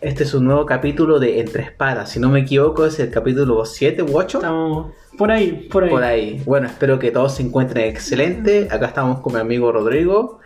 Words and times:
Este 0.00 0.22
es 0.22 0.32
un 0.32 0.44
nuevo 0.44 0.64
capítulo 0.64 1.18
de 1.18 1.40
Entre 1.40 1.64
Espadas. 1.64 2.10
Si 2.10 2.20
no 2.20 2.28
me 2.28 2.40
equivoco, 2.40 2.86
es 2.86 3.00
el 3.00 3.10
capítulo 3.10 3.64
7 3.64 4.04
u 4.04 4.16
8. 4.16 4.38
Estamos 4.38 4.92
por 5.16 5.32
ahí, 5.32 5.68
por 5.72 5.82
ahí. 5.82 5.90
Por 5.90 6.04
ahí. 6.04 6.42
Bueno, 6.44 6.68
espero 6.68 7.00
que 7.00 7.10
todos 7.10 7.34
se 7.34 7.42
encuentren 7.42 7.86
excelente. 7.86 8.68
Acá 8.70 8.86
estamos 8.86 9.18
con 9.18 9.34
mi 9.34 9.40
amigo 9.40 9.72
Rodrigo. 9.72 10.38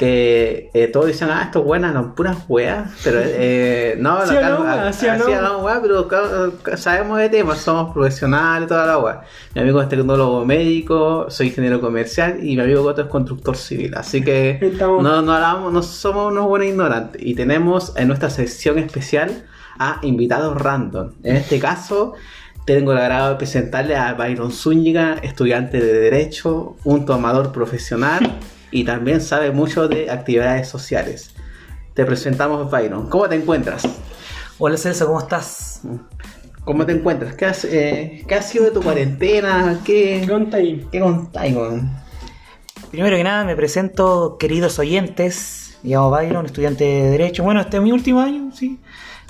Que 0.00 0.70
eh, 0.72 0.86
todos 0.86 1.08
dicen, 1.08 1.28
ah, 1.30 1.42
esto 1.44 1.58
es 1.58 1.64
buena, 1.66 1.92
no, 1.92 2.14
puras 2.14 2.38
weas. 2.48 2.90
Pero 3.04 3.20
eh, 3.22 3.96
no, 4.00 4.26
Sí 4.26 4.32
no- 4.34 4.62
weas, 4.62 4.96
sí 4.96 5.06
así 5.06 5.20
hablamos. 5.24 5.34
hablamos 5.36 5.62
weas, 5.62 5.78
pero 5.82 6.76
sabemos 6.78 7.18
de 7.18 7.28
temas, 7.28 7.58
somos 7.58 7.92
profesionales, 7.92 8.66
toda 8.66 8.86
la 8.86 8.98
wea. 8.98 9.20
Mi 9.54 9.60
amigo 9.60 9.82
es 9.82 9.90
tecnólogo 9.90 10.42
médico, 10.46 11.26
soy 11.28 11.48
ingeniero 11.48 11.82
comercial 11.82 12.38
y 12.42 12.56
mi 12.56 12.62
amigo 12.62 12.82
Goto 12.82 13.02
es 13.02 13.08
constructor 13.08 13.58
civil. 13.58 13.94
Así 13.94 14.22
que 14.24 14.58
Estamos- 14.62 15.02
no, 15.02 15.20
no, 15.20 15.34
hablamos, 15.34 15.70
no 15.70 15.82
somos 15.82 16.32
unos 16.32 16.46
buenos 16.46 16.68
ignorantes. 16.68 17.20
Y 17.22 17.34
tenemos 17.34 17.92
en 17.96 18.08
nuestra 18.08 18.30
sección 18.30 18.78
especial 18.78 19.44
a 19.78 19.98
invitados 20.00 20.56
random. 20.56 21.10
En 21.24 21.36
este 21.36 21.58
caso, 21.60 22.14
tengo 22.64 22.92
el 22.92 22.98
agrado 22.98 23.28
de 23.28 23.34
presentarle 23.36 23.96
a 23.96 24.14
Byron 24.14 24.50
Zúñiga, 24.50 25.16
estudiante 25.22 25.78
de 25.78 25.92
Derecho, 25.92 26.76
un 26.84 27.04
tomador 27.04 27.52
profesional 27.52 28.20
y 28.70 28.84
también 28.84 29.20
sabe 29.20 29.50
mucho 29.50 29.88
de 29.88 30.10
actividades 30.10 30.68
sociales. 30.68 31.34
Te 31.94 32.04
presentamos, 32.04 32.70
Byron. 32.70 33.08
¿Cómo 33.08 33.28
te 33.28 33.34
encuentras? 33.34 33.82
Hola 34.58 34.76
Celso, 34.76 35.06
¿cómo 35.06 35.20
estás? 35.20 35.82
¿Cómo 36.64 36.86
te 36.86 36.92
encuentras? 36.92 37.34
¿Qué, 37.34 37.46
has, 37.46 37.64
eh, 37.64 38.24
¿qué 38.28 38.34
ha 38.34 38.42
sido 38.42 38.66
de 38.66 38.70
tu 38.70 38.82
cuarentena? 38.82 39.80
¿Qué, 39.84 40.22
¿Qué 40.24 40.32
onda 40.32 40.58
ahí? 40.58 40.86
qué 40.92 41.00
contáis? 41.00 41.56
Primero 42.90 43.16
que 43.16 43.24
nada 43.24 43.44
me 43.44 43.56
presento, 43.56 44.36
queridos 44.38 44.78
oyentes. 44.78 45.78
Me 45.82 45.90
llamo 45.90 46.10
Byron, 46.10 46.46
estudiante 46.46 46.84
de 46.84 47.10
Derecho. 47.10 47.42
Bueno, 47.42 47.60
este 47.60 47.78
es 47.78 47.82
mi 47.82 47.92
último 47.92 48.20
año, 48.20 48.50
sí. 48.54 48.78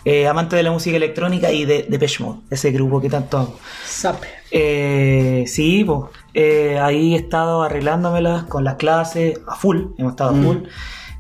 Eh, 0.04 0.26
amante 0.26 0.56
de 0.56 0.62
la 0.62 0.72
música 0.72 0.96
electrónica 0.96 1.52
y 1.52 1.66
de 1.66 2.10
Mode, 2.20 2.40
ese 2.50 2.70
grupo 2.72 3.00
que 3.00 3.10
tanto 3.10 3.38
amo. 3.38 3.56
Zap. 3.86 4.22
Eh, 4.50 5.44
sí, 5.46 5.84
pues, 5.84 6.10
eh, 6.34 6.78
ahí 6.80 7.14
he 7.14 7.16
estado 7.18 7.62
arreglándomelas 7.62 8.44
con 8.44 8.64
las 8.64 8.74
clases, 8.76 9.40
a 9.46 9.54
full, 9.56 9.78
hemos 9.98 10.12
estado 10.12 10.30
a 10.30 10.32
Mm. 10.34 10.44
full. 10.44 10.56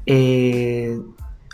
Eh, 0.06 0.98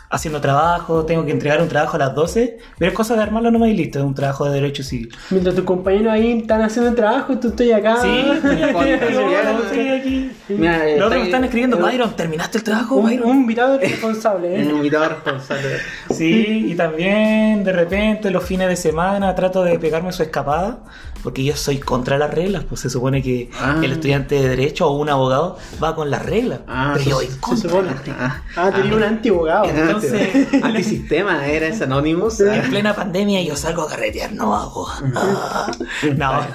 haciendo 0.09 0.41
trabajo, 0.41 1.05
tengo 1.05 1.25
que 1.27 1.33
entregar 1.33 1.61
un 1.61 1.69
trabajo 1.69 1.97
a 1.97 1.99
las 1.99 2.15
12, 2.15 2.59
pero 2.79 2.91
es 2.93 2.97
cosa 2.97 3.17
de 3.17 3.23
armarlo 3.23 3.51
nomás 3.51 3.71
y 3.71 3.75
listo, 3.75 3.99
es 3.99 4.05
un 4.05 4.15
trabajo 4.15 4.45
de 4.45 4.53
derecho 4.55 4.85
civil. 4.85 5.13
Mientras 5.31 5.55
tus 5.57 5.65
compañeros 5.65 6.13
ahí 6.13 6.39
están 6.39 6.63
haciendo 6.63 6.91
el 6.91 6.97
trabajo, 6.97 7.37
tú 7.39 7.49
estoy 7.49 7.73
acá. 7.73 7.97
Sí, 8.01 8.09
estoy 8.35 9.89
aquí. 9.89 10.31
Los 10.49 11.07
otros 11.07 11.21
me 11.21 11.25
están 11.25 11.45
escribiendo, 11.45 11.77
Byron, 11.79 12.15
¿terminaste 12.15 12.59
el 12.59 12.65
trabajo, 12.65 12.97
Un, 12.97 13.07
Byron? 13.07 13.31
un 13.31 13.37
invitado 13.39 13.79
responsable, 13.81 14.49
Un 14.55 14.61
¿eh? 14.61 14.71
invitado 14.77 15.09
responsable. 15.09 15.69
Sí, 16.11 16.67
y 16.71 16.75
también 16.77 17.65
de 17.65 17.73
repente 17.73 18.31
los 18.31 18.45
fines 18.45 18.69
de 18.69 18.77
semana 18.77 19.35
trato 19.35 19.65
de 19.65 19.77
pegarme 19.79 20.13
su 20.13 20.23
escapada, 20.23 20.79
porque 21.27 21.43
yo 21.43 21.57
soy 21.57 21.79
contra 21.79 22.19
las 22.19 22.33
reglas, 22.33 22.63
pues 22.69 22.83
se 22.83 22.89
supone 22.89 23.21
que 23.21 23.51
Ah. 23.59 23.81
el 23.83 23.91
estudiante 23.91 24.37
de 24.37 24.49
derecho 24.49 24.87
o 24.89 24.97
un 24.97 25.09
abogado 25.09 25.59
va 25.83 25.97
con 25.97 26.09
las 26.09 26.25
reglas, 26.25 26.61
Ah, 26.69 26.93
pero 26.95 27.05
yo 27.05 27.19
se- 27.19 27.25
voy 27.27 27.35
se 27.35 27.41
contra 27.41 27.69
supone. 27.71 27.91
las 27.91 27.99
reglas. 28.07 28.17
Ah, 28.21 28.43
Ah, 28.55 28.71
tenía 28.73 28.95
un 28.95 29.03
antiabogado. 29.03 29.65
Entonces- 29.65 30.47
antisistema, 30.63 31.45
era 31.49 31.67
ese 31.67 31.83
Anonymous. 31.83 32.39
En 32.39 32.71
plena 32.71 32.95
pandemia 32.95 33.43
yo 33.43 33.57
salgo 33.57 33.83
a 33.83 33.89
carretear, 33.89 34.35
no 34.35 34.55
hago. 34.55 34.87
Ah. 35.17 35.69
No, 36.17 36.47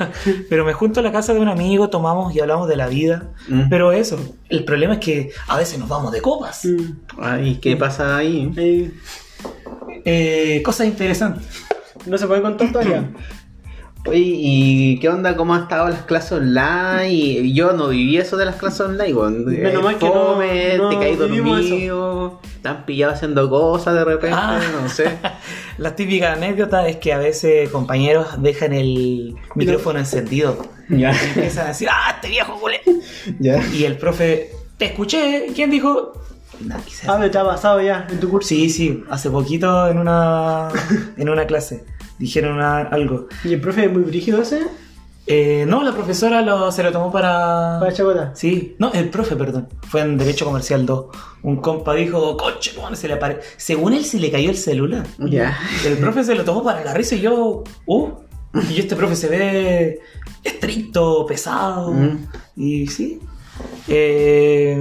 pero 0.49 0.63
me 0.63 0.71
junto 0.71 1.01
a 1.01 1.03
la 1.03 1.11
casa 1.11 1.33
de 1.33 1.41
un 1.41 1.49
amigo, 1.49 1.89
tomamos 1.89 2.33
y 2.33 2.39
hablamos 2.39 2.69
de 2.69 2.77
la 2.77 2.87
vida. 2.87 3.23
Mm. 3.49 3.63
Pero 3.69 3.91
eso, 3.91 4.17
el 4.47 4.63
problema 4.63 4.93
es 4.93 4.99
que 5.01 5.31
a 5.49 5.57
veces 5.57 5.79
nos 5.79 5.89
vamos 5.89 6.13
de 6.13 6.21
copas. 6.21 6.63
Mm. 6.63 6.93
Ay, 7.21 7.55
¿qué 7.61 7.75
pasa 7.75 8.15
ahí? 8.15 8.49
Eh, 8.55 8.93
Eh, 10.05 10.61
cosas 10.63 10.87
interesantes. 10.87 11.43
no 12.05 12.17
se 12.17 12.25
puede 12.25 12.41
contar 12.41 12.71
todavía. 12.71 13.11
Oye, 14.05 14.19
¿y 14.19 14.99
qué 14.99 15.09
onda? 15.09 15.35
¿Cómo 15.35 15.53
han 15.53 15.63
estado 15.63 15.87
las 15.89 16.01
clases 16.03 16.31
online? 16.31 17.09
Y 17.13 17.53
Yo 17.53 17.73
no 17.73 17.89
viví 17.89 18.17
eso 18.17 18.35
de 18.35 18.45
las 18.45 18.55
clases 18.55 18.81
online. 18.81 19.13
weón. 19.13 19.45
Menos 19.45 19.83
mal 19.83 19.97
que 19.99 20.05
no- 20.07 20.13
fome, 20.13 20.77
no 20.77 20.89
te 20.89 20.97
caí 20.97 21.15
dormido, 21.15 22.39
te 22.63 22.67
han 22.67 22.83
pillado 22.85 23.13
haciendo 23.13 23.47
cosas 23.47 23.93
de 23.93 24.03
repente, 24.03 24.35
Ah. 24.39 24.59
no 24.81 24.89
sé. 24.89 25.05
La 25.77 25.95
típica 25.95 26.33
anécdota 26.33 26.87
es 26.87 26.97
que 26.97 27.13
a 27.13 27.19
veces 27.19 27.69
compañeros 27.69 28.41
dejan 28.41 28.73
el 28.73 29.35
micrófono 29.55 29.99
encendido. 29.99 30.65
ya, 30.89 31.13
Y 31.13 31.27
empiezan 31.35 31.65
a 31.65 31.67
decir, 31.69 31.87
¡ah, 31.91 32.11
este 32.15 32.29
viejo 32.29 32.59
culé! 32.59 32.81
ya. 33.39 33.63
Y 33.71 33.85
el 33.85 33.97
profe, 33.97 34.49
te 34.77 34.85
escuché, 34.85 35.47
¿quién 35.55 35.69
dijo? 35.69 36.13
Nada, 36.59 36.81
quise 36.83 37.07
Ah, 37.07 37.17
pero 37.19 37.29
te 37.31 37.37
ha 37.37 37.45
pasado 37.45 37.79
ya 37.81 38.07
en 38.09 38.19
tu 38.19 38.29
curso. 38.29 38.49
Sí, 38.49 38.69
sí, 38.71 39.03
hace 39.11 39.29
poquito 39.29 39.87
en 39.87 39.99
una, 39.99 40.69
en 41.17 41.29
una 41.29 41.45
clase 41.45 41.83
dijeron 42.21 42.61
algo. 42.61 43.27
¿Y 43.43 43.53
el 43.53 43.59
profe 43.59 43.85
es 43.85 43.91
muy 43.91 44.03
brígido 44.03 44.41
ese? 44.41 44.61
Eh, 45.27 45.65
no, 45.67 45.83
la 45.83 45.91
profesora 45.91 46.41
lo, 46.41 46.71
se 46.71 46.83
lo 46.83 46.91
tomó 46.91 47.11
para... 47.11 47.77
Para 47.79 47.93
chacota. 47.93 48.31
Sí, 48.35 48.75
no, 48.79 48.91
el 48.93 49.09
profe, 49.09 49.35
perdón. 49.35 49.69
Fue 49.87 50.01
en 50.01 50.17
Derecho 50.17 50.45
Comercial 50.45 50.85
2. 50.85 51.05
Un 51.43 51.57
compa 51.57 51.93
dijo, 51.93 52.35
coche, 52.37 52.73
¿cómo 52.75 52.93
se 52.95 53.07
le 53.07 53.15
apare-?" 53.19 53.39
Según 53.57 53.93
él, 53.93 54.03
se 54.05 54.19
le 54.19 54.31
cayó 54.31 54.49
el 54.49 54.57
celular. 54.57 55.05
Ya. 55.19 55.57
El 55.85 55.97
profe 55.97 56.23
se 56.23 56.35
lo 56.35 56.43
tomó 56.43 56.63
para 56.63 56.83
la 56.83 56.93
risa 56.93 57.15
y 57.15 57.21
yo, 57.21 57.63
uh, 57.85 58.09
y 58.69 58.79
este 58.79 58.95
profe 58.95 59.15
se 59.15 59.27
ve 59.27 59.99
estricto, 60.43 61.25
pesado. 61.25 61.91
Mm. 61.91 62.27
Y 62.57 62.87
sí. 62.87 63.19
eh, 63.87 64.77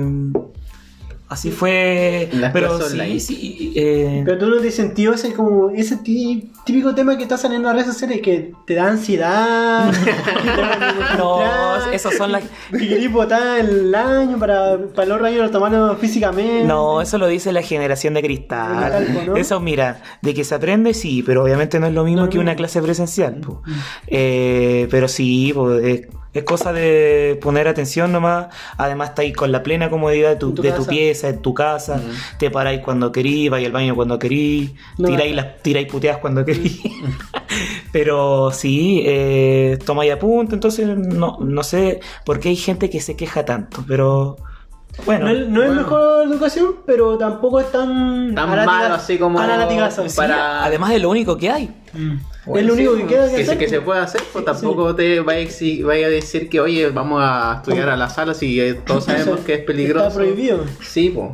así 1.30 1.50
fue. 1.50 2.28
Las 2.32 2.52
pero 2.52 2.78
sí, 2.80 3.72
eh, 3.74 4.22
Pero 4.24 4.38
tú 4.38 4.46
no 4.50 4.60
te 4.60 4.70
sentido 4.70 5.14
ese 5.14 5.32
como 5.32 5.70
ese 5.70 5.96
tí- 5.96 6.50
típico 6.66 6.94
tema 6.94 7.16
que 7.16 7.22
está 7.22 7.38
saliendo 7.38 7.70
en 7.70 7.76
las 7.76 7.84
redes 7.86 7.94
sociales 7.94 8.20
que 8.22 8.52
te 8.66 8.74
da 8.74 8.88
ansiedad. 8.88 9.90
que 10.04 10.10
te 10.50 10.60
da 10.60 11.14
no, 11.16 11.90
esos 11.92 12.14
son 12.14 12.32
las. 12.32 12.42
Que 12.70 12.88
querés 12.88 13.10
botar 13.12 13.58
el 13.60 13.94
año 13.94 14.38
para, 14.38 14.76
para 14.94 15.08
los 15.08 15.20
rayos 15.20 15.50
tomarlo 15.50 15.96
físicamente. 15.96 16.64
No, 16.64 17.00
eso 17.00 17.16
lo 17.18 17.26
dice 17.28 17.52
la 17.52 17.62
generación 17.62 18.14
de 18.14 18.22
cristal. 18.22 19.32
Eso, 19.36 19.60
mira, 19.60 20.02
de 20.22 20.34
que 20.34 20.44
se 20.44 20.54
aprende, 20.54 20.94
sí, 20.94 21.22
pero 21.24 21.42
obviamente 21.44 21.78
no 21.80 21.86
es 21.86 21.94
lo 21.94 22.04
mismo 22.04 22.20
No 22.22 22.24
es 22.26 22.30
que 22.30 22.38
una 22.38 22.56
clase 22.56 22.82
presencial. 22.82 23.36
po. 23.36 23.62
Eh, 24.06 24.88
pero 24.90 25.08
sí, 25.08 25.52
po, 25.54 25.72
es, 25.74 26.08
es 26.32 26.44
cosa 26.44 26.72
de 26.72 27.38
poner 27.42 27.66
atención 27.68 28.12
nomás. 28.12 28.46
Además, 28.76 29.10
está 29.10 29.22
ahí 29.22 29.32
con 29.32 29.50
la 29.52 29.62
plena 29.62 29.90
comodidad 29.90 30.30
de 30.30 30.36
tu, 30.36 30.48
En 30.50 30.54
tu 30.54 30.62
de 30.62 30.70
tu 30.72 30.78
casa. 30.78 30.90
pieza, 30.90 31.28
en 31.28 31.42
tu 31.42 31.54
casa. 31.54 32.00
Te 32.38 32.50
paráis 32.50 32.80
cuando 32.82 33.10
querís, 33.12 33.50
vais 33.50 33.66
al 33.66 33.72
baño 33.72 33.94
cuando 33.96 34.18
querís, 34.18 34.72
No, 34.98 35.08
tiráis, 35.08 35.30
no. 35.34 35.42
las, 35.42 35.62
tiráis 35.62 35.86
puteadas 35.88 36.20
cuando 36.20 36.44
querís. 36.44 36.80
pero 37.92 38.50
sí, 38.52 39.02
eh, 39.04 39.78
tomáis 39.84 40.12
apunte. 40.12 40.54
Entonces, 40.54 40.86
no, 40.96 41.38
no 41.40 41.62
sé 41.62 42.00
por 42.24 42.38
qué 42.40 42.50
hay 42.50 42.56
gente 42.56 42.90
que 42.90 43.00
se 43.00 43.16
queja 43.16 43.44
tanto, 43.44 43.84
pero. 43.86 44.36
Bueno, 45.06 45.26
No, 45.26 45.30
es- 45.30 45.48
no 45.48 45.62
es 45.62 45.70
mejor 45.72 46.26
educación, 46.26 46.76
pero 46.84 47.16
tampoco 47.16 47.60
es 47.60 47.70
tan. 47.70 48.34
Tan 48.34 48.48
malo 48.66 48.94
así 48.94 49.18
como 49.18 49.38
a 49.40 49.46
la 49.46 49.56
latigazo. 49.56 50.08
Sí, 50.08 50.16
para- 50.16 50.64
además 50.64 50.92
es 50.92 51.02
lo 51.02 51.10
único 51.10 51.36
que 51.36 51.50
hay. 51.50 51.74
Es 52.56 52.64
lo 52.66 52.72
único 52.74 52.96
que 52.96 53.06
queda 53.06 53.28
que, 53.28 53.36
que, 53.36 53.44
se, 53.44 53.50
hacer. 53.52 53.58
que 53.58 53.68
se 53.68 53.80
puede 53.80 54.00
hacer, 54.00 54.22
pues 54.32 54.44
tampoco 54.44 54.94
te 54.94 55.20
vaya 55.20 55.48
a, 55.48 55.86
vaya 55.86 56.06
a 56.06 56.10
decir 56.10 56.48
que, 56.48 56.60
oye, 56.60 56.88
vamos 56.90 57.20
a 57.22 57.56
estudiar 57.58 57.88
a 57.90 57.96
la 57.96 58.08
sala 58.08 58.34
si 58.34 58.60
eh, 58.60 58.74
todos 58.74 59.04
sabemos 59.04 59.36
Eso 59.36 59.44
que 59.44 59.54
es 59.54 59.60
peligroso. 59.64 60.06
Está 60.08 60.18
prohibido. 60.18 60.64
Sí, 60.82 61.10
pues. 61.14 61.28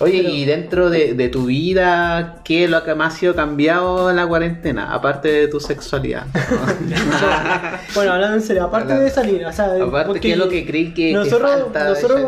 Oye, 0.00 0.20
Pero- 0.22 0.32
y 0.32 0.44
dentro 0.44 0.90
de, 0.90 1.14
de 1.14 1.28
tu 1.28 1.46
vida, 1.46 2.40
¿qué 2.44 2.62
es 2.64 2.70
lo 2.70 2.84
que 2.84 2.94
más 2.94 3.14
ha 3.14 3.18
sido 3.18 3.34
cambiado 3.34 4.08
en 4.10 4.14
la 4.16 4.28
cuarentena? 4.28 4.94
Aparte 4.94 5.26
de 5.28 5.48
tu 5.48 5.58
sexualidad. 5.58 6.24
Bueno, 7.94 8.12
hablando 8.12 8.36
en 8.36 8.42
serio, 8.42 8.64
aparte 8.64 8.92
Hablando- 8.92 9.04
de 9.04 9.10
salir, 9.10 9.44
o 9.44 9.52
sea, 9.52 9.74
Aparte, 9.82 10.20
¿qué 10.20 10.32
es 10.32 10.38
lo 10.38 10.48
que 10.48 10.64
creí 10.66 10.94
que, 10.94 11.08
que 11.08 11.12
nosotros, 11.14 11.50
falta 11.50 11.84
de 11.84 11.90
nosotros 11.90 12.20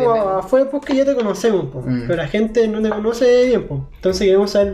afuera 0.44 0.68
porque 0.70 0.96
ya 0.96 1.04
te 1.04 1.14
conocemos, 1.14 1.66
po, 1.66 1.82
Mm. 1.86 2.04
pero 2.08 2.16
la 2.16 2.28
gente 2.28 2.66
no 2.66 2.82
te 2.82 2.88
conoce 2.88 3.46
bien, 3.46 3.66
po. 3.68 3.88
entonces 3.96 4.26
queremos 4.26 4.50
saber 4.50 4.72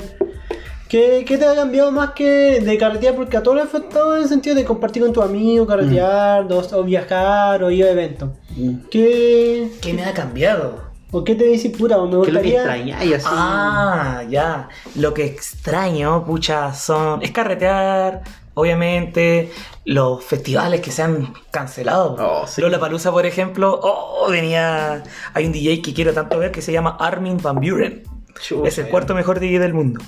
¿qué, 0.88 1.24
qué 1.26 1.38
te 1.38 1.44
ha 1.46 1.54
cambiado 1.54 1.90
más 1.92 2.10
que 2.12 2.60
de 2.60 2.78
carretear, 2.78 3.14
porque 3.14 3.36
a 3.36 3.42
todos 3.42 3.56
les 3.56 3.64
ha 3.66 3.68
afectado 3.68 4.16
en 4.16 4.22
el 4.22 4.28
sentido 4.28 4.54
de 4.56 4.64
compartir 4.64 5.02
con 5.02 5.12
tu 5.12 5.22
amigo, 5.22 5.66
carretear, 5.66 6.46
dos- 6.48 6.72
o 6.72 6.82
viajar, 6.84 7.62
o 7.62 7.70
ir 7.70 7.84
a 7.84 7.90
eventos. 7.90 8.30
Mm. 8.56 8.74
¿Qué, 8.90 9.70
¿Qué 9.80 9.92
me 9.92 10.04
ha 10.04 10.12
cambiado? 10.12 10.84
¿O 11.12 11.22
qué 11.24 11.34
te 11.36 11.44
dices, 11.44 11.70
puta, 11.76 11.96
me 12.02 12.10
¿Qué 12.10 12.28
es 12.28 12.34
lo 12.34 12.42
que 12.42 12.48
gustaría... 12.50 12.56
extrañáis 12.58 13.14
así? 13.14 13.26
Ah, 13.30 14.22
ya. 14.28 14.68
Lo 14.96 15.14
que 15.14 15.24
extraño, 15.24 16.24
pucha, 16.26 16.74
son. 16.74 17.22
Es 17.22 17.30
carretear, 17.30 18.22
obviamente, 18.54 19.50
los 19.84 20.22
festivales 20.24 20.80
que 20.80 20.90
se 20.90 21.02
han 21.02 21.32
cancelado. 21.52 22.16
Oh, 22.18 22.46
sí. 22.46 22.60
Lola 22.60 22.80
Palusa, 22.80 23.12
por 23.12 23.24
ejemplo, 23.24 23.78
oh, 23.82 24.28
venía. 24.30 25.04
Hay 25.32 25.46
un 25.46 25.52
DJ 25.52 25.80
que 25.80 25.94
quiero 25.94 26.12
tanto 26.12 26.38
ver 26.38 26.50
que 26.50 26.60
se 26.60 26.72
llama 26.72 26.96
Armin 26.98 27.38
Van 27.40 27.56
Buren. 27.60 28.02
Chucha, 28.42 28.68
Es 28.68 28.76
el 28.78 28.88
cuarto 28.88 29.14
mejor 29.14 29.38
DJ 29.40 29.60
del 29.60 29.72
mundo. 29.74 30.00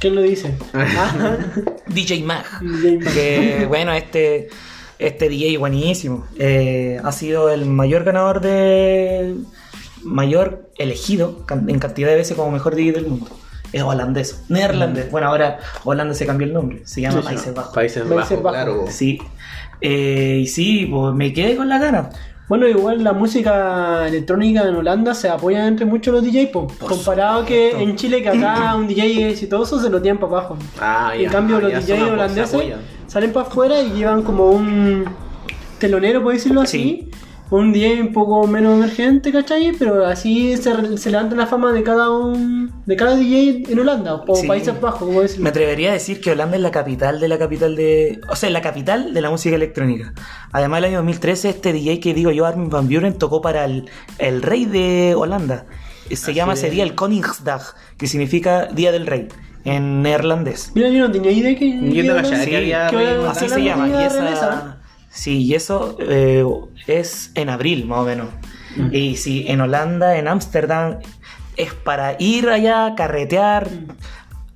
¿Quién 0.00 0.14
lo 0.14 0.22
dice? 0.22 0.54
Ah, 0.74 1.36
DJ 1.88 2.22
Mag. 2.24 2.44
DJ 2.60 2.98
Mag. 2.98 3.12
Que 3.14 3.66
bueno, 3.68 3.92
este, 3.92 4.48
este 4.98 5.28
DJ 5.28 5.58
buenísimo. 5.58 6.26
Eh, 6.38 7.00
ha 7.02 7.12
sido 7.12 7.50
el 7.50 7.66
mayor 7.66 8.04
ganador 8.04 8.40
de. 8.40 9.36
Mayor 10.02 10.70
elegido 10.78 11.44
en 11.50 11.78
cantidad 11.80 12.08
de 12.08 12.14
veces 12.16 12.36
como 12.36 12.50
mejor 12.52 12.74
DJ 12.76 12.92
del 12.92 13.06
mundo. 13.08 13.26
Es 13.72 13.82
holandés, 13.82 14.44
neerlandés. 14.48 15.10
Bueno, 15.10 15.26
ahora 15.26 15.58
Holanda 15.84 16.14
se 16.14 16.24
cambió 16.26 16.46
el 16.46 16.52
nombre, 16.52 16.82
se 16.86 17.00
llama 17.00 17.20
Sí. 17.20 17.26
Países 17.26 17.54
Bajos. 17.54 17.74
Países 17.74 18.02
Países 18.04 18.16
Bajos, 18.16 18.42
Bajos. 18.42 18.52
claro. 18.52 18.84
Sí. 18.88 19.18
Eh, 19.80 20.38
y 20.42 20.46
sí, 20.46 20.86
pues 20.90 21.12
me 21.14 21.32
quedé 21.32 21.56
con 21.56 21.68
la 21.68 21.78
gana. 21.78 22.10
Bueno, 22.48 22.68
igual 22.68 23.02
la 23.02 23.12
música 23.12 24.06
electrónica 24.06 24.68
en 24.68 24.76
Holanda 24.76 25.14
se 25.14 25.28
apoya 25.28 25.66
entre 25.66 25.84
muchos 25.84 26.14
los 26.14 26.22
DJs, 26.22 26.50
comparado 26.78 27.44
que 27.44 27.70
en 27.70 27.96
Chile 27.96 28.22
que 28.22 28.28
acá 28.28 28.74
un 28.76 28.86
DJ 28.86 29.30
exitoso 29.30 29.80
se 29.80 29.90
lo 29.90 30.00
tiran 30.00 30.18
para 30.18 30.32
abajo. 30.32 30.56
Ah, 30.80 31.10
en 31.14 31.22
ya, 31.22 31.30
cambio 31.30 31.56
ah, 31.56 31.60
los 31.62 31.72
DJs 31.72 32.02
holandeses 32.02 32.74
salen 33.08 33.32
para 33.32 33.48
afuera 33.48 33.80
y 33.82 33.90
llevan 33.90 34.22
como 34.22 34.50
un 34.50 35.06
telonero, 35.80 36.22
por 36.22 36.34
decirlo 36.34 36.60
así. 36.60 37.10
Un 37.48 37.72
DJ 37.72 38.00
un 38.02 38.12
poco 38.12 38.46
menos 38.48 38.74
emergente, 38.76 39.30
¿cachai? 39.30 39.72
Pero 39.78 40.04
así 40.04 40.56
se, 40.56 40.98
se 40.98 41.10
levanta 41.10 41.36
la 41.36 41.46
fama 41.46 41.72
de 41.72 41.84
cada 41.84 42.10
un, 42.10 42.72
de 42.86 42.96
cada 42.96 43.14
DJ 43.16 43.62
en 43.68 43.78
Holanda, 43.78 44.14
o 44.26 44.34
Sí. 44.34 44.48
Países 44.48 44.80
Bajos, 44.80 45.00
como 45.08 45.20
decirlo. 45.20 45.44
Me 45.44 45.50
atrevería 45.50 45.90
a 45.90 45.92
decir 45.92 46.20
que 46.20 46.32
Holanda 46.32 46.56
es 46.56 46.62
la 46.62 46.72
capital 46.72 47.20
de 47.20 47.28
la 47.28 47.38
capital 47.38 47.76
de. 47.76 48.20
O 48.28 48.34
sea, 48.34 48.50
la 48.50 48.62
capital 48.62 49.14
de 49.14 49.20
la 49.20 49.30
música 49.30 49.54
electrónica. 49.54 50.12
Además, 50.50 50.78
el 50.78 50.84
año 50.86 50.96
2013, 50.98 51.48
este 51.50 51.72
DJ 51.72 52.00
que 52.00 52.14
digo 52.14 52.32
yo, 52.32 52.46
Armin 52.46 52.68
Van 52.68 52.88
Buren, 52.88 53.14
tocó 53.16 53.40
para 53.40 53.64
el, 53.64 53.88
el 54.18 54.42
rey 54.42 54.64
de 54.64 55.14
Holanda. 55.16 55.66
Se 56.08 56.14
Así 56.14 56.34
llama 56.34 56.54
es. 56.54 56.60
ese 56.60 56.70
día 56.70 56.82
el 56.84 56.94
Koningsdag, 56.94 57.62
que 57.96 58.06
significa 58.08 58.66
Día 58.66 58.90
del 58.92 59.06
Rey, 59.06 59.28
en 59.64 60.02
neerlandés. 60.02 60.72
Mira, 60.74 60.88
yo 60.88 61.06
no 61.06 61.12
tenía 61.12 61.30
idea 61.32 61.56
que. 61.56 61.70
Yo 61.70 62.02
no 62.14 62.28
que 62.28 62.56
había 62.56 62.88
que 62.88 62.96
Así 63.28 63.48
se 63.48 63.62
llama. 63.62 63.88
Y 63.88 64.04
esa-. 64.04 64.78
Sí, 65.16 65.38
y 65.44 65.54
eso 65.54 65.96
eh, 65.98 66.44
es 66.86 67.32
en 67.34 67.48
abril, 67.48 67.86
más 67.86 68.00
o 68.00 68.04
menos. 68.04 68.28
Y 68.92 69.16
sí, 69.16 69.46
en 69.48 69.62
Holanda, 69.62 70.18
en 70.18 70.28
Ámsterdam, 70.28 70.98
es 71.56 71.72
para 71.72 72.16
ir 72.18 72.50
allá, 72.50 72.94
carretear. 72.94 73.70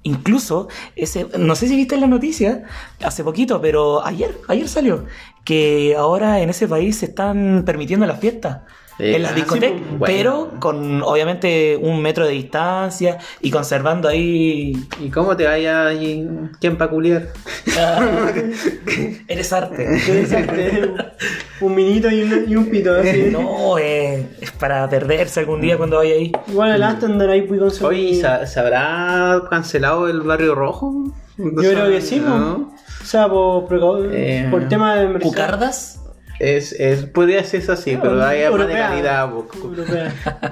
Incluso, 0.03 0.69
ese, 0.97 1.27
no 1.39 1.55
sé 1.55 1.67
si 1.67 1.77
viste 1.77 1.97
la 1.97 2.07
noticia 2.07 2.65
hace 3.03 3.25
poquito, 3.25 3.62
pero 3.62 4.05
ayer, 4.05 4.39
ayer 4.49 4.69
salió 4.69 5.07
que 5.45 5.97
ahora 5.97 6.41
en 6.41 6.51
ese 6.51 6.69
país 6.69 6.99
se 6.99 7.07
están 7.07 7.62
permitiendo 7.65 8.05
las 8.05 8.21
fiestas. 8.21 8.59
Eh, 9.00 9.17
en 9.17 9.23
las 9.23 9.32
ah, 9.32 9.35
discotecas, 9.35 9.79
sí, 9.79 9.97
pues, 9.99 10.12
pero 10.12 10.44
bueno. 10.44 10.61
con 10.61 11.02
obviamente 11.02 11.76
un 11.81 12.02
metro 12.02 12.26
de 12.26 12.32
distancia 12.32 13.19
y 13.41 13.50
conservando 13.50 14.08
ahí. 14.08 14.73
¿Y 15.00 15.08
cómo 15.08 15.37
te 15.37 15.47
vaya 15.47 15.87
ahí? 15.87 16.29
¿Quién 16.61 16.76
pa' 16.76 16.88
culiar? 16.88 17.29
Eres 19.29 19.52
arte. 19.52 19.97
Interesante. 19.97 20.93
un 21.61 21.75
minito 21.75 22.11
y 22.11 22.23
un, 22.23 22.44
y 22.47 22.56
un 22.56 22.67
pito, 22.67 22.94
así. 22.94 23.29
No, 23.31 23.79
eh, 23.79 24.26
es 24.41 24.50
para 24.52 24.88
perderse 24.88 25.41
algún 25.41 25.61
día 25.61 25.76
cuando 25.76 25.97
vaya 25.97 26.14
ahí. 26.14 26.32
Igual 26.49 26.73
el 26.73 26.82
Aston 26.82 27.20
ahí 27.23 27.43
pude 27.43 27.58
conseguir. 27.61 27.88
Oye, 27.88 28.14
¿se, 28.14 28.47
se 28.47 28.61
habrá 28.61 29.43
cancelado 29.49 30.08
el 30.08 30.20
Barrio 30.20 30.55
Rojo? 30.55 31.12
Yo 31.37 31.55
creo 31.55 31.88
que 31.88 32.00
sí, 32.00 32.20
¿no? 32.20 32.38
¿no? 32.38 32.73
O 33.00 33.05
sea, 33.05 33.29
por, 33.29 33.67
por, 33.67 34.08
Eh, 34.12 34.47
por 34.50 34.69
tema 34.69 34.97
de. 34.97 35.19
¿Cucardas? 35.20 36.00
Es, 36.40 36.72
es, 36.72 37.04
podría 37.04 37.44
ser 37.44 37.70
así, 37.70 37.98
pero 38.00 38.25
hay 38.25 38.48
más 38.50 38.66
de 38.66 38.72
calidad. 38.72 39.31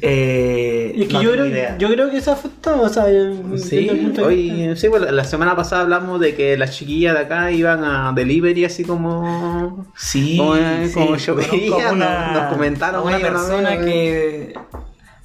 Eh, 0.00 0.92
Y 0.96 1.02
es 1.02 1.08
que 1.08 1.14
no 1.14 1.22
yo, 1.22 1.32
creo, 1.32 1.78
yo 1.78 1.88
creo 1.88 2.10
que 2.10 2.20
se 2.20 2.30
afectó, 2.30 2.80
o 2.82 2.88
sea, 2.88 3.04
Sí, 3.58 3.86
punto 3.90 4.22
de 4.22 4.26
hoy, 4.26 4.76
sí, 4.76 4.88
pues, 4.88 5.02
la 5.12 5.24
semana 5.24 5.54
pasada 5.54 5.82
hablamos 5.82 6.18
de 6.20 6.34
que 6.34 6.56
las 6.56 6.70
chiquillas 6.76 7.14
de 7.14 7.20
acá 7.20 7.50
iban 7.50 7.84
a 7.84 8.12
delivery 8.14 8.64
así 8.64 8.84
como... 8.84 9.86
Sí, 9.96 10.36
como, 10.38 10.56
eh, 10.56 10.90
como 10.94 11.18
sí, 11.18 11.26
yo 11.26 11.34
veía, 11.34 11.92
una- 11.92 12.32
nos, 12.32 12.42
nos 12.42 12.52
comentaron 12.52 13.02
una 13.06 13.16
una 13.16 13.26
persona 13.28 13.78
que 13.80 14.54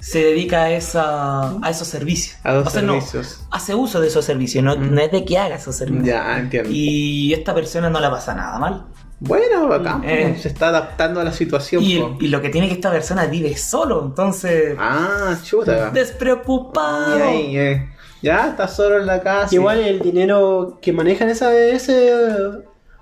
se 0.00 0.18
dedica 0.22 0.64
a, 0.64 0.70
esa, 0.72 1.50
a 1.64 1.70
esos 1.70 1.88
servicios. 1.88 2.36
A 2.44 2.52
los 2.52 2.66
o 2.66 2.70
sea, 2.70 2.82
no, 2.82 2.94
servicios. 3.00 3.46
hace 3.50 3.74
uso 3.74 4.02
de 4.02 4.08
esos 4.08 4.22
servicios, 4.24 4.62
no, 4.62 4.76
Mm. 4.76 4.94
no 4.94 5.00
es 5.00 5.10
de 5.10 5.24
que 5.24 5.38
haga 5.38 5.56
esos 5.56 5.76
servicios. 5.76 6.06
Ya, 6.06 6.38
entiendo. 6.38 6.68
Y 6.70 7.32
esta 7.32 7.54
persona 7.54 7.88
no 7.88 8.00
la 8.00 8.10
pasa 8.10 8.34
nada 8.34 8.58
mal. 8.58 8.84
Bueno, 9.26 9.72
acá 9.72 10.00
Eh. 10.04 10.28
pues, 10.30 10.42
se 10.42 10.48
está 10.48 10.68
adaptando 10.68 11.20
a 11.20 11.24
la 11.24 11.32
situación. 11.32 11.82
Y, 11.82 11.98
po. 11.98 12.16
y 12.20 12.28
lo 12.28 12.40
que 12.42 12.50
tiene 12.50 12.68
que 12.68 12.74
esta 12.74 12.90
persona 12.90 13.26
vive 13.26 13.56
solo, 13.56 14.02
entonces... 14.04 14.76
Ah, 14.78 15.36
chuta. 15.42 15.90
Despreocupado. 15.90 17.18
Eh, 17.18 17.88
Ya, 18.22 18.48
está 18.48 18.66
solo 18.68 18.98
en 18.98 19.06
la 19.06 19.20
casa. 19.22 19.54
Igual 19.54 19.80
el 19.80 20.00
dinero 20.00 20.78
que 20.80 20.92
manejan 20.92 21.28
esa, 21.28 21.54
ese 21.54 22.10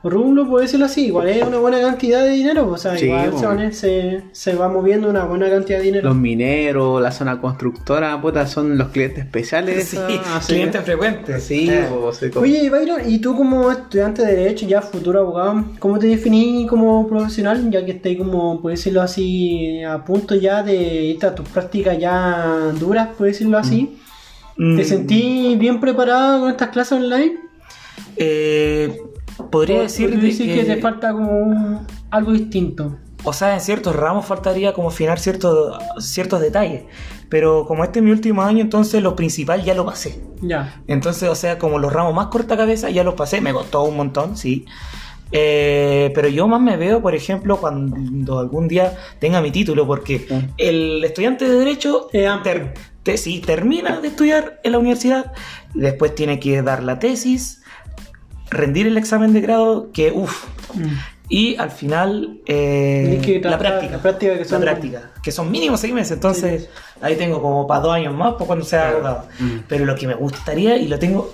rublo, 0.05 0.49
por 0.49 0.61
decirlo 0.61 0.87
así, 0.87 1.07
igual 1.07 1.29
es 1.29 1.43
una 1.45 1.59
buena 1.59 1.81
cantidad 1.81 2.23
de 2.23 2.31
dinero. 2.31 2.69
O 2.69 2.77
sea, 2.77 2.97
Sí, 2.97 3.05
igual 3.07 3.25
se, 3.27 3.31
bueno. 3.31 3.49
van- 3.49 3.73
se, 3.73 4.23
se 4.33 4.55
va 4.55 4.69
moviendo 4.69 5.09
una 5.09 5.25
buena 5.25 5.49
cantidad 5.49 5.79
de 5.79 5.85
dinero. 5.85 6.09
Los 6.09 6.17
mineros, 6.17 7.01
la 7.01 7.13
zona 7.13 7.41
constructora, 7.41 8.21
puta, 8.21 8.47
son 8.47 8.77
los 8.77 8.89
clientes 8.89 9.21
especiales. 9.25 9.89
Sí, 9.89 9.97
esa- 10.09 10.37
así 10.39 10.53
cliente 10.55 10.79
que- 10.79 10.85
frecuente. 10.85 11.41
Sí, 11.41 11.69
Eh. 11.71 11.87
como- 11.89 12.11
Oye, 12.43 12.69
Byron, 12.69 13.01
¿y 13.09 13.19
tú 13.19 13.37
como 13.37 13.71
estudiante 13.71 14.25
de 14.27 14.35
Derecho, 14.35 14.67
ya 14.67 14.83
futuro 14.83 15.21
abogado, 15.21 15.65
cómo 15.79 15.99
te 15.99 16.09
definís 16.09 16.69
como 16.69 17.07
profesional, 17.09 17.71
ya 17.71 17.85
que 17.85 17.93
estés 17.93 18.17
como, 18.19 18.61
por 18.61 18.71
decirlo 18.73 19.03
así, 19.03 19.83
a 19.85 20.05
punto 20.05 20.35
ya 20.35 20.63
de 20.63 20.75
irte 21.05 21.27
a 21.27 21.35
tus 21.35 21.49
prácticas 21.49 21.99
ya 21.99 22.73
duras, 22.79 23.09
por 23.17 23.27
decirlo 23.29 23.57
así? 23.59 23.97
Mm, 24.57 24.77
¿Te 24.77 24.85
sentís 24.85 25.59
bien 25.59 25.81
preparado 25.81 26.41
con 26.41 26.51
estas 26.51 26.69
clases 26.71 26.93
online? 26.93 27.37
eh, 28.17 29.01
podría 29.51 29.79
¿O 29.79 29.83
decir 29.83 30.11
que... 30.21 30.65
te 30.65 30.77
falta 30.81 31.13
como 31.13 31.31
un- 31.33 31.87
algo 32.11 32.33
distinto? 32.33 32.97
O 33.25 33.33
sea, 33.33 33.55
en 33.55 33.61
ciertos 33.61 33.95
ramos 33.95 34.27
faltaría 34.27 34.73
como 34.73 34.89
afinar 34.89 35.19
ciertos, 35.21 35.79
ciertos 35.99 36.41
detalles. 36.41 36.83
Pero 37.29 37.65
como 37.67 37.85
este 37.85 38.01
es 38.01 38.05
mi 38.05 38.11
último 38.11 38.43
año, 38.43 38.61
entonces 38.61 39.03
lo 39.03 39.15
principal 39.17 39.63
ya 39.63 39.75
lo 39.75 39.87
pasé. 39.87 40.23
Ya. 40.43 40.83
Entonces, 40.89 41.29
o 41.29 41.35
sea, 41.35 41.59
como 41.59 41.79
los 41.79 41.93
ramos 41.93 42.15
más 42.15 42.27
corta 42.27 42.57
cabeza 42.57 42.91
ya 42.91 43.05
los 43.05 43.15
pasé. 43.15 43.41
Me 43.41 43.53
costó 43.53 43.85
un 43.85 43.97
montón, 43.97 44.37
sí. 44.37 44.67
Eh, 45.31 46.11
pero 46.15 46.29
yo 46.29 46.47
más 46.47 46.61
me 46.61 46.77
veo, 46.77 47.01
por 47.01 47.15
ejemplo, 47.15 47.57
cuando 47.57 48.39
algún 48.39 48.69
día 48.69 48.97
tenga 49.19 49.41
mi 49.41 49.51
título, 49.51 49.87
porque 49.87 50.27
Mm. 50.29 50.53
el 50.59 51.05
estudiante 51.05 51.49
de 51.49 51.59
Derecho 51.59 52.09
ter- 52.45 52.75
te- 53.03 53.17
sí, 53.17 53.41
termina 53.41 54.01
de 54.01 54.09
estudiar 54.09 54.61
en 54.63 54.73
la 54.73 54.79
universidad, 54.79 55.33
después 55.75 56.15
tiene 56.15 56.39
que 56.39 56.61
dar 56.61 56.83
la 56.83 56.99
tesis, 56.99 57.62
rendir 58.53 58.87
el 58.87 58.97
examen 58.97 59.33
de 59.33 59.41
grado, 59.41 59.91
que 59.93 60.13
uff, 60.13 60.45
y 61.29 61.57
al 61.57 61.71
final 61.71 62.41
eh, 62.47 63.41
la 63.43 63.59
práctica. 63.59 63.93
la 63.97 64.03
práctica 64.03 64.39
que 64.39 64.45
son- 64.45 64.61
La 64.65 64.71
práctica, 64.73 65.11
que 65.23 65.33
son 65.33 65.51
mínimo 65.51 65.77
seis 65.77 65.93
meses. 65.95 66.13
Entonces 66.13 66.69
ahí 67.01 67.17
tengo 67.17 67.41
como 67.41 67.67
para 67.67 67.81
dos 67.81 67.93
años 67.95 68.15
más 68.15 68.35
por 68.35 68.47
cuando 68.47 68.65
sea 68.65 68.83
Claro. 68.91 68.97
abogado. 68.97 69.29
Mm. 69.41 69.59
Pero 69.69 69.85
lo 69.87 69.95
que 69.95 70.07
me 70.07 70.15
gustaría 70.15 70.77
y 70.77 70.89
lo 70.89 70.99
tengo 70.99 71.33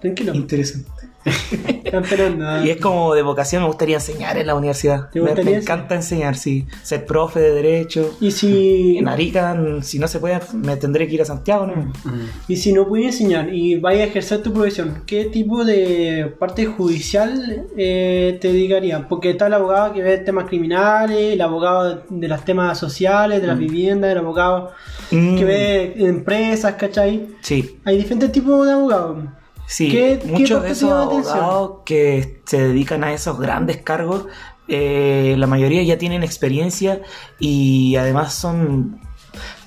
Tranquilo. 0.00 0.34
interesante. 0.34 0.90
Están 1.84 2.04
esperando. 2.04 2.48
ah. 2.48 2.62
Y 2.64 2.70
es 2.70 2.78
como 2.78 3.14
de 3.14 3.22
vocación 3.22 3.62
me 3.62 3.68
gustaría 3.68 3.96
enseñar 3.96 4.36
en 4.38 4.46
la 4.46 4.54
universidad. 4.54 5.10
¿Te 5.10 5.20
Me, 5.20 5.30
encanta 5.32 5.94
enseñar, 5.94 6.36
sí. 6.36 6.66
Ser 6.82 7.04
profe 7.06 7.40
de 7.40 7.54
derecho. 7.54 8.16
Y 8.20 8.30
si, 8.30 8.96
En 8.98 9.08
Arica, 9.08 9.56
si 9.82 9.98
no 9.98 10.08
se 10.08 10.18
puede, 10.18 10.40
me 10.54 10.76
tendré 10.76 11.06
que 11.08 11.14
ir 11.14 11.22
a 11.22 11.24
Santiago, 11.24 11.66
¿no? 11.66 11.74
Mm. 11.76 12.28
y 12.48 12.56
si 12.56 12.72
no 12.72 12.86
puedes 12.86 13.06
enseñar 13.06 13.52
y 13.52 13.76
vayas 13.76 14.02
a 14.02 14.10
ejercer 14.10 14.42
tu 14.42 14.52
profesión, 14.52 15.02
¿qué 15.06 15.26
tipo 15.26 15.64
de 15.64 16.32
parte 16.38 16.66
judicial 16.66 17.66
eh, 17.76 18.38
te 18.40 18.52
dedicarías? 18.52 19.02
Porque 19.08 19.30
está 19.30 19.46
el 19.46 19.54
abogado 19.54 19.92
que 19.92 20.02
ve 20.02 20.18
temas 20.18 20.46
criminales, 20.46 21.34
el 21.34 21.40
abogado 21.40 22.02
de 22.08 22.28
los 22.28 22.44
temas 22.44 22.78
sociales, 22.78 23.40
de 23.40 23.46
las 23.46 23.58
viviendas, 23.58 24.12
el 24.12 24.18
abogado 24.18 24.72
Mm, 25.10 25.38
que 25.38 25.44
ve 25.44 25.94
empresas, 25.98 26.74
¿cachai? 26.74 27.28
Sí, 27.40 27.78
Hay 27.84 27.96
diferentes 27.96 28.30
tipos 28.32 28.64
de 28.66 28.72
abogados. 28.72 29.24
Sí, 29.70 29.88
¿Qué- 29.88 30.18
qué 30.20 30.26
muchos 30.26 30.62
de 30.64 30.70
esos 30.72 30.90
abogados 30.90 31.82
que 31.84 32.40
se 32.44 32.60
dedican 32.60 33.04
a 33.04 33.12
esos 33.12 33.38
grandes 33.38 33.76
cargos, 33.76 34.26
eh, 34.66 35.36
la 35.38 35.46
mayoría 35.46 35.80
ya 35.84 35.96
tienen 35.96 36.24
experiencia 36.24 37.02
y 37.38 37.94
además 37.94 38.34
son 38.34 39.00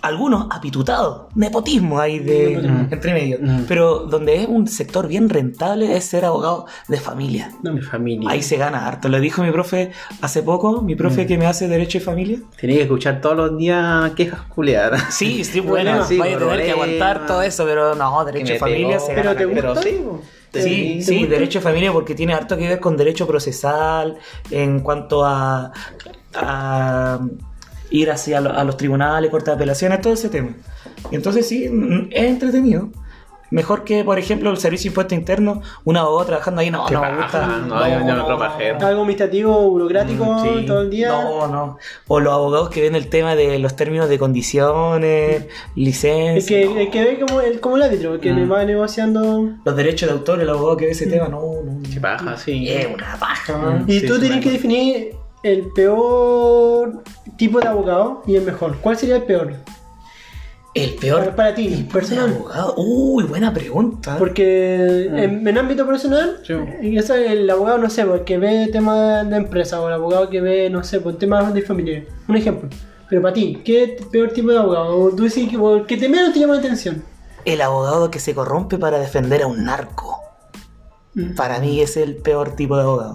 algunos 0.03 0.47
apitutados, 0.51 1.27
nepotismo 1.33 1.99
hay 1.99 2.19
de 2.19 2.49
Nepotismo. 2.49 2.87
entre 2.91 3.13
medio, 3.13 3.37
Mm. 3.41 3.65
pero 3.67 3.99
donde 3.99 4.35
es 4.43 4.47
un 4.47 4.67
sector 4.67 5.07
bien 5.07 5.29
rentable 5.29 5.95
es 5.97 6.03
ser 6.05 6.25
abogado 6.25 6.65
de 6.87 6.99
familia. 6.99 7.51
Mi 7.63 7.81
familia. 7.81 8.29
Ahí 8.29 8.43
se 8.43 8.57
gana 8.57 8.85
harto. 8.85 9.07
Lo 9.09 9.19
dijo 9.19 9.41
mi 9.43 9.51
profe 9.51 9.91
hace 10.21 10.43
poco, 10.43 10.81
mi 10.81 10.95
profe 10.95 11.25
que 11.25 11.37
me 11.37 11.45
hace 11.45 11.67
Derecho 11.67 11.97
y 11.97 12.01
Familia. 12.01 12.37
Tenía 12.59 12.75
que 12.77 12.81
escuchar 12.83 13.21
todos 13.21 13.35
los 13.37 13.57
días 13.57 14.11
quejas 14.11 14.41
culiadas. 14.43 15.01
Sí, 15.13 15.43
sí, 15.43 15.59
Bueno, 15.73 15.91
bueno, 15.91 16.05
sí, 16.05 16.17
vaya 16.17 16.35
a 16.35 16.39
tener 16.39 16.65
que 16.65 16.71
aguantar 16.71 17.25
todo 17.25 17.41
eso, 17.41 17.63
pero 17.65 17.95
no, 17.95 18.25
Derecho 18.25 18.53
y 18.53 18.57
Familia 18.59 18.99
se 18.99 19.13
Pero 19.13 19.33
gana. 19.33 19.37
te? 19.39 19.47
Pero 19.47 19.75
sí. 19.77 19.89
Sí, 20.53 20.97
¿Te 20.99 21.01
sí, 21.01 21.17
gusta? 21.21 21.31
derecho 21.33 21.57
de 21.59 21.63
familia 21.63 21.91
porque 21.91 22.13
tiene 22.13 22.33
harto 22.35 22.55
que 22.55 22.67
ver 22.67 22.79
con 22.79 22.95
derecho 22.95 23.25
procesal 23.25 24.17
en 24.51 24.81
cuanto 24.81 25.25
a, 25.25 25.71
a 26.35 27.19
ir 27.93 28.11
hacia 28.11 28.41
lo- 28.41 28.51
a 28.53 28.63
los 28.63 28.75
tribunales, 28.75 29.29
corte 29.31 29.51
de 29.51 29.55
apelaciones, 29.55 30.01
todo 30.01 30.13
ese 30.13 30.27
tema. 30.29 30.49
Entonces 31.11 31.47
sí, 31.47 31.69
mm, 31.69 32.09
es 32.11 32.23
entretenido. 32.23 32.89
Mejor 33.51 33.83
que, 33.83 34.03
por 34.03 34.17
ejemplo, 34.17 34.49
el 34.49 34.57
servicio 34.57 34.89
de 34.89 34.93
impuesto 34.93 35.13
interno, 35.13 35.61
un 35.83 35.95
abogado 35.95 36.25
trabajando 36.25 36.61
ahí, 36.61 36.71
no, 36.71 36.89
no 36.89 37.01
me 37.01 37.17
gusta. 37.17 37.45
no, 37.67 37.87
yo- 37.87 37.99
yo 38.07 38.15
no 38.15 38.39
pajeo. 38.39 38.73
Algo 38.77 39.01
administrativo, 39.01 39.69
burocrático 39.69 40.25
Mm, 40.25 40.39
sí. 40.41 40.65
todo 40.65 40.81
el 40.81 40.89
día. 40.89 41.09
No, 41.09 41.45
no. 41.47 41.77
O 42.07 42.19
los 42.19 42.33
abogados 42.33 42.71
que 42.71 42.81
ven 42.81 42.95
el 42.95 43.09
tema 43.09 43.35
de 43.35 43.59
los 43.59 43.75
términos 43.75 44.09
de 44.09 44.17
condiciones, 44.17 45.43
el 45.43 45.47
licencias. 45.75 46.45
que, 46.47 46.65
no. 46.65 46.79
el 46.79 46.89
que 46.89 47.03
ve 47.03 47.19
como 47.19 47.41
el, 47.41 47.59
como 47.59 47.75
el 47.77 47.83
árbitro, 47.83 48.15
el 48.15 48.19
que 48.19 48.33
Mm. 48.33 48.37
le 48.39 48.45
va 48.47 48.65
negociando. 48.65 49.49
Los 49.63 49.75
derechos 49.75 50.09
de 50.09 50.13
autor, 50.13 50.41
el 50.41 50.49
abogado 50.49 50.77
que 50.77 50.85
ve 50.85 50.91
ese 50.93 51.05
tema, 51.05 51.27
no, 51.27 51.39
no. 51.63 51.79
Qué 51.93 51.99
paja, 52.01 52.35
sí. 52.37 52.67
Es 52.71 52.87
una 52.87 53.15
paja. 53.19 53.55
Mm. 53.55 53.85
Y 53.87 53.99
Sí, 53.99 54.07
tú 54.07 54.17
me 54.19 54.39
que 54.39 54.49
definir 54.49 55.15
el 55.43 55.67
peor 55.75 57.03
tipo 57.37 57.59
de 57.59 57.67
abogado 57.67 58.23
y 58.27 58.35
el 58.35 58.43
mejor. 58.43 58.77
¿Cuál 58.79 58.97
sería 58.97 59.17
el 59.17 59.23
peor? 59.23 59.53
El 60.73 60.95
peor 60.95 61.19
Para, 61.19 61.35
para 61.35 61.55
ti, 61.55 61.67
tipo 61.67 61.81
de 61.81 61.93
personal. 61.93 62.29
abogado. 62.35 62.73
Uy, 62.77 63.25
buena 63.25 63.53
pregunta. 63.53 64.15
Porque 64.17 65.05
en, 65.05 65.47
en 65.47 65.57
ámbito 65.57 65.85
personal, 65.85 66.39
Sí. 66.43 66.53
y 66.81 66.97
eso 66.97 67.13
es 67.13 67.29
el 67.31 67.47
abogado, 67.49 67.77
no 67.77 67.89
sé, 67.91 68.05
porque 68.05 68.39
ve 68.39 68.69
temas 68.71 69.29
de 69.29 69.35
empresa 69.37 69.79
o 69.81 69.87
el 69.87 69.93
abogado 69.93 70.29
que 70.31 70.41
ve, 70.41 70.69
no 70.71 70.83
sé, 70.83 70.99
por 70.99 71.15
temas 71.19 71.53
de 71.53 71.61
familia. 71.61 72.03
Un 72.27 72.37
ejemplo. 72.37 72.69
Pero 73.07 73.21
para 73.21 73.33
ti, 73.35 73.61
¿qué 73.63 73.83
es 73.83 74.01
el 74.01 74.07
peor 74.07 74.31
tipo 74.31 74.49
de 74.51 74.57
abogado? 74.57 74.97
O 74.99 75.09
tú 75.11 75.23
decís 75.25 75.47
que, 75.47 75.83
que 75.87 75.97
te 75.97 76.09
menos 76.09 76.33
te 76.33 76.39
llama 76.39 76.53
la 76.55 76.59
atención. 76.61 77.03
El 77.45 77.61
abogado 77.61 78.09
que 78.09 78.19
se 78.19 78.33
corrompe 78.33 78.79
para 78.79 78.97
defender 78.97 79.43
a 79.43 79.47
un 79.47 79.65
narco. 79.65 80.17
Mm. 81.13 81.35
Para 81.35 81.59
mí 81.59 81.81
es 81.81 81.97
el 81.97 82.15
peor 82.15 82.55
tipo 82.55 82.75
de 82.77 82.81
abogado. 82.81 83.13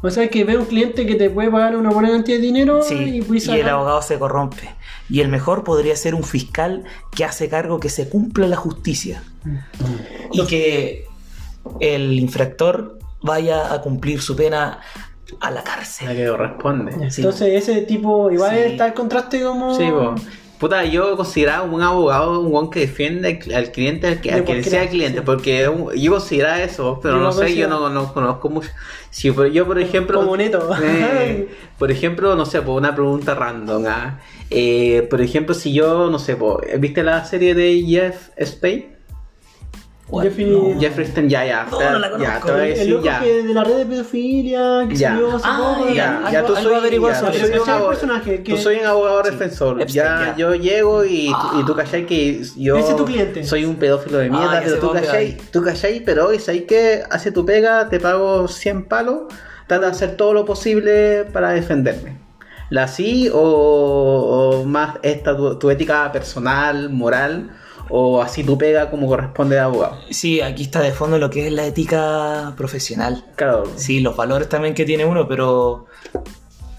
O 0.00 0.10
sea, 0.10 0.28
que 0.28 0.44
ve 0.44 0.56
un 0.56 0.64
cliente 0.66 1.06
que 1.06 1.16
te 1.16 1.28
puede 1.28 1.50
pagar 1.50 1.76
una 1.76 1.90
buena 1.90 2.10
cantidad 2.10 2.36
de 2.36 2.42
dinero 2.42 2.82
Sí, 2.82 2.94
y 2.94 3.22
puedes 3.22 3.46
y 3.48 3.52
el 3.52 3.68
abogado 3.68 4.00
se 4.02 4.18
corrompe. 4.18 4.68
Y 5.10 5.20
el 5.20 5.28
mejor 5.28 5.64
podría 5.64 5.96
ser 5.96 6.14
un 6.14 6.22
fiscal 6.22 6.84
que 7.14 7.24
hace 7.24 7.48
cargo 7.48 7.80
que 7.80 7.88
se 7.88 8.08
cumpla 8.08 8.46
la 8.46 8.56
justicia. 8.56 9.22
Mm. 9.44 9.56
Y 10.32 10.46
que 10.46 11.06
el 11.80 12.12
infractor 12.12 12.98
vaya 13.22 13.72
a 13.72 13.80
cumplir 13.80 14.20
su 14.22 14.36
pena 14.36 14.80
a 15.40 15.50
la 15.50 15.56
La 15.56 15.64
cárcel. 15.64 16.16
que 16.16 16.26
corresponde. 16.28 17.10
Sí. 17.10 17.20
Entonces, 17.22 17.62
ese 17.68 17.82
tipo, 17.82 18.30
igual 18.30 18.54
Sí. 18.54 18.62
está 18.72 18.86
el 18.86 18.94
contraste 18.94 19.42
como. 19.42 19.74
Sí, 19.76 19.88
po. 19.90 20.14
Puta, 20.58 20.84
yo 20.84 21.16
consideraba 21.16 21.62
un 21.62 21.80
abogado 21.82 22.40
un 22.40 22.48
guan 22.50 22.70
que 22.70 22.80
defiende 22.80 23.38
al- 23.54 23.70
cliente, 23.70 24.08
al 24.08 24.20
que, 24.20 24.32
al 24.32 24.44
que 24.44 24.62
sea 24.64 24.88
cliente, 24.88 25.20
sí. 25.20 25.24
porque 25.24 25.70
yo 25.96 26.10
consideraba 26.10 26.62
eso, 26.62 26.98
pero 27.00 27.16
Yo 27.16 27.22
no 27.22 27.32
sé, 27.32 27.54
yo 27.54 27.68
no, 27.68 27.88
no 27.90 28.12
conozco 28.12 28.48
mucho. 28.48 28.68
Si 29.10 29.30
por- 29.30 29.46
yo, 29.50 29.66
por 29.66 29.78
ejemplo. 29.78 30.18
Como 30.20 30.36
neto. 30.36 30.68
eh, 30.82 31.48
por 31.78 31.90
ejemplo, 31.92 32.34
no 32.34 32.44
sé, 32.44 32.60
por 32.62 32.76
una 32.76 32.94
pregunta 32.94 33.34
random. 33.34 33.84
¿ah? 33.86 34.20
Eh, 34.50 35.06
por 35.08 35.20
ejemplo, 35.20 35.54
si 35.54 35.72
yo, 35.72 36.10
no 36.10 36.18
sé, 36.18 36.36
¿viste 36.78 37.02
la 37.04 37.24
serie 37.24 37.54
de 37.54 37.82
Jeff 37.86 38.28
Spade? 38.44 38.97
Jeffrey- 40.10 40.46
no. 40.46 40.80
Jeffrey 40.80 41.04
Epstein, 41.04 41.28
ya, 41.28 41.44
ya. 41.44 41.66
No, 41.70 41.80
ya, 41.80 41.90
no 41.92 41.98
la 41.98 42.18
ya, 42.18 42.40
te 42.40 42.50
voy 42.52 42.60
a 42.60 42.64
El, 42.64 42.70
decir 42.74 42.92
loco 42.92 43.04
ya. 43.04 43.20
que 43.20 43.42
de 43.42 43.54
la 43.54 43.64
red 43.64 43.76
de 43.76 43.86
pedofilia 43.86 44.86
que 44.88 44.96
Ya. 44.96 45.10
salió 45.10 45.36
hace 45.36 45.44
Ah, 45.46 45.74
poco. 45.76 45.88
ya. 45.88 45.94
Ya, 45.94 46.30
ya 46.32 46.46
tú 46.46 46.54
soy, 46.56 46.64
ya, 46.64 46.80
tú 46.80 46.88
soy 46.88 46.96
un 46.98 47.02
¿Cachai 47.02 47.50
el 47.50 47.54
abogado- 47.58 47.88
personaje? 47.88 48.42
Que- 48.42 48.52
tú 48.52 48.56
soy 48.58 48.76
un 48.78 48.86
abogado 48.86 49.22
Sí. 49.24 49.30
defensor. 49.30 49.82
Epstein, 49.82 50.04
ya, 50.06 50.24
ya. 50.28 50.36
yo 50.36 50.54
llego 50.54 51.04
y, 51.04 51.30
Ah. 51.34 51.58
y 51.60 51.64
tú 51.66 51.74
cachai 51.74 52.06
que 52.06 52.42
yo 52.56 52.76
Ese 52.78 52.90
es 52.90 52.96
tu 52.96 53.04
cliente. 53.04 53.44
soy 53.44 53.64
un 53.66 53.76
pedófilo 53.76 54.18
de 54.18 54.30
mierda, 54.30 54.58
Ah, 54.58 54.60
pero 54.64 54.78
tú 54.78 54.92
cachai, 54.92 55.36
tú 55.52 55.62
cachai, 55.62 56.00
pero 56.00 56.28
hoy 56.28 56.38
sabes 56.38 56.62
que 56.62 57.02
hace 57.10 57.30
tu 57.30 57.44
pega, 57.44 57.88
te 57.90 58.00
pago 58.00 58.48
100 58.48 58.86
palos, 58.86 59.22
trata 59.66 59.86
de 59.86 59.92
hacer 59.92 60.16
todo 60.16 60.32
lo 60.32 60.46
posible 60.46 61.26
para 61.32 61.50
defenderme. 61.50 62.16
¿La 62.70 62.86
sí 62.88 63.30
o, 63.32 63.38
o 63.40 64.64
más 64.64 64.96
esta 65.02 65.36
tu, 65.36 65.58
tu 65.58 65.70
ética 65.70 66.10
personal, 66.12 66.90
moral, 66.90 67.50
o 67.90 68.22
así 68.22 68.44
tu 68.44 68.56
pega 68.58 68.90
como 68.90 69.06
corresponde 69.06 69.56
de 69.56 69.62
abogado? 69.62 69.98
Sí, 70.10 70.40
aquí 70.40 70.64
está 70.64 70.80
de 70.80 70.92
fondo 70.92 71.18
lo 71.18 71.30
que 71.30 71.46
es 71.46 71.52
la 71.52 71.66
ética 71.66 72.54
profesional. 72.56 73.24
Claro. 73.36 73.64
Sí, 73.76 74.00
los 74.00 74.16
valores 74.16 74.48
también 74.48 74.74
que 74.74 74.84
tiene 74.84 75.04
uno, 75.04 75.28
pero 75.28 75.86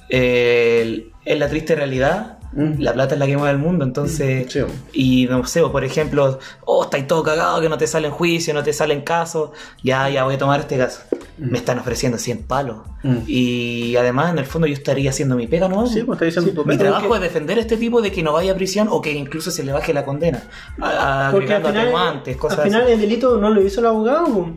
eh, 0.10 1.12
es 1.26 1.40
la 1.40 1.50
triste 1.50 1.76
realidad. 1.76 2.40
Mm. 2.54 2.82
La 2.82 2.94
plata 2.94 3.14
es 3.14 3.20
la 3.20 3.28
que 3.28 3.38
mueve 3.38 3.52
el 3.52 3.60
mundo, 3.60 3.86
entonces. 3.86 4.52
Sí. 4.52 4.62
Y 4.94 5.28
no 5.28 5.46
sé, 5.46 5.62
por 5.62 5.84
ejemplo, 5.84 6.40
oh, 6.66 6.84
estáis 6.84 7.08
todo 7.08 7.24
cagado, 7.24 7.62
que 7.62 7.70
no 7.70 7.78
te 7.78 7.88
salen 7.88 8.12
juicio, 8.12 8.54
no 8.54 8.64
te 8.64 8.74
salen 8.74 9.02
casos. 9.02 9.52
Ya, 9.84 10.10
ya 10.10 10.24
voy 10.24 10.36
a 10.36 10.38
tomar 10.38 10.60
este 10.60 10.78
caso. 10.78 11.02
Me 11.40 11.58
están 11.58 11.80
ofreciendo 11.80 12.18
100 12.18 12.44
palos. 12.44 12.78
Mm. 13.04 13.18
Y 13.28 13.96
además, 13.96 14.32
en 14.32 14.40
el 14.40 14.46
fondo, 14.46 14.68
yo 14.68 14.74
estaría 14.74 15.10
haciendo 15.10 15.36
mi 15.36 15.48
pega, 15.48 15.68
¿no? 15.70 15.88
Sí, 15.88 16.04
pues 16.04 16.18
está 16.18 16.26
diciendo 16.26 16.50
Sí, 16.52 16.56
tu 16.56 16.66
Mi 16.66 16.78
trabajo 16.78 17.16
es 17.16 17.22
defender 17.22 17.58
a 17.58 17.62
este 17.62 17.78
tipo 17.78 18.02
de 18.02 18.12
que 18.12 18.22
no 18.24 18.34
vaya 18.34 18.52
a 18.52 18.56
prisión 18.56 18.88
o 18.92 19.02
que 19.02 19.14
incluso 19.14 19.50
se 19.52 19.64
le 19.64 19.72
baje 19.72 19.94
la 19.94 20.04
condena. 20.06 20.44
A- 20.82 21.30
Porque 21.32 21.54
al 21.54 21.62
Agregando 21.64 21.70
final, 21.70 21.82
atenuantes, 21.88 22.38
cosas 22.38 22.60
al 22.60 22.66
final 22.66 22.84
así. 22.84 22.92
el 22.94 23.00
delito 23.02 23.38
no 23.38 23.50
lo 23.50 23.62
hizo 23.62 23.80
el 23.80 23.86
abogado. 23.88 24.26
po. 24.26 24.50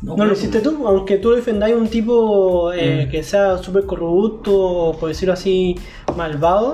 No, 0.00 0.24
lo 0.24 0.32
hiciste 0.32 0.60
tú, 0.60 0.86
aunque 0.86 1.16
tú 1.18 1.32
defendáis 1.32 1.74
un 1.74 1.88
tipo 1.88 2.72
eh, 2.72 3.06
Mm. 3.06 3.10
que 3.10 3.22
sea 3.24 3.58
súper 3.58 3.84
corrupto 3.84 4.56
o 4.56 4.96
por 4.98 5.08
decirlo 5.08 5.32
así, 5.34 5.74
malvado. 6.16 6.72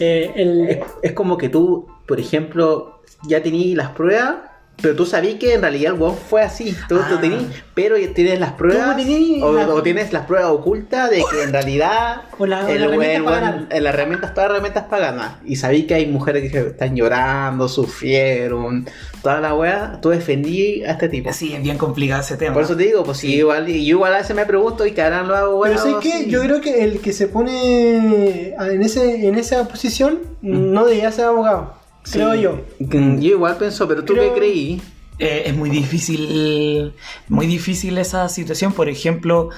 eh, 0.00 0.32
el, 0.36 0.68
Es, 0.70 0.78
es 1.02 1.12
como 1.12 1.36
que 1.36 1.48
tú, 1.50 1.86
por 2.06 2.18
ejemplo, 2.20 3.00
ya 3.24 3.42
tenías 3.42 3.76
las 3.76 3.90
pruebas, 3.90 4.36
pero 4.80 4.94
tú 4.94 5.04
sabías 5.06 5.34
que 5.36 5.54
en 5.54 5.60
realidad 5.62 5.94
el 5.94 6.00
weón 6.00 6.16
fue 6.16 6.42
así. 6.42 6.74
Tú, 6.88 6.96
tú 6.96 7.02
Ah. 7.16 7.20
tenías, 7.20 7.42
pero 7.74 7.96
tienes 8.14 8.38
las 8.38 8.52
pruebas, 8.52 8.96
Tú 8.96 9.44
o, 9.44 9.52
la- 9.52 9.68
o 9.68 9.82
tienes 9.82 10.12
las 10.12 10.26
pruebas 10.26 10.50
ocultas 10.50 11.10
de 11.10 11.24
que 11.30 11.42
en 11.42 11.52
realidad 11.52 12.22
O 12.38 12.46
la- 12.46 12.64
o 12.64 12.68
el 12.68 12.80
la 12.82 12.86
weón- 12.88 13.24
weón- 13.24 13.66
las 13.68 13.94
herramientas, 13.94 14.34
todas 14.34 14.48
las 14.50 14.56
herramientas 14.56 14.84
para 14.84 15.10
ganar. 15.10 15.38
Y 15.44 15.56
sabías 15.56 15.86
que 15.86 15.94
hay 15.94 16.06
mujeres 16.06 16.50
que 16.52 16.58
están 16.58 16.94
llorando, 16.94 17.68
sufrieron, 17.68 18.86
toda 19.22 19.40
la 19.40 19.54
weá. 19.54 19.98
Tú 20.00 20.10
defendí 20.10 20.84
a 20.84 20.92
este 20.92 21.08
tipo. 21.08 21.32
Sí, 21.32 21.54
es 21.54 21.62
bien 21.62 21.76
complicado 21.76 22.20
ese 22.20 22.36
tema. 22.36 22.54
Por 22.54 22.62
eso 22.62 22.76
te 22.76 22.84
digo, 22.84 23.02
pues 23.04 23.18
si 23.18 23.34
igual, 23.34 23.66
yo 23.66 23.72
igual 23.74 24.14
a 24.14 24.18
veces 24.18 24.36
me 24.36 24.46
pregunto 24.46 24.86
y 24.86 24.92
que 24.92 25.02
harán 25.02 25.28
los 25.28 25.36
abogados. 25.38 25.80
pero 25.84 26.00
sé 26.00 26.08
que 26.08 26.24
Sí. 26.24 26.30
yo 26.30 26.40
creo 26.42 26.60
que 26.60 26.84
el 26.84 27.00
que 27.00 27.12
se 27.12 27.26
pone 27.26 28.54
en, 28.54 28.82
ese, 28.82 29.26
en 29.26 29.34
esa 29.36 29.66
posición 29.66 30.20
no 30.40 30.84
debería 30.86 31.10
ser 31.12 31.26
abogado, 31.26 31.74
creo 32.12 32.34
yo. 32.34 32.60
Yo 32.78 33.28
igual 33.30 33.56
pienso, 33.56 33.86
pero 33.88 34.04
tú 34.04 34.14
Creo- 34.14 34.32
qué 34.34 34.38
creí. 34.40 34.82
Eh, 35.20 35.44
es 35.46 35.56
muy 35.56 35.68
difícil, 35.70 36.92
muy 37.28 37.46
difícil 37.46 37.98
esa 37.98 38.28
situación. 38.28 38.72
Por 38.72 38.88
ejemplo, 38.88 39.50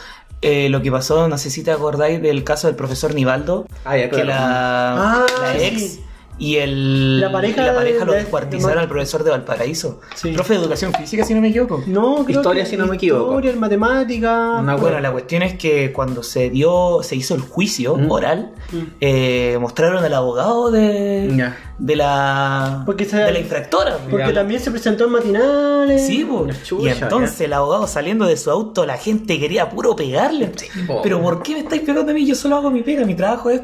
eh, 0.42 0.68
lo 0.70 0.80
que 0.80 0.90
pasó, 0.90 1.28
no 1.28 1.36
sé 1.36 1.50
si 1.50 1.62
te 1.62 1.70
acordáis 1.70 2.22
del 2.22 2.44
caso 2.44 2.66
del 2.66 2.76
profesor 2.76 3.14
Nivaldo, 3.14 3.66
Ah, 3.84 3.96
ya, 3.98 4.04
que 4.04 4.22
claro. 4.22 4.28
la, 4.28 5.14
Ah, 5.22 5.26
la 5.42 5.58
ex 5.62 5.80
sí. 5.80 6.00
Y 6.40 6.56
el, 6.56 7.20
La 7.20 7.30
pareja 7.30 7.62
la 7.66 7.74
pareja 7.74 7.98
de- 8.00 8.04
lo 8.06 8.12
de- 8.12 8.18
descuartizaron 8.18 8.76
de- 8.76 8.80
al 8.82 8.88
profesor 8.88 9.22
de 9.22 9.30
Valparaíso. 9.30 10.00
Sí. 10.16 10.32
Profe 10.32 10.54
de 10.54 10.60
educación 10.60 10.92
física, 10.94 11.22
si 11.24 11.34
no 11.34 11.40
me 11.40 11.48
equivoco. 11.50 11.84
No, 11.86 12.24
creo 12.24 12.38
Historia, 12.38 12.64
que 12.64 12.70
si 12.70 12.76
no 12.76 12.86
me 12.86 12.96
equivoco. 12.96 13.26
Historia, 13.38 13.54
matemática. 13.60 14.60
Bueno, 14.80 14.98
la 15.00 15.12
cuestión 15.12 15.42
es 15.42 15.54
que 15.58 15.92
cuando 15.92 16.22
se 16.22 16.50
dio, 16.50 17.00
se 17.02 17.14
hizo 17.16 17.34
el 17.34 17.42
juicio 17.42 17.96
Mm. 17.96 18.10
oral, 18.10 18.52
Mm. 18.72 18.76
eh, 19.00 19.58
mostraron 19.60 20.02
al 20.02 20.14
abogado 20.14 20.70
de, 20.70 21.32
Ya. 21.36 21.56
de 21.78 21.96
la 21.96 22.82
Porque 22.86 23.04
se- 23.04 23.16
de 23.18 23.32
la 23.32 23.38
infractora. 23.38 23.98
Porque 24.10 24.26
Ya. 24.28 24.32
también 24.34 24.60
se 24.60 24.70
presentó 24.70 25.04
en 25.04 25.10
matinales. 25.12 26.06
Sí, 26.06 26.24
po. 26.24 26.46
Chucha, 26.64 26.84
y 26.84 26.88
entonces 26.88 27.40
el 27.42 27.52
abogado 27.52 27.86
saliendo 27.86 28.24
de 28.24 28.36
su 28.36 28.50
auto, 28.50 28.86
la 28.86 28.96
gente 28.96 29.38
quería 29.38 29.68
puro 29.68 29.94
pegarle. 29.94 30.50
po. 30.86 31.02
Pero 31.02 31.20
¿por 31.20 31.42
qué 31.42 31.52
me 31.54 31.60
estáis 31.60 31.82
pegando 31.82 32.12
a 32.12 32.14
mí? 32.14 32.24
Yo 32.26 32.34
solo 32.34 32.56
hago 32.56 32.70
mi 32.70 32.82
pega, 32.82 33.04
mi 33.04 33.14
trabajo 33.14 33.50
es 33.50 33.60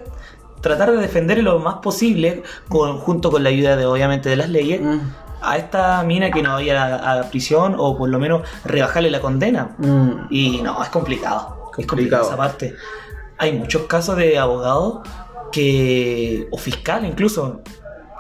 tratar 0.61 0.93
de 0.93 0.99
defender 0.99 1.43
lo 1.43 1.59
más 1.59 1.77
posible, 1.77 2.43
con, 2.69 2.99
junto 2.99 3.31
con 3.31 3.43
la 3.43 3.51
ayuda 3.51 3.77
de 3.77 3.87
obviamente 3.87 4.29
de 4.29 4.37
las 4.37 4.49
leyes, 4.49 4.81
Mm. 4.81 4.99
a 5.43 5.57
esta 5.59 6.03
mina 6.03 6.31
que 6.31 6.43
no 6.43 6.55
vaya 6.55 6.97
a, 6.97 7.21
a 7.21 7.31
prisión 7.31 7.75
o 7.79 7.97
por 7.97 8.09
lo 8.09 8.19
menos 8.19 8.43
rebajarle 8.65 9.11
la 9.11 9.21
condena. 9.21 9.77
Mm. 9.79 10.11
Y 10.31 10.61
no, 10.63 10.83
es 10.83 10.89
complicado. 10.89 11.71
Es 11.79 11.87
Complicado. 11.87 12.25
esa 12.25 12.37
parte. 12.37 12.75
Hay 13.39 13.53
muchos 13.53 13.83
casos 13.83 14.17
de 14.17 14.39
abogados 14.39 15.01
que, 15.53 16.49
o 16.51 16.57
fiscales 16.59 17.11
incluso, 17.11 17.61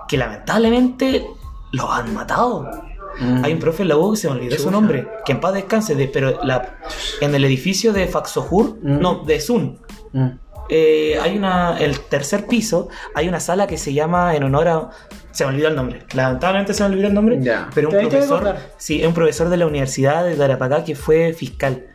que 0.08 0.16
lamentablemente 0.18 1.26
los 1.72 1.90
han 1.90 2.12
matado. 2.14 2.68
Mm. 3.18 3.44
Hay 3.44 3.52
un 3.54 3.58
profe 3.58 3.82
en 3.82 3.88
la 3.88 3.96
U 3.96 4.10
que 4.12 4.18
se 4.18 4.28
me 4.28 4.34
olvidó 4.34 4.50
su 4.56 4.64
Chucha. 4.64 4.70
nombre, 4.70 5.08
que 5.24 5.32
en 5.32 5.40
paz 5.40 5.54
descanse, 5.54 5.94
de, 5.94 6.06
pero 6.08 6.38
la, 6.44 6.76
en 7.22 7.34
el 7.34 7.44
edificio 7.46 7.94
de 7.94 8.06
Faxojur, 8.08 8.76
no, 8.82 9.24
de 9.24 9.40
Sun. 9.40 9.78
Eh, 10.68 11.18
hay 11.20 11.36
una, 11.36 11.78
el 11.78 12.00
tercer 12.00 12.46
piso, 12.46 12.88
hay 13.14 13.28
una 13.28 13.40
sala 13.40 13.66
que 13.66 13.76
se 13.76 13.92
llama 13.92 14.34
en 14.34 14.42
honor 14.44 14.68
a 14.68 14.90
Se 15.32 15.44
me 15.44 15.50
olvidó 15.50 15.68
el 15.68 15.76
nombre. 15.76 16.00
Lamentablemente 16.14 16.74
se 16.74 16.82
me 16.82 16.90
olvidó 16.90 17.08
el 17.08 17.14
nombre. 17.14 17.38
Ya. 17.40 17.68
Pero 17.74 17.90
un 17.90 18.08
profesor. 18.08 18.56
Sí, 18.76 19.04
un 19.04 19.14
profesor 19.14 19.48
de 19.48 19.56
la 19.56 19.66
Universidad 19.66 20.24
de 20.24 20.34
Tarapacá 20.36 20.84
que 20.84 20.94
fue 20.94 21.32
fiscal. 21.32 21.86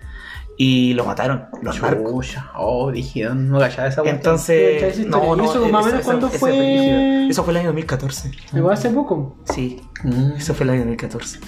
Y 0.57 0.93
lo 0.93 1.05
mataron, 1.05 1.45
los 1.63 1.81
narcos. 1.81 2.35
Oh, 2.55 2.91
rígido. 2.91 3.33
No 3.33 3.57
callaba 3.57 3.87
esa. 3.87 4.03
Entonces. 4.05 4.99
No, 5.07 5.33
¿Y 5.33 5.37
no, 5.37 5.43
eso 5.45 5.67
más 5.69 5.85
o 5.85 5.89
menos 5.89 6.05
cuándo 6.05 6.29
fue? 6.29 7.27
Eso 7.29 7.43
fue 7.43 7.53
el 7.53 7.57
año 7.57 7.67
2014. 7.69 8.31
Igual 8.53 8.73
hace 8.73 8.89
poco. 8.89 9.37
Sí, 9.45 9.81
Mm, 10.03 10.33
eso 10.37 10.53
fue 10.53 10.63
el 10.63 10.71
año 10.71 10.79
2014. 10.79 11.39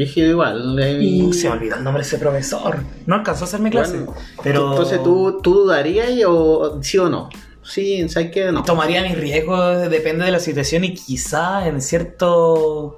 Rígido 0.00 0.30
igual. 0.30 0.78
eh. 0.78 0.98
Y- 1.00 1.32
Se 1.32 1.48
me 1.48 1.54
olvidó 1.56 1.76
el 1.76 1.84
nombre 1.84 2.02
de 2.02 2.06
ese 2.08 2.18
profesor. 2.18 2.78
No 3.06 3.14
alcanzó 3.16 3.44
a 3.44 3.48
hacerme 3.48 3.70
clase. 3.70 3.98
Bueno, 3.98 4.14
pero. 4.42 4.70
Entonces, 4.70 5.02
¿tú, 5.02 5.40
¿tú 5.42 5.54
dudarías 5.54 6.08
o 6.26 6.82
sí 6.82 6.96
o 6.98 7.08
no? 7.08 7.28
Sí, 7.62 8.08
¿sabes 8.08 8.30
qué? 8.30 8.50
No. 8.50 8.62
Tomaría 8.64 9.02
mis 9.02 9.16
riesgos, 9.18 9.88
depende 9.90 10.24
de 10.24 10.30
la 10.30 10.40
situación 10.40 10.84
y 10.84 10.94
quizá 10.94 11.66
en 11.68 11.80
cierto 11.82 12.96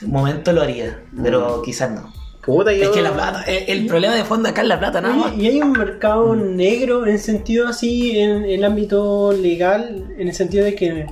momento 0.00 0.52
lo 0.52 0.62
haría, 0.62 1.02
pero 1.22 1.60
quizás 1.62 1.90
no. 1.90 2.12
Puta, 2.44 2.72
yo... 2.72 2.84
Es 2.84 2.88
que 2.90 3.02
la 3.02 3.12
plata, 3.12 3.42
el, 3.44 3.80
el 3.82 3.86
problema 3.86 4.14
de 4.14 4.24
fondo 4.24 4.48
acá 4.48 4.62
es 4.62 4.68
la 4.68 4.78
plata, 4.78 5.00
nada 5.00 5.14
más. 5.14 5.36
Y 5.36 5.46
hay 5.46 5.60
un 5.60 5.72
mercado 5.72 6.34
negro 6.34 7.06
en 7.06 7.18
sentido 7.20 7.68
así, 7.68 8.18
en 8.18 8.44
el 8.44 8.64
ámbito 8.64 9.32
legal, 9.32 10.12
en 10.18 10.26
el 10.28 10.34
sentido 10.34 10.64
de 10.64 10.74
que 10.74 11.06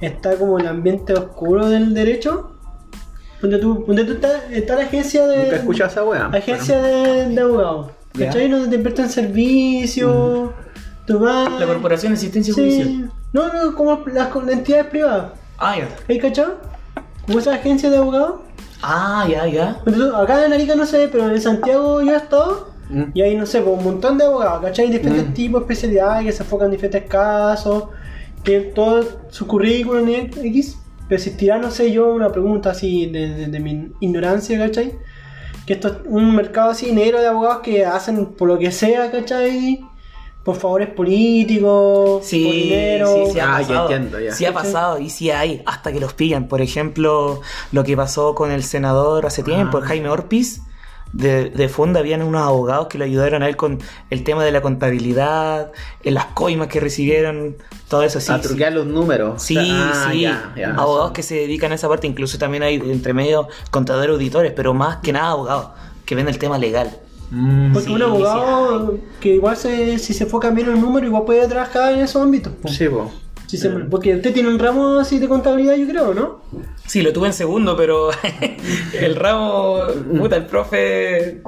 está 0.00 0.34
como 0.36 0.58
el 0.58 0.66
ambiente 0.66 1.12
oscuro 1.12 1.68
del 1.68 1.94
derecho. 1.94 2.51
Donde 3.42 3.58
tú, 3.58 3.84
donde 3.86 4.04
tú 4.04 4.12
está, 4.12 4.46
está 4.50 4.76
la 4.76 4.84
agencia 4.84 5.26
de. 5.26 5.36
Nunca 5.44 5.56
escuchado 5.56 5.90
esa 5.90 6.04
wea. 6.04 6.26
Agencia 6.26 6.80
de, 6.80 7.28
de 7.28 7.40
abogados. 7.40 7.90
¿Cachai? 8.16 8.48
Donde 8.48 8.74
te 8.76 8.82
prestan 8.82 9.10
servicios. 9.10 10.50
Tú 11.06 11.18
vas. 11.18 11.50
La 11.60 11.66
Corporación 11.66 12.12
de 12.12 12.16
Asistencia 12.18 12.54
Judicial. 12.54 12.86
Sí. 12.86 13.04
No, 13.32 13.52
no, 13.52 13.74
como 13.74 14.00
las 14.12 14.28
entidades 14.48 14.86
privadas. 14.86 15.32
Ah, 15.58 15.76
ya. 15.78 15.88
¿Hay 16.08 16.18
cachado? 16.18 16.58
Como 17.26 17.38
esa 17.38 17.54
agencia 17.54 17.90
de 17.90 17.96
abogados. 17.96 18.40
Ah, 18.82 19.26
ya, 19.30 19.46
ya. 19.46 19.76
Entonces, 19.86 20.12
acá 20.14 20.44
en 20.44 20.52
Arica 20.52 20.74
no 20.74 20.86
sé, 20.86 21.08
pero 21.10 21.28
en 21.28 21.40
Santiago 21.40 22.02
yo 22.02 22.12
he 22.12 22.16
estado. 22.16 22.68
Mm. 22.90 23.02
Y 23.14 23.22
hay, 23.22 23.36
no 23.36 23.46
sé, 23.46 23.60
pues, 23.62 23.76
un 23.78 23.84
montón 23.84 24.18
de 24.18 24.24
abogados, 24.24 24.62
¿cachai? 24.62 24.90
Diferentes 24.90 25.28
Mm. 25.30 25.32
tipos 25.34 25.60
de 25.60 25.64
especialidades 25.72 26.26
que 26.26 26.32
se 26.32 26.42
enfocan 26.42 26.66
en 26.66 26.72
diferentes 26.72 27.08
casos, 27.08 27.84
que 28.44 28.60
todo 28.60 29.04
su 29.30 29.46
currículum 29.46 30.08
y 30.08 30.14
X. 30.16 30.78
Pero 31.12 31.20
existirá, 31.20 31.58
no 31.58 31.70
sé, 31.70 31.92
yo 31.92 32.14
una 32.14 32.32
pregunta 32.32 32.70
así 32.70 33.04
de, 33.04 33.28
de- 33.34 33.46
de 33.48 33.60
mi 33.60 33.92
ignorancia, 34.00 34.58
¿cachai? 34.58 34.94
Que 35.66 35.74
esto 35.74 35.88
es 35.88 35.94
un 36.06 36.34
mercado 36.34 36.70
así 36.70 36.90
negro 36.90 37.20
de 37.20 37.26
abogados 37.26 37.60
que 37.62 37.84
hacen 37.84 38.24
por 38.32 38.48
lo 38.48 38.58
que 38.58 38.72
sea, 38.72 39.10
¿cachai? 39.10 39.84
Por 40.42 40.56
favores 40.56 40.88
políticos, 40.88 42.24
Sí, 42.24 42.44
por 42.44 42.54
dinero. 42.54 43.26
sí, 43.26 43.32
sí 43.34 43.38
ha 43.40 43.56
Ah, 43.56 43.60
ya 43.60 43.68
pasado. 43.68 43.90
entiendo, 43.90 44.20
ya. 44.20 44.32
Sí 44.32 44.46
ha 44.46 44.52
pasado 44.54 44.98
y 45.00 45.10
sí 45.10 45.30
hay, 45.30 45.62
hasta 45.66 45.92
que 45.92 46.00
los 46.00 46.14
pillan. 46.14 46.48
Por 46.48 46.62
ejemplo, 46.62 47.42
lo 47.72 47.84
que 47.84 47.94
pasó 47.94 48.34
con 48.34 48.50
el 48.50 48.62
senador 48.62 49.26
hace 49.26 49.42
tiempo, 49.42 49.80
Ah. 49.82 49.86
Jaime 49.86 50.08
Orpiz. 50.08 50.62
De, 51.12 51.50
de 51.50 51.68
fondo 51.68 51.98
habían 51.98 52.22
unos 52.22 52.42
abogados 52.42 52.86
que 52.88 52.96
lo 52.96 53.04
ayudaron 53.04 53.42
a 53.42 53.48
él 53.48 53.56
con 53.56 53.78
el 54.08 54.24
tema 54.24 54.44
de 54.44 54.50
la 54.52 54.62
contabilidad, 54.62 55.70
en 56.04 56.14
las 56.14 56.26
coimas 56.26 56.68
que 56.68 56.80
recibieron, 56.80 57.56
todo 57.88 58.02
eso. 58.02 58.18
Sí, 58.20 58.32
a 58.32 58.36
sí. 58.36 58.42
truquear 58.48 58.72
los 58.72 58.86
números. 58.86 59.42
Sí, 59.42 59.56
Ah, 59.60 60.08
sí. 60.10 60.22
ya, 60.22 60.52
ya. 60.56 60.70
abogados 60.74 61.12
que 61.12 61.22
se 61.22 61.34
dedican 61.34 61.70
a 61.72 61.74
esa 61.74 61.88
parte, 61.88 62.06
incluso 62.06 62.38
también 62.38 62.62
hay 62.62 62.76
entre 62.76 63.12
medio 63.12 63.48
contadores 63.70 64.10
auditores, 64.14 64.52
pero 64.56 64.72
más 64.74 64.96
que 64.98 65.12
nada 65.12 65.30
abogados 65.32 65.68
que 66.06 66.14
ven 66.14 66.28
el 66.28 66.38
tema 66.38 66.56
legal. 66.58 66.96
Mm, 67.30 67.72
Porque 67.72 67.88
Sí, 67.88 67.94
un 67.94 68.02
abogado 68.02 68.98
que 69.20 69.34
igual 69.34 69.56
se, 69.56 69.98
si 69.98 70.12
se 70.14 70.24
enfoca 70.24 70.50
bien 70.50 70.68
en 70.68 70.74
el 70.76 70.80
número, 70.80 71.06
igual 71.06 71.24
puede 71.24 71.46
trabajar 71.48 71.92
en 71.94 72.00
esos 72.00 72.22
ámbitos. 72.22 72.52
po. 72.54 72.68
Sí, 72.68 72.88
po. 72.88 73.10
Se- 73.58 73.68
porque 73.70 74.16
usted 74.16 74.32
tiene 74.32 74.48
un 74.48 74.58
ramo 74.58 74.98
así 74.98 75.18
de 75.18 75.28
contabilidad, 75.28 75.74
yo 75.76 75.86
creo, 75.88 76.14
¿no? 76.14 76.42
Sí, 76.86 77.02
lo 77.02 77.12
tuve 77.12 77.28
en 77.28 77.32
segundo, 77.32 77.76
pero 77.76 78.10
el 79.00 79.16
ramo, 79.16 79.78
puta, 80.18 80.36
el 80.36 80.46
profe... 80.46 81.42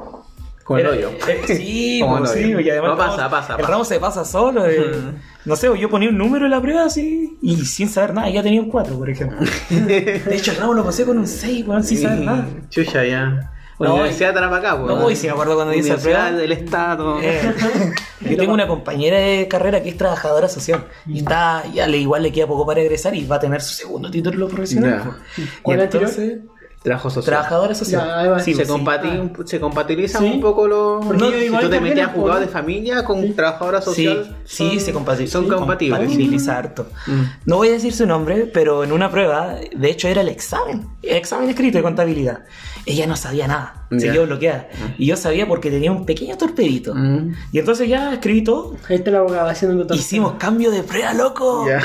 Con 0.65 0.81
el 0.81 0.87
hoyo. 0.87 1.11
eh, 1.29 1.43
sí, 1.47 1.99
Como 2.03 2.21
pues, 2.21 2.37
el 2.37 2.43
sí, 2.57 2.63
y 2.65 2.71
además 2.71 2.93
No, 2.93 2.97
pasa, 2.97 3.17
ramo- 3.29 3.31
pasa, 3.31 3.53
El 3.53 3.61
pasa. 3.61 3.71
ramo 3.73 3.85
se 3.85 4.01
pasa 4.01 4.25
solo. 4.25 4.65
eh. 4.65 4.81
Mm. 4.97 5.49
No 5.51 5.57
sé, 5.57 5.69
yo 5.79 5.91
ponía 5.91 6.09
un 6.09 6.17
número 6.17 6.47
en 6.47 6.53
la 6.53 6.61
prueba 6.63 6.85
así 6.87 7.37
y 7.43 7.57
sin 7.67 7.91
saber 7.91 8.15
nada, 8.15 8.31
ya 8.31 8.43
tenía 8.43 8.63
un 8.63 8.71
4, 8.71 8.97
por 8.99 9.11
ejemplo. 9.11 9.39
De 9.69 10.23
hecho, 10.35 10.53
el 10.53 10.57
ramo 10.57 10.73
lo 10.73 10.83
pasé 10.83 11.05
con 11.05 11.19
un 11.19 11.27
6, 11.27 11.67
weón, 11.69 11.85
sin 11.85 11.99
saber 12.01 12.21
nada. 12.21 12.47
Chucha, 12.71 13.05
ya. 13.05 13.51
No, 13.79 13.95
Universidad 13.95 14.29
de 14.29 14.35
Tarapacá, 14.35 14.79
po. 14.79 14.87
no, 14.87 15.11
y 15.11 15.17
si 15.17 15.27
me 15.27 15.33
acuerdo 15.33 15.57
cuando 15.57 15.73
di 15.73 15.81
esa 15.81 15.95
Universidad 15.95 16.29
prueba. 16.29 16.41
del 16.41 16.53
Estado. 16.53 17.21
Eh, 17.21 17.55
yo 18.21 18.37
tengo 18.37 18.53
una 18.53 18.69
compañera 18.69 19.19
de 19.19 19.49
carrera 19.49 19.83
que 19.83 19.89
es 19.89 19.97
trabajadora 19.97 20.49
social 20.49 20.87
y 21.07 21.19
está, 21.19 21.65
ya 21.73 21.87
le 21.89 21.99
igual 21.99 22.23
le 22.23 22.33
queda 22.33 22.47
poco 22.47 22.65
para 22.67 22.81
egresar 22.81 23.15
y 23.15 23.27
va 23.27 23.37
a 23.37 23.41
tener 23.41 23.61
su 23.61 23.75
segundo 23.75 24.11
título 24.11 24.49
profesional. 24.49 24.99
Ya. 24.99 25.05
pues. 25.05 25.17
Y 25.39 25.51
¿Cuál 25.63 25.81
entonces, 25.81 26.39
Trabajo 26.85 27.09
social. 27.09 27.25
trabajadora 27.35 27.75
social. 27.75 28.07
Ya, 28.07 28.19
ahí 28.21 28.29
va. 28.29 28.39
Sí, 28.41 28.53
se, 28.53 28.67
sí. 28.67 28.71
compati- 28.71 29.47
se 29.47 29.59
compatibilizan 29.59 30.23
Sí. 30.23 30.31
un 30.35 30.41
poco 30.43 30.69
los. 30.69 31.03
No, 31.07 31.31
yo 31.31 31.39
si 31.39 31.49
tú 31.65 31.71
te 31.71 31.81
metías 31.81 32.13
jugar 32.13 32.41
de 32.41 32.47
familia 32.47 33.03
con 33.07 33.35
trabajadora 33.35 33.81
Sí, 33.81 33.87
social. 33.87 34.37
sí, 34.45 34.69
son- 34.69 34.81
se 34.81 34.95
compati- 34.95 35.27
Son 35.27 35.45
sí, 35.45 35.51
compatibles. 35.51 35.99
compatibiliza 35.99 36.59
harto. 36.59 36.87
Mm. 37.07 37.23
No 37.47 37.57
voy 37.57 37.69
a 37.69 37.73
decir 37.73 37.95
su 37.95 38.05
nombre, 38.07 38.45
pero 38.53 38.85
en 38.85 38.93
una 38.93 39.11
prueba, 39.11 39.57
de 39.75 39.91
hecho 39.91 40.09
era 40.09 40.21
el 40.21 40.29
examen, 40.29 40.87
el 41.03 41.17
examen 41.17 41.49
escrito 41.49 41.79
de 41.79 41.83
contabilidad. 41.83 42.41
Ella 42.85 43.07
no 43.07 43.17
sabía 43.17 43.49
nada, 43.49 43.87
se 43.99 44.13
quedó 44.13 44.27
bloqueada. 44.27 44.69
Y 44.99 45.07
yo 45.07 45.17
sabía 45.17 45.49
porque 45.49 45.71
tenía 45.71 45.91
un 45.91 46.05
pequeño 46.05 46.37
torpedito. 46.37 46.95
Mm. 46.95 47.33
Y 47.51 47.59
entonces 47.61 47.89
ya 47.89 48.13
escribí 48.13 48.45
todo. 48.45 48.77
Ahí 48.91 48.97
está 48.97 49.09
el 49.09 49.17
abogado 49.17 49.49
haciendo 49.49 49.83
un 49.87 49.95
Hicimos 49.95 50.35
cambio 50.35 50.71
de 50.71 50.83
prueba, 50.83 51.15
loco. 51.15 51.67
Ya. 51.67 51.81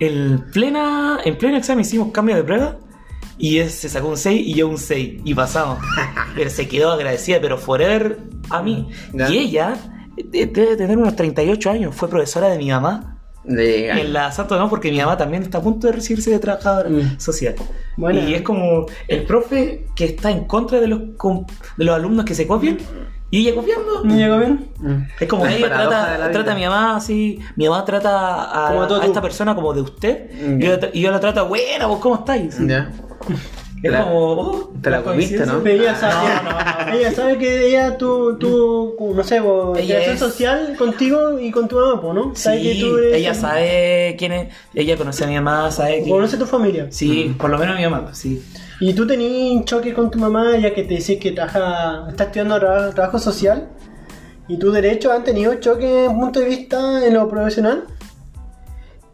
El 0.00 0.40
plena, 0.52 1.20
en 1.24 1.38
pleno 1.38 1.56
examen 1.56 1.82
hicimos 1.82 2.10
cambio 2.12 2.34
de 2.34 2.42
prueba 2.42 2.76
y 3.38 3.58
él 3.58 3.70
se 3.70 3.88
sacó 3.88 4.08
un 4.08 4.16
6 4.16 4.42
y 4.46 4.54
yo 4.54 4.68
un 4.68 4.78
6 4.78 5.20
y 5.24 5.34
pasamos. 5.34 5.78
pero 6.34 6.50
se 6.50 6.66
quedó 6.68 6.92
agradecida, 6.92 7.40
pero 7.40 7.58
forever 7.58 8.18
a 8.50 8.62
mí. 8.62 8.88
Ya. 9.12 9.28
Y 9.30 9.38
ella 9.38 9.74
eh, 10.16 10.46
debe 10.46 10.76
tener 10.76 10.96
unos 10.98 11.14
38 11.16 11.70
años, 11.70 11.94
fue 11.94 12.08
profesora 12.08 12.48
de 12.48 12.58
mi 12.58 12.70
mamá 12.70 13.18
De- 13.44 13.90
en 13.90 14.12
la 14.12 14.32
Santo 14.32 14.58
no 14.58 14.68
porque 14.70 14.90
mi 14.90 14.98
mamá 14.98 15.16
también 15.16 15.42
está 15.42 15.58
a 15.58 15.62
punto 15.62 15.86
de 15.86 15.92
recibirse 15.94 16.30
de 16.30 16.38
trabajadora 16.38 16.88
Mm. 16.90 17.20
social. 17.20 17.54
Buena. 17.96 18.20
Y 18.20 18.34
es 18.34 18.42
como 18.42 18.86
el 19.08 19.22
profe 19.24 19.86
que 19.94 20.04
está 20.06 20.30
en 20.30 20.44
contra 20.46 20.80
de 20.80 20.88
los, 20.88 21.00
de 21.00 21.84
los 21.84 21.94
alumnos 21.94 22.24
que 22.24 22.34
se 22.34 22.46
copian 22.46 22.78
y 23.30 23.40
ella 23.46 23.54
copiando. 23.56 24.04
¿Me 24.04 24.16
llegó 24.16 24.38
bien? 24.38 24.68
Mm. 24.78 25.02
Es 25.20 25.28
como 25.28 25.44
La 25.44 25.52
ella 25.54 25.66
trata, 25.68 26.18
la 26.18 26.30
trata 26.30 26.52
a 26.52 26.54
mi 26.54 26.62
mamá 26.64 26.96
así, 26.96 27.40
mi 27.56 27.68
mamá 27.68 27.84
trata 27.84 28.44
a, 28.44 28.68
a 28.70 29.04
esta 29.04 29.20
persona 29.22 29.54
como 29.54 29.72
de 29.74 29.80
usted 29.82 30.30
Mm. 30.32 30.60
y, 30.60 30.64
yo, 30.64 30.70
la 30.72 30.80
tra- 30.80 30.90
y 30.92 31.00
yo 31.00 31.10
la 31.10 31.20
trato, 31.20 31.46
buena, 31.46 31.86
vos 31.86 31.98
cómo 32.00 32.16
estáis. 32.16 32.56
Ya. 32.66 32.90
Es 33.82 33.92
La- 33.92 34.04
como, 34.04 34.18
oh, 34.32 34.72
te 34.80 34.88
la 34.90 35.02
comiste. 35.02 35.44
¿no? 35.44 35.62
Pero 35.62 35.82
ella 35.82 35.94
sabe, 35.94 36.28
No, 36.42 36.42
no, 36.50 36.86
no. 36.92 36.98
ella 36.98 37.12
sabe 37.12 37.36
que 37.38 37.68
ella 37.68 37.98
tú, 37.98 38.36
tú 38.38 39.12
no 39.14 39.22
sé, 39.22 39.38
vos, 39.38 39.78
Ella 39.78 39.98
interacción 39.98 40.14
es- 40.14 40.20
social 40.20 40.74
contigo 40.78 41.38
y 41.38 41.50
con 41.50 41.68
tu 41.68 41.76
mamá, 41.76 42.00
¿no? 42.14 42.34
Sabe 42.34 42.62
que 42.62 42.72
Sí, 42.74 42.80
tú 42.80 42.96
eres- 42.96 43.14
ella 43.16 43.34
sabe 43.34 44.16
quién 44.18 44.32
es, 44.32 44.54
ella 44.74 44.96
conoce 44.96 45.24
a 45.24 45.26
mi 45.26 45.34
mamá, 45.34 45.70
sabe 45.70 46.02
que... 46.02 46.10
Conoce 46.10 46.38
tu 46.38 46.46
familia. 46.46 46.86
Sí, 46.90 47.34
por 47.38 47.50
lo 47.50 47.58
menos 47.58 47.76
a 47.76 47.78
mi 47.78 47.84
mamá, 47.84 48.14
sí. 48.14 48.42
Y 48.80 48.92
tú 48.94 49.06
tenías 49.06 49.52
un 49.52 49.64
choque 49.64 49.94
con 49.94 50.10
tu 50.10 50.18
mamá, 50.18 50.56
ya 50.58 50.74
que 50.74 50.82
te 50.82 50.94
decís 50.94 51.18
que 51.18 51.32
trabaja, 51.32 52.06
está 52.08 52.24
estudiando 52.24 52.56
tra- 52.60 52.92
trabajo 52.94 53.18
social. 53.18 53.68
¿Y 54.48 54.58
tu 54.58 54.70
derecho 54.70 55.10
han 55.12 55.24
tenido 55.24 55.54
choque 55.56 56.06
un 56.08 56.20
punto 56.20 56.40
de 56.40 56.46
vista 56.46 57.04
en 57.06 57.14
lo 57.14 57.28
profesional? 57.28 57.84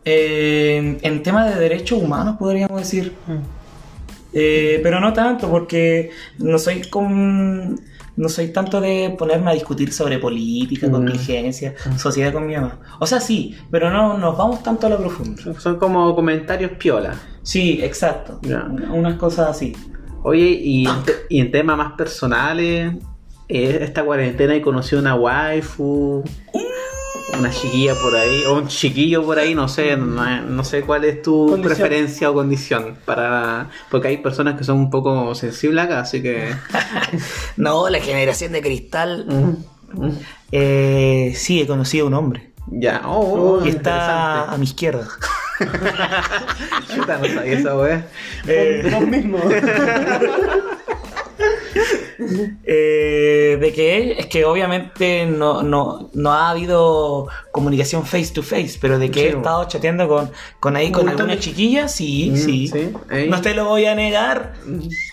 Eh, 0.04 0.98
en 1.02 1.22
temas 1.22 1.54
de 1.54 1.60
derechos 1.60 2.02
humanos 2.02 2.36
podríamos 2.38 2.78
decir, 2.78 3.12
Eh, 4.34 4.80
pero 4.82 4.98
no 4.98 5.12
tanto 5.12 5.50
porque 5.50 6.10
no 6.38 6.58
soy 6.58 6.80
con, 6.88 7.78
no 8.16 8.28
soy 8.28 8.48
tanto 8.48 8.80
de 8.80 9.14
ponerme 9.18 9.50
a 9.50 9.54
discutir 9.54 9.92
sobre 9.92 10.18
política, 10.18 10.86
Mm. 10.88 10.90
contingencia, 10.92 11.74
sociedad 11.96 12.32
con 12.32 12.46
mi 12.46 12.54
mamá. 12.54 12.78
O 13.00 13.06
sea, 13.06 13.20
sí, 13.20 13.56
pero 13.70 13.90
no 13.90 14.18
nos 14.18 14.36
vamos 14.36 14.62
tanto 14.62 14.86
a 14.86 14.90
lo 14.90 14.98
profundo. 14.98 15.58
Son 15.58 15.76
como 15.78 16.14
comentarios 16.14 16.72
piola. 16.72 17.14
Sí, 17.42 17.80
exacto. 17.82 18.40
Unas 18.92 19.16
cosas 19.16 19.48
así. 19.50 19.74
Oye, 20.24 20.46
y, 20.62 20.86
en 20.86 21.02
te- 21.02 21.14
y 21.28 21.40
en 21.40 21.50
temas 21.50 21.76
más 21.76 21.92
personales, 21.94 22.94
eh, 23.48 23.78
esta 23.82 24.04
cuarentena 24.04 24.54
he 24.54 24.62
conocido 24.62 25.00
una 25.00 25.14
waifu, 25.16 26.22
una 27.38 27.50
chiquilla 27.50 27.94
por 27.94 28.14
ahí, 28.14 28.44
o 28.46 28.54
un 28.54 28.68
chiquillo 28.68 29.24
por 29.24 29.38
ahí, 29.38 29.54
no 29.54 29.66
sé, 29.68 29.96
no, 29.96 30.42
no 30.42 30.64
sé 30.64 30.82
cuál 30.82 31.04
es 31.04 31.22
tu 31.22 31.46
Condición. 31.48 31.62
preferencia 31.62 32.30
o 32.30 32.34
condición 32.34 32.96
para 33.04 33.70
porque 33.90 34.08
hay 34.08 34.18
personas 34.18 34.56
que 34.58 34.64
son 34.64 34.76
un 34.78 34.90
poco 34.90 35.34
sensibles 35.34 35.84
acá, 35.84 36.00
así 36.00 36.22
que 36.22 36.54
No, 37.56 37.88
la 37.88 38.00
generación 38.00 38.52
de 38.52 38.60
cristal. 38.62 39.26
mm, 39.28 40.04
mm, 40.06 40.18
Eh, 40.52 41.32
sí, 41.36 41.60
he 41.60 41.66
conocido 41.66 42.04
a 42.04 42.08
un 42.08 42.14
hombre. 42.14 42.52
ya, 42.68 43.02
oh, 43.06 43.58
oh, 43.60 43.66
Y 43.66 43.70
está 43.70 44.50
a 44.52 44.56
mi 44.58 44.64
izquierda. 44.64 45.08
Chuta, 46.94 47.18
no 47.18 47.26
sabía 47.28 47.52
esa 47.58 47.76
wea. 47.76 48.06
Eh, 48.46 48.88
Vos 48.92 49.06
mismo. 49.06 49.38
Eh, 52.64 53.58
de 53.60 53.72
que 53.72 54.12
es 54.18 54.26
que 54.26 54.44
obviamente 54.44 55.26
no, 55.26 55.62
no, 55.62 56.10
no 56.12 56.32
ha 56.32 56.50
habido 56.50 57.26
comunicación 57.50 58.04
face 58.06 58.32
to 58.32 58.42
face, 58.42 58.78
pero 58.80 58.98
de 58.98 59.10
que 59.10 59.20
Sí, 59.20 59.26
he 59.26 59.30
estado 59.30 59.64
chateando 59.66 60.08
con, 60.08 60.30
con 60.60 60.76
ahí 60.76 60.92
con 60.92 61.08
algunas 61.08 61.38
chiquillas, 61.40 61.92
sí, 61.92 62.30
Mm, 62.32 62.36
sí. 62.36 62.68
sí. 62.68 62.92
No 63.28 63.40
te 63.40 63.54
lo 63.54 63.66
voy 63.66 63.86
a 63.86 63.94
negar. 63.94 64.52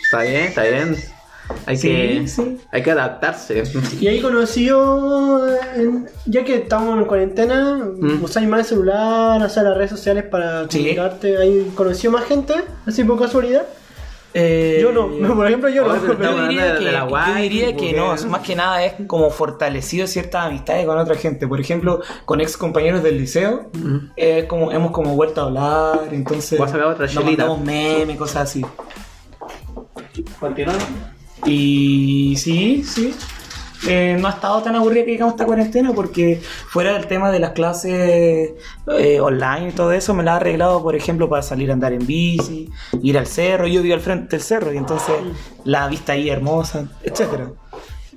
Está 0.06 0.22
bien, 0.24 0.44
está 0.46 0.64
bien. 0.64 0.96
Hay, 1.66 1.78
Sí, 1.78 1.88
que, 1.88 2.28
sí. 2.28 2.58
hay 2.72 2.84
que 2.84 2.92
adaptarse. 2.92 3.64
Y 4.00 4.08
ahí 4.08 4.22
conoció, 4.22 5.48
en- 5.76 6.08
ya 6.28 6.44
que 6.46 6.56
estamos 6.56 6.96
en 7.00 7.06
cuarentena, 7.06 7.76
Mm. 7.98 8.24
usáis 8.24 8.48
más 8.48 8.60
el 8.60 8.66
celular, 8.68 9.42
hacer 9.42 9.64
las 9.64 9.76
redes 9.76 9.90
sociales 9.90 10.26
para 10.26 10.64
Sí. 10.70 10.78
comunicarte. 10.78 11.38
Ahí 11.38 11.72
conoció 11.74 12.12
más 12.12 12.26
gente, 12.26 12.54
así 12.86 13.04
por 13.04 13.18
casualidad. 13.20 13.66
Eh, 14.34 14.80
Yo 14.82 14.92
no, 14.92 15.10
por 15.36 15.48
ejemplo, 15.48 15.70
yo 15.70 15.88
no. 15.88 15.96
Yo 15.96 16.48
diría 16.48 16.78
que, 16.78 16.86
de 16.86 16.92
la 16.92 17.00
yo 17.00 17.08
guay, 17.08 17.50
diría 17.50 17.76
que 17.76 17.94
no, 17.94 18.16
más 18.28 18.42
que 18.42 18.56
nada 18.56 18.84
es 18.86 18.94
como 19.08 19.30
fortalecido 19.32 20.06
ciertas 20.08 20.46
amistades 20.46 20.86
con 20.86 20.98
otra 20.98 21.16
gente. 21.16 21.48
Por 21.48 21.60
ejemplo, 21.60 22.02
con 22.26 22.42
ex 22.42 22.58
compañeros 22.58 23.02
del 23.02 23.18
liceo, 23.18 23.72
eh, 24.16 24.46
como, 24.48 24.72
hemos 24.72 24.92
como 24.92 25.16
vuelto 25.16 25.42
a 25.42 25.46
hablar, 25.46 26.10
entonces 26.12 26.60
a 26.60 26.64
otra 26.88 27.08
nos 27.08 27.24
mandamos 27.24 27.60
memes, 27.62 28.18
cosas 28.18 28.50
así. 28.50 28.66
Continuamos. 30.40 30.84
Y 31.46 32.36
sí, 32.38 32.84
sí. 32.84 33.16
Eh, 33.88 34.18
no 34.20 34.28
ha 34.28 34.32
estado 34.32 34.62
tan 34.62 34.76
aburrida 34.76 35.06
que 35.06 35.12
digamos 35.12 35.34
esta 35.36 35.46
cuarentena 35.46 35.94
porque 35.94 36.42
fuera 36.68 36.94
del 36.94 37.08
tema 37.08 37.32
de 37.32 37.40
las 37.40 37.52
clases 37.52 38.52
eh, 38.98 39.20
online 39.22 39.70
y 39.70 39.72
todo 39.72 39.94
eso 39.94 40.14
me 40.14 40.24
la 40.24 40.34
ha 40.34 40.36
arreglado 40.36 40.84
por 40.84 40.96
ejemplo 40.96 41.30
para 41.30 41.42
salir 41.42 41.70
a 41.70 41.74
andar 41.74 41.94
en 41.94 42.06
bici, 42.06 42.70
ir 43.02 43.18
al 43.18 43.28
cerro, 43.28 43.68
yo 43.68 43.82
vivo 43.82 43.96
al 43.96 44.02
frente 44.02 44.36
del 44.36 44.42
cerro 44.42 44.74
y 44.74 44.78
entonces 44.78 45.16
la 45.64 45.88
vista 45.88 46.14
ahí 46.14 46.30
hermosa, 46.30 46.90
etcétera. 47.04 47.52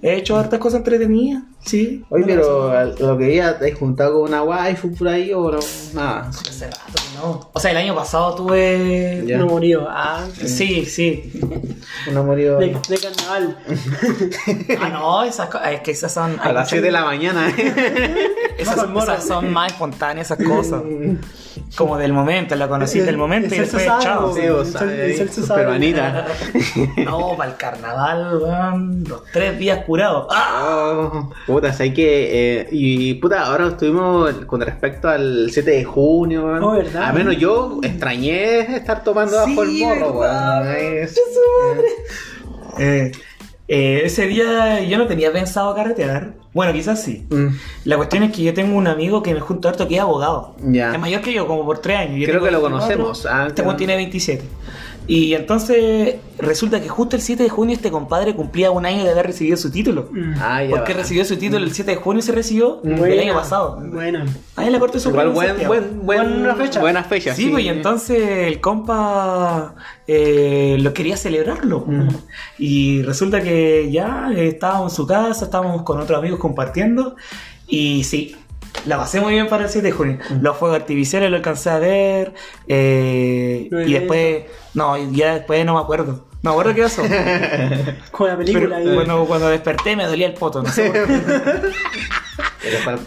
He 0.04 0.16
hecho 0.16 0.36
hartas 0.36 0.58
cosas 0.58 0.78
entretenidas, 0.78 1.44
sí. 1.64 2.04
Oye, 2.10 2.24
pero 2.26 2.92
lo 2.98 3.16
que 3.16 3.36
ya 3.36 3.56
te 3.56 3.70
has 3.70 3.78
juntado 3.78 4.14
con 4.20 4.30
una 4.30 4.42
waifu 4.42 4.92
por 4.96 5.06
ahí 5.06 5.32
o 5.32 5.48
no, 5.52 5.60
nada. 5.94 6.28
Hace 6.28 6.66
rato 6.66 6.92
que 6.94 7.18
no. 7.18 7.50
O 7.52 7.60
sea, 7.60 7.70
el 7.70 7.76
año 7.76 7.94
pasado 7.94 8.34
tuve... 8.34 9.22
Ya. 9.24 9.38
No 9.38 9.46
murió. 9.46 9.86
Ah, 9.88 10.26
Sí, 10.44 10.84
sí. 10.86 11.32
Un 12.10 12.16
amorío 12.16 12.58
de, 12.58 12.76
de 12.88 12.98
carnaval. 12.98 13.58
Ah, 14.80 14.88
no, 14.88 15.22
esas 15.22 15.48
cosas, 15.48 15.72
es 15.72 15.80
que 15.82 15.92
esas 15.92 16.12
son... 16.12 16.36
a 16.40 16.52
las 16.52 16.68
7 16.68 16.84
de 16.84 16.90
la 16.90 17.04
mañana. 17.04 17.48
Esas, 18.58 18.78
el 18.78 18.90
morro. 18.90 19.12
esas 19.12 19.26
son 19.26 19.52
más 19.52 19.72
espontáneas 19.72 20.30
esas 20.30 20.44
cosas. 20.44 20.82
Como 21.76 21.98
del 21.98 22.12
momento, 22.12 22.54
la 22.56 22.68
conocí 22.68 23.00
del 23.00 23.16
momento 23.16 23.54
y 23.54 23.58
después 23.58 23.84
chao. 24.00 24.32
sabe. 24.64 25.14
peruanitas. 25.48 26.24
No, 27.04 27.36
para 27.36 27.50
el 27.50 27.56
carnaval, 27.56 28.38
weón, 28.42 29.04
los 29.08 29.24
tres 29.32 29.58
días 29.58 29.84
curados. 29.84 30.26
¡Ah! 30.30 31.10
Oh, 31.12 31.30
puta, 31.46 31.74
hay 31.78 31.92
que. 31.92 32.60
eh, 32.60 32.68
y 32.70 33.14
puta, 33.14 33.42
ahora 33.46 33.68
estuvimos 33.68 34.32
con 34.46 34.60
respecto 34.60 35.08
al 35.08 35.48
7 35.50 35.70
de 35.70 35.84
junio, 35.84 36.44
weón. 36.46 36.62
Oh, 36.62 36.72
¿verdad? 36.72 37.04
Al 37.04 37.14
menos 37.14 37.36
yo 37.36 37.78
extrañé 37.82 38.76
estar 38.76 39.02
tomando 39.04 39.36
bajo 39.36 39.62
el 39.62 39.72
morro, 39.78 40.12
weón. 40.20 40.68
Es- 40.76 41.20
Eh, 42.78 43.12
eh, 43.68 44.02
ese 44.04 44.26
día 44.26 44.80
yo 44.80 44.98
no 44.98 45.06
tenía 45.06 45.32
pensado 45.32 45.74
carretear. 45.74 46.34
Bueno, 46.54 46.72
quizás 46.72 47.02
sí. 47.02 47.24
Mm, 47.30 47.46
La 47.84 47.96
cuestión 47.96 48.22
es 48.24 48.32
que 48.32 48.42
yo 48.42 48.52
tengo 48.52 48.76
un 48.76 48.86
amigo 48.86 49.22
que 49.22 49.32
me 49.32 49.40
junto 49.40 49.68
harto 49.68 49.88
que 49.88 49.94
es 49.94 50.00
abogado. 50.00 50.54
Ya. 50.62 50.92
Es 50.92 51.00
mayor 51.00 51.22
que 51.22 51.32
yo, 51.32 51.46
como 51.46 51.64
por 51.64 51.78
tres 51.78 51.98
años. 51.98 52.18
Yo 52.20 52.26
Creo 52.26 52.42
que 52.42 52.50
lo 52.50 52.60
24, 52.60 52.70
conocemos. 52.70 53.26
Ah, 53.26 53.44
este 53.46 53.54
claro. 53.54 53.68
weón 53.68 53.76
tiene 53.78 53.96
27. 53.96 54.44
Y 55.08 55.34
entonces 55.34 56.16
resulta 56.38 56.80
que 56.80 56.88
justo 56.88 57.16
el 57.16 57.22
7 57.22 57.42
de 57.42 57.48
junio 57.48 57.74
este 57.74 57.90
compadre 57.90 58.34
cumplía 58.34 58.70
un 58.70 58.86
año 58.86 59.02
de 59.04 59.10
haber 59.10 59.26
recibido 59.26 59.56
su 59.56 59.70
título. 59.70 60.08
Mm. 60.12 60.34
Ah, 60.40 60.62
ya. 60.62 60.70
Porque 60.70 60.92
va. 60.92 61.00
recibió 61.00 61.24
su 61.24 61.36
título 61.36 61.64
el 61.64 61.72
7 61.72 61.90
de 61.90 61.96
junio 61.96 62.20
y 62.20 62.22
se 62.22 62.32
recibió 62.32 62.80
el 62.84 63.18
año 63.18 63.34
pasado. 63.34 63.80
Buena. 63.84 64.24
Ahí 64.56 64.66
en 64.68 64.72
la 64.72 64.78
Corte 64.78 65.00
Suprema. 65.00 65.30
Buen, 65.30 65.56
buen, 65.66 66.06
buen- 66.06 66.32
Buena 66.42 66.54
fecha. 66.54 66.80
Buena 66.80 67.04
fecha, 67.04 67.34
Sí, 67.34 67.48
pues 67.50 67.64
y 67.64 67.68
entonces 67.68 68.20
el 68.46 68.60
compa 68.60 69.74
eh, 70.06 70.76
lo 70.80 70.92
quería 70.94 71.16
celebrarlo. 71.16 71.84
Y 72.58 73.02
resulta 73.02 73.42
que 73.42 73.90
ya 73.90 74.30
eh, 74.34 74.48
estábamos 74.48 74.92
en 74.92 74.96
su 74.96 75.06
casa, 75.06 75.44
estábamos 75.46 75.82
con 75.82 76.00
otros 76.00 76.18
amigos 76.18 76.38
compartiendo. 76.38 77.16
Y 77.66 78.04
sí, 78.04 78.36
la 78.86 78.96
pasé 78.98 79.20
muy 79.20 79.32
bien 79.34 79.48
para 79.48 79.64
el 79.64 79.70
7 79.70 79.86
de 79.88 79.92
junio. 79.92 80.18
Los 80.40 80.56
fuegos 80.56 80.78
artificiales 80.78 81.30
lo 81.30 81.36
alcancé 81.36 81.70
a 81.70 81.78
ver. 81.78 82.34
eh, 82.68 83.68
y 83.70 83.74
de- 83.92 83.98
después, 84.00 84.44
no, 84.74 84.96
ya 85.12 85.34
después 85.34 85.64
no 85.64 85.74
me 85.74 85.80
acuerdo. 85.80 86.26
No 86.42 86.50
me 86.50 86.60
acuerdo 86.60 86.74
qué 86.74 86.82
pasó. 86.82 87.02
Con 88.10 88.26
la 88.28 88.36
Pero 88.36 88.38
película 88.38 88.76
ahí. 88.78 88.92
bueno, 88.94 89.24
cuando 89.26 89.48
desperté 89.48 89.94
me 89.94 90.06
dolía 90.06 90.26
el 90.26 90.34
poto. 90.34 90.62
No 90.62 90.70
sé 90.70 90.90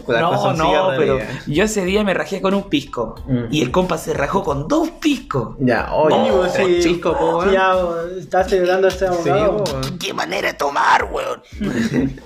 No, 0.07 0.53
no, 0.53 0.89
pero 0.97 1.17
yo 1.47 1.63
ese 1.63 1.83
día 1.85 2.03
me 2.03 2.13
rajé 2.13 2.41
con 2.41 2.53
un 2.53 2.63
pisco. 2.69 3.15
Mm. 3.27 3.45
Y 3.51 3.61
el 3.61 3.71
compa 3.71 3.97
se 3.97 4.13
rajó 4.13 4.43
con 4.43 4.67
dos 4.67 4.89
piscos. 5.01 5.55
Ya, 5.59 5.93
oye, 5.93 6.15
Mínimo, 6.17 6.37
oh, 6.41 6.49
sí. 6.49 6.79
chico, 6.81 7.17
po, 7.17 7.37
weón. 7.39 7.51
Ya, 7.51 7.73
estás 8.19 8.49
celebrando 8.49 8.87
a 8.87 8.89
este 8.91 9.07
Sí, 9.07 9.29
abogado. 9.29 9.63
po. 9.63 9.71
¿Qué 9.99 10.13
manera 10.13 10.49
de 10.49 10.53
tomar, 10.55 11.09
weón? 11.11 11.41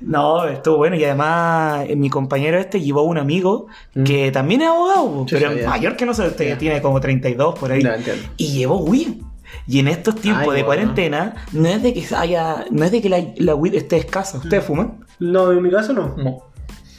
no, 0.00 0.44
estuvo 0.48 0.76
bueno. 0.78 0.96
Y 0.96 1.04
además, 1.04 1.86
eh, 1.88 1.96
mi 1.96 2.10
compañero 2.10 2.58
este 2.58 2.80
llevó 2.80 3.00
a 3.00 3.04
un 3.04 3.18
amigo 3.18 3.66
que 4.04 4.30
también 4.32 4.62
es 4.62 4.68
abogado, 4.68 5.26
pero 5.30 5.50
Mm. 5.52 5.56
ya. 5.58 5.68
mayor 5.68 5.96
que 5.96 6.06
nosotros, 6.06 6.32
este 6.32 6.48
Ya. 6.48 6.58
tiene 6.58 6.82
como 6.82 7.00
32 7.00 7.58
por 7.58 7.72
ahí. 7.72 7.82
Entiendo. 7.82 8.22
Y 8.36 8.52
llevó 8.52 8.78
weed. 8.78 9.08
Y 9.66 9.78
en 9.78 9.88
estos 9.88 10.16
tiempos 10.16 10.42
Ay, 10.48 10.56
de 10.56 10.62
bueno. 10.62 10.66
cuarentena, 10.66 11.34
no 11.52 11.68
es 11.68 11.82
de 11.82 11.94
que 11.94 12.04
haya, 12.16 12.64
no 12.70 12.84
es 12.84 12.90
de 12.90 13.00
que 13.00 13.08
la, 13.08 13.22
la 13.36 13.54
weed 13.54 13.74
esté 13.74 13.96
escasa. 13.98 14.38
¿Ustedes 14.38 14.64
fuman? 14.64 15.03
No, 15.18 15.52
en 15.52 15.62
mi 15.62 15.70
caso 15.70 15.92
no. 15.92 16.14
No. 16.16 16.42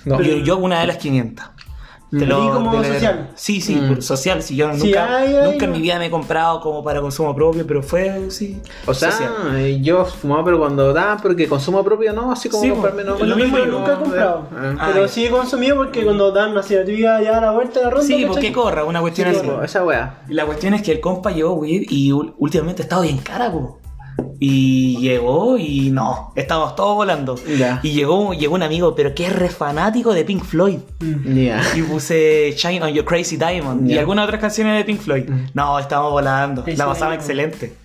No. 0.05 0.21
Yo, 0.21 0.37
yo 0.37 0.53
hago 0.55 0.65
una 0.65 0.79
de 0.81 0.87
las 0.87 0.97
500. 0.97 1.45
Te 2.11 2.23
¿Y 2.23 2.29
como 2.29 2.71
social? 2.81 3.31
Sí, 3.35 3.59
sí, 3.59 3.75
Mm. 3.75 3.87
por 3.89 4.01
social. 4.03 4.41
Sí, 4.41 4.55
yo 4.55 4.71
Sí, 4.75 4.85
nunca, 4.85 5.17
ay, 5.17 5.35
ay, 5.35 5.51
nunca 5.51 5.65
en 5.65 5.71
no. 5.71 5.75
mi 5.77 5.81
vida 5.81 5.97
me 5.99 6.05
he 6.05 6.11
comprado 6.11 6.61
como 6.61 6.81
para 6.83 7.01
consumo 7.01 7.35
propio, 7.35 7.65
pero 7.67 7.81
fue, 7.83 8.29
sí. 8.29 8.61
O 8.85 8.93
sea, 8.93 9.11
social. 9.11 9.31
eh, 9.55 9.79
yo 9.81 10.05
fumaba, 10.05 10.45
pero 10.45 10.59
cuando 10.59 10.93
da, 10.93 11.17
porque 11.21 11.47
consumo 11.49 11.83
propio 11.83 12.13
no, 12.13 12.31
así 12.31 12.47
como 12.47 12.63
Sí, 12.63 12.69
comprarme 12.69 13.03
no. 13.03 13.17
lo 13.17 13.35
mismo 13.35 13.57
yo 13.57 13.65
nunca 13.65 13.93
he 13.93 13.97
comprado. 13.97 14.47
Ah. 14.55 14.91
Pero 14.93 15.07
sí 15.09 15.25
he 15.25 15.29
consumido 15.31 15.75
porque 15.75 16.05
cuando 16.05 16.31
dan 16.31 16.51
una 16.51 16.63
ciudad 16.63 16.85
ya 16.85 17.17
a 17.17 17.41
la 17.41 17.51
vuelta 17.51 17.79
de 17.79 17.85
la 17.85 17.91
ronda. 17.91 18.05
Sí, 18.07 18.13
¿cachai? 18.13 18.27
porque 18.27 18.53
corra, 18.53 18.85
una 18.85 19.01
cuestión 19.01 19.33
Sí, 19.33 19.39
así. 19.39 19.49
Esa 19.63 19.83
wea. 19.83 20.21
La 20.29 20.45
cuestión 20.45 20.73
es 20.75 20.83
que 20.83 20.93
el 20.93 21.01
compa 21.01 21.31
llevó 21.31 21.53
weed 21.55 21.85
y 21.89 22.11
últimamente 22.13 22.83
ha 22.83 22.85
estado 22.85 23.01
bien 23.01 23.17
cara, 23.17 23.51
po. 23.51 23.79
Y 24.39 24.97
llegó 24.99 25.57
y 25.57 25.91
no, 25.91 26.31
estábamos 26.35 26.75
todos 26.75 26.95
volando. 26.95 27.35
Ya. 27.57 27.79
Y 27.83 27.91
llegó, 27.91 28.33
llegó 28.33 28.55
un 28.55 28.63
amigo, 28.63 28.93
pero 28.95 29.15
que 29.15 29.25
es 29.27 29.33
re 29.35 29.49
fanático 29.49 30.13
de 30.13 30.25
Pink 30.25 30.43
Floyd. 30.43 30.79
Mm. 30.99 31.33
Ya. 31.35 31.61
Y 31.75 31.81
puse 31.83 32.53
Shine 32.55 32.83
on 32.83 32.93
Your 32.93 33.05
Crazy 33.05 33.37
Diamond 33.37 33.89
y 33.89 33.93
Ya. 33.93 34.01
algunas 34.01 34.25
otras 34.25 34.41
canciones 34.41 34.77
de 34.77 34.83
Pink 34.83 34.99
Floyd. 35.01 35.29
No, 35.53 35.79
estábamos 35.79 36.11
volando. 36.11 36.63
Crazy 36.63 36.77
La 36.77 36.85
pasaba 36.85 37.11
Diamond. 37.11 37.21
excelente. 37.21 37.75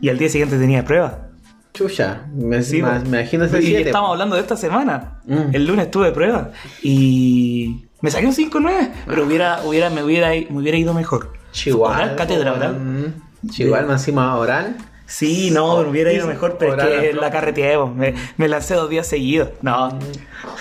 Y 0.00 0.08
al 0.10 0.18
día 0.18 0.28
siguiente 0.28 0.58
tenía 0.58 0.84
prueba. 0.84 1.28
Chucha. 1.72 2.26
Me, 2.34 2.62
Sí, 2.62 2.82
me, 2.82 2.98
me 3.00 3.20
imagino 3.20 3.44
ese 3.44 3.60
Y 3.62 3.66
7. 3.66 3.82
estamos 3.86 4.10
hablando 4.10 4.36
de 4.36 4.42
esta 4.42 4.56
semana. 4.56 5.20
Mm. 5.26 5.54
El 5.54 5.66
lunes 5.66 5.90
tuve 5.90 6.10
prueba. 6.12 6.52
Y 6.82 7.86
me 8.00 8.10
saqué 8.10 8.26
un 8.26 8.32
5-9. 8.34 8.90
Pero 9.06 9.24
hubiera, 9.26 9.60
hubiera, 9.64 9.90
me, 9.90 10.02
hubiera, 10.02 10.28
me 10.28 10.58
hubiera 10.60 10.76
ido 10.78 10.92
mejor. 10.94 11.32
Chihuahua. 11.52 11.96
Oral, 11.96 12.16
cátedra 12.16 12.52
oral. 12.52 12.78
Mm. 12.78 13.48
Chihuahua, 13.50 13.92
encima 13.92 14.36
oral. 14.36 14.76
Sí, 15.06 15.50
no, 15.52 15.82
me 15.82 15.88
hubiera 15.88 16.12
ido 16.12 16.26
mejor, 16.26 16.56
pero 16.58 16.74
es 16.74 16.84
que 16.84 17.12
la 17.12 17.30
carreteé, 17.30 17.78
me, 17.78 18.14
me 18.36 18.48
lancé 18.48 18.74
dos 18.74 18.90
días 18.90 19.06
seguidos. 19.06 19.50
No, 19.62 19.96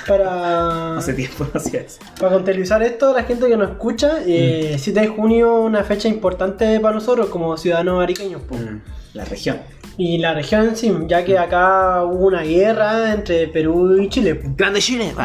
Para, 0.07 0.97
hace 0.97 1.13
tiempo 1.13 1.47
no 1.51 1.59
hacía 1.59 1.81
eso. 1.81 1.99
para 2.19 2.33
contextualizar 2.33 2.83
esto, 2.83 3.13
la 3.13 3.23
gente 3.23 3.47
que 3.47 3.57
nos 3.57 3.71
escucha, 3.71 4.19
eh, 4.25 4.75
7 4.77 4.99
de 4.99 5.07
junio 5.07 5.61
una 5.61 5.83
fecha 5.83 6.07
importante 6.07 6.79
para 6.79 6.93
nosotros 6.93 7.29
como 7.29 7.57
ciudadanos 7.57 8.03
ariqueños. 8.03 8.41
Mm. 8.49 8.77
La 9.15 9.25
región. 9.25 9.57
Y 9.97 10.17
la 10.17 10.33
región 10.33 10.67
en 10.67 10.75
sí, 10.75 10.93
ya 11.07 11.23
que 11.23 11.37
acá 11.39 12.03
hubo 12.03 12.27
una 12.27 12.41
guerra 12.41 13.13
entre 13.13 13.47
Perú 13.47 13.97
y 14.01 14.09
Chile. 14.09 14.39
Grande 14.55 14.79
Chile. 14.79 15.13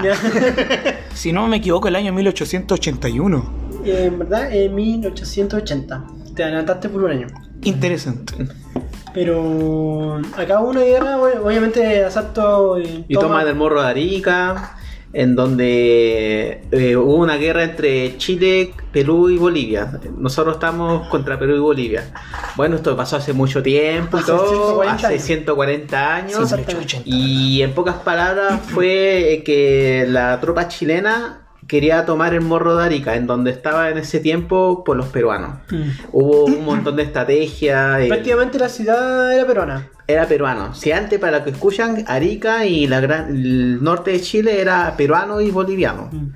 Si 1.13 1.33
no 1.33 1.47
me 1.49 1.57
equivoco, 1.59 1.89
el 1.89 1.97
año 1.97 2.13
1881. 2.15 3.53
Eh, 3.85 4.05
en 4.07 4.19
verdad, 4.21 4.51
en 4.55 4.75
1880. 4.75 6.05
Te 6.35 6.45
adelantaste 6.45 6.89
por 6.89 7.03
un 7.05 7.11
año. 7.11 7.27
Interesante. 7.63 8.35
Pero 9.13 10.21
acá 10.37 10.61
hubo 10.61 10.71
una 10.71 10.83
guerra, 10.83 11.17
bueno, 11.17 11.43
obviamente 11.45 12.05
asalto 12.05 12.79
y, 12.79 13.05
Y 13.09 13.15
toma 13.15 13.45
del 13.45 13.57
morro 13.57 13.83
de 13.83 13.89
Arica, 13.89 14.77
en 15.13 15.35
donde 15.35 16.63
eh, 16.71 16.97
hubo 16.97 17.17
una 17.17 17.37
guerra 17.37 17.65
entre 17.65 18.17
Chile, 18.19 18.73
Perú 18.93 19.29
y 19.29 19.37
Bolivia. 19.37 20.01
Nosotros 20.17 20.55
estamos 20.55 21.09
contra 21.09 21.39
Perú 21.39 21.57
y 21.57 21.59
Bolivia. 21.59 22.13
Bueno, 22.57 22.77
esto 22.77 22.97
pasó 22.97 23.17
hace 23.17 23.33
mucho 23.33 23.63
tiempo 23.63 24.19
y 24.19 24.21
Hace 24.21 24.33
todo, 24.33 24.83
140 24.85 25.05
hace 25.05 25.17
años. 25.17 26.49
140 26.49 26.97
años. 26.97 27.03
Y 27.05 27.63
en 27.63 27.73
pocas 27.73 27.97
palabras 27.97 28.61
fue 28.61 29.43
que 29.45 30.07
la 30.09 30.41
tropa 30.41 30.69
chilena 30.69 31.40
quería 31.71 32.05
tomar 32.05 32.35
el 32.35 32.41
morro 32.41 32.77
de 32.77 32.85
Arica, 32.85 33.15
en 33.15 33.29
donde 33.29 33.53
estaba 33.53 33.91
en 33.91 33.99
ese 33.99 34.19
tiempo 34.19 34.83
por 34.83 34.97
los 34.97 35.07
peruanos. 35.07 35.59
Mm. 35.71 35.83
Hubo 36.11 36.47
un 36.47 36.65
montón 36.65 36.97
de 36.97 37.05
estrategias. 37.05 38.01
eh, 38.03 38.09
Prácticamente 38.09 38.59
la 38.59 38.69
ciudad 38.69 39.33
era 39.33 39.47
peruana. 39.47 39.87
era 40.09 40.27
peruano. 40.27 40.75
Si 40.75 40.91
antes, 40.91 41.21
para 41.21 41.37
los 41.37 41.43
que 41.43 41.51
escuchan, 41.51 42.05
Arica 42.09 42.67
y 42.67 42.89
la 42.89 42.99
gran, 42.99 43.29
el 43.37 43.85
norte 43.85 44.11
de 44.11 44.21
Chile 44.21 44.61
era 44.61 44.97
peruano 44.97 45.41
y 45.41 45.53
boliviano. 45.53 46.09
Mm. 46.11 46.27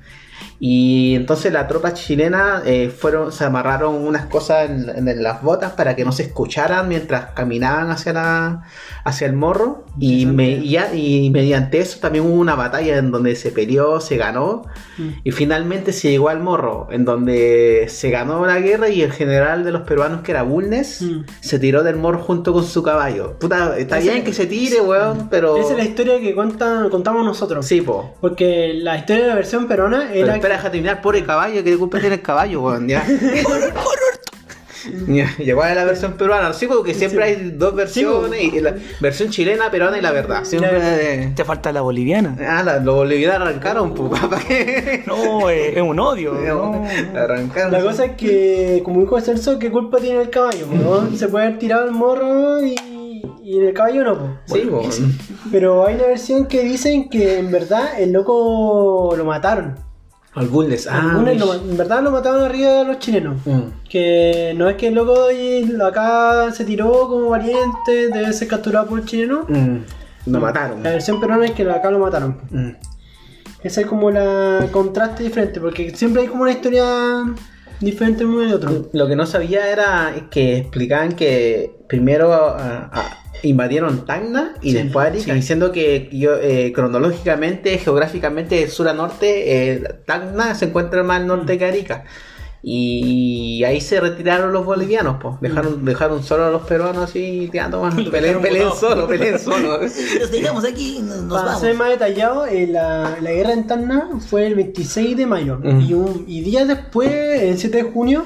Y 0.59 1.15
entonces 1.15 1.51
la 1.51 1.67
tropa 1.67 1.93
chilena 1.93 2.61
eh, 2.65 2.89
fueron, 2.89 3.31
se 3.31 3.43
amarraron 3.43 3.95
unas 3.95 4.25
cosas 4.27 4.69
en, 4.69 5.07
en 5.07 5.23
las 5.23 5.41
botas 5.41 5.73
para 5.73 5.95
que 5.95 6.05
no 6.05 6.11
se 6.11 6.23
escucharan 6.23 6.87
mientras 6.87 7.31
caminaban 7.31 7.89
hacia 7.91 8.13
la, 8.13 8.63
hacia 9.03 9.27
el 9.27 9.33
morro. 9.33 9.83
Y, 9.99 10.25
me- 10.25 10.57
y 10.57 11.29
mediante 11.31 11.79
eso 11.79 11.99
también 11.99 12.25
hubo 12.25 12.33
una 12.35 12.55
batalla 12.55 12.97
en 12.97 13.11
donde 13.11 13.35
se 13.35 13.51
peleó, 13.51 13.99
se 14.01 14.17
ganó. 14.17 14.63
Mm. 14.97 15.07
Y 15.23 15.31
finalmente 15.31 15.93
se 15.93 16.09
llegó 16.11 16.29
al 16.29 16.39
morro, 16.41 16.87
en 16.91 17.05
donde 17.05 17.85
se 17.89 18.09
ganó 18.09 18.45
la 18.45 18.59
guerra 18.59 18.89
y 18.89 19.01
el 19.01 19.11
general 19.11 19.63
de 19.63 19.71
los 19.71 19.81
peruanos, 19.81 20.21
que 20.21 20.31
era 20.31 20.43
Bulnes, 20.43 21.01
Mm. 21.01 21.25
se 21.41 21.59
tiró 21.59 21.83
del 21.83 21.95
morro 21.97 22.19
junto 22.19 22.53
con 22.53 22.63
su 22.65 22.81
caballo. 22.83 23.37
Puta, 23.39 23.77
está 23.77 23.99
bien 23.99 24.23
que 24.23 24.33
se 24.33 24.45
tire, 24.47 24.81
weón, 24.81 25.27
pero... 25.29 25.57
Esa 25.57 25.71
es 25.71 25.77
la 25.77 25.83
historia 25.83 26.19
que 26.19 26.33
cuentan, 26.33 26.89
contamos 26.89 27.25
nosotros. 27.25 27.65
Sí, 27.65 27.81
po. 27.81 28.13
Porque 28.21 28.73
la 28.75 28.97
historia 28.97 29.23
de 29.23 29.29
la 29.29 29.35
versión 29.35 29.67
peruana 29.67 30.07
Pero 30.11 30.25
era 30.25 30.39
espera, 30.45 30.55
deja 30.57 30.71
terminar, 30.71 31.01
pobre 31.01 31.23
caballo, 31.25 31.63
¿qué 31.63 31.77
culpa 31.77 31.99
tiene 31.99 32.15
el 32.15 32.21
caballo, 32.21 32.61
weón? 32.61 32.87
Ya. 32.87 33.05
Llegó 35.39 35.63
a 35.63 35.73
la 35.73 35.83
versión 35.83 36.13
peruana, 36.13 36.53
sí, 36.53 36.67
porque 36.67 36.93
siempre 36.93 37.23
hay 37.23 37.53
dos 37.55 37.73
versiones, 37.73 38.39
y 38.53 38.59
la 38.61 38.75
versión 38.99 39.31
chilena, 39.31 39.71
peruana 39.71 39.97
y 39.97 40.01
la 40.01 40.11
verdad. 40.11 40.43
Siempre. 40.43 41.31
Te 41.35 41.43
falta 41.43 41.71
la 41.71 41.81
boliviana. 41.81 42.37
Ah, 42.47 42.61
la- 42.61 42.77
los 42.79 42.93
bolivianos 42.93 43.47
arrancaron, 43.47 43.95
pues, 43.95 44.11
¿para 44.21 44.37
qué? 44.43 45.03
No, 45.07 45.49
eh, 45.49 45.73
es 45.75 45.81
un 45.81 45.99
odio. 45.99 46.33
no. 46.47 46.85
Arrancaron. 47.19 47.71
La 47.71 47.81
cosa 47.81 48.05
es 48.05 48.11
que, 48.11 48.81
como 48.85 49.01
dijo 49.01 49.19
Celso, 49.21 49.57
¿qué 49.57 49.71
culpa 49.71 49.97
tiene 49.97 50.21
el 50.21 50.29
caballo? 50.29 50.67
¿no? 50.71 51.09
Se 51.17 51.29
puede 51.29 51.47
haber 51.47 51.57
tirado 51.57 51.85
el 51.85 51.91
morro 51.91 52.61
y, 52.63 52.75
y 53.43 53.57
el 53.59 53.73
caballo 53.73 54.03
no. 54.03 54.17
po. 54.19 54.29
Sí, 54.53 54.67
pues. 54.69 55.01
Pero 55.51 55.87
hay 55.87 55.95
una 55.95 56.05
versión 56.07 56.45
que 56.45 56.61
dicen 56.63 57.09
que 57.09 57.39
en 57.39 57.51
verdad 57.51 57.99
el 57.99 58.11
loco 58.11 59.15
lo 59.17 59.25
mataron. 59.25 59.83
Al 60.35 60.47
Bulnes, 60.47 60.87
ah. 60.91 61.21
Lo- 61.23 61.53
en 61.53 61.77
verdad 61.77 62.03
lo 62.03 62.11
mataron 62.11 62.43
arriba 62.43 62.71
de 62.79 62.85
los 62.85 62.99
chilenos. 62.99 63.37
Mm. 63.45 63.61
Que 63.89 64.53
no 64.57 64.69
es 64.69 64.75
que 64.75 64.87
el 64.87 64.95
loco 64.95 65.31
y 65.31 65.73
acá 65.81 66.51
se 66.51 66.65
tiró 66.65 67.07
como 67.07 67.29
valiente, 67.29 68.09
debe 68.13 68.33
ser 68.33 68.49
capturado 68.49 68.87
por 68.87 68.99
el 68.99 69.05
chileno. 69.05 69.45
Mm. 69.47 69.77
Lo 70.27 70.39
mataron. 70.39 70.83
La 70.83 70.91
versión 70.91 71.19
peruana 71.19 71.45
es 71.45 71.51
que 71.51 71.69
acá 71.69 71.89
lo 71.89 71.99
mataron. 71.99 72.37
Mm. 72.49 72.71
Ese 73.63 73.81
es 73.81 73.87
como 73.87 74.11
la 74.11 74.67
contraste 74.71 75.23
diferente, 75.23 75.59
porque 75.59 75.95
siempre 75.95 76.23
hay 76.23 76.27
como 76.27 76.43
una 76.43 76.51
historia 76.51 77.23
diferente 77.79 78.25
uno 78.25 78.41
del 78.41 78.53
otro. 78.53 78.89
Lo 78.93 79.07
que 79.07 79.15
no 79.15 79.25
sabía 79.25 79.71
era 79.71 80.13
que 80.29 80.57
explicaban 80.57 81.13
que 81.13 81.71
primero 81.87 82.33
ah, 82.33 82.91
invadieron 83.49 84.05
Tacna 84.05 84.53
y 84.61 84.71
Sí, 84.71 84.77
después 84.77 85.07
Arica, 85.07 85.25
sí. 85.25 85.31
diciendo 85.33 85.71
que 85.71 86.09
yo, 86.11 86.35
eh, 86.41 86.71
cronológicamente, 86.73 87.77
geográficamente, 87.77 88.55
de 88.55 88.67
sur 88.69 88.87
a 88.87 88.93
norte, 88.93 89.71
eh, 89.73 89.83
Tacna 90.05 90.55
se 90.55 90.65
encuentra 90.65 91.03
más 91.03 91.21
al 91.21 91.27
norte 91.27 91.57
que 91.57 91.65
Arica. 91.65 92.03
Y 92.67 93.63
ahí 93.63 93.79
se 93.79 94.01
retiraron 94.01 94.51
los 94.51 94.65
bolivianos, 94.65 95.17
pues. 95.21 95.35
Dejaron, 95.39 95.85
dejaron 95.85 96.23
solo 96.23 96.45
a 96.45 96.49
los 96.49 96.63
peruanos 96.63 97.03
así 97.03 97.47
tirando 97.51 97.79
más. 97.79 97.93
Peleen, 98.11 98.41
peleen 98.41 98.69
solo, 98.71 99.07
peleen 99.07 99.37
solo. 99.49 99.81
Los 99.83 100.31
dejamos 100.31 100.65
aquí 100.65 100.97
nos, 101.03 101.17
nos 101.17 101.33
Para 101.33 101.45
vamos. 101.45 101.61
ser 101.61 101.75
más 101.75 101.89
detallado, 101.89 102.47
eh, 102.47 102.65
la, 102.65 103.17
la 103.21 103.31
guerra 103.31 103.53
en 103.53 103.67
Tacna 103.67 104.09
fue 104.27 104.47
el 104.47 104.55
26 104.55 105.15
de 105.15 105.25
mayo. 105.27 105.59
Mm. 105.61 105.81
Y, 105.81 105.93
un, 105.93 106.25
y 106.27 106.41
días 106.41 106.67
después, 106.67 107.11
el 107.43 107.55
7 107.59 107.77
de 107.77 107.83
junio, 107.83 108.25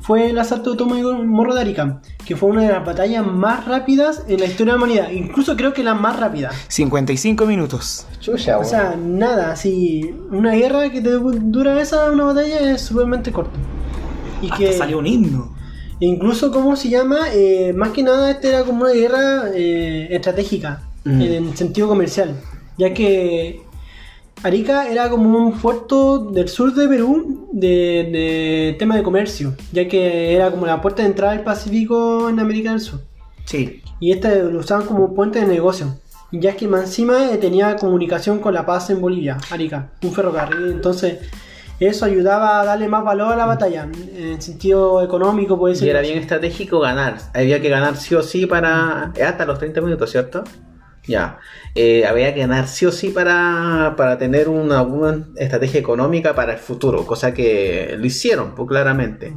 fue 0.00 0.30
el 0.30 0.38
asalto 0.38 0.72
de 0.72 0.76
Tomo 0.76 0.96
y 0.96 1.02
Morro 1.02 1.54
de 1.54 1.60
Arica, 1.60 2.00
que 2.24 2.36
fue 2.36 2.50
una 2.50 2.62
de 2.62 2.68
las 2.68 2.84
batallas 2.84 3.26
más 3.26 3.66
rápidas 3.66 4.24
en 4.28 4.40
la 4.40 4.46
historia 4.46 4.74
de 4.74 4.78
la 4.78 4.84
humanidad. 4.84 5.10
Incluso 5.10 5.56
creo 5.56 5.72
que 5.72 5.82
la 5.82 5.94
más 5.94 6.18
rápida. 6.18 6.50
55 6.68 7.46
minutos. 7.46 8.06
Chucha, 8.20 8.58
O 8.58 8.64
sea, 8.64 8.96
nada, 8.96 9.52
así. 9.52 10.14
Una 10.30 10.52
guerra 10.52 10.90
que 10.90 11.00
te 11.00 11.10
dura 11.10 11.80
esa, 11.80 12.10
una 12.12 12.24
batalla, 12.24 12.72
es 12.72 12.82
supermente 12.82 13.32
corta. 13.32 13.58
Y 14.42 14.46
Hasta 14.46 14.56
que. 14.58 14.72
salió 14.72 14.98
un 14.98 15.06
himno. 15.06 15.54
Incluso, 15.98 16.50
¿cómo 16.52 16.76
se 16.76 16.88
llama? 16.90 17.18
Eh, 17.32 17.72
más 17.74 17.90
que 17.90 18.02
nada, 18.02 18.30
esta 18.30 18.48
era 18.48 18.64
como 18.64 18.82
una 18.84 18.92
guerra 18.92 19.44
eh, 19.54 20.08
estratégica, 20.10 20.82
Mm. 21.04 21.22
en 21.22 21.56
sentido 21.56 21.86
comercial, 21.88 22.34
ya 22.76 22.92
que 22.92 23.62
Arica 24.42 24.88
era 24.88 25.08
como 25.08 25.38
un 25.38 25.58
puerto 25.58 26.18
del 26.18 26.48
sur 26.48 26.72
de 26.74 26.86
Perú 26.88 27.48
de, 27.52 27.68
de 28.12 28.76
tema 28.78 28.96
de 28.96 29.02
comercio, 29.02 29.54
ya 29.72 29.88
que 29.88 30.34
era 30.34 30.50
como 30.50 30.66
la 30.66 30.80
puerta 30.80 31.02
de 31.02 31.08
entrada 31.08 31.32
al 31.32 31.42
Pacífico 31.42 32.28
en 32.28 32.38
América 32.38 32.70
del 32.70 32.80
Sur. 32.80 33.00
Sí. 33.44 33.82
Y 33.98 34.12
este 34.12 34.42
lo 34.44 34.58
usaban 34.60 34.86
como 34.86 35.14
puente 35.14 35.40
de 35.40 35.46
negocio. 35.46 35.98
Y 36.30 36.40
ya 36.40 36.54
que 36.56 36.68
más 36.68 36.82
encima 36.82 37.30
eh, 37.32 37.38
tenía 37.38 37.76
comunicación 37.76 38.40
con 38.40 38.52
La 38.52 38.66
Paz 38.66 38.90
en 38.90 39.00
Bolivia, 39.00 39.38
Arica, 39.50 39.90
un 40.02 40.12
ferrocarril. 40.12 40.72
Entonces, 40.72 41.18
eso 41.80 42.04
ayudaba 42.04 42.60
a 42.60 42.64
darle 42.64 42.88
más 42.88 43.04
valor 43.04 43.32
a 43.32 43.36
la 43.36 43.46
batalla, 43.46 43.88
en 44.16 44.40
sentido 44.42 45.02
económico, 45.02 45.58
puede 45.58 45.74
Y 45.74 45.78
ser. 45.78 45.88
era 45.90 46.00
bien 46.00 46.18
estratégico 46.18 46.80
ganar. 46.80 47.18
Había 47.34 47.60
que 47.60 47.68
ganar 47.68 47.96
sí 47.96 48.14
o 48.14 48.22
sí 48.22 48.46
para. 48.46 49.12
Hasta 49.24 49.44
los 49.46 49.58
30 49.58 49.80
minutos, 49.80 50.10
¿cierto? 50.10 50.42
Ya. 51.06 51.38
Eh, 51.74 52.04
había 52.06 52.34
que 52.34 52.40
ganar 52.40 52.68
sí 52.68 52.86
o 52.86 52.92
sí 52.92 53.10
para, 53.10 53.94
para 53.96 54.18
tener 54.18 54.48
una 54.48 54.82
buena 54.82 55.26
estrategia 55.36 55.78
económica 55.78 56.34
para 56.34 56.54
el 56.54 56.58
futuro, 56.58 57.04
cosa 57.06 57.32
que 57.34 57.94
lo 57.98 58.06
hicieron, 58.06 58.54
pues 58.54 58.68
claramente. 58.68 59.34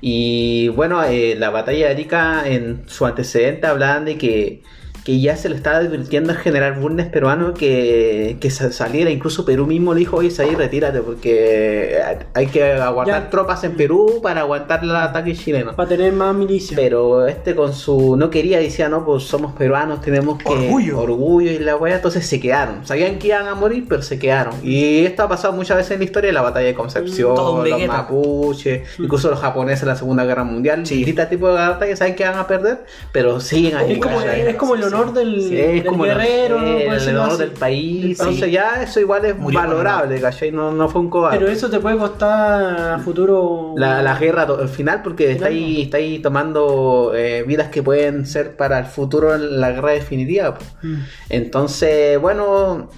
Y 0.00 0.68
bueno, 0.68 1.02
eh, 1.04 1.34
la 1.36 1.50
batalla 1.50 1.86
de 1.86 1.92
Arica 1.92 2.48
en 2.48 2.88
su 2.88 3.04
antecedente 3.06 3.66
hablaban 3.66 4.04
de 4.04 4.16
que, 4.16 4.62
que 5.04 5.20
ya 5.20 5.36
se 5.36 5.48
le 5.48 5.56
estaba 5.56 5.78
advirtiendo 5.78 6.30
al 6.32 6.38
general 6.38 6.74
Bulnes 6.74 7.06
peruano 7.06 7.54
que, 7.54 8.36
que 8.40 8.50
sa- 8.50 8.70
saliera. 8.72 9.10
Incluso 9.10 9.44
Perú 9.44 9.66
mismo 9.66 9.94
le 9.94 10.00
dijo, 10.00 10.16
oye, 10.18 10.30
ahí 10.42 10.54
retírate 10.54 11.00
porque 11.00 11.98
hay 12.34 12.46
que 12.46 12.72
aguantar 12.74 13.22
Ya. 13.24 13.30
tropas 13.30 13.64
en 13.64 13.76
Perú 13.76 14.20
para 14.22 14.40
aguantar 14.42 14.82
el 14.82 14.94
ataque 14.94 15.34
chileno. 15.34 15.74
Para 15.74 15.88
tener 15.88 16.12
más 16.12 16.34
milicia. 16.34 16.76
Pero 16.76 17.26
este 17.26 17.54
con 17.54 17.72
su 17.72 18.16
no 18.16 18.30
quería, 18.30 18.58
decía, 18.58 18.88
no, 18.88 19.04
pues 19.04 19.24
somos 19.24 19.52
peruanos, 19.52 20.00
tenemos 20.00 20.38
que 20.38 20.48
Orgullo. 20.48 21.00
orgullo 21.00 21.50
y 21.50 21.58
la 21.58 21.76
weá, 21.76 21.96
entonces 21.96 22.26
se 22.26 22.40
quedaron. 22.40 22.86
Sabían 22.86 23.18
que 23.18 23.28
iban 23.28 23.46
a 23.46 23.54
morir, 23.54 23.86
pero 23.88 24.02
se 24.02 24.18
quedaron. 24.18 24.54
Y 24.62 25.04
esto 25.04 25.22
ha 25.22 25.28
pasado 25.28 25.54
muchas 25.54 25.76
veces 25.76 25.92
en 25.92 25.98
la 26.00 26.04
historia, 26.04 26.32
la 26.32 26.42
batalla 26.42 26.66
de 26.66 26.74
Concepción, 26.74 27.34
los 27.34 27.86
mapuches, 27.86 28.82
incluso 28.98 29.30
los 29.30 29.40
japoneses 29.40 29.82
en 29.82 29.88
la 29.88 29.96
Segunda 29.96 30.24
Guerra 30.24 30.44
Mundial, 30.44 30.86
Sí. 30.86 30.96
distintos 30.96 31.28
tipos 31.28 31.50
de 31.50 31.56
batallas 31.68 31.98
saben 31.98 32.14
que 32.14 32.24
van 32.24 32.38
a 32.38 32.46
perder, 32.46 32.84
pero 33.12 33.40
siguen 33.40 33.76
ahí. 33.76 33.92
es, 33.92 33.98
como, 33.98 34.20
es 34.20 34.54
como 34.56 34.74
el 34.74 34.82
honor 34.84 34.99
del, 35.12 35.42
Sí, 35.42 35.58
es 35.58 35.72
del 35.82 35.84
como 35.86 36.04
el- 36.04 36.10
guerrero, 36.16 36.58
el, 36.58 36.82
el 37.08 37.16
honor 37.16 37.36
del 37.38 37.50
país. 37.50 38.02
Del 38.02 38.10
Entonces 38.12 38.52
ya 38.52 38.82
eso 38.82 39.00
igual 39.00 39.24
es 39.24 39.36
Murió 39.36 39.60
valorable, 39.60 40.20
¿cachai? 40.20 40.52
No, 40.52 40.70
no 40.72 40.88
fue 40.88 41.00
un 41.00 41.10
cobarde. 41.10 41.38
Pero 41.38 41.50
eso 41.50 41.68
te 41.70 41.80
puede 41.80 41.96
costar 41.98 42.92
a 42.92 42.98
futuro. 42.98 43.74
La, 43.76 44.02
la 44.02 44.16
guerra 44.18 44.42
al 44.42 44.68
final 44.68 45.02
porque 45.02 45.32
está 45.32 45.46
ahí, 45.46 45.82
está 45.82 45.96
ahí 45.96 46.18
tomando 46.20 47.12
eh, 47.14 47.42
vidas 47.46 47.68
que 47.68 47.82
pueden 47.82 48.26
ser 48.26 48.56
para 48.56 48.78
el 48.78 48.86
futuro 48.86 49.34
en 49.34 49.60
la 49.60 49.72
guerra 49.72 49.92
definitiva. 49.92 50.56
Mm. 50.82 50.94
Entonces, 51.30 52.20
bueno, 52.20 52.88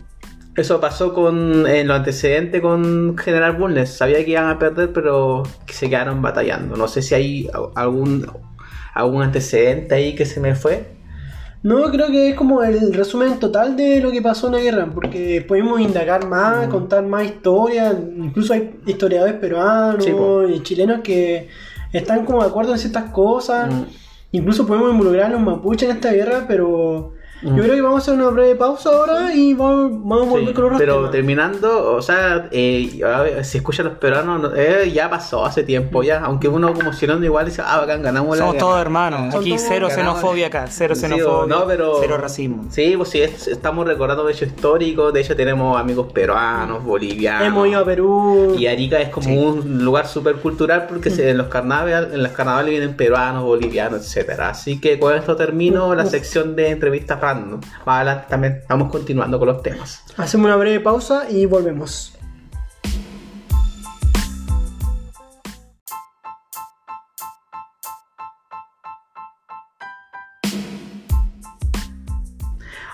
eso 0.57 0.81
pasó 0.81 1.15
con 1.15 1.67
en 1.67 1.87
lo 1.89 1.95
antecedente 1.95 2.61
con 2.61 3.17
General 3.17 3.53
Bulnes. 3.53 3.91
Sabía 3.91 4.25
que 4.25 4.33
iban 4.33 4.49
a 4.49 4.59
perder, 4.59 4.93
pero 4.93 5.43
se 5.67 5.89
quedaron 5.89 6.21
batallando. 6.21 6.77
No 6.77 6.89
sé 6.89 7.01
si 7.01 7.15
hay 7.15 7.49
algún, 7.75 8.27
algún 8.95 9.23
antecedente 9.23 9.95
ahí 9.95 10.15
que 10.15 10.27
se 10.27 10.41
me 10.41 10.55
fue. 10.55 11.01
No, 11.63 11.83
creo 11.93 12.09
que 12.09 12.31
es 12.31 12.35
como 12.35 12.63
el 12.63 12.93
resumen 12.93 13.39
total 13.39 13.77
de 13.77 14.01
lo 14.01 14.11
que 14.11 14.21
pasó 14.21 14.49
en 14.49 14.55
la 14.55 14.59
guerra, 14.61 14.91
porque 14.93 15.45
podemos 15.47 15.81
indagar 15.81 16.27
Mm. 16.27 16.29
más, 16.29 16.69
contar 16.69 17.05
más 17.05 17.25
historias, 17.25 17.95
incluso 18.17 18.53
hay 18.53 18.75
historiadores 18.87 19.35
peruanos 19.35 20.05
Sí, 20.05 20.11
y 20.55 20.61
chilenos 20.63 21.01
que 21.03 21.49
están 21.93 22.25
como 22.25 22.43
de 22.43 22.49
acuerdo 22.49 22.73
en 22.73 22.79
ciertas 22.79 23.11
cosas, 23.13 23.73
Mm. 23.73 23.83
incluso 24.33 24.67
podemos 24.67 24.91
involucrar 24.93 25.27
a 25.27 25.29
los 25.35 25.41
mapuches 25.41 25.89
en 25.89 25.97
esta 25.97 26.13
guerra, 26.13 26.47
pero 26.49 27.13
Mm. 27.17 27.22
Yo 27.43 27.63
creo 27.63 27.75
que 27.75 27.83
vamos 27.83 28.01
a 28.01 28.03
hacer 28.03 28.15
una 28.15 28.29
breve 28.31 28.55
pausa 28.57 28.91
ahora 28.91 29.35
y 29.35 29.55
vamos, 29.55 29.93
vamos 30.05 30.27
a 30.27 30.31
volver 30.31 30.49
Sí, 30.49 30.55
con 30.55 30.65
otros 30.65 30.79
pero 30.79 30.95
temas. 30.97 31.11
terminando, 31.11 31.93
o 31.95 32.03
sea, 32.03 32.49
eh, 32.51 33.41
si 33.45 33.59
escuchan 33.59 33.87
los 33.87 33.99
peruanos, 33.99 34.41
no- 34.43 34.55
eh, 34.55 34.91
ya 34.93 35.11
pasó 35.11 35.45
hace 35.45 35.63
tiempo 35.63 36.03
ya, 36.03 36.21
aunque 36.21 36.49
uno 36.49 36.73
como 36.75 36.93
chileno 36.93 37.25
igual 37.25 37.47
dice, 37.47 37.63
ah, 37.65 37.79
bacán, 37.79 38.03
ganamos 38.03 38.37
la 38.37 38.45
Somos 38.45 38.59
todos 38.59 38.81
hermanos. 38.81 39.35
Aquí 39.35 39.51
todos 39.51 39.63
cero 39.69 39.89
ganamos. 39.89 40.15
xenofobia 40.21 40.47
acá. 40.47 40.67
Cero 40.69 40.95
Sí, 40.95 41.01
xenofobia. 41.03 41.55
no, 41.57 41.67
pero- 41.67 41.97
Cero 42.01 42.19
racismo. 42.19 42.65
Sí, 42.71 42.95
pues 42.97 43.09
sí, 43.09 43.21
es- 43.23 43.49
estamos 43.49 43.87
recordando 43.87 44.29
hechos 44.29 44.49
históricos, 44.49 45.13
de 45.13 45.21
hecho 45.21 45.35
tenemos 45.37 45.79
amigos 45.79 46.13
peruanos, 46.13 46.85
bolivianos. 46.85 47.47
Hemos 47.49 47.69
ido 47.69 47.81
a 47.81 47.85
Perú. 47.85 48.55
Y 48.59 48.67
Arica 48.67 49.01
es 49.01 49.09
como 49.09 49.29
Sí. 49.29 49.37
un 49.37 49.85
lugar 49.85 50.07
súper 50.07 50.37
cultural 50.37 50.87
porque 50.89 51.11
se- 51.11 51.31
en 51.31 51.39
los 51.39 51.49
carnavales, 51.49 52.13
en 52.13 52.23
los 52.23 52.33
carnavales 52.33 52.71
vienen 52.71 52.95
peruanos, 52.97 53.45
bolivianos, 53.45 54.01
etcétera. 54.03 54.51
Así 54.51 54.81
que 54.81 54.99
con 54.99 55.15
esto 55.15 55.37
termino 55.37 55.95
la 55.95 56.07
sección 56.07 56.55
de 56.57 56.71
entrevistas 56.71 57.19
random. 57.35 57.61
Más 57.87 58.29
también 58.29 58.63
vamos 58.69 58.91
continuando 58.91 59.39
con 59.39 59.49
los 59.49 59.63
temas. 59.63 60.05
Hacemos 60.17 60.47
una 60.47 60.57
breve 60.57 60.81
pausa 60.81 61.31
y 61.31 61.47
volvemos. 61.47 62.13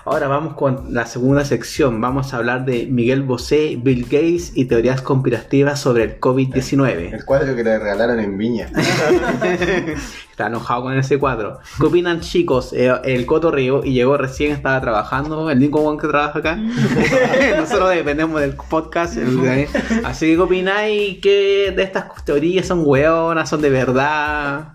Ahora 0.05 0.27
vamos 0.27 0.53
con 0.55 0.93
la 0.93 1.05
segunda 1.05 1.43
sección. 1.45 1.99
Vamos 2.01 2.33
a 2.33 2.37
hablar 2.37 2.65
de 2.65 2.87
Miguel 2.87 3.21
Bosé, 3.21 3.77
Bill 3.81 4.03
Gates 4.03 4.53
y 4.55 4.65
teorías 4.65 5.01
conspirativas 5.01 5.79
sobre 5.79 6.03
el 6.03 6.19
COVID-19. 6.19 7.13
El 7.13 7.25
cuadro 7.25 7.55
que 7.55 7.63
le 7.63 7.77
regalaron 7.77 8.19
en 8.19 8.37
Viña. 8.37 8.69
Está 10.31 10.47
enojado 10.47 10.83
con 10.83 10.97
ese 10.97 11.19
cuadro. 11.19 11.59
¿Qué 11.79 11.85
opinan, 11.85 12.21
chicos? 12.21 12.71
Eh, 12.73 12.91
el 13.03 13.25
Coto 13.25 13.51
Río 13.51 13.83
y 13.83 13.91
llegó 13.93 14.15
recién, 14.17 14.53
estaba 14.53 14.79
trabajando. 14.79 15.49
El 15.49 15.57
único 15.57 15.81
one 15.81 15.99
que 15.99 16.07
trabaja 16.07 16.39
acá. 16.39 16.55
Nosotros 17.57 17.89
dependemos 17.89 18.39
del 18.39 18.55
podcast. 18.55 19.17
el- 19.17 19.67
Así 20.05 20.27
que, 20.27 20.35
¿qué 20.35 20.41
opináis? 20.41 21.19
¿Qué 21.21 21.73
de 21.75 21.83
estas 21.83 22.05
teorías 22.23 22.65
son 22.65 22.83
hueonas? 22.85 23.49
¿Son 23.49 23.61
de 23.61 23.69
verdad? 23.69 24.69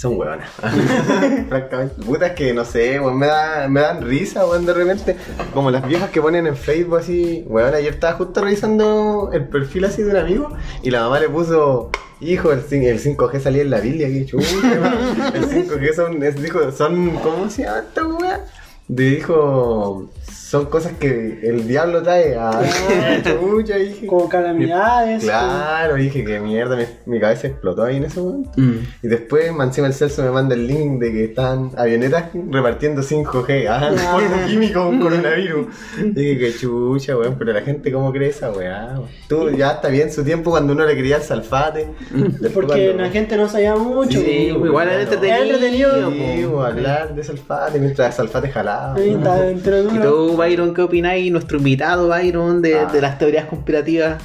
Son 0.00 0.16
huevonas. 0.18 0.48
Francamente. 1.50 2.02
Puta, 2.02 2.28
es 2.28 2.32
que 2.32 2.54
no 2.54 2.64
sé, 2.64 2.98
weón, 2.98 3.18
me, 3.18 3.26
da, 3.26 3.68
me 3.68 3.80
dan 3.82 4.00
risa, 4.02 4.46
weón, 4.46 4.64
de 4.64 4.72
repente. 4.72 5.16
Como 5.52 5.70
las 5.70 5.86
viejas 5.86 6.08
que 6.08 6.22
ponen 6.22 6.46
en 6.46 6.56
Facebook 6.56 6.98
así. 7.00 7.44
Weón, 7.46 7.74
ayer 7.74 7.92
estaba 7.92 8.14
justo 8.16 8.40
revisando 8.42 9.28
el 9.34 9.46
perfil 9.48 9.84
así 9.84 10.02
de 10.02 10.10
un 10.12 10.16
amigo 10.16 10.52
y 10.82 10.90
la 10.90 11.02
mamá 11.02 11.20
le 11.20 11.28
puso. 11.28 11.90
Hijo, 12.22 12.50
el, 12.52 12.66
cin- 12.66 12.84
el 12.84 12.98
5G 12.98 13.40
salía 13.40 13.62
en 13.62 13.70
la 13.70 13.80
Biblia, 13.80 14.06
que 14.08 14.36
weón. 14.36 15.34
El 15.34 15.46
5G 15.68 15.94
son, 15.94 16.22
es- 16.22 16.40
dijo, 16.42 16.72
son, 16.72 17.10
¿cómo 17.16 17.50
se 17.50 17.64
llama 17.64 17.80
esta 17.80 18.06
weá? 18.06 18.40
Dijo, 18.88 20.10
son 20.50 20.66
cosas 20.66 20.94
que 20.98 21.38
el 21.44 21.68
diablo 21.68 22.02
trae 22.02 22.34
a 22.36 22.50
chucha, 23.22 23.76
dije. 23.76 24.04
Como 24.06 24.28
calamidades. 24.28 25.22
Claro, 25.22 25.94
dije 25.94 26.24
que 26.24 26.40
mierda, 26.40 26.74
mi, 26.76 26.84
mi 27.06 27.20
cabeza 27.20 27.46
explotó 27.46 27.84
ahí 27.84 27.98
en 27.98 28.04
ese 28.04 28.20
momento. 28.20 28.50
Mm. 28.56 28.78
Y 29.02 29.06
después, 29.08 29.44
encima 29.60 29.86
el 29.86 29.94
Celso 29.94 30.22
me 30.24 30.30
manda 30.30 30.56
el 30.56 30.66
link 30.66 31.00
de 31.00 31.12
que 31.12 31.24
están 31.26 31.70
avionetas 31.76 32.24
repartiendo 32.50 33.00
5G, 33.02 33.68
ah, 33.68 33.90
Ah. 33.96 34.12
polvo 34.12 34.46
químico 34.48 34.82
con 34.84 34.98
coronavirus. 35.00 35.66
Dije 36.04 36.38
que 36.38 36.52
chucha, 36.56 37.16
weón, 37.16 37.36
pero 37.38 37.52
la 37.52 37.60
gente 37.62 37.92
cómo 37.92 38.10
cree 38.12 38.30
esa 38.30 38.50
weá, 38.50 38.94
weón. 38.94 39.08
Tú 39.28 39.50
ya 39.50 39.70
está 39.72 39.86
bien 39.88 40.10
su 40.12 40.24
tiempo 40.24 40.50
cuando 40.50 40.72
uno 40.72 40.84
le 40.84 40.96
quería 40.96 41.16
el 41.18 41.22
salfate. 41.22 41.88
Después 42.10 42.52
Porque 42.52 42.86
cuando- 42.86 43.02
la 43.04 43.10
gente 43.10 43.36
no 43.36 43.48
sabía 43.48 43.76
mucho. 43.76 44.18
Sí, 44.18 44.52
po. 44.58 44.66
igual 44.66 44.88
es 44.88 45.02
entretenido. 45.12 46.10
Sí, 46.10 46.44
hablar 46.64 47.14
de 47.14 47.22
salfate 47.22 47.78
mientras 47.78 48.16
salfate 48.16 48.48
jalaba. 48.48 48.94
Ahí 48.96 49.10
está, 49.10 49.48
entre 49.48 49.80
¿Y 49.80 49.82
duro. 49.84 50.00
Byron, 50.40 50.74
qué 50.74 50.82
opináis? 50.82 51.30
Nuestro 51.30 51.58
invitado, 51.58 52.08
Byron, 52.08 52.60
de, 52.62 52.78
Ah. 52.80 52.86
de 52.86 53.00
las 53.00 53.18
teorías 53.18 53.44
conspirativas. 53.46 54.22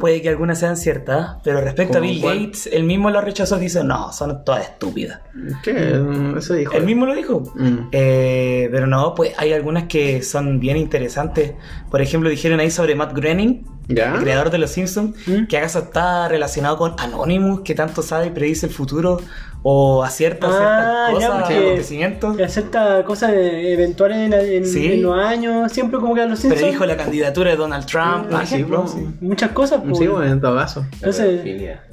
Puede 0.00 0.22
que 0.22 0.30
algunas 0.30 0.58
sean 0.58 0.76
ciertas, 0.78 1.36
pero 1.44 1.60
respecto 1.60 1.98
a 1.98 2.00
¿Cómo 2.00 2.10
Bill 2.10 2.20
cuál? 2.22 2.46
Gates, 2.46 2.68
él 2.72 2.84
mismo 2.84 3.10
lo 3.10 3.20
rechazó. 3.20 3.58
Dice, 3.58 3.84
no, 3.84 4.10
son 4.12 4.42
todas 4.42 4.64
estúpidas. 4.64 5.20
¿Qué? 5.62 6.00
Eso 6.38 6.54
dijo. 6.54 6.72
Él 6.72 6.84
mismo 6.86 7.04
lo 7.04 7.14
dijo. 7.14 7.42
Mm. 7.54 7.88
Eh, 7.92 8.68
pero 8.72 8.86
no, 8.86 9.14
pues 9.14 9.34
hay 9.36 9.52
algunas 9.52 9.84
que 9.84 10.22
son 10.22 10.58
bien 10.58 10.76
interesantes. 10.78 11.52
Por 11.90 12.00
ejemplo, 12.00 12.30
dijeron 12.30 12.58
ahí 12.58 12.70
sobre 12.70 12.94
Matt 12.94 13.12
Groening, 13.14 13.64
¿Ya? 13.88 14.14
el 14.14 14.20
creador 14.20 14.50
de 14.50 14.58
Los 14.58 14.70
Simpsons, 14.70 15.16
¿Mm? 15.26 15.46
que 15.46 15.58
acaso 15.58 15.80
está 15.80 16.28
relacionado 16.28 16.76
con 16.78 16.94
Anonymous, 16.98 17.60
que 17.62 17.74
tanto 17.74 18.02
sabe 18.02 18.26
y 18.26 18.30
predice 18.30 18.66
el 18.66 18.72
futuro, 18.72 19.20
o 19.64 20.02
acierta 20.02 20.46
Ah, 20.50 21.06
ciertas 21.10 21.20
ya, 21.20 21.28
cosas, 21.28 21.40
porque- 21.42 21.64
acontecimientos. 21.66 22.36
Que 22.36 22.44
acepta 22.44 23.04
cosas 23.04 23.32
eventuales 23.34 24.18
en, 24.18 24.32
en- 24.32 24.66
Sí. 24.66 24.92
en 24.94 25.02
los 25.02 25.16
años, 25.18 25.70
siempre 25.72 26.00
como 26.00 26.14
que 26.14 26.22
a 26.22 26.26
los 26.26 26.38
Simpsons. 26.40 26.62
Predijo 26.62 26.84
la 26.86 26.96
candidatura 26.96 27.50
de 27.50 27.56
Donald 27.56 27.86
Trump, 27.86 28.28
por 28.28 28.40
Ah, 28.40 28.46
sí, 28.46 28.64
pues, 28.64 28.90
sí. 28.90 29.06
Muchas 29.20 29.50
cosas, 29.52 29.80
pues. 29.84 29.98
Sí, 29.98 30.06
bueno, 30.08 30.32
en 30.32 30.40
todo 30.40 30.56
caso. 30.56 30.84
Entonces, 30.94 31.42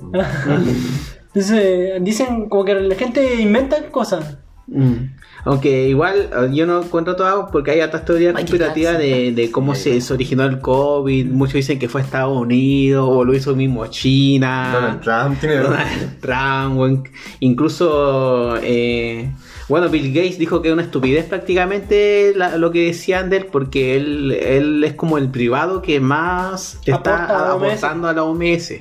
entonces, 1.27 2.03
dicen 2.03 2.49
como 2.49 2.65
que 2.65 2.73
la 2.75 2.95
gente 2.95 3.35
inventa 3.35 3.77
cosas. 3.91 4.37
Mm. 4.67 5.15
Aunque 5.45 5.87
igual 5.87 6.29
eh, 6.35 6.49
yo 6.53 6.65
no 6.65 6.81
encuentro 6.83 7.15
todo 7.15 7.49
porque 7.51 7.71
hay 7.71 7.81
otras 7.81 8.03
teorías 8.05 8.33
conspirativas 8.33 8.97
de, 8.97 9.31
de 9.31 9.51
cómo 9.51 9.73
se, 9.75 10.01
se 10.01 10.13
originó 10.13 10.43
el 10.43 10.59
COVID. 10.59 11.27
Muchos 11.27 11.53
dicen 11.53 11.79
que 11.79 11.87
fue 11.87 12.01
Estados 12.01 12.37
Unidos 12.37 13.07
o 13.09 13.23
lo 13.23 13.33
hizo 13.33 13.55
mismo 13.55 13.85
China. 13.87 14.71
Donald 14.73 15.01
Trump 15.01 15.39
tiene 15.39 15.55
Donald 15.57 16.19
Trump, 16.21 17.07
incluso 17.39 18.57
eh, 18.61 19.31
bueno 19.67 19.89
Bill 19.89 20.13
Gates 20.13 20.37
dijo 20.39 20.61
que 20.61 20.69
es 20.69 20.73
una 20.73 20.83
estupidez 20.83 21.25
prácticamente 21.25 22.33
la- 22.35 22.57
lo 22.57 22.71
que 22.71 22.85
decían 22.87 23.29
de 23.29 23.37
él 23.37 23.45
porque 23.51 23.95
él, 23.95 24.31
él 24.31 24.83
es 24.83 24.93
como 24.93 25.17
el 25.17 25.29
privado 25.29 25.81
que 25.81 25.99
más 25.99 26.79
está 26.85 27.27
la 27.27 27.55
OMS. 27.55 27.63
aportando 27.65 28.07
a 28.07 28.13
la 28.13 28.23
OMS 28.23 28.73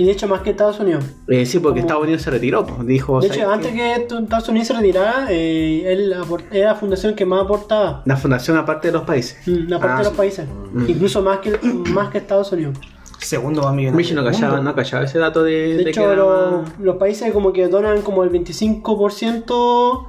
Y 0.00 0.04
de 0.04 0.12
hecho, 0.12 0.26
más 0.28 0.40
que 0.40 0.50
Estados 0.50 0.80
Unidos. 0.80 1.04
Eh, 1.28 1.44
sí 1.44 1.58
porque 1.58 1.80
Como- 1.80 1.88
Estados 1.88 2.02
Unidos 2.04 2.22
se 2.22 2.30
retiró 2.30 2.64
pues, 2.64 2.86
dijo 2.86 3.20
De 3.20 3.28
¿sabes 3.28 3.42
hecho, 3.42 3.50
antes 3.50 3.72
que 3.72 3.92
Estados 3.96 4.48
Unidos 4.48 4.68
se 4.68 4.72
retirara, 4.74 5.26
eh, 5.28 5.92
él 5.92 6.14
era 6.50 6.68
la 6.68 6.74
fundación 6.74 7.14
que 7.14 7.26
más 7.26 7.42
aportaba. 7.44 8.02
la 8.06 8.16
fundación 8.16 8.56
aparte 8.56 8.88
de 8.88 8.92
los 8.92 9.02
países 9.02 9.36
mm, 9.46 9.68
La 9.68 9.78
parte 9.78 9.92
Ah, 9.92 9.98
de 9.98 10.04
los 10.04 10.12
sí. 10.12 10.16
países. 10.16 10.46
Incluso 10.88 11.20
más 11.20 11.40
que, 11.40 11.58
más 11.92 12.08
que 12.10 12.16
Estados 12.16 12.50
Unidos. 12.52 12.78
Segundo 13.18 13.60
más 13.62 13.74
millonario. 13.74 13.98
Michi 13.98 14.14
no 14.14 14.24
callaba, 14.24 14.60
no 14.60 14.74
callaba 14.74 15.04
ese 15.04 15.18
dato 15.18 15.42
de, 15.42 15.52
De 15.52 15.76
de 15.76 15.84
que 15.84 15.90
hecho, 15.90 16.04
era 16.10 16.14
los, 16.22 16.78
los 16.78 16.96
países 16.96 17.30
como 17.34 17.52
que 17.52 17.68
donan 17.68 18.00
como 18.00 18.24
el 18.24 18.30
25% 18.30 20.06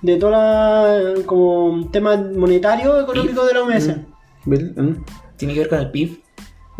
de 0.00 0.16
toda 0.16 0.32
la, 0.32 1.14
como 1.26 1.86
tema 1.92 2.16
monetario 2.16 2.98
económico 2.98 3.44
de 3.44 3.52
la 3.52 3.62
OMS. 3.62 3.88
¿mm? 4.46 5.04
Tiene 5.36 5.52
que 5.52 5.60
ver 5.60 5.68
con 5.68 5.78
el 5.80 5.90
PIB. 5.90 6.22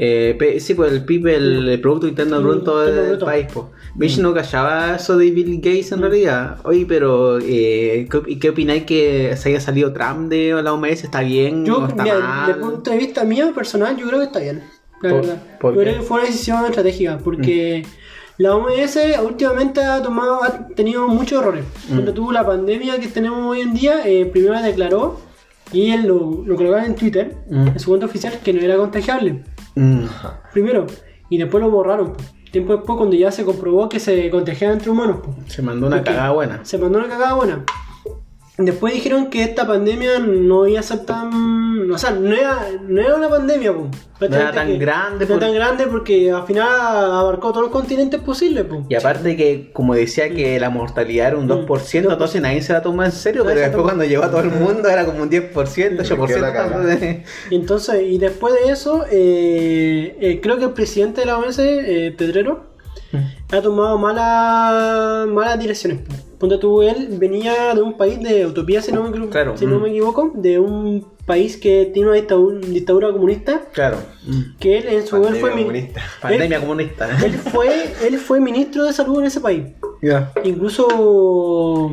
Eh, 0.01 0.59
sí, 0.61 0.75
pues 0.75 0.93
el 0.93 1.05
PIB, 1.05 1.27
el, 1.27 1.69
el 1.69 1.81
Producto 1.81 2.07
Interno 2.07 2.41
Mm, 2.41 2.45
Bruto 2.45 2.81
del 2.81 3.09
Bruto. 3.11 3.27
país. 3.27 3.47
Pues. 3.53 3.67
Michi 3.97 4.21
no 4.21 4.33
callaba 4.33 4.95
eso 4.95 5.17
de 5.19 5.31
Bill 5.33 5.57
Gates 5.57 5.91
en 5.93 6.01
realidad. 6.03 6.59
Oye, 6.65 6.87
pero 6.89 7.39
eh, 7.41 8.09
¿qué, 8.09 8.39
qué 8.39 8.49
opináis 8.51 8.85
que 8.85 9.35
se 9.37 9.49
haya 9.49 9.61
salido 9.61 9.93
Trump 9.93 10.29
de 10.31 10.61
la 10.63 10.73
OMS? 10.73 11.03
¿Está 11.05 11.21
bien 11.23 11.65
Yo, 11.67 11.79
o 11.81 11.87
está 11.89 12.05
mira, 12.05 12.19
mal? 12.21 12.47
desde 12.47 12.61
el 12.61 12.67
punto 12.71 12.91
de 12.93 12.97
vista 12.97 13.25
mío 13.25 13.53
personal, 13.53 13.97
yo 13.97 14.07
creo 14.07 14.21
que 14.21 14.27
está 14.27 14.39
bien. 14.39 14.63
La 15.03 15.11
¿Por- 15.11 15.21
verdad. 15.23 15.43
por 15.61 15.75
yo 15.75 15.81
creo 15.81 15.95
que 15.97 16.03
fue 16.03 16.19
una 16.21 16.27
decisión 16.27 16.65
estratégica 16.65 17.19
porque 17.23 17.85
la 18.37 18.55
OMS 18.55 18.99
últimamente 19.25 19.81
ha 19.81 20.01
tomado, 20.01 20.45
ha 20.45 20.69
tenido 20.69 21.09
muchos 21.09 21.41
errores. 21.43 21.65
Cuando 21.89 22.13
tuvo 22.15 22.31
la 22.31 22.47
pandemia 22.47 23.01
que 23.01 23.09
tenemos 23.09 23.41
hoy 23.47 23.63
en 23.63 23.75
día, 23.75 24.03
eh, 24.07 24.27
primero 24.27 24.61
declaró 24.63 25.21
y 25.73 25.91
él 25.91 26.07
lo, 26.07 26.43
lo 26.47 26.55
colocaba 26.57 26.85
en 26.87 26.95
Twitter, 26.95 27.35
Mm. 27.51 27.69
en 27.69 27.79
su 27.81 27.89
cuenta 27.91 28.07
oficial, 28.07 28.35
que 28.45 28.53
no 28.53 28.61
era 28.61 28.77
contagiable. 28.77 29.43
Mm. 29.79 30.09
Primero, 30.53 30.87
y 31.29 31.39
después 31.39 31.63
lo 31.63 31.71
borraron. 31.71 32.13
po. 32.15 32.25
Tiempo 32.51 32.75
después, 32.75 32.97
cuando 32.97 33.15
ya 33.15 33.31
se 33.31 33.45
comprobó 33.45 33.89
que 33.89 34.01
se 34.01 34.31
contagiaba 34.31 34.75
entre 34.75 34.91
humanos. 34.91 35.21
po. 35.23 35.35
Se 35.47 35.63
mandó 35.63 35.87
una 35.87 36.03
cagada 36.03 36.31
buena. 36.33 36.65
Se 36.65 36.79
mandó 36.79 36.99
una 36.99 37.09
cagada 37.09 37.35
buena. 37.35 37.65
Después 38.61 38.93
dijeron 38.93 39.31
que 39.31 39.45
esta 39.45 39.69
pandemia 39.69 40.19
no 40.19 40.67
iba 40.67 40.81
a 40.81 40.83
ser 40.83 41.07
tan. 41.07 41.89
O 41.93 41.97
sea, 41.97 42.11
no 42.11 42.35
era, 42.35 42.59
no 42.89 43.01
era 43.01 43.15
una 43.15 43.29
pandemia, 43.29 43.73
po. 43.73 43.89
era 44.21 44.51
tan 44.51 44.67
Que- 44.67 44.79
grande 44.79 45.25
No 45.27 45.29
por- 45.29 45.37
era 45.37 45.47
tan 45.47 45.55
grande 45.55 45.87
porque 45.87 46.33
al 46.33 46.45
final 46.45 46.69
abarcó 46.69 47.51
todos 47.51 47.63
los 47.63 47.71
continentes 47.73 48.21
posibles, 48.21 48.65
po. 48.65 48.85
Y 48.89 48.97
aparte 48.97 49.37
que, 49.37 49.71
como 49.73 49.95
decía, 49.95 50.29
que 50.31 50.59
la 50.59 50.71
mortalidad 50.71 51.29
era 51.29 51.37
un 51.37 51.47
2%, 51.47 52.11
entonces 52.13 52.43
nadie 52.43 52.61
se 52.61 52.73
la 52.73 52.83
toma 52.83 53.07
en 53.07 53.13
serio, 53.13 53.45
pero 53.47 53.61
después 53.61 53.83
cuando 53.85 54.03
llegó 54.05 54.25
a 54.25 54.31
todo 54.31 54.41
el 54.41 54.51
mundo 54.51 54.89
era 54.89 55.07
como 55.07 55.23
un 55.23 55.31
10%, 55.31 56.03
quedó 56.27 56.39
la 56.41 56.53
cagada. 56.53 56.83
8%. 56.97 57.23
Y 57.51 57.55
entonces, 57.55 58.03
y 58.03 58.19
después 58.19 58.55
de 58.55 58.73
eso, 58.73 59.05
eh, 59.09 60.17
eh, 60.21 60.41
creo 60.43 60.59
que 60.59 60.65
el 60.65 60.73
presidente 60.73 61.21
de 61.21 61.27
la 61.29 61.39
OMS, 61.39 61.61
eh, 61.61 62.13
Pedrero, 62.19 62.67
ha 63.53 63.61
tomado 63.63 63.97
malas 63.99 65.29
malas 65.29 65.59
direcciones. 65.61 66.01
po. 66.01 66.15
Ponte 66.39 66.57
tú, 66.59 66.83
él 66.83 67.09
venía 67.19 67.75
de 67.75 67.83
un 67.83 67.97
país 67.97 68.21
de 68.23 68.47
utopía, 68.47 68.81
si 68.81 68.93
no 68.93 69.03
me, 69.03 69.09
equivoco- 69.11 69.31
Claro, 69.31 69.57
si 69.57 69.67
no 69.67 69.79
mm. 69.79 69.83
me 69.83 69.89
equivoco, 69.91 70.31
de 70.35 70.59
un 70.61 71.05
país 71.27 71.57
que 71.57 71.91
tiene 71.93 72.09
una 72.09 72.17
dictadura, 72.17 72.59
dictadura 72.67 73.13
comunista, 73.13 73.63
Claro. 73.73 73.99
que 74.61 74.79
él 74.79 74.87
en 74.89 75.07
su 75.07 75.17
él 75.17 75.23
Pandemia 75.23 75.41
fue, 75.41 75.51
comunista. 75.63 76.01
Pandemia 76.23 76.61
comunista. 76.61 77.09
él 77.25 77.33
fue 77.35 77.91
él 78.07 78.19
fue 78.19 78.41
ministro 78.41 78.85
de 78.85 78.93
salud 78.93 79.19
en 79.21 79.27
ese 79.27 79.41
país. 79.41 79.65
Ya. 80.01 80.33
Incluso 80.45 81.93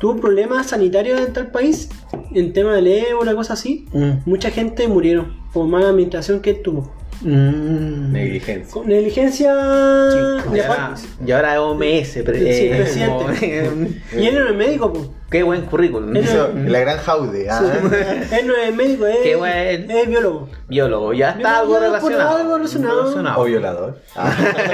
tuvo 0.00 0.16
problemas 0.16 0.68
sanitarios 0.68 1.20
en 1.20 1.32
tal 1.32 1.50
país, 1.52 1.88
en 2.34 2.52
tema 2.52 2.74
del 2.74 2.86
ébola, 2.88 3.34
cosas 3.34 3.60
así. 3.60 3.86
Mm. 3.92 4.10
Mucha 4.24 4.50
gente 4.50 4.88
murieron 4.88 5.36
por 5.52 5.66
mala 5.66 5.88
administración 5.90 6.40
que 6.40 6.50
él 6.50 6.62
tuvo. 6.62 6.90
Mm. 7.24 8.12
Negligencia. 8.12 8.72
Con 8.72 8.88
negligencia 8.88 9.52
Y 9.52 10.54
de 10.54 10.64
ahora, 10.64 10.94
y 11.26 11.30
ahora 11.32 11.52
es 11.54 11.58
OMS, 11.60 12.22
pre- 12.24 12.38
Sí, 12.38 12.64
eh, 12.66 12.76
presidente. 12.76 14.00
Y 14.18 14.26
él 14.26 14.34
no 14.38 14.48
es 14.48 14.54
médico, 14.56 14.92
pues. 14.92 15.06
Qué 15.30 15.42
buen 15.42 15.62
currículum. 15.62 16.14
Eso, 16.14 16.50
la 16.66 16.80
gran 16.80 16.98
jaude. 16.98 17.48
ah. 17.50 17.62
Él 18.38 18.46
no 18.46 18.54
es 18.54 18.74
médico, 18.74 19.06
es, 19.06 19.16
Qué 19.22 19.34
buen- 19.34 19.90
es 19.90 20.06
biólogo. 20.08 20.50
Biólogo, 20.68 21.14
ya 21.14 21.30
está 21.30 21.62
Biólogo, 21.62 21.76
algo 21.76 21.78
relacionado. 21.96 22.36
algo 22.36 22.56
relacionado. 22.58 23.40
O 23.40 23.44
violador. 23.44 23.98
Ah. 24.14 24.30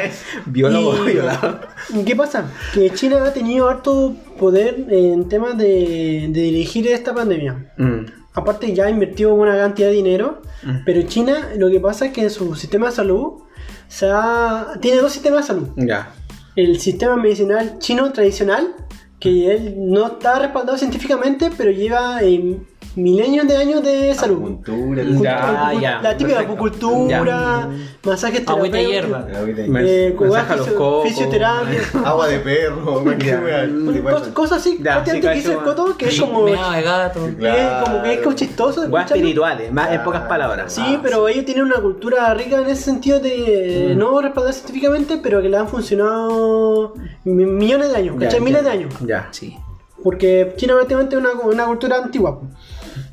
Biólogo, 0.47 1.07
Y- 1.09 1.13
violador. 1.13 1.61
¿Y 1.95 2.03
¿Qué 2.05 2.17
pasa? 2.17 2.51
Que 2.75 2.91
China 2.91 3.23
ha 3.25 3.33
tenido 3.33 3.69
harto 3.69 4.17
poder 4.39 4.85
en 4.91 5.29
temas 5.29 5.57
de, 5.57 6.27
de 6.29 6.41
dirigir 6.41 6.89
esta 6.89 7.15
pandemia. 7.15 7.73
Mm. 7.77 8.01
Aparte 8.35 8.73
ya 8.75 8.85
ha 8.87 8.91
invertido 8.91 9.35
una 9.35 9.57
cantidad 9.57 9.89
de 9.89 9.95
dinero, 9.95 10.43
pero 10.85 11.03
China 11.03 11.51
lo 11.57 11.71
que 11.71 11.81
pasa 11.81 12.07
es 12.07 12.13
que 12.13 12.23
en 12.23 12.31
su 12.31 12.55
sistema 12.55 12.87
de 12.87 12.93
salud 12.93 13.43
se 13.89 14.07
ha- 14.11 14.75
tiene 14.81 14.99
dos 15.01 15.13
sistemas 15.13 15.41
de 15.43 15.47
salud. 15.55 15.69
Ya. 15.77 16.13
El 16.55 16.79
sistema 16.81 17.17
medicinal 17.17 17.79
chino 17.79 18.13
tradicional, 18.13 18.75
que 19.19 19.53
él 19.55 19.75
no 19.77 20.07
está 20.07 20.39
respaldado 20.39 20.79
científicamente, 20.79 21.51
pero 21.57 21.71
lleva 21.71 22.23
eh, 22.23 22.59
milenios 22.97 23.47
de 23.47 23.57
años 23.57 23.83
de 23.83 24.13
salud. 24.15 24.37
Acupuntura, 24.63 25.03
Ya, 25.05 25.73
ya, 25.81 26.03
La 26.03 26.17
típica 26.17 26.41
acupuntura, 26.41 27.69
masajes 28.05 28.43
Agüita 28.49 28.77
de 28.79 28.85
terapéuticos, 28.85 29.27
hierba. 29.29 29.39
Agüita 29.41 29.63
y- 29.63 29.69
Me- 29.69 29.81
eh, 30.07 30.17
fisio- 30.19 30.75
cocos. 30.75 31.09
fisioterapia. 31.09 31.81
Agua 32.05 32.27
de 32.29 32.39
perro, 32.41 33.01
man, 33.03 33.19
qué 33.19 33.27
Ya. 33.27 33.41
wea, 33.41 33.65
tipo 33.67 34.09
Cos- 34.09 34.23
eso. 34.23 34.35
cosas 34.35 34.59
así, 34.59 34.79
Ya, 34.79 34.95
prácticamente 35.03 35.29
que 35.29 35.35
dice 35.35 35.53
el 35.53 35.59
coto, 35.59 35.97
que 35.97 36.07
es 36.09 36.21
como, 36.21 36.45
de 36.47 36.53
gato. 36.83 37.21
que 37.39 37.49
es 37.49 37.67
como 37.85 38.03
que 38.03 38.13
es 38.15 38.21
como 38.21 38.35
chistoso. 38.37 38.83
Escucharlo. 38.85 39.15
espirituales, 39.17 39.73
más 39.73 39.93
en 39.93 40.03
pocas 40.03 40.23
palabras. 40.23 40.73
Sí, 40.73 40.83
Ah, 40.85 41.01
pero 41.03 41.29
ellos 41.29 41.45
tienen 41.45 41.65
una 41.65 41.81
cultura 41.81 42.33
rica 42.35 42.57
en 42.59 42.67
ese 42.69 42.83
sentido 42.83 43.21
de 43.21 43.93
Mm. 43.95 43.99
no 43.99 44.21
respaldar 44.21 44.53
científicamente, 44.55 45.19
pero 45.23 45.41
que 45.43 45.49
le 45.49 45.57
han 45.57 45.69
funcionado 45.69 46.95
mi- 47.25 47.45
millones 47.47 47.91
de 47.91 47.97
años, 47.97 48.17
Ya, 48.19 48.27
¿cachai? 48.27 48.41
Miles 48.41 48.65
de 48.65 48.71
años. 48.71 48.95
Ya. 49.05 49.29
Sí. 49.31 49.57
Porque 50.03 50.53
China 50.57 50.75
prácticamente 50.75 51.17
es 51.17 51.21
una, 51.23 51.31
una 51.33 51.65
cultura 51.67 51.97
antigua. 51.97 52.41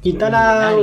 Y 0.05 0.11
está 0.11 0.29
la. 0.29 0.73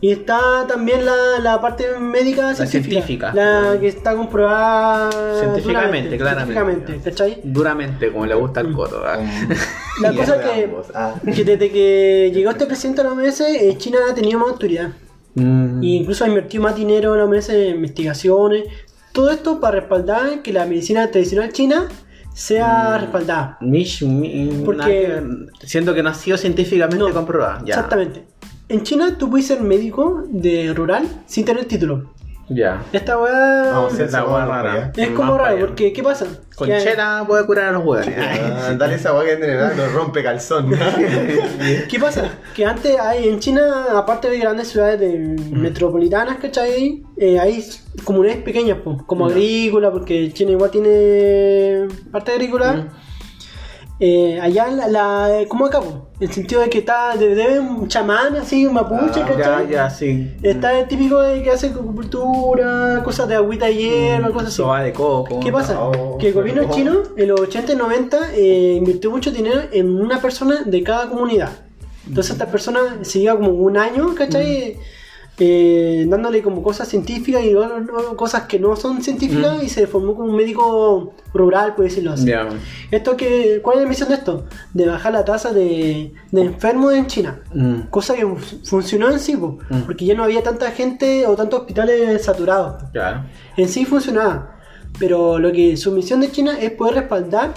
Y 0.00 0.12
está 0.12 0.38
también 0.68 1.04
la, 1.04 1.40
la 1.42 1.60
parte 1.60 1.84
médica 1.98 2.54
científica. 2.54 2.88
científica. 3.04 3.32
La 3.34 3.76
que 3.80 3.88
está 3.88 4.14
comprobada. 4.14 5.10
Científicamente, 5.40 6.16
duramente, 6.16 6.16
claramente. 6.18 6.52
científicamente, 6.86 7.10
¿cachai? 7.10 7.40
Duramente, 7.42 8.12
como 8.12 8.24
le 8.26 8.34
gusta 8.36 8.60
el 8.60 8.72
coto. 8.72 9.02
¿ah? 9.04 9.18
La 10.00 10.12
cosa 10.12 10.36
de 10.36 10.44
que, 10.44 10.70
ah. 10.94 11.14
que 11.34 11.42
desde 11.44 11.72
que 11.72 12.30
llegó 12.32 12.50
este 12.50 12.66
presidente 12.66 13.00
a 13.00 13.04
la 13.04 13.10
OMS, 13.10 13.40
eh, 13.40 13.74
China 13.78 13.98
ha 14.08 14.14
tenido 14.14 14.38
más 14.38 14.50
autoridad. 14.50 14.90
Mm. 15.34 15.82
Y 15.82 15.96
incluso 15.96 16.24
ha 16.24 16.28
invertido 16.28 16.62
más 16.62 16.76
dinero 16.76 17.14
en 17.14 17.18
la 17.18 17.24
OMS 17.24 17.48
en 17.48 17.74
investigaciones. 17.76 18.64
Todo 19.12 19.32
esto 19.32 19.58
para 19.58 19.80
respaldar 19.80 20.42
que 20.42 20.52
la 20.52 20.64
medicina 20.66 21.10
tradicional 21.10 21.50
china 21.52 21.88
sea 22.32 22.94
Mm. 22.96 23.00
respaldada. 23.00 23.58
Mish, 23.62 24.04
mi- 24.04 24.62
Porque- 24.64 25.08
nada 25.08 25.26
que- 25.58 25.66
siento 25.66 25.92
que 25.92 26.04
no 26.04 26.10
ha 26.10 26.14
sido 26.14 26.36
científicamente 26.38 26.98
No, 27.04 27.12
comprobada. 27.12 27.58
Ya. 27.64 27.74
Exactamente. 27.74 28.22
En 28.68 28.82
China 28.82 29.16
tú 29.18 29.30
puedes 29.30 29.46
ser 29.46 29.60
médico 29.62 30.24
de 30.28 30.72
rural 30.74 31.06
sin 31.26 31.44
tener 31.44 31.64
título. 31.64 32.10
Ya. 32.50 32.82
Esta 32.94 33.18
weá 33.18 33.72
Vamos 33.72 33.92
a 33.92 33.94
hacer 33.94 34.00
La 34.10 34.18
esa 34.20 34.24
hueá 34.24 34.46
hueá 34.46 34.62
rara. 34.62 34.92
es 34.96 35.08
Más 35.10 35.16
como 35.18 35.32
para 35.36 35.44
raro, 35.52 35.66
porque 35.66 35.92
¿qué 35.92 36.02
pasa? 36.02 36.26
Con 36.56 36.66
chela 36.68 37.22
puede 37.26 37.44
curar 37.44 37.66
a 37.66 37.72
los 37.72 37.84
hueones. 37.84 38.14
Ah, 38.18 38.74
dale 38.76 38.94
esa 38.94 39.12
hueá 39.14 39.24
que 39.24 39.36
venden 39.36 39.50
en 39.50 39.76
no 39.76 39.88
rompe 39.88 40.22
calzón. 40.22 40.70
¿Qué 41.90 41.98
pasa? 42.00 42.30
Que 42.54 42.64
antes 42.64 42.98
hay 42.98 43.28
en 43.28 43.38
China, 43.38 43.86
aparte 43.94 44.30
de 44.30 44.38
grandes 44.38 44.68
ciudades 44.68 44.98
de- 44.98 45.36
metropolitanas, 45.52 46.38
¿cachai? 46.38 47.02
Eh, 47.18 47.38
hay 47.38 47.64
comunidades 48.04 48.42
pequeñas, 48.42 48.78
po, 48.78 49.02
como 49.06 49.26
agrícola, 49.26 49.90
porque 49.92 50.32
China 50.32 50.52
igual 50.52 50.70
tiene 50.70 51.86
parte 52.10 52.32
agrícola. 52.32 52.88
Eh, 54.00 54.38
allá 54.40 54.68
la, 54.70 54.86
la- 54.88 55.44
como 55.48 55.66
acá, 55.66 55.80
el 56.20 56.32
sentido 56.32 56.60
de 56.60 56.70
que 56.70 56.78
está, 56.78 57.16
de- 57.16 57.34
debe 57.34 57.58
un 57.58 57.88
chamán 57.88 58.36
así, 58.36 58.64
un 58.64 58.74
mapuche, 58.74 59.22
Ah, 59.22 59.26
ya, 59.28 59.36
¿cachai? 59.36 59.68
ya, 59.68 59.90
sí. 59.90 60.34
Está 60.42 60.78
el 60.78 60.86
típico 60.86 61.20
de 61.20 61.42
que 61.42 61.50
hace 61.50 61.66
acupuntura, 61.68 63.02
cosas 63.04 63.28
de 63.28 63.34
agüita 63.34 63.66
de 63.66 63.74
hierba, 63.76 64.30
cosas 64.30 64.48
así. 64.60 64.84
De 64.84 64.92
coco. 64.92 65.40
¿Qué 65.40 65.50
pasa? 65.52 65.74
No, 65.74 66.16
que 66.18 66.28
el 66.28 66.34
gobierno 66.34 66.62
no. 66.62 66.70
chino 66.70 67.02
en 67.16 67.28
los 67.28 67.40
80 67.40 67.72
y 67.72 67.76
90 67.76 68.18
eh, 68.34 68.74
invirtió 68.78 69.10
mucho 69.10 69.30
dinero 69.30 69.62
en 69.72 70.00
una 70.00 70.20
persona 70.20 70.62
de 70.64 70.82
cada 70.82 71.08
comunidad. 71.08 71.50
Entonces 72.06 72.32
esta 72.32 72.46
persona 72.46 72.98
se 73.02 73.20
lleva 73.20 73.36
como 73.36 73.50
un 73.50 73.76
año, 73.76 74.14
¿cachai? 74.14 74.76
Eh, 75.40 76.04
dándole 76.08 76.42
como 76.42 76.64
cosas 76.64 76.88
científicas 76.88 77.44
y 77.44 77.54
cosas 78.16 78.42
que 78.48 78.58
no 78.58 78.74
son 78.74 79.02
científicas 79.02 79.62
y 79.62 79.68
se 79.68 79.86
formó 79.86 80.16
como 80.16 80.30
un 80.30 80.36
médico 80.36 81.14
rural, 81.32 81.76
por 81.76 81.84
decirlo 81.84 82.12
así. 82.12 82.28
Esto 82.90 83.16
que, 83.16 83.60
¿Cuál 83.62 83.76
es 83.78 83.82
la 83.84 83.88
misión 83.88 84.08
de 84.08 84.16
esto? 84.16 84.46
De 84.74 84.86
bajar 84.86 85.12
la 85.12 85.24
tasa 85.24 85.52
de, 85.52 86.12
de 86.32 86.40
enfermos 86.42 86.92
en 86.94 87.06
China. 87.06 87.40
Mm. 87.54 87.82
Cosa 87.88 88.16
que 88.16 88.26
fu- 88.26 88.56
funcionó 88.64 89.10
en 89.10 89.20
sí, 89.20 89.36
po, 89.36 89.58
Mm. 89.70 89.82
porque 89.86 90.06
ya 90.06 90.14
no 90.14 90.24
había 90.24 90.42
tanta 90.42 90.72
gente 90.72 91.24
o 91.26 91.36
tantos 91.36 91.60
hospitales 91.60 92.24
saturados 92.24 92.82
en 93.56 93.68
sí 93.68 93.84
funcionaba. 93.84 94.56
Pero 94.98 95.38
lo 95.38 95.52
que 95.52 95.76
su 95.76 95.92
misión 95.92 96.20
de 96.20 96.32
China 96.32 96.58
es 96.60 96.72
poder 96.72 96.94
respaldar 96.96 97.54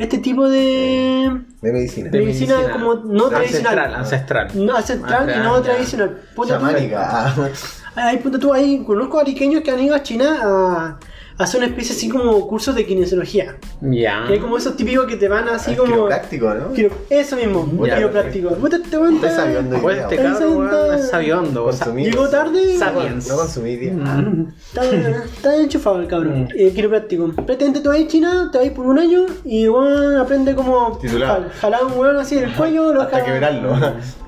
este 0.00 0.16
tipo 0.16 0.48
de 0.48 1.42
De 1.60 1.72
medicina. 1.72 2.10
De 2.10 2.18
medicina 2.20 2.56
como 2.72 2.94
no 2.94 3.28
tradicional. 3.28 3.94
Ancestral, 3.94 4.46
ancestral. 4.46 4.66
no 4.66 4.76
ancestral 4.76 5.30
y 5.30 5.38
no 5.40 5.56
ya. 5.58 5.62
tradicional. 5.62 6.22
Chamánica. 6.48 7.00
ah. 7.36 7.48
Ahí, 7.96 8.16
ponte 8.16 8.38
tú, 8.38 8.52
ahí 8.52 8.82
conozco 8.82 9.18
ariqueños 9.18 9.62
que 9.62 9.70
han 9.70 9.80
ido 9.80 9.94
a 9.94 10.02
China 10.02 10.38
a, 10.42 10.98
a 11.40 11.44
hacer 11.44 11.58
una 11.60 11.66
especie 11.68 11.94
así 11.96 12.08
como 12.08 12.46
cursos 12.46 12.74
de 12.74 12.84
kinesiología. 12.86 13.56
Ya. 13.80 14.24
Que 14.28 14.34
es 14.34 14.40
como 14.40 14.56
esos 14.58 14.76
típicos 14.76 15.06
que 15.06 15.16
te 15.16 15.28
van 15.28 15.48
así 15.48 15.72
Es 15.72 15.76
como. 15.78 15.90
quiropráctico, 15.92 16.52
¿no? 16.54 16.72
Quiro- 16.72 16.92
Eso 17.08 17.36
mismo, 17.36 17.66
quiropráctico. 17.82 18.50
Este 18.70 18.98
weón 18.98 19.14
Está 19.16 19.28
está- 19.28 19.42
sabiendo 19.42 19.78
Pues 19.80 19.98
este 19.98 20.18
Ahí 20.18 20.32
cabrón, 20.32 20.70
es 20.98 21.10
sabiondo. 21.10 21.64
o 21.66 21.72
sea. 21.72 21.94
Llegó 21.94 22.28
tarde. 22.28 22.76
Sapiens. 22.78 23.28
No 23.28 23.36
consumir. 23.36 23.92
Mm. 23.92 24.46
Está, 24.74 24.84
está 25.24 25.56
enchufado 25.56 26.00
el 26.00 26.06
cabrón. 26.06 26.48
Eh, 26.54 26.72
quiropráctico. 26.74 27.28
Prácticamente 27.32 27.80
tú 27.80 27.88
vas 27.88 27.98
a 28.00 28.06
China, 28.06 28.48
te 28.52 28.58
vas 28.58 28.68
por 28.70 28.86
un 28.86 28.98
año 28.98 29.26
y 29.44 29.66
weón 29.68 30.16
aprende 30.16 30.54
como 30.54 30.98
Titulado. 31.00 31.34
jal- 31.44 31.50
jalar 31.60 31.84
un 31.86 31.98
weón 31.98 32.16
así 32.16 32.36
del 32.36 32.52
cuello, 32.54 32.92
lo 32.92 33.02
Hasta 33.02 33.24
quebrarlo. 33.24 33.76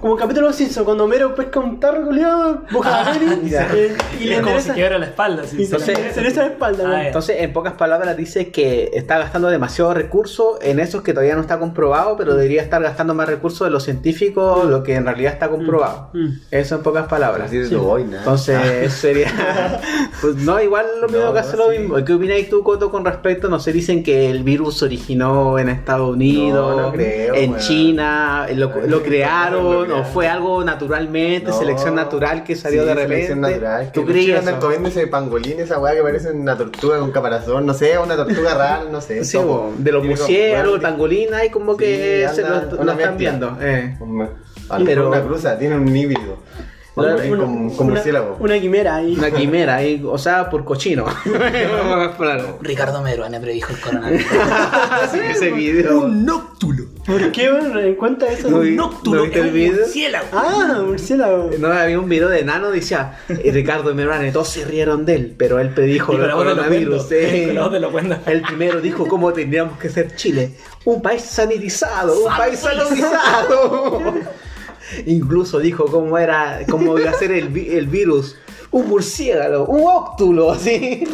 Como 0.00 0.16
capítulo 0.16 0.50
de 0.50 0.54
cuando 0.84 1.04
Homero 1.04 1.34
pesca 1.34 1.60
un 1.60 1.78
tarro 1.78 2.04
culiado, 2.06 2.62
boca 2.72 2.90
la 2.90 3.38
Ya. 3.48 3.68
eh, 3.74 3.94
y 4.20 4.24
le 4.24 4.40
como 4.40 4.58
si 4.60 4.70
quiebra 4.70 4.98
la 4.98 5.06
espalda. 5.06 5.44
sí, 5.44 5.62
y 5.62 5.66
se 5.66 5.78
le 6.20 6.30
la 6.32 6.46
espalda. 6.46 7.01
Ah. 7.03 7.07
Entonces, 7.07 7.36
en 7.40 7.53
pocas 7.53 7.74
palabras, 7.74 8.16
dice 8.16 8.50
que 8.50 8.90
está 8.94 9.18
gastando 9.18 9.48
demasiados 9.48 9.94
recursos 9.94 10.59
en 10.62 10.80
esos 10.80 11.03
que 11.03 11.12
todavía 11.12 11.34
no 11.34 11.40
está 11.40 11.59
comprobado, 11.59 12.16
pero 12.16 12.34
debería 12.34 12.62
estar 12.62 12.82
gastando 12.82 13.14
más 13.14 13.28
recursos 13.28 13.66
de 13.66 13.70
los 13.70 13.82
científicos, 13.84 14.64
lo 14.66 14.82
que 14.82 14.94
en 14.94 15.05
realidad 15.05 15.32
está 15.32 15.48
comprobado. 15.48 16.11
Mm. 16.12 16.28
Eso 16.50 16.76
en 16.76 16.82
pocas 16.82 17.07
palabras. 17.07 17.50
Boina. 17.72 18.18
Entonces, 18.18 18.92
sería. 18.92 19.28
Pues 20.20 20.36
no, 20.36 20.61
igual 20.61 20.86
lo 21.00 21.09
mismo 21.09 21.24
No, 21.24 21.32
que 21.32 21.38
hace 21.40 21.57
no, 21.57 21.66
lo 21.66 21.72
sí. 21.72 21.78
mismo. 21.78 22.05
¿Qué 22.05 22.12
opináis 22.12 22.48
tú, 22.48 22.62
Coto, 22.62 22.90
con 22.90 23.05
respecto? 23.05 23.48
No 23.48 23.59
sé, 23.59 23.72
dicen 23.72 24.03
que 24.05 24.30
el 24.30 24.42
virus 24.44 24.82
originó 24.82 25.59
en 25.59 25.68
Estados 25.68 26.11
Unidos, 26.14 26.76
No, 26.76 26.82
no 26.82 26.92
creo, 26.92 27.34
en. 27.34 27.57
China, 27.59 28.46
lo, 28.55 28.70
crearon, 29.03 29.62
no, 29.64 29.86
no, 29.86 30.00
o 30.00 30.05
fue 30.05 30.28
algo 30.28 30.62
naturalmente, 30.64 31.48
No. 31.50 31.59
selección 31.59 31.94
natural 31.94 32.44
que 32.44 32.55
salió 32.57 32.82
Sí, 32.82 32.88
de 32.88 32.94
repente. 32.94 33.14
selección 33.26 33.40
natural. 33.40 33.92
¿Tú 33.92 34.05
que 34.07 34.12
crees 34.12 34.38
andan 34.38 34.61
comiendo 34.61 34.88
ese 34.88 35.07
pangolín, 35.07 35.61
esa 35.61 35.78
weá 35.78 35.94
que 35.94 36.03
parece 36.03 36.30
una 36.32 36.57
tortuga 36.57 36.81
con 36.88 37.12
caparazón, 37.12 37.66
no 37.66 37.74
sé, 37.74 37.98
una 37.98 38.16
tortuga 38.16 38.54
rara, 38.54 38.84
no 38.90 39.00
sé. 39.00 39.24
Sí, 39.24 39.38
de 39.78 39.92
los 39.92 40.04
el 40.04 40.66
bueno, 40.66 40.80
pangolín, 40.80 41.34
ahí 41.34 41.50
como 41.50 41.76
que 41.76 42.26
Sí, 42.28 42.36
se 42.36 42.42
lo, 42.42 42.92
están 42.92 43.16
viendo. 43.16 43.56
Eh. 43.60 43.96
Pero 44.84 45.08
una 45.08 45.22
cruza, 45.22 45.58
tiene 45.58 45.76
un 45.76 45.94
híbrido. 45.94 46.38
Claro, 46.95 47.16
Con- 47.16 47.40
una, 47.40 47.47
murciélago. 47.95 48.36
una 48.38 48.61
quimera 48.61 48.97
ahí. 48.97 49.14
Una 49.16 49.30
quimera, 49.30 49.76
ahí, 49.76 50.03
o 50.05 50.18
sea, 50.18 50.51
por 50.51 50.62
cochino. 50.64 51.07
claro. 52.18 52.59
Ricardo 52.61 53.01
Meruane 53.01 53.40
predijo 53.40 53.72
el 53.72 53.80
coronavirus. 53.80 54.26
Sí, 55.11 55.18
ese 55.30 55.51
video. 55.53 56.07
nóctulo. 56.09 56.84
¿Por 57.07 57.32
qué 57.32 57.97
cuenta 57.99 58.26
eso? 58.30 58.51
No 58.51 58.61
vi- 58.61 58.76
Nóctulo 58.76 59.26
¿No 59.26 59.40
un 59.40 59.53
murciélago. 59.76 60.26
Ah, 60.32 60.82
murciélago. 60.86 61.51
No, 61.59 61.68
había 61.68 61.99
un 61.99 62.09
video 62.09 62.28
de 62.28 62.45
Nano, 62.45 62.70
decía, 62.70 63.18
eh, 63.28 63.51
Ricardo 63.53 63.95
Meruane, 63.95 64.30
todos 64.30 64.49
se 64.51 64.64
rieron 64.64 65.05
de 65.07 65.14
él, 65.16 65.34
pero 65.36 65.59
él 65.61 65.70
predijo 65.70 66.12
el 66.16 66.30
coronavirus. 66.30 67.11
El 67.11 68.43
primero 68.47 68.80
dijo 68.80 69.07
cómo 69.09 69.32
tendríamos 69.32 69.78
que 69.78 69.88
ser 69.88 70.14
Chile. 70.14 70.53
Un 70.84 71.01
país 71.01 71.22
sanitizado, 71.22 72.24
un 72.26 72.36
país 72.36 72.59
sanitizado. 72.59 74.14
Incluso 75.06 75.58
dijo 75.58 75.86
cómo 75.86 76.18
era, 76.18 76.60
cómo 76.68 76.98
iba 76.98 77.10
a 77.10 77.14
ser 77.14 77.32
el, 77.32 77.56
el 77.56 77.86
virus. 77.86 78.36
Un 78.72 78.88
murciélago, 78.88 79.66
un 79.66 79.86
óctulo, 79.86 80.50
así. 80.52 81.04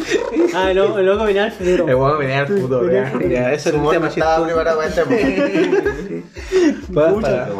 Ah, 0.55 0.71
lo- 0.73 0.97
el 0.97 1.05
loco 1.05 1.25
venía 1.25 1.43
al 1.43 1.51
futuro. 1.51 1.85
Le 1.85 1.93
voy 1.93 2.11
a 2.11 2.15
venir 2.15 2.35
al 2.35 2.47
futuro, 2.47 2.89
ya, 2.91 3.13
ya, 3.29 3.51
eso 3.53 3.69
es 3.69 3.75
humor 3.75 3.93
tema 3.93 4.07
no 4.07 4.45
preparado 4.45 4.77
para 4.77 4.89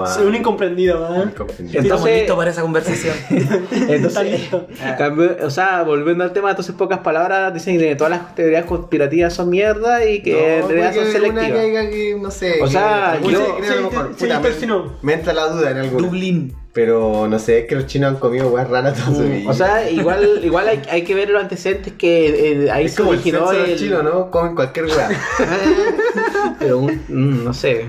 soy 0.07 0.27
un 0.27 0.35
incomprendido, 0.35 1.01
¿verdad? 1.01 1.27
Estamos 1.27 1.55
Entonces- 1.73 2.17
listos 2.19 2.37
para 2.37 2.49
esa 2.51 2.61
conversación. 2.61 3.15
Está 3.29 3.93
Entonces, 3.93 4.39
listo. 4.39 4.67
cambio- 4.97 5.37
o 5.43 5.49
sea, 5.49 5.83
volviendo 5.83 6.23
al 6.23 6.31
tema, 6.33 6.49
entonces 6.51 6.73
pocas 6.75 6.99
palabras 6.99 7.53
dicen 7.53 7.77
que 7.77 7.95
todas 7.95 8.11
las 8.11 8.35
teorías 8.35 8.65
conspirativas 8.65 9.33
son 9.33 9.49
mierda 9.49 10.05
y 10.05 10.21
que 10.23 10.59
en 10.59 10.67
realidad 10.69 10.93
son 10.93 11.01
una 11.03 11.11
que 11.11 11.11
selectivas. 11.19 11.63
diga 11.63 11.89
que, 11.89 12.17
no 12.21 12.31
sé. 12.31 12.61
O 12.61 12.67
sea, 12.67 13.19
yo- 13.21 13.29
se 13.45 13.53
cree 13.61 13.69
a 13.71 13.75
lo 13.75 13.89
se- 13.89 13.95
mejor, 13.95 14.07
se 14.17 14.25
puta, 14.25 14.37
distorsionó. 14.39 14.83
me, 14.85 14.91
me 15.03 15.13
entra 15.13 15.33
la 15.33 15.47
duda 15.49 15.71
en 15.71 15.77
algún. 15.77 16.01
Dublín. 16.03 16.55
Pero 16.71 17.27
no 17.27 17.39
sé, 17.39 17.59
es 17.61 17.65
que 17.67 17.75
los 17.75 17.87
chinos 17.87 18.13
han 18.13 18.19
comido 18.19 18.49
weas 18.49 18.69
raras 18.69 18.95
toda 18.97 19.17
su 19.17 19.23
vida. 19.23 19.49
O 19.49 19.53
sea, 19.53 19.89
igual, 19.89 20.39
igual 20.43 20.67
hay, 20.67 20.81
hay 20.89 21.03
que 21.03 21.15
ver 21.15 21.29
los 21.29 21.41
antecedentes 21.41 21.93
que 21.93 22.65
eh, 22.65 22.71
ahí 22.71 22.85
es 22.85 22.91
se 22.93 22.97
como 22.97 23.13
el 23.13 23.19
originó 23.19 23.51
el. 23.51 23.71
los 23.71 23.79
chinos, 23.79 24.03
¿no? 24.03 24.29
Comen 24.31 24.53
cualquier 24.55 24.85
wea. 24.85 25.09
Pero 26.59 26.79
un, 26.79 27.01
mm, 27.07 27.43
no 27.43 27.53
sé. 27.53 27.85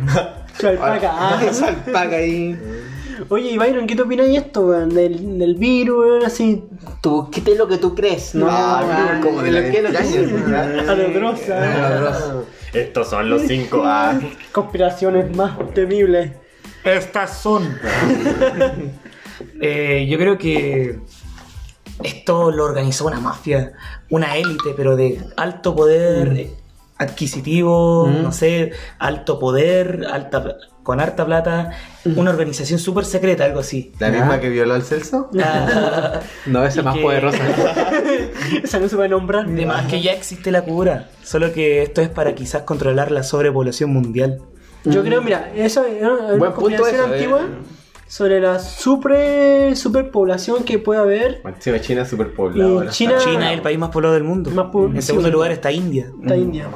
Alpaca, 0.62 1.10
ah. 1.12 1.42
Esa 1.48 1.68
alpaca 1.68 2.16
ahí. 2.16 2.58
Oye, 3.28 3.50
y 3.50 3.58
Byron, 3.58 3.86
¿qué 3.86 3.94
te 3.94 4.02
opinas 4.02 4.26
de 4.28 4.36
esto, 4.36 4.62
weón? 4.62 4.88
Del, 4.94 5.38
del 5.38 5.54
virus, 5.56 5.98
weón, 6.06 6.24
así. 6.24 6.64
¿Tú, 7.02 7.28
¿Qué 7.30 7.42
es 7.52 7.58
lo 7.58 7.68
que 7.68 7.76
tú 7.76 7.94
crees? 7.94 8.34
No, 8.34 8.46
Ah, 8.48 8.80
ah, 8.82 9.20
como 9.22 9.42
de 9.42 9.52
lo 9.52 9.60
la 9.60 9.70
que- 9.70 9.82
lo 9.82 10.90
A 10.90 10.94
lo 10.94 11.12
grosa. 11.12 12.34
Estos 12.72 13.10
son 13.10 13.28
los 13.28 13.42
cinco 13.42 13.82
A. 13.84 14.18
Conspiraciones 14.52 15.34
más 15.36 15.58
temibles. 15.74 16.30
Estas 16.84 17.38
son. 17.38 17.78
Eh, 19.62 20.06
yo 20.08 20.18
creo 20.18 20.36
que 20.36 20.98
esto 22.02 22.50
lo 22.50 22.64
organizó 22.64 23.06
una 23.06 23.20
mafia, 23.20 23.72
una 24.10 24.36
élite, 24.36 24.74
pero 24.76 24.96
de 24.96 25.18
alto 25.36 25.74
poder 25.74 26.28
eh, 26.36 26.50
adquisitivo, 26.98 28.06
Mm. 28.06 28.22
no 28.22 28.32
sé, 28.32 28.72
alto 28.98 29.38
poder, 29.38 30.06
alta, 30.12 30.56
con 30.82 31.00
harta 31.00 31.24
plata, 31.24 31.70
una 32.16 32.30
organización 32.30 32.78
súper 32.78 33.06
secreta, 33.06 33.44
algo 33.46 33.60
así. 33.60 33.92
La 33.98 34.10
misma 34.10 34.40
que 34.40 34.50
violó 34.50 34.74
al 34.74 34.82
Celso. 34.82 35.30
Ah, 35.42 36.20
No, 36.46 36.62
esa 36.64 36.82
más 36.82 36.96
que- 36.96 37.02
poderosa. 37.02 37.38
Esa 38.62 38.78
no 38.78 38.88
se 38.90 38.96
va 38.96 39.06
a 39.06 39.08
nombrar. 39.08 39.46
de 39.46 39.64
más 39.64 39.86
que 39.86 40.02
ya 40.02 40.12
existe 40.12 40.50
la 40.50 40.62
cura, 40.62 41.08
solo 41.22 41.50
que 41.54 41.82
esto 41.82 42.02
es 42.02 42.10
para 42.10 42.34
quizás 42.34 42.62
controlar 42.62 43.10
la 43.10 43.22
sobrepoblación 43.22 43.90
mundial. 43.90 44.42
Yo 44.84 45.02
creo, 45.02 45.20
mira, 45.22 45.52
eso 45.54 45.84
es 45.84 46.02
una, 46.02 46.12
una 46.14 46.26
Buen 46.36 46.52
punto 46.52 46.60
conspiración 46.60 46.94
eso, 46.94 47.08
eh. 47.12 47.14
antigua 47.16 47.40
sobre 48.06 48.40
la 48.40 48.58
super, 48.58 49.76
superpoblación 49.76 50.64
que 50.64 50.78
puede 50.78 51.00
haber. 51.00 51.42
Encima 51.44 51.80
China 51.80 52.02
es 52.02 52.08
súper 52.08 52.32
poblado. 52.34 52.70
Y 52.70 52.74
ahora 52.74 52.90
China- 52.90 53.18
China 53.18 53.50
es 53.50 53.56
el 53.58 53.62
país 53.62 53.78
más 53.78 53.90
poblado 53.90 54.14
del 54.14 54.24
mundo. 54.24 54.50
Más 54.50 54.66
po- 54.66 54.86
en 54.86 55.00
segundo 55.02 55.28
sí. 55.28 55.32
lugar 55.32 55.52
está 55.52 55.70
India. 55.70 56.10
India. 56.34 56.66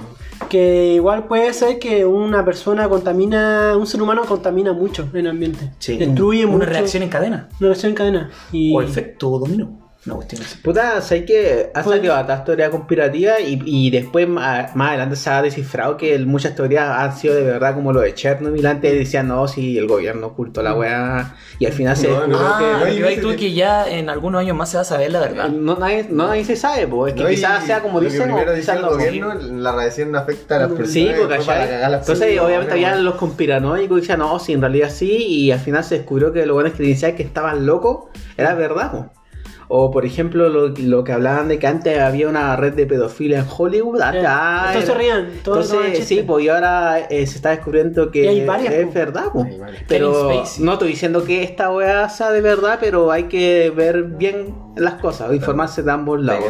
Que 0.48 0.92
igual 0.96 1.26
puede 1.26 1.52
ser 1.54 1.78
que 1.78 2.04
una 2.04 2.44
persona 2.44 2.88
contamina, 2.88 3.76
un 3.76 3.86
ser 3.86 4.02
humano 4.02 4.22
contamina 4.26 4.72
mucho 4.72 5.08
el 5.12 5.26
ambiente. 5.26 5.72
Sí. 5.78 5.96
Destruye 5.96 6.44
una 6.44 6.54
mucho. 6.58 6.66
reacción 6.70 7.02
en 7.02 7.08
cadena. 7.08 7.48
Una 7.58 7.68
reacción 7.68 7.90
en 7.90 7.96
cadena. 7.96 8.30
Y 8.52 8.74
O 8.74 8.82
efecto 8.82 9.30
dominó. 9.38 9.83
Una 10.06 10.16
cuestión 10.16 10.42
así. 10.42 10.58
Puta, 10.58 11.00
sé 11.00 11.24
que 11.24 11.70
ha 11.74 11.82
Pues- 11.82 11.96
salido 11.96 12.14
hartas 12.14 12.44
teorías 12.44 12.68
conspirativas 12.68 13.40
y, 13.40 13.58
y 13.64 13.90
después 13.90 14.28
más, 14.28 14.76
más 14.76 14.88
adelante 14.90 15.16
se 15.16 15.30
ha 15.30 15.40
descifrado 15.40 15.96
que 15.96 16.14
el- 16.14 16.26
muchas 16.26 16.54
teorías 16.54 16.88
han 16.90 17.16
sido 17.16 17.34
de 17.34 17.42
verdad 17.42 17.74
como 17.74 17.90
lo 17.92 18.00
de 18.00 18.12
Chernobyl. 18.14 18.66
Antes 18.66 18.92
decían, 18.92 19.28
no, 19.28 19.48
si 19.48 19.78
el 19.78 19.86
gobierno 19.88 20.26
ocultó 20.26 20.62
la 20.62 20.74
weá. 20.74 21.34
Y 21.58 21.64
al 21.66 21.72
final 21.72 21.96
se 21.96 22.08
No, 22.08 22.14
descubrió 22.26 22.38
no, 22.38 22.58
que... 22.58 22.64
no, 22.64 22.84
Ah, 22.84 22.90
y 22.90 22.98
y 22.98 23.02
ahí 23.02 23.12
ese 23.14 23.22
tú 23.22 23.34
que 23.36 23.52
ya 23.54 23.88
en 23.88 24.10
algunos 24.10 24.40
años 24.42 24.54
más 24.56 24.68
se 24.70 24.76
va 24.76 24.82
a 24.82 24.84
saber 24.84 25.10
la 25.10 25.20
verdad. 25.20 25.48
No, 25.48 25.76
nadie, 25.76 26.06
no, 26.10 26.26
nadie 26.28 26.44
se 26.44 26.56
sabe, 26.56 26.86
pues. 26.86 27.12
Es 27.14 27.16
que 27.16 27.22
No, 27.24 27.30
quizás 27.30 27.64
sea 27.64 27.80
como 27.80 27.98
que 28.00 28.06
dicen 28.06 28.22
o 28.22 28.24
primero 28.34 28.50
dice 28.52 28.60
quizás 28.62 28.76
el 28.76 28.82
no. 28.82 28.88
gobierno, 28.90 29.34
la 29.34 29.72
radiación 29.72 30.14
afecta 30.16 30.56
a 30.56 30.58
las 30.60 30.68
personas. 30.68 30.90
Sí, 30.92 31.06
porque 31.16 31.34
después 31.34 31.46
para 31.46 31.66
cagar 31.68 31.90
las 31.90 32.00
Entonces, 32.02 32.26
personas, 32.26 32.46
obviamente, 32.46 32.72
habían 32.74 33.04
los 33.04 33.14
conspiranoicos 33.14 33.96
y 33.98 34.00
decían, 34.02 34.18
no, 34.18 34.38
si 34.38 34.52
en 34.52 34.60
realidad 34.60 34.90
sí, 34.90 35.16
y 35.16 35.50
al 35.50 35.60
final 35.60 35.82
se 35.82 35.96
descubrió 35.98 36.30
que 36.32 36.44
lo 36.44 36.52
bueno 36.54 36.68
es 36.68 36.74
que 36.74 36.82
decían 36.82 37.16
que 37.16 37.22
estaban 37.22 37.64
locos, 37.64 38.10
era 38.36 38.54
verdad, 38.54 38.90
po. 38.92 39.10
O, 39.76 39.90
por 39.90 40.06
ejemplo, 40.06 40.48
lo, 40.48 40.68
lo 40.68 41.02
que 41.02 41.10
hablaban 41.12 41.48
de 41.48 41.58
que 41.58 41.66
antes 41.66 41.98
había 41.98 42.28
una 42.28 42.54
red 42.54 42.74
de 42.74 42.86
pedofilia 42.86 43.40
en 43.40 43.46
Hollywood. 43.58 44.00
Eh, 44.00 44.22
ah, 44.24 44.66
entonces 44.68 44.96
rían, 44.96 45.28
todo- 45.42 45.54
todo 45.56 45.60
es 45.64 45.70
Entonces, 45.70 45.98
chiste. 45.98 46.14
sí, 46.14 46.22
pues 46.24 46.44
y 46.44 46.48
ahora 46.48 47.00
eh, 47.00 47.26
se 47.26 47.34
está 47.36 47.50
descubriendo 47.50 48.12
que 48.12 48.28
hay 48.28 48.46
varias, 48.46 48.72
es 48.72 48.94
verdad, 48.94 49.32
po. 49.32 49.42
Hay 49.42 49.58
varias. 49.58 49.82
Pero 49.88 50.44
no 50.60 50.72
estoy 50.74 50.88
diciendo 50.88 51.24
que 51.24 51.42
esta 51.42 51.72
weá 51.72 52.08
sea 52.08 52.30
de 52.30 52.40
verdad, 52.40 52.78
pero 52.80 53.10
hay 53.10 53.24
que 53.24 53.72
ver 53.74 54.04
bien 54.04 54.54
las 54.76 54.94
cosas, 54.94 55.32
informarse 55.32 55.82
de 55.82 55.90
ambos 55.92 56.20
lados. 56.20 56.44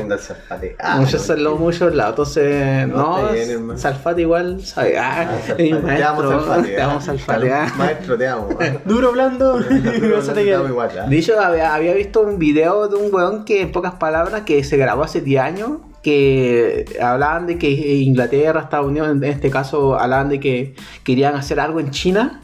Ah, 0.79 0.97
muchos 0.99 1.20
no, 1.20 1.27
son 1.27 1.45
los 1.45 1.61
muchos 1.61 1.95
lados, 1.95 2.37
entonces 2.37 2.89
No, 2.89 3.31
no. 3.61 3.79
Salfate 3.79 4.22
igual 4.22 4.62
sabe, 4.62 4.99
ah, 4.99 5.31
Te 5.57 5.72
amo, 5.72 5.81
maestro, 5.83 6.31
Salfate, 6.31 6.68
te 6.68 6.81
ah. 6.83 6.91
amo 6.91 7.01
Salfate, 7.01 7.53
ah. 7.53 7.72
Maestro, 7.77 8.18
te 8.18 8.29
amo. 8.29 8.49
Duro, 8.85 9.12
blando. 9.12 9.61
No 10.14 10.22
se 10.22 10.33
te 10.33 10.55
amo 10.55 10.68
igual, 10.68 10.91
ah. 10.99 11.07
De 11.07 11.18
hecho, 11.18 11.39
había, 11.41 11.75
había 11.75 11.95
visto 11.95 12.22
un 12.22 12.39
video 12.39 12.89
de 12.89 12.97
un 12.97 13.11
weón 13.15 13.45
que, 13.45 13.62
en 13.62 13.73
pocas 13.73 13.95
palabras, 13.95 14.43
que 14.43 14.62
se 14.65 14.77
grabó 14.77 15.05
hace 15.05 15.21
10 15.21 15.43
años, 15.43 15.71
que 16.03 16.85
hablaban 17.01 17.47
de 17.47 17.59
que 17.59 17.71
Inglaterra, 17.71 18.61
Estados 18.61 18.89
Unidos, 18.89 19.11
en 19.11 19.25
este 19.25 19.51
caso, 19.51 19.99
hablaban 19.99 20.29
de 20.29 20.41
que 20.41 20.75
querían 21.03 21.35
hacer 21.35 21.61
algo 21.61 21.81
en 21.81 21.91
China 21.91 22.43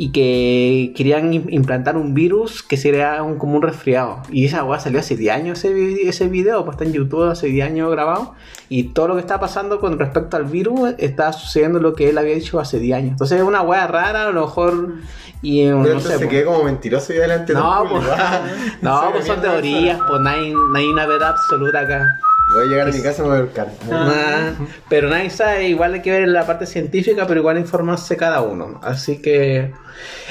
y 0.00 0.12
que 0.12 0.92
querían 0.96 1.32
im- 1.32 1.46
implantar 1.50 1.96
un 1.96 2.14
virus 2.14 2.62
que 2.62 2.76
sería 2.76 3.20
un, 3.24 3.36
como 3.36 3.56
un 3.56 3.62
resfriado. 3.62 4.22
Y 4.30 4.44
esa 4.46 4.62
weá 4.62 4.78
salió 4.78 5.00
hace 5.00 5.16
10 5.16 5.34
años 5.34 5.58
ese, 5.64 6.08
ese 6.08 6.28
video, 6.28 6.64
pues 6.64 6.76
está 6.76 6.84
en 6.84 6.92
YouTube 6.92 7.24
hace 7.28 7.48
10 7.48 7.66
años 7.66 7.90
grabado. 7.90 8.34
Y 8.68 8.84
todo 8.94 9.08
lo 9.08 9.14
que 9.14 9.20
está 9.20 9.40
pasando 9.40 9.80
con 9.80 9.98
respecto 9.98 10.36
al 10.36 10.44
virus 10.44 10.94
está 10.98 11.32
sucediendo 11.32 11.80
lo 11.80 11.94
que 11.94 12.10
él 12.10 12.16
había 12.18 12.36
dicho 12.36 12.60
hace 12.60 12.78
10 12.78 12.96
años. 12.96 13.10
Entonces 13.10 13.38
es 13.40 13.44
una 13.44 13.60
weá 13.62 13.88
rara, 13.88 14.28
a 14.28 14.30
lo 14.30 14.42
mejor. 14.42 14.94
Y 15.42 15.64
Pero 15.66 15.94
no 15.94 16.00
sé. 16.00 16.08
se 16.10 16.18
pues. 16.18 16.28
quedó 16.30 16.52
como 16.52 16.64
mentiroso 16.64 17.12
y 17.12 17.16
adelante 17.18 17.52
No, 17.52 17.84
pues, 17.90 18.04
no, 18.82 19.10
pues 19.12 19.26
son 19.26 19.40
teorías, 19.40 19.98
pues 20.08 20.20
no 20.20 20.28
hay, 20.28 20.52
no 20.52 20.76
hay 20.78 20.86
una 20.86 21.06
verdad 21.06 21.30
absoluta 21.30 21.80
acá. 21.80 22.06
Voy 22.52 22.62
a 22.62 22.66
llegar 22.66 22.88
a 22.88 22.92
mi 22.92 23.02
casa 23.02 23.22
y 23.22 23.24
me 23.24 23.30
voy 23.30 23.38
a 23.38 23.42
buscar. 23.42 23.68
Nah, 23.90 24.52
pero 24.88 25.08
nadie 25.10 25.28
sabe, 25.30 25.68
igual 25.68 25.94
hay 25.94 26.02
que 26.02 26.10
ver 26.10 26.28
la 26.28 26.46
parte 26.46 26.64
científica, 26.66 27.26
pero 27.26 27.40
igual 27.40 27.58
informarse 27.58 28.16
cada 28.16 28.40
uno. 28.40 28.80
Así 28.82 29.20
que 29.20 29.72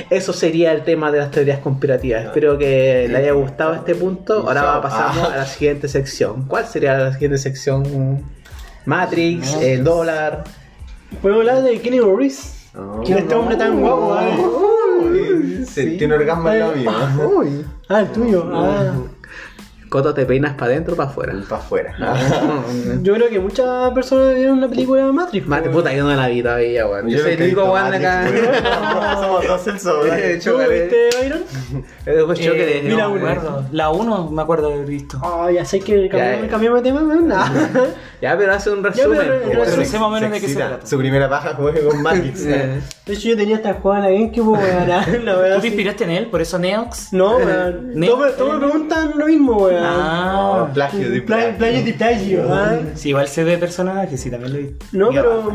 eso 0.10 0.34
sería 0.34 0.72
el 0.72 0.84
tema 0.84 1.12
de 1.12 1.20
las 1.20 1.32
teorías 1.32 1.60
conspirativas. 1.60 2.26
Espero 2.26 2.58
que 2.58 3.08
le 3.10 3.18
haya 3.18 3.34
gustado 3.34 3.76
este 3.76 3.94
punto. 3.94 4.46
Ahora 4.48 4.82
pasamos 4.82 5.32
a 5.32 5.38
la 5.38 5.46
siguiente 5.46 5.88
sección. 5.88 6.48
¿Cuál 6.48 6.66
sería 6.66 6.98
la 6.98 7.14
siguiente 7.14 7.38
sección? 7.38 8.24
Matrix, 8.86 9.54
el 9.62 9.84
dólar. 9.84 10.44
Podemos 11.22 11.42
hablar 11.42 11.64
de 11.64 11.80
Kenny 11.82 12.00
Reeves. 12.00 12.70
¿Quién 13.06 13.18
es 13.18 13.24
este 13.24 13.36
hombre 13.36 13.56
tan 13.58 13.80
guapo? 13.80 14.18
eh? 14.20 15.66
Sentí 15.66 16.06
un 16.06 16.12
orgasmo 16.14 16.50
en 16.52 16.80
mío. 16.80 16.92
Uy. 17.38 17.66
Ah, 17.90 18.02
el 18.02 18.08
tuyo. 18.12 18.50
Ah. 18.54 18.94
Coto, 19.90 20.14
te 20.14 20.26
peinas 20.26 20.54
para 20.56 20.72
adentro 20.72 20.94
o 20.94 20.98
para 20.98 21.10
afuera. 21.10 21.34
Para 21.50 21.62
afuera. 21.62 21.96
Yo 23.02 23.14
creo 23.14 23.30
que 23.30 23.40
muchas 23.40 23.92
personas 23.92 24.36
vieron 24.36 24.60
la 24.60 24.68
película 24.68 25.06
de 25.06 25.12
Matrix. 25.12 25.48
Mate, 25.48 25.70
po. 25.70 25.78
puta, 25.78 25.94
yo 25.94 26.04
no 26.04 26.14
la 26.16 26.28
vi 26.28 26.42
todavía, 26.44 26.86
weón. 26.88 27.08
Yo, 27.10 27.20
soy 27.20 27.32
el 27.34 27.42
único 27.44 27.64
weón 27.72 27.94
acá. 27.94 28.24
Matrix, 28.26 28.48
Somos 29.22 29.48
dos 29.48 29.64
¿Tú 30.44 30.58
viste, 30.58 31.10
Byron? 31.22 31.44
Después 32.06 32.40
yo 32.40 32.54
Eh, 32.54 32.82
que 32.82 32.90
mira, 32.90 33.04
no 33.04 33.12
me 33.14 33.22
una. 33.22 33.32
acuerdo. 33.32 33.66
La 33.72 33.90
1 33.90 34.32
me 34.32 34.42
acuerdo 34.42 34.68
de 34.70 34.74
haber 34.76 34.88
visto. 34.88 35.20
Ah, 35.24 35.50
ya 35.52 35.64
sé 35.66 35.80
que 35.80 36.10
cambiamos, 36.10 36.84
de 36.84 36.90
tema, 36.90 37.02
weón. 37.04 37.30
Ya, 38.22 38.36
pero 38.38 38.54
hace 38.54 38.70
un 38.72 38.84
resumen. 38.84 39.20
pero- 39.50 39.66
sé 39.86 40.00
más 40.00 40.08
o 40.08 40.10
menos 40.10 40.32
de 40.32 40.42
qué 40.42 40.48
se 40.48 40.56
trata. 40.56 40.86
Su 40.86 40.98
primera 40.98 41.30
paja 41.30 41.56
fue 41.56 41.74
con 41.86 42.02
Matrix. 42.02 42.46
Eh, 42.46 42.82
De 43.06 43.14
hecho, 43.14 43.30
yo 43.30 43.38
tenía 43.38 43.56
esta 43.58 43.74
jugada 43.76 44.10
en 44.10 44.14
la 44.14 44.20
GameCube, 44.20 44.58
weón. 44.58 44.88
La 45.26 45.36
verdad, 45.36 45.56
¿Tú 45.56 45.62
te 45.62 45.68
inspiraste 45.68 46.04
en 46.04 46.10
él? 46.12 46.26
¿Por 46.28 46.42
eso 46.42 46.60
Neox? 46.60 47.14
No, 47.14 47.38
weón. 47.38 47.92
Ne- 47.96 48.08
Todos 48.08 48.20
me- 48.26 48.32
todos 48.34 48.54
me 48.54 48.60
preguntan 48.68 49.12
lo 49.16 49.26
mismo, 49.28 49.58
weón. 49.58 49.77
Ah. 49.82 50.70
Plagio 50.74 51.10
de 51.10 51.22
Plagio 51.22 51.58
plagio 51.58 51.84
de 51.84 51.94
plagio, 51.94 52.48
ah. 52.54 52.78
Sí, 52.96 53.10
igual 53.10 53.28
sé 53.28 53.44
de 53.44 53.58
personajes, 53.58 54.20
sí, 54.20 54.30
también 54.32 54.54
lo 54.54 54.60
vi. 54.60 54.76
No, 54.92 55.10
pero. 55.10 55.54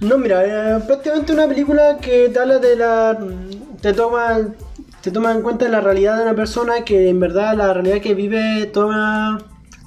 No, 0.00 0.16
mira, 0.18 0.44
eh, 0.44 0.80
prácticamente 0.86 1.32
una 1.32 1.48
película 1.48 1.98
que 2.00 2.28
te 2.28 2.38
habla 2.38 2.58
de 2.58 2.76
la. 2.76 3.18
Te 3.80 3.92
toma. 3.92 4.38
Te 5.00 5.10
toma 5.12 5.32
en 5.32 5.42
cuenta 5.42 5.68
la 5.68 5.80
realidad 5.80 6.16
de 6.16 6.22
una 6.24 6.34
persona 6.34 6.84
que 6.84 7.08
en 7.08 7.20
verdad 7.20 7.56
la 7.56 7.72
realidad 7.72 8.00
que 8.00 8.14
vive 8.14 8.66
toda 8.66 8.86
una, 8.86 9.38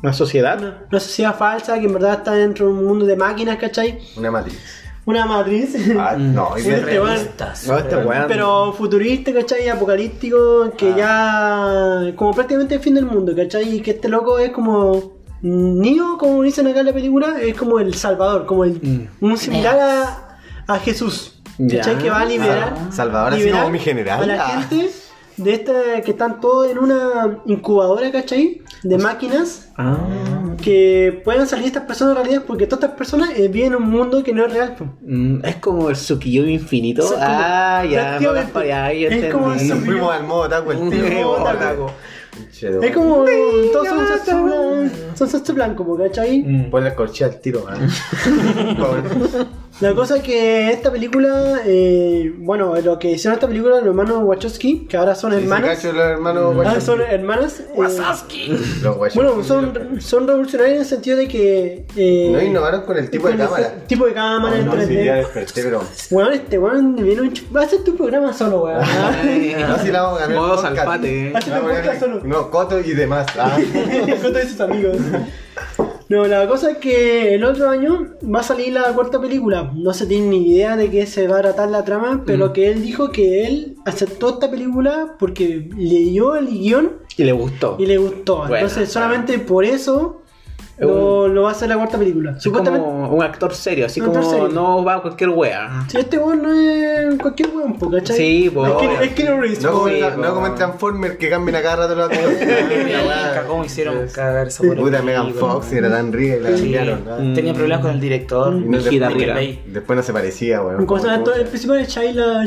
Una 0.01 0.13
sociedad. 0.13 0.57
una 0.89 0.99
sociedad 0.99 1.35
falsa 1.35 1.77
que 1.79 1.85
en 1.85 1.93
verdad 1.93 2.13
está 2.13 2.31
dentro 2.31 2.67
de 2.67 2.73
un 2.73 2.85
mundo 2.85 3.05
de 3.05 3.15
máquinas, 3.17 3.57
¿cachai? 3.57 3.99
Una 4.17 4.31
Matrix. 4.31 4.57
Una 5.05 5.25
matriz. 5.25 5.75
Ah, 5.97 6.15
no, 6.17 6.57
y 6.57 6.61
este. 6.61 6.99
No, 6.99 7.77
este 7.77 7.95
weón. 7.97 8.25
Pero 8.27 8.71
futurista, 8.73 9.33
¿cachai? 9.33 9.67
Apocalíptico, 9.69 10.71
que 10.77 10.93
ya. 10.95 12.13
como 12.15 12.33
prácticamente 12.33 12.75
el 12.75 12.81
fin 12.81 12.93
del 12.93 13.05
mundo, 13.05 13.35
¿cachai? 13.35 13.77
Y 13.77 13.81
que 13.81 13.91
este 13.91 14.09
loco 14.09 14.37
es 14.39 14.51
como. 14.51 15.19
Neo, 15.43 16.19
como 16.19 16.43
dicen 16.43 16.67
acá 16.67 16.81
en 16.81 16.85
la 16.85 16.93
película, 16.93 17.39
es 17.41 17.55
como 17.55 17.79
el 17.79 17.95
salvador, 17.95 18.45
como 18.45 18.63
el. 18.63 18.79
Mm. 19.19 19.25
un 19.25 19.37
similar 19.37 19.79
a, 19.79 20.37
a 20.67 20.79
Jesús, 20.79 21.41
¿cachai? 21.57 21.95
Ya. 21.95 21.97
Que 21.97 22.09
va 22.11 22.19
a 22.21 22.25
liberar. 22.25 22.73
Ah, 22.77 22.91
Salvador, 22.91 23.33
así 23.33 23.49
como 23.49 23.69
mi 23.71 23.79
general. 23.79 24.21
A 24.23 24.25
la 24.27 24.45
Ah. 24.45 24.61
gente 24.69 24.91
de 25.37 25.53
esta 25.53 26.01
que 26.05 26.11
están 26.11 26.39
todos 26.39 26.69
en 26.69 26.77
una 26.77 27.39
incubadora, 27.47 28.11
¿cachai? 28.11 28.61
De 28.83 28.99
máquinas 28.99 29.69
Ah. 29.77 29.97
Que 30.61 31.21
puedan 31.23 31.47
salir 31.47 31.65
estas 31.65 31.83
personas 31.83 32.15
en 32.15 32.23
realidad 32.23 32.43
porque 32.45 32.65
todas 32.65 32.83
estas 32.83 32.97
personas 32.97 33.31
eh, 33.35 33.47
viven 33.47 33.73
en 33.73 33.75
un 33.75 33.89
mundo 33.89 34.23
que 34.23 34.33
no 34.33 34.45
es 34.45 34.53
real. 34.53 34.75
Mm, 35.01 35.45
es 35.45 35.55
como 35.57 35.89
el 35.89 35.95
Tsukiyomi 35.95 36.53
infinito. 36.53 37.03
Ah, 37.19 37.83
ya, 37.89 38.19
para 38.53 38.87
allá, 38.87 38.93
ya 38.93 39.07
es 39.15 39.33
como 39.33 39.47
Nos 39.49 39.79
fuimos 39.79 40.13
al 40.13 40.23
modo 40.23 40.49
taco 40.49 40.71
el 40.71 40.89
tío. 40.89 42.79
de 42.79 42.87
Es 42.87 42.95
como 42.95 43.25
todos 43.73 43.87
son 43.87 44.07
sexo 44.07 44.43
blanco, 44.43 44.95
son 45.15 45.29
sexo 45.29 45.53
blanco, 45.53 45.97
¿cachai? 45.97 46.43
Mm. 46.43 46.69
Ponle 46.69 46.89
la 46.89 46.95
corchea 46.95 47.27
al 47.27 47.39
tiro, 47.41 47.65
man. 47.65 47.89
La 49.79 49.95
cosa 49.95 50.17
es 50.17 50.23
que 50.23 50.69
esta 50.71 50.91
película, 50.91 51.61
eh, 51.65 52.31
bueno, 52.37 52.75
lo 52.81 52.99
que 52.99 53.11
hicieron 53.11 53.33
esta 53.35 53.47
película 53.47 53.77
los 53.77 53.85
hermanos 53.87 54.19
Wachowski, 54.23 54.85
que 54.85 54.97
ahora 54.97 55.15
son 55.15 55.33
hermanas, 55.33 55.77
cacho, 55.77 55.91
los 55.93 56.03
hermanos 56.05 56.43
ah, 56.53 56.57
Wachowski. 56.57 56.81
son 56.85 57.01
hermanas, 57.01 57.59
eh, 57.61 57.65
Los 57.77 57.97
Wachowski. 57.97 59.15
bueno, 59.15 59.43
son, 59.43 59.99
son 60.01 60.27
revolucionarios 60.27 60.75
en 60.75 60.81
el 60.81 60.85
sentido 60.87 61.17
de 61.17 61.27
que 61.27 61.85
eh, 61.95 62.29
No 62.31 62.41
innovaron 62.43 62.81
con 62.81 62.97
el 62.97 63.09
tipo 63.09 63.27
de 63.29 63.37
cámara. 63.37 63.73
tipo 63.87 64.05
de 64.05 64.13
cámara 64.13 64.57
en 64.59 64.65
No, 64.67 64.75
no, 64.75 64.81
sí, 64.85 64.87
3D. 64.93 65.05
ya 65.05 65.15
desperté, 65.15 65.63
pero. 65.63 65.81
Weón, 66.11 66.33
este 66.33 66.59
weón 66.59 66.95
viene 66.97 67.21
un 67.21 67.33
va 67.55 67.61
a 67.61 67.63
hacer 67.63 67.83
tu 67.83 67.95
programa 67.95 68.33
solo, 68.33 68.63
weón. 68.65 68.79
No, 68.81 69.79
si 69.79 69.87
la 69.91 70.01
vamos 70.03 70.19
a 70.21 70.27
ganar. 70.27 70.37
Modo 70.37 70.61
salpate. 70.61 71.31
Hazte 71.35 71.49
tu 71.49 71.55
Vamos 71.55 71.71
a 71.71 71.75
podcast 71.75 72.01
ganar- 72.01 72.19
solo. 72.19 72.21
No, 72.23 72.51
Coto 72.51 72.79
y 72.81 72.91
demás. 72.93 73.25
Ah. 73.37 73.57
con 74.21 74.33
todos 74.33 74.47
sus 74.49 74.59
amigos. 74.61 74.97
No, 76.11 76.27
la 76.27 76.45
cosa 76.45 76.71
es 76.71 76.77
que 76.77 77.35
el 77.35 77.45
otro 77.45 77.69
año 77.69 78.07
va 78.23 78.41
a 78.41 78.43
salir 78.43 78.73
la 78.73 78.93
cuarta 78.93 79.21
película. 79.21 79.71
No 79.75 79.93
se 79.93 80.05
tiene 80.05 80.27
ni 80.27 80.51
idea 80.51 80.75
de 80.75 80.89
qué 80.89 81.05
se 81.05 81.25
va 81.27 81.37
a 81.39 81.41
tratar 81.41 81.69
la 81.69 81.85
trama, 81.85 82.23
pero 82.25 82.51
que 82.51 82.69
él 82.69 82.81
dijo 82.81 83.11
que 83.11 83.45
él 83.45 83.77
aceptó 83.85 84.31
esta 84.31 84.51
película 84.51 85.15
porque 85.17 85.69
leyó 85.77 86.35
el 86.35 86.47
guion 86.47 86.97
Y 87.15 87.23
le 87.23 87.31
gustó. 87.31 87.77
y 87.79 87.85
le 87.85 87.97
gustó. 87.97 88.39
Bueno, 88.39 88.55
Entonces, 88.57 88.91
solamente 88.91 89.39
por 89.39 89.63
eso 89.63 90.20
Es 90.81 90.87
lo, 90.87 91.27
lo 91.27 91.43
va 91.43 91.49
a 91.49 91.51
hacer 91.51 91.69
la 91.69 91.75
cuarta 91.77 91.99
película. 91.99 92.35
Es 92.37 92.47
como 92.47 93.09
un 93.15 93.21
actor 93.23 93.53
serio, 93.53 93.85
así 93.85 94.01
como 94.01 94.23
serio. 94.23 94.47
no 94.47 94.83
va 94.83 94.95
a 94.95 95.01
cualquier 95.01 95.29
wea. 95.29 95.85
Si 95.87 95.97
este 95.97 96.17
weón 96.17 96.41
no 96.41 96.51
es 96.51 97.19
cualquier 97.19 97.49
weón, 97.49 97.73
¿cachai? 97.73 98.17
Sí, 98.17 98.49
po. 98.51 98.65
Es 98.65 98.73
que, 98.73 99.05
es 99.05 99.13
que 99.13 99.23
no 99.25 99.39
Reeves, 99.39 99.61
No 99.63 99.87
Sí, 99.87 100.01
no 100.17 100.33
como 100.33 100.47
en 100.47 100.55
Transformers 100.55 101.17
que 101.17 101.29
cambian 101.29 101.55
a 101.57 101.61
cada 101.61 101.87
rato 101.87 101.95
los 101.95 102.09
actores. 102.09 102.85
Mira, 102.85 103.43
¿Cómo 103.47 103.63
hicieron 103.63 104.07
cagar 104.07 104.47
esa 104.47 104.63
Puta 104.63 105.01
Megan? 105.03 105.33
Fox 105.35 105.71
era 105.71 105.89
tan 105.91 106.11
rica 106.11 106.37
y 106.37 106.39
la 106.39 106.49
Sí. 106.57 106.73
cambiaron. 106.73 107.31
Mm. 107.31 107.33
Tenía 107.35 107.53
problemas 107.53 107.81
con 107.83 107.91
el 107.91 107.99
director. 107.99 108.53
Después, 109.67 109.97
no 109.97 110.03
se 110.03 110.13
parecía, 110.13 110.61
weón. 110.63 110.85
¿Cómo 110.87 110.99
se 110.99 111.07
llama 111.07 111.23
Como- 111.23 111.35
el 111.35 111.45
principal? 111.45 111.87
La 112.15 112.43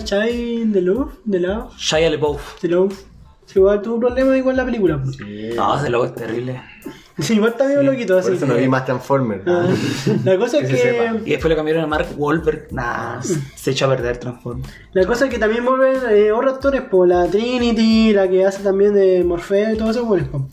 Love, 0.80 1.10
de 1.24 1.40
Love, 1.40 1.72
Shia 1.78 2.10
LaBeouf. 2.10 2.60
Sí, 3.46 3.58
igual 3.58 3.82
tuvo 3.82 4.00
problemas 4.00 4.36
igual 4.36 4.56
la 4.56 4.64
película. 4.64 5.00
Sí. 5.16 5.50
No, 5.54 5.78
ese 5.78 5.90
loco 5.90 6.06
es 6.06 6.14
terrible. 6.14 6.60
Sí, 7.18 7.34
igual 7.34 7.52
está 7.52 7.64
medio 7.64 7.82
loquito 7.82 8.18
así. 8.18 8.28
Por 8.28 8.36
eso 8.36 8.46
no 8.46 8.54
vi 8.54 8.66
más 8.66 8.84
Transformers. 8.84 9.42
Ah, 9.46 9.68
La 10.24 10.36
cosa 10.36 10.58
es 10.58 10.68
Que. 10.68 11.20
Y 11.24 11.30
después 11.30 11.48
le 11.48 11.56
cambiaron 11.56 11.84
a 11.84 11.86
Mark 11.86 12.08
Wahlberg. 12.16 12.72
Nah, 12.72 13.20
se 13.20 13.70
echó 13.70 13.86
a 13.86 13.90
perder 13.90 14.16
Transform. 14.16 14.62
la 14.92 15.06
cosa 15.06 15.26
es 15.26 15.30
que 15.30 15.38
también 15.38 15.64
vuelven 15.64 15.96
eh, 16.10 16.32
otros 16.32 16.54
actores, 16.54 16.82
por 16.82 17.06
la 17.06 17.26
Trinity, 17.26 18.12
la 18.12 18.28
que 18.28 18.44
hace 18.44 18.62
también 18.62 18.94
de 18.94 19.22
Morfeo 19.22 19.74
y 19.74 19.76
todo 19.76 19.90
eso, 19.90 20.04
bueno, 20.04 20.26
po. 20.30 20.48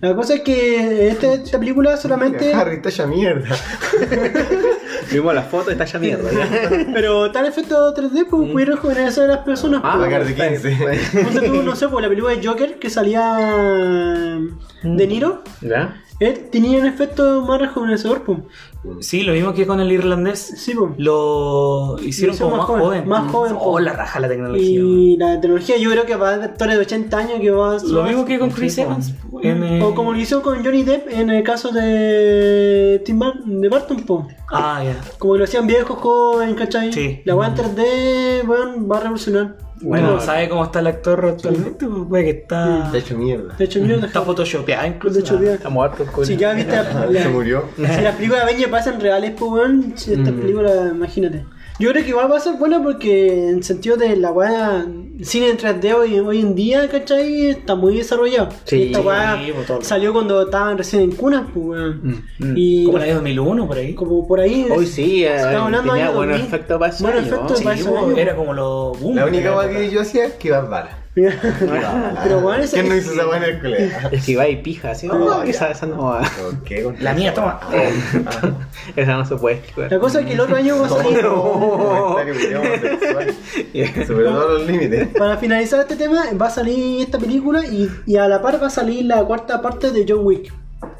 La 0.00 0.14
cosa 0.14 0.34
es 0.34 0.40
que 0.42 1.08
este- 1.08 1.34
esta 1.34 1.58
película 1.58 1.96
solamente 1.96 2.52
Harry 2.54 2.76
está 2.76 2.90
ya 2.90 3.06
mierda. 3.06 3.48
Vimos 5.10 5.34
la 5.34 5.42
foto 5.42 5.70
y 5.70 5.72
está 5.72 5.84
ya 5.86 5.98
mierda. 5.98 6.30
¿ya? 6.30 6.86
pero 6.94 7.26
en 7.34 7.46
efecto 7.46 7.94
3D, 7.94 8.26
pues 8.28 8.52
puede 8.52 8.66
rejuvenecer 8.66 9.24
a 9.24 9.34
las 9.34 9.38
personas. 9.38 9.80
Ah, 9.82 9.98
caer 10.08 10.24
de 10.24 10.34
15. 10.34 11.22
Ponte 11.24 11.40
tú, 11.48 11.62
no 11.62 11.74
sé, 11.74 11.88
por 11.88 12.02
la 12.02 12.08
película 12.08 12.34
de 12.34 12.46
Joker 12.46 12.78
que 12.78 12.90
salía 12.90 14.38
De 14.82 15.06
Niro, 15.06 15.42
¿Ya? 15.62 16.00
Él 16.20 16.48
tenía 16.50 16.78
un 16.80 16.86
efecto 16.86 17.42
más 17.42 17.60
rejuvenecedor, 17.60 18.22
pues. 18.22 18.38
Sí, 19.00 19.22
lo 19.22 19.32
mismo 19.32 19.52
que 19.54 19.66
con 19.66 19.80
el 19.80 19.90
irlandés. 19.92 20.38
Sí. 20.56 20.72
Lo 20.96 21.96
hicieron 22.02 22.36
Lo 22.38 22.44
como 22.44 22.56
más 22.56 22.66
joven, 22.66 22.82
joven. 22.82 23.08
más 23.08 23.30
joven, 23.32 23.52
Oh, 23.58 23.64
po. 23.72 23.80
la 23.80 23.92
raja 23.92 24.20
la 24.20 24.28
tecnología. 24.28 24.80
Y 24.80 25.16
la 25.16 25.40
tecnología, 25.40 25.76
yo 25.78 25.90
creo 25.90 26.06
que 26.06 26.16
para 26.16 26.44
actores 26.44 26.76
de 26.76 26.82
80 26.82 27.18
años 27.18 27.40
que 27.40 27.50
va 27.50 27.76
Lo 27.84 28.02
mismo 28.04 28.24
que 28.24 28.38
con 28.38 28.50
Chris. 28.50 28.78
Evans. 28.78 29.14
En, 29.42 29.62
eh, 29.62 29.82
O 29.82 29.94
como 29.94 30.12
lo 30.12 30.18
hizo 30.18 30.42
con 30.42 30.64
Johnny 30.64 30.82
Depp 30.84 31.08
en 31.10 31.30
el 31.30 31.42
caso 31.42 31.70
de 31.72 33.02
Tim 33.04 33.18
Bar- 33.18 33.42
de 33.44 33.68
Barton. 33.68 34.04
Ah, 34.50 34.82
ya. 34.84 34.96
Como 35.18 35.36
lo 35.36 35.44
hacían 35.44 35.66
viejos, 35.66 35.98
jóvenes, 35.98 36.54
¿cachai? 36.56 36.92
Sí. 36.92 37.20
La 37.24 37.34
weá 37.34 37.48
en 37.48 37.54
3D, 37.54 38.46
weón, 38.48 38.88
va 38.90 38.96
a 38.98 39.00
revolucionar. 39.00 39.56
Bueno, 39.80 40.08
Bueno. 40.08 40.20
¿sabe 40.20 40.48
cómo 40.48 40.64
está 40.64 40.80
el 40.80 40.86
actor 40.88 41.24
actualmente? 41.24 41.86
Pues 42.08 42.24
que 42.24 42.30
está. 42.30 42.86
Está 42.86 42.98
hecho 42.98 43.16
mierda. 43.18 43.54
De 43.56 43.64
hecho, 43.64 43.80
mira, 43.80 43.96
Está 44.04 44.22
photoshopeado 44.22 44.86
incluso. 44.86 45.14
de 45.14 45.20
hecho, 45.20 45.38
mira. 45.38 45.54
Está 45.54 45.68
muerto 45.68 46.04
el. 46.04 46.26
Si 46.26 46.36
ya 46.36 46.52
viste 46.52 46.72
la, 46.74 47.06
la- 47.06 47.22
Se 47.22 47.28
murió. 47.28 47.64
si 47.76 47.82
las 47.82 48.14
películas 48.16 48.44
de 48.44 48.50
Avengers 48.50 48.70
pasan 48.70 49.00
reales, 49.00 49.32
pues 49.38 49.50
weón, 49.50 49.92
si 49.96 50.12
estas 50.14 50.32
Mm. 50.34 50.40
películas, 50.40 50.72
imagínate. 50.92 51.44
Yo 51.78 51.90
creo 51.90 52.02
que 52.02 52.08
igual 52.10 52.30
va 52.30 52.38
a 52.38 52.40
ser 52.40 52.54
buena 52.56 52.82
porque 52.82 53.48
en 53.50 53.62
sentido 53.62 53.96
de 53.96 54.16
la 54.16 54.32
weá 54.32 54.84
cine 55.22 55.50
en 55.50 55.56
3D 55.58 55.94
hoy, 55.94 56.18
hoy 56.18 56.40
en 56.40 56.54
día, 56.56 56.88
¿cachai? 56.88 57.50
Está 57.50 57.76
muy 57.76 57.96
desarrollado. 57.96 58.48
Sí, 58.64 58.86
esta 58.86 59.00
weá 59.00 59.38
sí, 59.44 59.52
pues, 59.54 59.86
salió 59.86 60.12
cuando 60.12 60.42
estaban 60.42 60.76
recién 60.76 61.02
en 61.02 61.12
cunas, 61.12 61.44
pues 61.54 61.64
weón. 61.66 62.24
Mm. 62.38 62.54
Y 62.56 62.84
Como 62.84 62.98
la 62.98 63.04
de 63.04 63.14
2001 63.14 63.66
por 63.68 63.76
ahí. 63.76 63.94
como 63.94 64.26
por 64.26 64.40
ahí. 64.40 64.66
Hoy 64.70 64.86
sí, 64.86 65.24
eh, 65.24 65.36
Estamos 65.36 65.66
hablando 65.66 65.92
tenía 65.92 66.10
buen 66.10 66.30
2000. 66.30 66.46
efecto 66.46 66.78
para 66.80 66.92
ese 66.92 67.02
Buen 67.04 67.16
efecto 67.18 67.54
para 67.62 67.76
ese 67.76 67.88
año. 67.88 68.16
era 68.16 68.34
como 68.34 68.52
lo 68.54 68.92
boom. 68.94 69.14
La 69.14 69.26
única 69.26 69.48
época. 69.50 69.68
que 69.70 69.90
yo 69.90 70.00
hacía 70.00 70.24
es 70.26 70.32
que 70.34 70.48
iba 70.48 70.58
a 70.58 70.62
bala. 70.62 70.97
Pero 71.14 72.38
weón, 72.38 72.60
ese. 72.60 72.76
¿Quién 72.76 72.88
no 72.88 72.96
hizo 72.96 73.12
esa 73.12 73.26
weá 73.26 73.38
en 73.38 73.44
el 73.44 73.60
colegio? 73.60 74.08
Es 74.12 74.24
que 74.24 74.32
iba 74.32 74.48
y 74.48 74.62
pija, 74.62 74.90
así. 74.92 75.06
No, 75.06 75.42
esa, 75.42 75.70
esa 75.70 75.86
no 75.86 76.04
va. 76.04 76.22
La 77.00 77.14
mía, 77.14 77.34
toma. 77.34 77.60
Esa 78.96 79.16
no 79.16 79.24
se 79.24 79.36
puede 79.36 79.56
esquivar. 79.56 79.90
La 79.90 79.98
cosa 79.98 80.20
es 80.20 80.26
que 80.26 80.32
el 80.34 80.40
otro 80.40 80.56
año 80.56 80.78
va 80.78 80.86
a 80.86 80.88
salir. 80.90 81.20
Comentario 81.20 82.34
video 82.34 82.62
homosexual. 82.62 83.34
Superó 84.06 84.30
todos 84.30 84.60
los 84.60 84.66
límites. 84.68 85.08
Para 85.16 85.36
finalizar 85.36 85.80
este 85.80 85.96
tema, 85.96 86.24
va 86.40 86.46
a 86.46 86.50
salir 86.50 87.02
esta 87.02 87.18
película 87.18 87.64
y, 87.66 87.90
y 88.06 88.16
a 88.16 88.28
la 88.28 88.40
par 88.42 88.62
va 88.62 88.68
a 88.68 88.70
salir 88.70 89.04
la 89.04 89.22
cuarta 89.24 89.60
parte 89.60 89.90
de 89.90 90.04
John 90.08 90.20
Wick. 90.24 90.52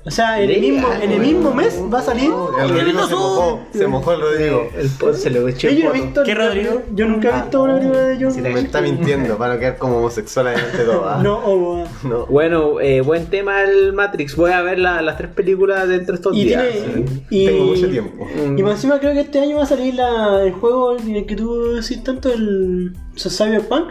O 0.05 0.11
sea, 0.11 0.41
en 0.41 0.49
el 0.51 0.61
mismo, 0.61 0.89
en 1.03 1.11
el 1.13 1.21
mismo 1.21 1.53
mes 1.53 1.79
va 1.93 1.99
a 1.99 2.03
salir. 2.03 2.31
El 2.63 2.69
Rodrigo 2.71 3.07
se 3.07 3.15
mojó. 3.15 3.61
Se 3.73 3.87
mojó 3.87 4.13
el 4.13 4.21
Rodrigo. 4.23 4.69
El 4.77 4.89
pot 4.91 5.15
se 5.15 5.29
le 5.29 5.39
echó 5.51 5.69
Yo, 5.69 5.71
el 5.71 5.79
no 5.79 5.81
he 5.81 5.93
poto. 5.93 6.03
visto 6.05 6.23
¿Qué, 6.25 6.35
Rodrigo? 6.35 6.83
Yo 6.95 7.07
nunca 7.07 7.29
he 7.29 7.43
visto 7.43 7.63
una 7.63 7.75
película 7.77 8.01
de 8.05 8.17
John 8.21 8.33
Si 8.33 8.41
me 8.41 8.59
está 8.61 8.81
mintiendo 8.81 9.37
para 9.37 9.59
quedar 9.59 9.77
como 9.77 9.99
homosexual 9.99 10.47
adelante 10.47 10.79
de 10.79 10.85
todo. 10.85 11.09
¿ah? 11.09 11.21
No, 11.23 11.39
oh, 11.45 11.85
No. 12.05 12.27
Bueno, 12.27 12.81
eh, 12.81 13.01
buen 13.03 13.27
tema 13.27 13.63
el 13.65 13.93
Matrix. 13.93 14.35
Voy 14.37 14.53
a 14.53 14.63
ver 14.63 14.79
la- 14.79 15.03
las 15.03 15.19
tres 15.19 15.31
películas 15.33 15.87
dentro 15.89 16.13
de 16.15 16.17
estos 16.17 16.37
y 16.37 16.45
días. 16.45 16.65
tiene. 16.73 17.05
Y, 17.31 17.47
Tengo 17.47 17.65
mucho 17.67 17.89
tiempo. 17.91 18.25
Mm. 18.25 18.59
Y 18.59 18.63
más 18.63 18.73
encima 18.77 18.99
creo 19.01 19.13
que 19.13 19.21
este 19.21 19.41
año 19.41 19.57
va 19.59 19.65
a 19.65 19.67
salir 19.67 19.95
la, 19.95 20.43
el 20.45 20.53
juego 20.53 20.97
en 20.97 21.17
el 21.17 21.27
que 21.27 21.37
tú 21.37 21.75
decís 21.75 22.03
tanto, 22.03 22.33
el 22.33 22.95
Cyberpunk 23.17 23.89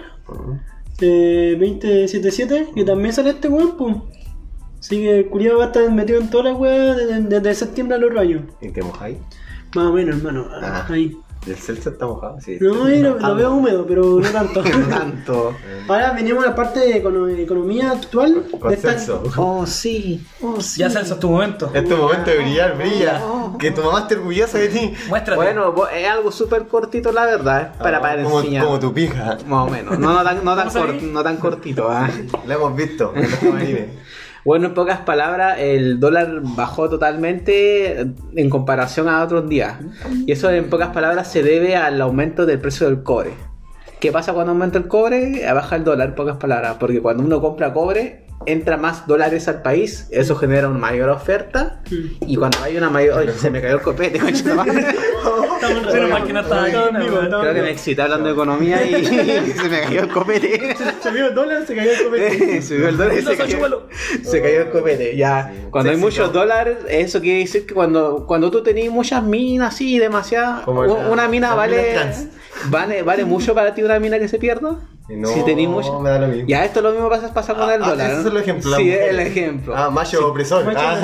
eh, 1.01 1.55
2077, 1.60 2.70
que 2.76 2.84
también 2.84 3.14
sale 3.14 3.32
este 3.32 3.47
weón, 3.49 3.78
pum. 3.78 4.01
Así 4.88 5.01
que 5.01 5.19
el 5.19 5.25
culiado 5.27 5.57
va 5.57 5.65
a 5.65 5.67
estar 5.67 5.91
metido 5.91 6.21
en 6.21 6.29
toda 6.29 6.45
la 6.45 6.53
weá 6.53 6.95
desde, 6.95 7.19
desde 7.21 7.55
septiembre 7.55 7.97
al 7.97 8.05
otro 8.05 8.21
año. 8.21 8.45
¿Y 8.61 8.69
te 8.69 8.81
mojáis? 8.81 9.17
Más 9.75 9.85
o 9.88 9.91
menos, 9.93 10.15
hermano. 10.17 10.47
Ah. 10.61 10.85
Ahí. 10.89 11.17
¿El 11.45 11.55
Celso 11.55 11.89
está 11.91 12.05
mojado? 12.05 12.39
Sí. 12.41 12.57
No, 12.59 12.85
ahí 12.85 12.99
lo, 13.01 13.19
lo 13.19 13.35
veo 13.35 13.53
húmedo, 13.53 13.85
pero 13.85 14.03
no 14.19 14.29
tanto. 14.31 14.63
No 14.63 14.88
tanto. 14.88 15.53
Ahora 15.88 16.11
venimos 16.13 16.43
a 16.45 16.47
la 16.49 16.55
parte 16.55 16.79
de 16.79 17.01
econo- 17.03 17.27
economía 17.29 17.91
actual. 17.91 18.43
Con 18.59 18.69
de 18.69 18.75
esta- 18.75 18.93
Celso. 18.93 19.23
Oh, 19.38 19.65
sí. 19.65 20.25
Oh, 20.41 20.59
sí. 20.61 20.79
Ya 20.79 20.89
Celso, 20.89 21.13
es 21.15 21.19
tu 21.19 21.29
momento. 21.29 21.69
Es 21.73 21.88
tu 21.88 21.95
momento 21.97 22.31
de 22.31 22.38
brillar, 22.38 22.77
brilla. 22.77 23.21
Que 23.59 23.71
tu 23.71 23.81
mamá 23.81 23.99
esté 23.99 24.15
orgullosa 24.15 24.57
de 24.57 24.67
ti. 24.69 24.93
Muéstrate. 25.09 25.35
Bueno, 25.41 25.73
es 25.93 26.07
algo 26.09 26.31
súper 26.31 26.65
cortito, 26.67 27.11
la 27.11 27.25
verdad. 27.25 27.71
es 27.73 27.77
Para, 27.77 27.97
Ah, 27.97 28.01
para 28.01 28.23
como, 28.23 28.39
enseñar. 28.39 28.65
como 28.65 28.79
tu 28.79 28.93
pija. 28.93 29.38
Más 29.47 29.67
o 29.67 29.69
menos. 29.71 29.99
No, 29.99 30.13
no 30.15 30.23
tan, 30.23 30.43
no 30.45 30.55
tan, 30.55 30.67
¿Cómo 30.69 30.79
cor- 30.85 30.95
salí? 30.99 31.11
no 31.11 31.23
tan 31.23 31.38
cortito. 31.38 31.89
¿ah? 31.89 32.09
La 32.45 32.55
hemos 32.55 32.75
visto 32.75 33.13
en 33.15 33.21
los. 33.23 33.39
Bueno, 34.48 34.68
en 34.68 34.74
pocas 34.74 35.00
palabras, 35.00 35.58
el 35.60 36.00
dólar 36.00 36.39
bajó 36.41 36.89
totalmente 36.89 38.00
en 38.34 38.50
comparación 38.50 39.10
a 39.10 39.22
otros 39.22 39.50
días. 39.50 39.76
Y 40.26 40.32
eso, 40.32 40.50
en 40.50 40.70
pocas 40.70 40.91
palabras, 40.93 41.30
se 41.30 41.43
debe 41.43 41.76
al 41.76 42.00
aumento 42.00 42.45
del 42.45 42.58
precio 42.58 42.88
del 42.88 43.04
cobre. 43.04 43.32
¿Qué 44.00 44.10
pasa 44.10 44.32
cuando 44.32 44.54
aumenta 44.54 44.78
el 44.78 44.88
cobre? 44.88 45.41
Baja 45.54 45.76
el 45.76 45.84
dólar, 45.84 46.08
en 46.08 46.16
pocas 46.16 46.38
palabras. 46.38 46.78
Porque 46.80 47.02
cuando 47.02 47.24
uno 47.24 47.41
compra 47.41 47.74
cobre, 47.74 48.26
entra 48.45 48.77
más 48.77 49.07
dólares 49.07 49.47
al 49.47 49.61
país. 49.61 50.07
Eso 50.11 50.35
genera 50.35 50.69
una 50.69 50.79
mayor 50.79 51.09
oferta. 51.09 51.81
Y 52.21 52.35
cuando 52.35 52.57
hay 52.63 52.77
una 52.77 52.89
mayor. 52.89 53.19
Ay, 53.19 53.33
se 53.38 53.49
me 53.49 53.61
cayó 53.61 53.75
el 53.75 53.81
copete. 53.81 54.17
Estamos 54.27 55.93
Menos 55.93 56.09
mal 56.09 56.23
que 56.23 56.33
no 56.33 56.41
estaba 56.41 56.65
Creo 56.67 57.53
que 57.53 57.61
me 57.61 57.71
excité 57.71 58.01
hablando 58.01 58.27
de 58.27 58.33
economía 58.33 58.83
y 58.85 59.05
se 59.53 59.69
me 59.69 59.81
cayó 59.81 60.01
el 60.01 60.09
copete. 60.09 60.75
Se 61.01 61.11
vio 61.11 61.27
el 61.27 61.35
dólar, 61.35 61.65
se 61.65 61.75
cayó 61.75 61.91
el 61.91 62.03
copete. 62.03 62.61
Subió 62.61 62.89
el 62.89 62.97
dólar 62.97 63.17
y 63.17 63.21
se 63.21 63.38
cayó, 63.38 63.88
se 64.23 64.41
cayó 64.41 64.61
el 64.61 64.69
copete. 64.69 65.15
Ya, 65.15 65.51
cuando 65.69 65.91
hay 65.91 65.97
muchos 65.97 66.31
dólares, 66.33 66.77
eso 66.89 67.21
quiere 67.21 67.39
decir 67.39 67.65
que 67.65 67.73
cuando, 67.73 68.25
cuando 68.25 68.51
tú 68.51 68.61
tenés 68.61 68.91
muchas 68.91 69.23
minas, 69.23 69.75
sí, 69.75 69.99
demasiadas, 69.99 70.67
una 70.67 71.27
mina 71.27 71.55
vale, 71.55 71.95
vale 72.69 73.03
vale 73.03 73.25
mucho 73.25 73.53
para 73.53 73.73
ti 73.73 73.83
una 73.83 73.99
mina 73.99 74.19
que 74.19 74.27
se 74.27 74.38
pierda. 74.38 74.77
Y 75.10 75.16
no, 75.16 75.30
si 75.30 75.39
mucho- 75.68 75.99
me 76.01 76.10
da 76.10 76.20
lo 76.20 76.28
mismo. 76.28 76.47
Ya, 76.49 76.66
esto 76.66 76.82
lo 76.82 76.91
mismo 76.91 77.10
pasa, 77.10 77.34
pasa 77.34 77.53
con 77.53 77.70
el 77.70 77.82
Ah, 77.82 77.89
dólar. 77.89 78.08
ese 78.12 78.16
¿no? 78.16 78.20
es 78.22 78.26
el 78.34 78.38
ejemplo, 78.38 78.76
Sí, 78.76 78.84
mujer. 78.84 79.10
el 79.10 79.20
ejemplo. 79.22 79.74
Ah, 79.78 79.89
macho 79.89 80.28
opresor. 80.28 80.66
macho 80.66 80.80
Ah. 80.82 80.97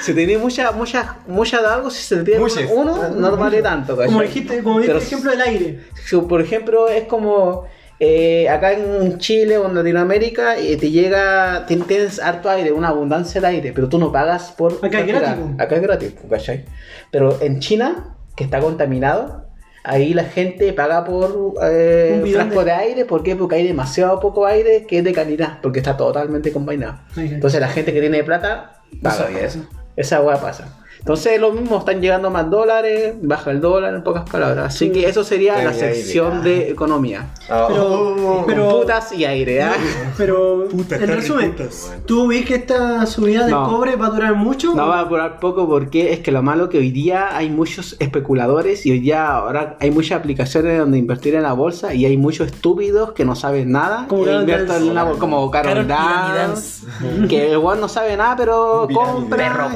Si 0.00 0.12
tenés 0.12 0.38
mucha, 0.38 0.72
mucha, 0.72 1.16
mucha 1.26 1.62
de 1.62 1.66
algo, 1.68 1.88
si 1.90 2.02
se 2.02 2.22
te 2.22 2.38
Muchas. 2.38 2.64
uno, 2.70 3.08
no 3.08 3.36
vale 3.36 3.62
tanto. 3.62 3.96
¿cachai? 3.96 4.08
Como 4.12 4.22
dijiste, 4.22 4.62
como 4.62 4.80
Pero 4.80 4.92
el 4.98 5.02
ejemplo 5.02 5.30
del 5.30 5.40
aire. 5.40 5.80
Si, 6.04 6.16
por 6.18 6.40
ejemplo, 6.42 6.88
es 6.88 7.04
como 7.04 7.64
eh, 7.98 8.46
acá 8.50 8.72
en 8.72 9.16
Chile 9.16 9.56
o 9.56 9.66
en 9.66 9.74
Latinoamérica 9.74 10.58
eh, 10.58 10.76
te 10.76 10.90
llega, 10.90 11.64
tien- 11.66 11.86
tienes 11.86 12.20
harto 12.20 12.50
aire, 12.50 12.72
una 12.72 12.88
abundancia 12.88 13.40
de 13.40 13.46
aire, 13.46 13.72
pero 13.74 13.88
tú 13.88 13.98
no 13.98 14.12
pagas 14.12 14.52
por. 14.52 14.74
Acá 14.84 15.00
es 15.00 15.06
gratis. 15.06 15.44
Acá 15.58 15.76
es 15.76 15.80
gratis, 15.82 16.12
¿cachai? 16.28 16.66
Pero 17.10 17.38
en 17.40 17.60
China, 17.60 18.16
que 18.36 18.44
está 18.44 18.60
contaminado, 18.60 19.45
ahí 19.86 20.12
la 20.14 20.24
gente 20.24 20.72
paga 20.72 21.04
por 21.04 21.54
eh, 21.62 22.20
Un 22.22 22.30
frasco 22.30 22.58
de- 22.60 22.64
de... 22.66 22.72
aire, 22.72 23.04
¿por 23.04 23.22
qué? 23.22 23.36
Porque 23.36 23.54
hay 23.56 23.66
demasiado 23.66 24.18
poco 24.20 24.44
aire 24.46 24.84
que 24.86 24.98
es 24.98 25.04
de 25.04 25.12
calidad, 25.12 25.58
porque 25.62 25.78
está 25.78 25.96
totalmente 25.96 26.52
combinado. 26.52 26.98
Ay. 27.16 27.30
Entonces 27.34 27.60
la 27.60 27.68
gente 27.68 27.92
que 27.92 28.00
tiene 28.00 28.22
plata, 28.24 28.82
paga. 29.02 29.16
sabía 29.16 29.40
eso. 29.46 29.60
Esa 29.96 30.20
hueá 30.22 30.40
pasa. 30.40 30.76
Entonces 31.06 31.40
lo 31.40 31.52
mismo, 31.52 31.78
están 31.78 32.00
llegando 32.00 32.32
más 32.32 32.50
dólares, 32.50 33.14
baja 33.22 33.52
el 33.52 33.60
dólar 33.60 33.94
en 33.94 34.02
pocas 34.02 34.28
palabras. 34.28 34.74
Así 34.74 34.90
que 34.90 35.08
eso 35.08 35.22
sería 35.22 35.62
la 35.62 35.72
sección 35.72 36.38
ay. 36.38 36.42
de 36.42 36.70
economía. 36.70 37.28
Ah, 37.48 37.66
Pero- 37.68 38.40
oh, 38.40 38.44
pero- 38.44 38.80
putas 38.80 39.12
y 39.12 39.24
aire, 39.24 39.62
¿ah? 39.62 39.72
Pero, 40.16 40.66
Puta, 40.68 40.96
en 40.96 41.06
resumen, 41.06 41.52
Putas. 41.52 41.94
¿tú 42.06 42.26
ves 42.26 42.44
que 42.44 42.56
esta 42.56 43.06
subida 43.06 43.44
del 43.44 43.52
No. 43.52 43.68
cobre 43.68 43.94
va 43.94 44.06
a 44.08 44.10
durar 44.10 44.34
mucho? 44.34 44.74
No 44.74 44.88
va 44.88 44.98
a 44.98 45.04
durar 45.04 45.38
poco 45.38 45.68
porque 45.68 46.12
es 46.12 46.18
que 46.18 46.32
lo 46.32 46.42
malo 46.42 46.68
que 46.68 46.78
hoy 46.78 46.90
día 46.90 47.36
hay 47.36 47.50
muchos 47.50 47.94
especuladores 48.00 48.84
y 48.84 48.90
hoy 48.90 48.98
día 48.98 49.28
ahora 49.32 49.76
hay 49.78 49.92
muchas 49.92 50.18
aplicaciones 50.18 50.76
donde 50.76 50.98
invertir 50.98 51.36
en 51.36 51.44
la 51.44 51.52
bolsa 51.52 51.94
y 51.94 52.04
hay 52.04 52.16
muchos 52.16 52.48
estúpidos 52.48 53.12
que 53.12 53.24
no 53.24 53.36
saben 53.36 53.70
nada 53.70 54.06
Como 54.08 54.26
e 54.26 54.34
invierten 54.34 54.76
en 54.88 54.94
la 54.96 55.04
bolsa 55.04 55.20
como 55.20 55.48
Carol 55.52 55.86
Carol 55.86 55.86
Dance, 55.86 56.84
que 57.28 57.52
el 57.52 57.58
weón 57.58 57.80
no 57.80 57.86
sabe 57.88 58.16
nada 58.16 58.34
pero 58.34 58.88
compra. 58.92 59.70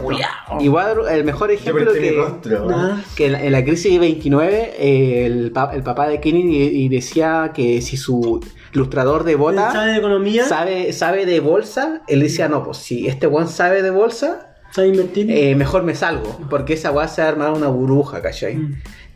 Igual 0.58 1.02
el 1.08 1.19
mejor 1.24 1.50
Yo 1.50 1.54
ejemplo 1.56 1.92
que, 1.92 2.12
rostro. 2.12 2.66
Nada. 2.68 3.04
que 3.16 3.26
en 3.26 3.32
la, 3.32 3.44
en 3.44 3.52
la 3.52 3.64
crisis 3.64 3.98
29 4.00 4.72
eh, 4.78 5.26
el, 5.26 5.52
pa- 5.52 5.70
el 5.74 5.82
papá 5.82 6.08
de 6.08 6.20
Kenny 6.20 6.56
y, 6.56 6.62
y 6.84 6.88
decía 6.88 7.52
que 7.54 7.80
si 7.82 7.96
su 7.96 8.40
ilustrador 8.72 9.24
de 9.24 9.34
bota 9.36 9.72
¿Sabe 9.72 9.92
de 9.92 9.98
economía? 9.98 10.44
sabe, 10.44 10.92
sabe 10.92 11.26
de 11.26 11.40
bolsa, 11.40 12.02
él 12.08 12.20
decía 12.20 12.48
no, 12.48 12.62
pues 12.64 12.78
si 12.78 13.06
este 13.08 13.26
weón 13.26 13.48
sabe 13.48 13.82
de 13.82 13.90
bolsa, 13.90 14.46
¿Sabe 14.72 14.88
invertir? 14.88 15.26
eh, 15.30 15.56
mejor 15.56 15.82
me 15.82 15.94
salgo, 15.96 16.38
porque 16.48 16.74
esa 16.74 16.92
weá 16.92 17.08
se 17.08 17.20
va 17.22 17.26
a 17.28 17.30
armar 17.32 17.50
una 17.52 17.66
burbuja, 17.68 18.22
¿cachai? 18.22 18.58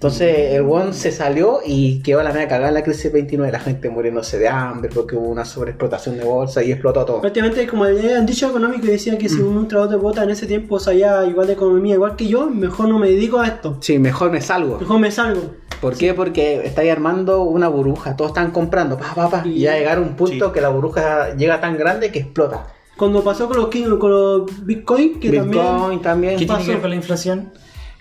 Entonces 0.08 0.52
el 0.52 0.60
weón 0.64 0.92
se 0.92 1.10
salió 1.10 1.60
y 1.64 2.02
quedó 2.02 2.22
la 2.22 2.30
media 2.30 2.46
cagada 2.46 2.68
en 2.68 2.74
la 2.74 2.82
crisis 2.82 3.10
29, 3.10 3.50
la 3.50 3.58
gente 3.58 3.88
muriéndose 3.88 4.38
de 4.38 4.48
hambre 4.50 4.90
porque 4.94 5.16
hubo 5.16 5.28
una 5.28 5.46
sobreexplotación 5.46 6.18
de 6.18 6.24
bolsa 6.24 6.62
y 6.62 6.72
explotó 6.72 7.06
todo. 7.06 7.20
Prácticamente, 7.22 7.66
como 7.66 7.86
le 7.86 8.14
han 8.14 8.26
dicho 8.26 8.50
económico, 8.50 8.84
decía 8.86 9.16
que 9.16 9.30
si 9.30 9.36
Mm. 9.40 9.56
un 9.56 9.66
trabajador 9.66 9.98
de 9.98 10.02
bota 10.02 10.22
en 10.24 10.28
ese 10.28 10.46
tiempo 10.46 10.78
sabía 10.78 11.24
igual 11.24 11.46
de 11.46 11.54
economía, 11.54 11.94
igual 11.94 12.16
que 12.16 12.26
yo, 12.26 12.50
mejor 12.50 12.86
no 12.88 12.98
me 12.98 13.08
dedico 13.08 13.40
a 13.40 13.46
esto. 13.46 13.78
Sí, 13.80 13.98
mejor 13.98 14.30
me 14.30 14.42
salgo. 14.42 14.78
Mejor 14.78 14.98
me 15.00 15.10
salgo. 15.10 15.40
¿Por 15.80 15.96
qué? 15.96 16.12
Porque 16.12 16.66
estáis 16.66 16.92
armando 16.92 17.40
una 17.44 17.68
burbuja, 17.68 18.14
todos 18.14 18.32
están 18.32 18.50
comprando, 18.50 18.98
pa, 18.98 19.14
pa, 19.14 19.30
pa, 19.30 19.42
y 19.46 19.60
ya 19.60 19.72
llegar 19.78 19.96
a 19.96 20.00
un 20.02 20.16
punto 20.16 20.48
Sí. 20.48 20.52
que 20.52 20.60
la 20.60 20.68
burbuja 20.68 21.34
llega 21.34 21.62
tan 21.62 21.78
grande 21.78 22.12
que 22.12 22.18
explota. 22.18 22.66
Cuando 22.98 23.24
pasó 23.24 23.48
con 23.48 23.56
los, 23.56 23.68
King- 23.68 23.96
con 23.98 24.10
los 24.10 24.66
Bitcoin, 24.66 25.18
que 25.18 25.30
Bitcoin 25.30 25.50
también... 25.50 26.02
también. 26.02 26.32
¿Qué 26.34 26.44
tiene 26.44 26.52
pasó? 26.52 26.66
que 26.66 26.72
ver 26.72 26.80
con 26.82 26.90
la 26.90 26.96
inflación? 26.96 27.52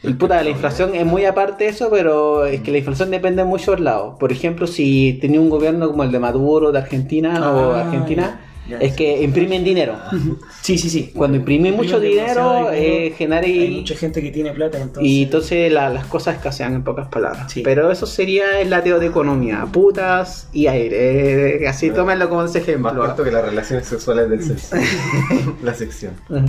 El 0.04 0.18
puta, 0.18 0.44
la 0.44 0.50
inflación 0.50 0.94
es 0.96 1.06
muy 1.06 1.24
aparte 1.26 1.64
de 1.64 1.70
eso, 1.70 1.90
pero 1.90 2.46
es 2.46 2.62
que 2.62 2.72
la 2.72 2.78
inflación 2.80 3.10
depende 3.10 3.42
de 3.44 3.48
muchos 3.48 3.80
lados. 3.80 4.16
Por 4.20 4.32
ejemplo, 4.32 4.68
si 4.68 5.18
tenía 5.22 5.40
un 5.40 5.50
gobierno 5.50 5.88
como 5.90 6.04
el 6.04 6.12
de 6.12 6.20
Maduro 6.20 6.72
de 6.74 6.80
Argentina 6.80 7.52
o 7.54 7.72
Ah, 7.74 7.86
Argentina, 7.86 8.42
ya, 8.68 8.80
ya, 8.80 8.86
es 8.86 8.94
que 8.94 9.22
imprimen 9.24 9.64
dinero. 9.64 9.96
Sí, 10.64 10.78
sí, 10.78 10.90
sí. 10.90 11.12
Cuando 11.14 11.36
imprimen 11.38 11.76
mucho 11.76 12.00
dinero, 12.00 12.70
eh, 12.72 13.14
genera 13.18 13.42
Hay 13.46 13.64
y, 13.66 13.76
mucha 13.82 13.96
gente 13.96 14.22
que 14.22 14.32
tiene 14.32 14.52
plata, 14.52 14.78
entonces. 14.80 15.04
y 15.04 15.24
entonces 15.24 15.72
la- 15.74 15.90
las 15.90 16.06
cosas 16.06 16.36
escasean 16.38 16.74
en 16.74 16.84
pocas 16.86 17.10
palabras. 17.10 17.52
Sí. 17.52 17.62
Pero 17.66 17.92
eso 17.92 18.06
sería 18.06 18.62
el 18.62 18.70
lateo 18.70 18.98
de 19.00 19.08
economía, 19.08 19.66
putas 19.72 20.48
y 20.54 20.68
aire. 20.68 21.64
Eh, 21.64 21.68
así 21.68 21.90
tómenlo 21.92 22.30
como 22.30 22.44
ese 22.44 22.60
Más 22.60 22.68
ejemplo. 22.70 22.96
corto 22.96 23.24
que 23.26 23.32
las 23.32 23.44
relaciones 23.46 23.86
sexuales 23.88 24.30
del 24.30 24.42
sexo. 24.42 24.78
la 25.64 25.74
sección. 25.74 26.14
Ujú. 26.30 26.46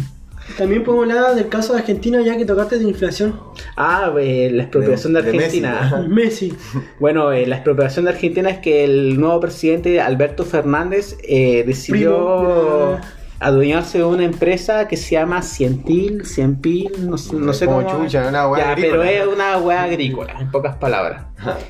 También 0.58 0.84
podemos 0.84 1.08
hablar 1.08 1.34
del 1.34 1.48
caso 1.48 1.72
de 1.72 1.80
Argentina, 1.80 2.20
ya 2.22 2.36
que 2.36 2.44
tocaste 2.44 2.78
de 2.78 2.84
inflación. 2.84 3.40
Ah, 3.76 4.12
eh, 4.20 4.50
la 4.52 4.64
expropiación 4.64 5.14
de, 5.14 5.20
Argentina. 5.20 5.80
Messi, 5.80 5.90
¿no? 5.96 6.08
Messi. 6.08 6.54
Bueno, 7.00 7.32
eh, 7.32 7.46
la 7.46 7.56
expropiación 7.56 8.04
de 8.04 8.12
Argentina 8.12 8.50
es 8.50 8.58
que 8.58 8.84
el 8.84 9.18
nuevo 9.18 9.40
presidente 9.40 10.00
Alberto 10.00 10.44
Fernández 10.44 11.16
eh, 11.22 11.64
decidió 11.66 12.98
Primo 12.98 13.00
adueñarse 13.40 13.98
de 13.98 14.04
una 14.04 14.24
empresa 14.24 14.88
que 14.88 14.96
se 14.96 15.12
llama 15.16 15.42
Cientil, 15.42 16.24
Cienpil, 16.24 16.90
no, 17.08 17.18
sé- 17.18 17.36
no 17.36 17.52
sé 17.52 17.66
Como 17.66 17.82
cómo. 17.84 18.04
chucha, 18.04 18.28
una 18.28 18.48
hueá 18.48 18.64
Ya, 18.64 18.70
agrícola. 18.72 19.02
pero 19.02 19.02
es 19.04 19.26
una 19.34 19.58
hueá 19.58 19.82
agrícola, 19.82 20.34
en 20.40 20.50
pocas 20.50 20.76
palabras. 20.76 21.24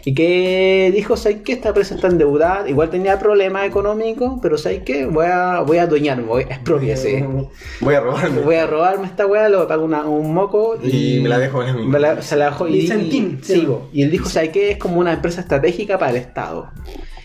Y 0.04 0.14
que 0.14 0.92
dijo, 0.94 1.16
¿sabes 1.16 1.38
qué? 1.44 1.52
Esta 1.54 1.70
empresa 1.70 1.96
está 1.96 2.06
endeudada, 2.06 2.68
igual 2.68 2.90
tenía 2.90 3.18
problemas 3.18 3.66
económicos, 3.66 4.34
pero 4.40 4.56
¿sabes 4.56 4.82
qué? 4.84 5.06
Voy 5.06 5.26
a, 5.26 5.60
voy 5.60 5.78
a 5.78 5.82
adueñarme, 5.82 6.22
voy 6.24 6.44
a 6.44 6.54
expropiarse. 6.54 7.26
Voy 7.80 7.94
a 7.94 8.00
robarme. 8.00 8.40
Voy 8.42 8.54
a 8.54 8.66
robarme 8.66 9.06
esta 9.06 9.26
weá, 9.26 9.48
lo 9.48 9.66
pago 9.66 9.84
una- 9.84 10.04
un 10.04 10.32
moco 10.32 10.76
Y 10.80 11.18
me 11.22 11.28
la 11.28 11.38
dejo 11.38 11.60
a 11.62 11.72
mí. 11.72 11.86
me 11.86 11.98
la- 11.98 12.22
se 12.22 12.36
la 12.36 12.46
dejó 12.46 12.68
y, 12.68 12.76
y- 12.76 12.86
sí. 12.88 13.38
sí, 13.42 13.66
bo. 13.66 13.88
y 13.92 14.02
él 14.02 14.10
dijo, 14.12 14.28
¿sabes 14.28 14.50
qué? 14.50 14.70
Es 14.70 14.78
como 14.78 15.00
una 15.00 15.12
empresa 15.12 15.40
estratégica 15.40 15.98
para 15.98 16.12
el 16.12 16.18
Estado. 16.18 16.70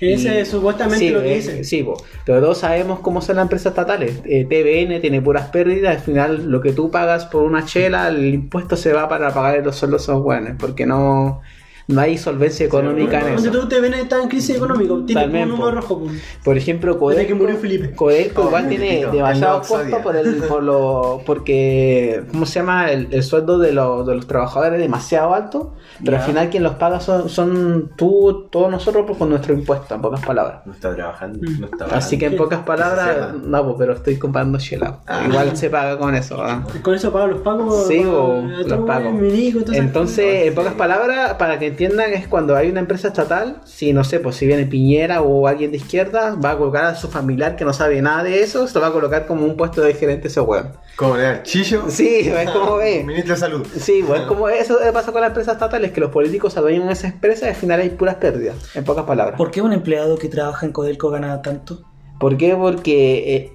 Ese 0.02 0.42
es 0.42 0.48
supuestamente 0.48 1.08
sí, 1.08 1.12
lo 1.12 1.22
que 1.22 1.34
eh, 1.34 1.36
dice. 1.36 1.64
Sí, 1.64 1.82
bo. 1.82 2.02
pero 2.26 2.42
todos 2.42 2.60
sabemos 2.60 3.00
cómo 3.00 3.22
son 3.22 3.36
las 3.36 3.44
empresas 3.44 3.72
estatales. 3.72 4.22
Eh, 4.26 4.46
TVN 4.46 5.02
tiene 5.02 5.22
puras 5.22 5.50
pérdidas, 5.50 5.98
al 5.98 6.02
final 6.02 6.50
lo 6.50 6.62
que 6.62 6.72
tú 6.72 6.90
pagas 6.90 7.26
por 7.26 7.44
una 7.44 7.66
chela, 7.66 8.08
el 8.08 8.34
impuesto 8.34 8.78
se 8.78 8.94
va 8.94 9.10
para 9.10 9.34
pagar 9.34 9.64
los 9.64 9.76
sueldos 9.76 10.02
a 10.02 10.12
esos 10.12 10.24
buenos, 10.24 10.54
porque 10.58 10.86
no, 10.86 11.42
no 11.90 12.02
hay 12.02 12.18
solvencia 12.18 12.66
económica 12.66 13.20
en 13.20 13.36
Donde 13.36 13.50
eso. 13.50 13.60
tú 13.62 13.68
te 13.68 13.82
ven 13.82 13.94
está 13.96 14.22
en 14.22 14.30
crisis 14.30 14.56
económica, 14.58 14.94
tiene 15.08 15.44
un 15.44 15.50
número 15.50 15.72
rojo. 15.72 16.00
po. 16.00 16.08
Por 16.44 16.56
ejemplo, 16.56 16.98
Codelco, 17.00 17.28
que 17.28 17.34
murió 17.34 17.58
Felipe. 17.58 17.96
Codelco 17.96 18.44
Oh, 18.44 18.48
igual 18.50 18.70
tiene 18.70 18.86
Felipito, 18.88 19.12
demasiado 19.12 19.54
el 19.56 19.60
Noxodia. 19.60 19.84
costo 19.92 20.04
por 20.04 20.16
el, 20.16 20.36
por 20.44 20.64
lo, 20.64 21.22
porque, 21.26 22.24
¿cómo 22.32 22.46
se 22.46 22.60
llama? 22.60 22.92
El, 22.92 23.08
el 23.12 23.24
sueldo 23.24 23.58
de, 23.58 23.72
los- 23.74 24.06
de 24.06 24.16
los 24.16 24.28
trabajadores 24.28 24.74
es 24.74 24.80
demasiado 24.82 25.34
alto, 25.34 25.74
pero 26.00 26.12
Ya. 26.14 26.20
al 26.20 26.24
final 26.26 26.50
quien 26.50 26.64
los 26.64 26.76
paga 26.76 27.00
son, 27.00 27.28
son 27.28 27.92
tú, 27.98 28.48
todos 28.52 28.70
nosotros 28.70 29.04
pues, 29.08 29.18
con 29.18 29.30
nuestro 29.30 29.54
impuesto, 29.54 29.96
en 29.96 30.02
pocas 30.02 30.24
palabras. 30.26 30.62
No 30.66 30.74
está 30.74 30.94
trabajando. 30.96 31.40
Mm. 31.42 31.60
No 31.62 31.66
está 31.68 31.86
Así 31.96 32.18
que 32.20 32.26
en 32.28 32.32
Sí. 32.34 32.38
pocas 32.38 32.60
palabras, 32.62 33.34
no, 33.44 33.64
pues, 33.66 33.76
pero 33.80 33.94
estoy 33.94 34.18
comprando 34.18 34.58
chela. 34.60 35.00
Ah. 35.08 35.24
Igual 35.28 35.58
se 35.58 35.70
paga 35.70 35.98
con 35.98 36.14
eso. 36.14 36.40
¿ah? 36.42 36.64
Con 36.84 36.94
eso 36.94 37.12
pagan 37.12 37.32
los 37.32 37.42
pagos. 37.42 37.88
Sí, 37.88 38.04
o 38.06 38.44
los 38.44 38.80
pagos. 38.86 39.14
Entonces, 39.74 40.48
en 40.48 40.54
pocas 40.56 40.74
palabras, 40.76 41.34
para 41.36 41.58
que 41.58 41.72
entiendan, 41.86 42.14
es 42.14 42.28
cuando 42.28 42.58
hay 42.58 42.70
una 42.70 42.82
empresa 42.82 43.08
estatal, 43.08 43.62
si 43.64 43.94
no 43.94 44.04
sé, 44.04 44.20
pues 44.20 44.36
si 44.36 44.46
viene 44.46 44.66
Piñera 44.66 45.22
o 45.22 45.48
alguien 45.48 45.72
de 45.72 45.78
izquierda, 45.78 46.36
va 46.36 46.52
a 46.52 46.58
colocar 46.58 46.84
a 46.84 46.96
su 46.96 47.08
familiar 47.08 47.56
que 47.56 47.64
no 47.64 47.72
sabe 47.72 48.02
nada 48.02 48.24
de 48.24 48.44
eso, 48.44 48.68
se 48.68 48.74
lo 48.74 48.82
va 48.82 48.88
a 48.88 48.92
colocar 48.92 49.26
como 49.26 49.46
un 49.46 49.56
puesto 49.56 49.82
de 49.82 49.94
gerente 49.94 50.28
ese 50.28 50.42
weón. 50.42 50.74
Como 50.98 51.16
le 51.16 51.24
da 51.24 51.44
chillo. 51.44 51.86
Sí, 51.88 52.28
es 52.28 52.50
como 52.50 52.76
ve. 52.78 53.04
Ministro 53.06 53.36
de 53.36 53.40
Salud. 53.40 53.66
Sí, 53.80 54.04
pues 54.06 54.22
es 54.22 54.28
como 54.28 54.50
eso 54.50 54.78
pasa 54.92 55.14
con 55.14 55.22
las 55.22 55.30
empresas 55.30 55.54
estatales, 55.54 55.92
que 55.92 56.02
los 56.02 56.12
políticos 56.12 56.58
adueñan 56.58 56.88
de 56.88 56.94
esas 56.94 57.14
empresas 57.14 57.44
y 57.44 57.50
al 57.50 57.56
final 57.56 57.80
hay 57.80 57.90
puras 57.92 58.16
pérdidas, 58.16 58.58
en 58.76 58.84
pocas 58.84 59.06
palabras. 59.06 59.38
¿Por 59.38 59.50
qué 59.50 59.62
un 59.62 59.72
empleado 59.72 60.18
que 60.18 60.28
trabaja 60.28 60.66
en 60.66 60.74
Codelco 60.74 61.10
gana 61.10 61.42
tanto? 61.42 61.82
¿Por 62.20 62.36
qué? 62.36 62.58
Porque 62.58 63.36
eh, 63.36 63.54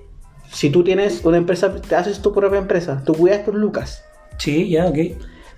si 0.50 0.70
tú 0.70 0.82
tienes 0.82 1.22
una 1.26 1.36
empresa, 1.36 1.74
te 1.74 1.94
haces 1.94 2.22
tu 2.22 2.32
propia 2.32 2.58
empresa, 2.58 3.02
tú 3.04 3.12
cuidas 3.12 3.44
tus 3.44 3.54
lucas. 3.54 4.02
Sí, 4.38 4.70
ya, 4.70 4.86
ok. 4.86 4.96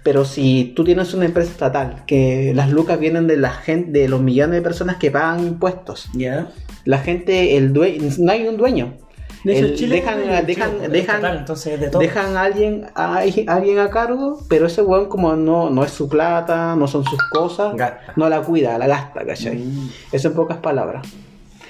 Pero 0.07 0.25
si 0.25 0.73
tú 0.77 0.85
tienes 0.85 1.13
una 1.15 1.25
empresa 1.25 1.51
estatal, 1.51 2.05
que 2.07 2.53
las 2.55 2.71
lucas 2.71 3.01
vienen 3.01 3.27
de 3.27 3.37
la 3.37 3.51
gente, 3.51 3.99
de 3.99 4.09
los 4.09 4.21
millones 4.21 4.55
de 4.55 4.63
personas 4.63 4.99
que 4.99 5.11
pagan 5.11 5.45
impuestos, 5.45 6.09
Ya. 6.15 6.47
la 6.85 6.99
gente, 6.99 7.57
el 7.57 7.73
dueño, 7.73 8.09
no 8.21 8.31
hay 8.31 8.47
un 8.47 8.57
dueño. 8.57 8.95
De 9.43 9.57
hecho, 9.57 9.67
El- 9.67 9.75
Chile 9.75 9.97
dejan, 9.97 10.19
dueño, 10.23 10.43
dejan, 10.47 10.71
Sí, 10.71 10.87
dejan, 10.93 11.17
estatal, 11.17 11.37
entonces 11.39 11.73
es 11.75 11.81
de 11.81 11.89
todo. 11.89 12.01
dejan 12.01 12.37
a 12.37 12.43
alguien, 12.43 12.87
a, 12.95 13.17
a 13.17 13.55
alguien 13.57 13.79
a 13.81 13.91
cargo, 13.91 14.41
pero 14.49 14.67
ese 14.67 14.83
weón 14.83 15.09
como 15.09 15.35
no, 15.35 15.71
no 15.71 15.83
es 15.85 15.91
su 15.91 16.09
plata, 16.09 16.77
no 16.77 16.87
son 16.87 17.03
sus 17.05 17.19
cosas, 17.31 17.75
Gasta. 17.77 18.13
no 18.15 18.29
la 18.29 18.43
cuida, 18.43 18.79
la 18.79 18.87
gasta, 18.87 19.27
¿cachai? 19.27 19.57
Mm. 19.57 19.91
Eso 20.13 20.29
en 20.29 20.35
pocas 20.35 20.59
palabras. 20.59 21.05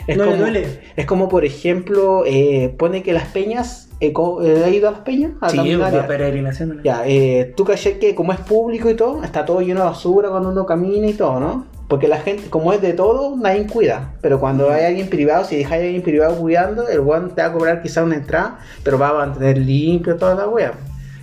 Es 0.07 0.17
No 0.17 0.25
le 0.25 0.31
como, 0.31 0.43
duele. 0.43 0.81
Es 0.97 1.07
como, 1.07 1.29
por 1.29 1.45
ejemplo, 1.45 2.25
eh, 2.27 2.75
pone 2.79 3.03
que 3.03 3.13
las 3.13 3.29
peñas, 3.29 3.89
eh, 4.01 4.13
eh, 4.43 4.63
¿has 4.65 4.73
ido 4.73 4.89
a 4.89 4.93
las 4.93 5.01
peñas? 5.01 5.33
A 5.41 5.49
Sí, 5.51 5.57
ya. 5.79 6.07
peregrinación. 6.07 6.81
Ya, 6.85 7.03
eh, 7.07 7.53
tú 7.57 7.65
caché 7.65 7.99
que 7.99 8.15
como 8.15 8.33
es 8.33 8.41
público 8.41 8.89
y 8.89 8.95
todo, 8.95 9.25
está 9.25 9.45
todo 9.45 9.61
lleno 9.61 9.81
de 9.81 9.87
basura 9.87 10.29
cuando 10.31 10.51
uno 10.51 10.65
camina 10.67 11.07
y 11.09 11.15
todo, 11.15 11.41
¿no? 11.41 11.67
Porque 11.89 12.09
la 12.09 12.19
gente, 12.19 12.51
como 12.51 12.73
es 12.73 12.81
de 12.81 12.93
todo, 12.93 13.37
nadie 13.37 13.67
cuida. 13.67 14.15
Pero 14.21 14.41
cuando 14.41 14.71
hay 14.71 14.85
alguien 14.85 15.09
privado, 15.09 15.45
si 15.45 15.57
dejas 15.57 15.73
a 15.73 15.77
alguien 15.77 16.03
privado 16.03 16.37
cuidando, 16.37 16.89
el 16.89 17.01
weón 17.01 17.31
te 17.35 17.43
va 17.43 17.49
a 17.49 17.53
cobrar 17.53 17.83
quizá 17.83 18.03
una 18.03 18.17
entrada, 18.17 18.59
pero 18.83 18.99
va 18.99 19.11
a 19.11 19.15
mantener 19.15 19.59
limpio 19.59 20.17
toda 20.17 20.35
la 20.35 20.49
wea. 20.49 20.73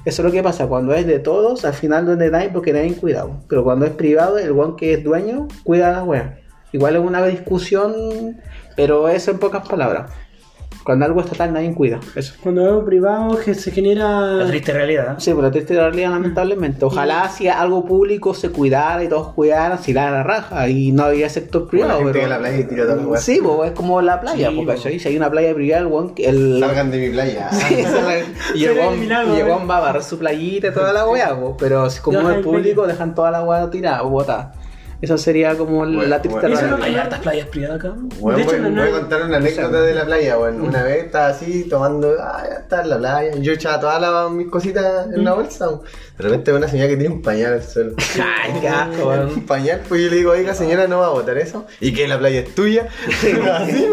Eso 0.06 0.22
es 0.22 0.26
lo 0.26 0.32
que 0.32 0.44
pasa, 0.44 0.68
cuando 0.68 0.94
es 0.94 1.06
de 1.08 1.20
todos, 1.20 1.64
al 1.64 1.74
final 1.74 2.06
donde 2.06 2.30
nadie, 2.30 2.50
porque 2.50 2.74
nadie 2.74 2.94
cuidado. 2.96 3.38
Pero 3.48 3.64
cuando 3.64 3.86
es 3.86 3.92
privado, 3.92 4.38
el 4.38 4.52
weón 4.52 4.76
que 4.76 4.94
es 4.94 5.04
dueño, 5.04 5.48
cuida 5.64 5.92
la 5.92 6.04
wea. 6.04 6.40
Igual 6.74 6.96
es 6.96 7.02
una 7.02 7.26
discusión, 7.26 7.94
pero 8.76 9.08
eso 9.10 9.32
en 9.32 9.40
pocas 9.40 9.68
palabras. 9.68 10.12
Cuando 10.84 11.06
algo 11.06 11.22
estatal, 11.22 11.54
nadie 11.54 11.74
cuida. 11.74 12.02
Eso. 12.14 12.34
Cuando 12.44 12.62
es 12.62 12.68
algo 12.68 12.84
privado 12.84 13.38
que 13.38 13.54
se 13.54 13.72
genera. 13.72 14.20
La 14.20 14.48
triste 14.48 14.74
realidad. 14.74 15.16
Sí, 15.18 15.32
pero 15.34 15.50
triste 15.50 15.76
realidad, 15.76 16.10
lamentablemente. 16.10 16.84
Ojalá 16.84 17.30
si 17.30 17.48
algo 17.48 17.86
público 17.86 18.34
se 18.34 18.50
cuidara 18.50 19.02
y 19.02 19.08
todos 19.08 19.30
cuidaran, 19.30 19.82
si 19.82 19.94
la 19.94 20.12
la 20.12 20.24
raja 20.24 20.68
y 20.68 20.92
no 20.92 21.04
había 21.04 21.30
sector 21.30 21.62
la 21.64 21.68
privado. 21.70 22.00
gente 22.00 22.12
pero... 22.12 22.28
la 22.28 22.38
playa 22.40 22.58
y 22.60 22.64
tira 22.66 22.84
la 22.84 22.96
weá. 22.96 23.22
Sí, 23.22 23.40
pues, 23.42 23.70
es 23.72 23.78
como 23.78 24.02
la 24.02 24.20
playa, 24.20 24.50
Sí, 24.50 24.56
po, 24.58 24.62
po. 24.64 24.68
¿cachai? 24.68 25.00
Si 25.00 25.08
hay 25.08 25.16
una 25.16 25.32
playa 25.32 25.54
privada, 25.56 25.84
el 25.88 26.14
que- 26.14 26.28
el... 26.28 26.60
Salgan 26.60 26.92
de 26.92 26.98
mi 26.98 27.10
playa. 27.14 27.50
Sí, 27.52 27.76
salgan- 27.84 28.26
y 28.56 28.66
el 28.66 28.76
y 28.76 29.40
el 29.40 29.48
eh. 29.48 29.56
va 29.70 29.78
a 29.78 29.80
barrer 29.80 30.04
su 30.04 30.20
playita 30.20 30.68
y 30.68 30.74
toda 30.74 30.92
la 30.92 31.08
weá, 31.08 31.34
pero 31.58 31.90
si 31.90 32.02
como 32.02 32.30
es 32.30 32.36
el 32.38 32.42
público 32.42 32.86
dejan 32.88 33.16
toda 33.16 33.32
la 33.32 33.42
weá 33.44 33.70
tirada 33.70 34.04
o 34.04 34.10
botada. 34.10 34.52
Esa 35.04 35.18
sería 35.18 35.58
como 35.58 35.84
la 35.84 35.92
Bueno, 35.92 36.20
triste 36.22 36.40
realidad. 36.48 36.80
Hay 36.82 36.96
hartas 36.96 37.20
playas 37.20 37.48
privadas 37.50 37.76
acá. 37.78 37.94
Bueno, 38.20 38.38
De 38.38 38.44
hecho, 38.46 38.52
voy, 38.54 38.72
no- 38.72 38.82
voy 38.82 38.90
a 38.90 39.00
contar 39.02 39.24
una 39.24 39.36
anécdota 39.38 39.82
de 39.82 39.94
la 39.94 40.06
playa, 40.06 40.36
bueno, 40.38 40.64
una 40.64 40.82
vez 40.84 41.04
estaba 41.04 41.28
así 41.28 41.66
tomando, 41.70 42.16
ah, 42.22 42.42
ya 42.50 42.56
está 42.60 42.82
en 42.84 42.90
la 42.90 42.98
playa, 43.00 43.36
yo 43.36 43.52
echaba 43.52 43.82
todas 43.82 44.00
las- 44.00 44.32
mis 44.32 44.48
cositas 44.48 45.08
en 45.14 45.26
la 45.26 45.34
bolsa, 45.34 45.68
de 45.68 46.24
repente 46.24 46.52
veo 46.52 46.58
una 46.58 46.70
señora 46.70 46.88
que 46.88 46.96
tiene 46.96 47.14
un 47.16 47.22
pañal 47.22 47.52
al 47.54 47.64
suelo. 47.64 47.96
Ay, 48.44 48.54
qué 48.62 48.70
asco, 48.70 49.10
un 49.10 49.46
pañal, 49.46 49.82
pues 49.90 50.04
yo 50.04 50.10
le 50.10 50.16
digo, 50.16 50.32
oiga 50.32 50.54
señora, 50.54 50.88
no 50.88 51.00
va 51.00 51.08
a 51.08 51.10
botar 51.10 51.38
eso, 51.38 51.66
y 51.82 51.94
que 51.94 52.08
la 52.08 52.18
playa 52.18 52.40
es 52.40 52.56
tuya. 52.56 52.88
Así. 53.54 53.90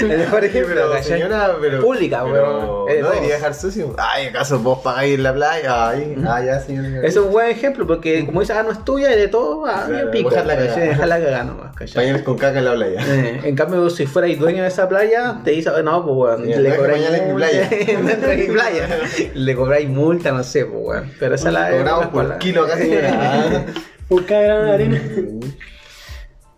El 0.00 0.18
mejor 0.18 0.44
ejemplo, 0.44 0.74
pero 0.90 1.02
señora, 1.02 1.56
pero... 1.58 1.80
Pública, 1.80 2.22
pero 2.30 2.86
No 2.86 3.10
debería 3.10 3.34
dejar 3.36 3.54
sucio. 3.54 3.94
Ay, 3.96 4.26
¿acaso 4.26 4.58
vos 4.58 4.80
pagáis 4.80 5.14
en 5.14 5.22
la 5.22 5.32
playa? 5.32 5.88
Ay, 5.88 6.16
ah, 6.26 6.42
ya 6.44 6.60
señora. 6.60 6.88
Eso 7.06 7.20
es 7.20 7.26
un 7.26 7.32
buen 7.32 7.48
ejemplo, 7.48 7.86
porque 7.86 8.26
como 8.26 8.40
dices, 8.40 8.56
ah, 8.56 8.62
no 8.62 8.72
es 8.72 8.84
tuya 8.84 9.10
y 9.14 9.16
de 9.18 9.28
todo, 9.28 9.64
ah, 9.66 9.88
pico. 10.12 10.28
Dejarla 10.56 11.18
cagar 11.20 11.44
nomás, 11.46 11.74
¿cachai? 11.76 11.94
Pañales 11.94 12.22
con 12.22 12.36
caca 12.38 12.58
en 12.58 12.64
la 12.64 12.74
playa. 12.74 13.00
Eh, 13.06 13.40
en 13.44 13.56
cambio, 13.56 13.88
si 13.90 14.06
fuerais 14.06 14.38
dueño 14.38 14.62
de 14.62 14.68
esa 14.68 14.88
playa, 14.88 15.38
te 15.44 15.50
dice, 15.52 15.70
no, 15.84 16.04
pues 16.04 16.16
weón, 16.16 16.44
Sí, 16.54 16.60
le 16.60 16.76
cobráis 16.76 16.98
pañales 17.02 17.20
en 17.20 17.26
mi 17.26 17.32
multa. 17.32 17.48
playa. 17.48 17.68
no 18.02 18.08
es 18.08 18.22
en 18.22 18.40
mi 18.40 18.46
playa. 18.54 18.88
Le 19.34 19.54
cobráis 19.56 19.88
multa, 19.88 20.32
no 20.32 20.42
sé, 20.42 20.64
pues 20.66 20.80
weón. 20.82 21.12
Pero 21.18 21.34
esa 21.34 21.50
la 21.50 21.70
Cobramos 21.70 22.06
por 22.08 22.24
la- 22.24 22.38
kilo 22.38 22.66
señora. 22.68 23.10
Ah. 23.12 23.62
Por 24.08 24.26
cada 24.26 24.42
grano 24.42 24.64
de 24.64 24.72
arena. 24.72 25.00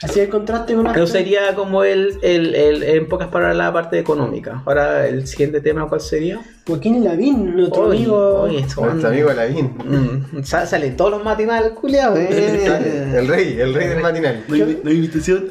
Así 0.03 0.21
el 0.21 0.29
contraste 0.29 0.75
con 0.75 0.85
Pero 0.93 1.07
sería 1.07 1.55
como 1.55 1.85
el, 1.85 2.19
el, 2.23 2.55
el, 2.55 2.83
en 2.83 3.09
pocas 3.09 3.29
palabras, 3.29 3.57
la 3.57 3.73
parte 3.73 3.99
económica. 3.99 4.63
Ahora, 4.67 5.07
el 5.07 5.27
siguiente 5.27 5.61
tema, 5.61 5.87
¿cuál 5.89 6.01
sería? 6.01 6.41
Joaquín 6.67 7.03
Lavín, 7.05 7.57
nuestro 7.57 7.83
Oye, 7.89 7.99
amigo. 7.99 8.41
oye, 8.43 8.61
nuestro 8.61 9.09
amigo 9.09 9.33
Lavín. 9.33 9.67
Mm, 9.85 10.43
sa- 10.43 10.67
salen 10.67 10.97
todos 10.97 11.13
los 11.13 11.25
matinales, 11.25 11.73
culiados. 11.73 12.19
eh. 12.19 13.13
El 13.17 13.29
rey, 13.29 13.57
el 13.61 13.75
rey 13.75 13.89
del 13.89 14.01
matinal. 14.01 14.45
No 14.49 14.55
hay, 14.55 14.81
no 14.83 14.91
hay 14.91 14.97
invitación. 14.97 15.49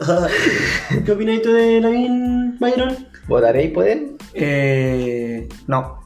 ¿Qué 1.06 1.12
opinas 1.12 1.42
tú 1.42 1.54
de 1.54 1.80
Lavín, 1.82 2.58
Byron? 2.60 2.96
¿Votaréis 3.28 3.72
por 3.72 3.88
él? 3.88 4.18
eh, 4.34 5.48
no. 5.68 6.01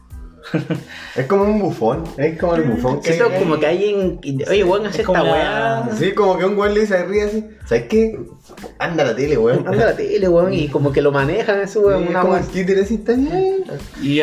Es 1.15 1.25
como 1.27 1.43
un 1.43 1.59
bufón, 1.59 2.03
es 2.17 2.37
como 2.39 2.55
el 2.55 2.63
bufón 2.63 3.01
que 3.01 3.13
Siento 3.13 3.33
hay 3.33 3.39
como 3.39 3.53
ahí. 3.55 3.59
que 3.61 3.65
hay 3.67 3.89
en. 3.93 4.19
Oye, 4.49 4.63
weón, 4.63 4.85
hace 4.85 5.01
Es 5.01 5.07
esta 5.07 5.23
la- 5.23 5.31
weá. 5.31 5.89
Sí, 5.97 6.11
como 6.13 6.37
que 6.37 6.45
un 6.45 6.55
güey 6.55 6.73
le 6.73 6.81
dice 6.81 7.03
ríe 7.05 7.23
así. 7.23 7.45
¿Sabes 7.65 7.85
qué? 7.89 8.19
Anda 8.79 9.03
a 9.03 9.07
la 9.07 9.15
tele, 9.15 9.37
weón. 9.37 9.67
Anda 9.67 9.83
a 9.83 9.85
la 9.91 9.95
tele, 9.95 10.27
weón, 10.29 10.53
y 10.53 10.67
como 10.67 10.91
que 10.91 11.01
lo 11.01 11.11
manejan 11.11 11.61
eso, 11.61 11.79
Sí, 11.79 11.85
weón. 11.85 12.03
es 12.03 12.09
Una 12.09 12.21
como 12.21 12.37
el 12.37 12.45
títere 12.47 12.81
así, 12.81 12.95
está 12.95 13.13
bien. 13.13 13.63
Y 14.01 14.19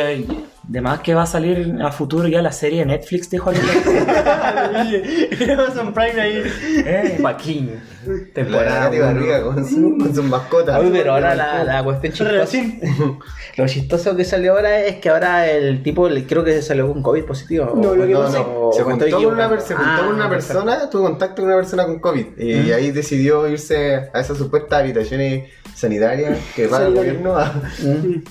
eh, 0.65 0.69
además 0.71 1.01
que 1.01 1.15
va 1.15 1.23
a 1.23 1.27
salir 1.27 1.77
a 1.83 1.91
futuro 1.93 2.29
ya 2.29 2.41
la 2.43 2.53
serie 2.53 2.81
de 2.81 2.87
Netflix 2.87 3.29
de 3.31 3.39
Joaquín. 3.39 3.63
Amazon 5.53 5.93
Prime 5.93 6.21
ahí. 6.21 6.43
Eh, 6.87 7.19
Joaquín. 7.21 7.81
Temporada. 8.35 8.91
Barriga 8.91 9.43
con, 9.43 9.65
su, 9.69 9.97
con 9.99 10.15
sus 10.15 10.25
mascotas. 10.25 10.81
Oye, 10.81 10.91
pero 10.93 11.15
ahora 11.15 11.35
la, 11.35 11.65
la 11.65 11.85
cuestión 11.85 12.13
chistosa. 12.13 12.59
Lo 13.57 13.67
chistoso 13.69 14.17
que 14.17 14.25
salió 14.25 14.55
ahora 14.55 14.81
es 14.81 14.97
que 14.97 15.11
ahora 15.11 15.49
el 15.51 15.83
tipo 15.83 16.09
le- 16.09 16.27
creo 16.27 16.43
que 16.43 16.63
salió 16.63 16.91
con 16.91 17.03
COVID 17.03 17.25
positivo. 17.25 17.67
o- 17.73 17.77
No, 17.77 17.95
lo 17.95 18.07
que 18.07 18.13
No, 18.13 18.21
pasa- 18.23 18.39
no, 18.39 18.71
se 18.73 18.81
estoy 18.83 19.11
con 19.13 19.27
una, 19.27 19.61
se 19.61 19.75
juntó 19.75 19.91
Ah, 19.93 20.03
con 20.07 20.15
una 20.15 20.29
persona, 20.31 20.91
tuvo 20.91 21.03
contacto 21.05 21.37
con 21.43 21.45
una 21.47 21.57
persona 21.57 21.85
con 21.85 22.01
COVID 22.01 22.39
y 22.39 22.73
ahí 22.73 22.91
decidió 22.91 23.47
irse 23.49 24.09
a 24.13 24.21
esas 24.21 24.39
supuestas 24.39 24.81
habitaciones 24.81 25.51
sanitarias 25.75 26.39
que 26.55 26.69
paga 26.69 26.87
el 26.87 26.95
Sanitaria. 26.95 27.13
gobierno 27.15 27.37
a, 27.39 27.53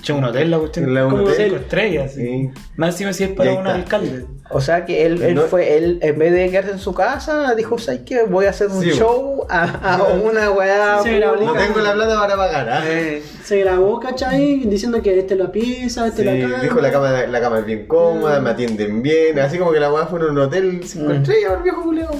Che, 0.02 0.14
un 0.14 0.24
hotel 0.24 0.52
la 0.52 0.60
cuestión. 0.60 0.94
La- 0.94 1.06
un 1.06 1.12
Como 1.12 1.24
hotel. 1.24 1.46
cinco 1.50 1.56
estrellas. 1.58 2.14
sí. 2.14 2.50
Más 2.78 2.89
encima 2.96 3.14
si 3.14 3.24
es 3.26 3.30
para 3.32 3.54
un 3.54 3.68
alcalde. 3.68 4.26
O 4.54 4.60
sea 4.60 4.86
que 4.86 5.06
él, 5.06 5.22
él 5.22 5.36
No- 5.36 5.42
fue, 5.44 5.78
él 5.78 6.00
en 6.02 6.20
vez 6.20 6.34
de 6.34 6.50
quedarse 6.50 6.72
en 6.72 6.80
su 6.80 6.94
casa, 6.94 7.56
dijo, 7.56 7.78
¿sabes 7.78 8.02
qué? 8.06 8.24
Voy 8.24 8.46
a 8.46 8.50
hacer 8.50 8.68
un 8.68 8.82
Sí, 8.82 8.92
show 8.92 9.46
a, 9.50 9.64
a 9.96 10.04
una 10.04 10.52
weá. 10.52 10.98
No 10.98 11.02
pública". 11.04 11.58
tengo 11.66 11.80
la 11.80 11.94
plata 11.94 12.20
para 12.20 12.36
pagar. 12.36 12.70
¿ah? 12.70 12.84
Eh, 12.86 13.24
Se 13.44 13.60
grabó, 13.60 14.00
¿cachai? 14.00 14.60
Diciendo 14.66 15.02
que 15.02 15.18
esta 15.20 15.34
es 15.36 15.39
la 15.39 15.52
pieza, 15.52 16.08
esta 16.08 16.22
Sí, 16.22 16.28
es 16.28 16.39
la 16.44 16.50
cama. 16.50 16.64
dijo 16.64 16.82
la 16.82 16.92
cama, 16.92 17.12
la 17.28 17.39
cama 17.42 17.60
es 17.60 17.66
bien 17.66 17.88
cómoda, 17.88 18.39
me 18.42 18.50
atienden 18.50 19.02
bien, 19.02 19.39
así 19.39 19.58
como 19.58 19.72
que 19.72 19.80
la 19.80 19.92
weá 19.92 20.06
fue 20.06 20.20
en 20.20 20.26
un 20.28 20.38
hotel 20.39 20.82
cinco 20.84 21.12
estrellas, 21.14 21.54
el 21.58 21.64
viejo 21.64 21.82
culeo. 21.84 22.12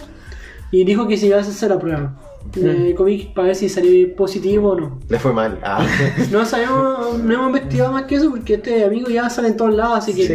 Y 0.72 0.86
dijo 0.86 1.06
que 1.08 1.18
se 1.18 1.26
iba 1.28 1.38
a 1.38 1.42
hacer 1.42 1.70
la 1.70 1.80
prueba 1.80 2.14
de 2.54 2.96
COVID 2.96 3.34
para 3.34 3.48
ver 3.48 3.56
si 3.56 3.70
salió 3.70 4.16
positivo 4.16 4.72
o 4.72 4.76
no. 4.80 5.00
Le 5.10 5.20
fue 5.20 5.34
mal. 5.34 5.60
Ah. 5.64 5.86
No 6.32 6.46
sabemos, 6.46 7.20
no 7.20 7.34
hemos 7.34 7.48
investigado 7.48 7.92
más 7.92 8.04
que 8.04 8.16
eso 8.16 8.30
porque 8.30 8.56
este 8.56 8.84
amigo 8.84 9.10
ya 9.10 9.30
sale 9.30 9.50
en 9.50 9.58
todos 9.58 9.74
lados, 9.74 10.00
así 10.00 10.14
que. 10.14 10.28
sí, 10.28 10.34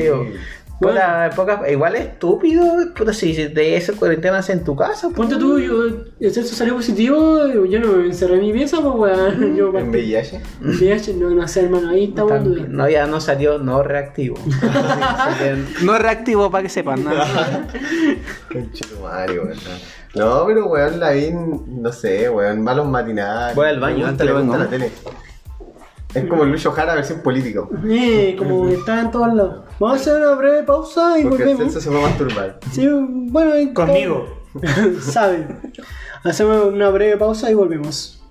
o- 0.77 0.89
puta, 0.89 1.31
pocas- 1.35 1.71
igual 1.71 1.95
es 1.97 2.03
estúpido, 2.03 2.65
puta, 2.95 3.13
si 3.13 3.33
de 3.33 3.77
esa 3.77 3.93
cuarentena 3.95 4.41
en 4.49 4.63
tu 4.65 4.77
casa. 4.77 5.09
pues. 5.09 5.17
Ponte 5.17 5.37
tú, 5.37 5.59
yo, 5.59 5.85
el 6.21 6.33
sexo 6.33 6.55
salió 6.55 6.75
positivo, 6.77 7.47
yo 7.65 7.81
no 7.81 7.93
me 7.97 8.07
encerré 8.07 8.35
en 8.35 8.41
mi 8.43 8.53
pieza, 8.53 8.79
pues 8.83 8.95
weón. 8.95 9.57
Yo 9.57 9.77
En 9.77 9.91
VIH. 9.91 10.41
VIH, 10.61 11.15
no, 11.15 11.31
no 11.31 11.49
sé, 11.49 11.61
hermano, 11.65 11.89
ahí 11.91 12.05
estamos 12.05 12.33
en. 12.33 12.45
También, 12.45 12.73
no, 12.73 12.89
ya 12.89 13.07
no 13.07 13.21
salió 13.21 13.59
no 13.59 13.83
reactivo. 13.83 14.37
No 15.83 15.99
reactivo 15.99 16.51
para 16.51 16.63
que 16.63 16.69
sepan. 16.69 17.05
¿no? 17.05 17.11
Conchito 18.53 19.01
Mario, 19.03 19.45
weón. 19.45 19.59
No, 20.15 20.47
pero 20.47 20.67
weón, 20.67 20.99
Lavín, 21.01 21.83
no 21.83 21.93
sé, 21.93 22.29
weón, 22.31 22.63
malos 22.63 22.87
matinales. 22.87 23.55
Voy 23.55 23.69
al 23.69 23.81
baño, 23.81 24.07
antes 24.07 24.27
le 24.27 24.33
la 24.33 24.67
tele. 24.67 24.91
Es 26.17 26.25
como 26.25 26.45
el 26.45 26.51
Lucho 26.51 26.73
Jara 26.73 26.95
versión 26.95 27.21
político. 27.21 27.69
Eh, 27.87 28.35
como 28.39 28.67
que 28.67 28.75
está 28.77 29.03
en 29.03 29.11
todos 29.11 29.35
lados. 29.35 29.65
Vamos 29.79 29.99
a 29.99 30.01
hacer 30.01 30.17
una 30.17 30.35
breve 30.35 30.63
pausa 30.63 31.19
y 31.19 31.25
Porque 31.25 31.43
el 31.43 31.49
volvemos. 31.51 31.75
Celso 31.75 31.81
se 31.81 31.91
fue 31.91 31.99
a 31.99 32.09
masturbar. 32.09 32.59
Sí, 32.73 32.89
bueno, 32.91 33.75
Conmigo. 33.75 34.27
Sabe. 35.01 35.47
Hacemos 36.25 36.73
una 36.73 36.89
breve 36.89 37.19
pausa 37.19 37.51
y 37.51 37.55
volvemos. 37.55 38.23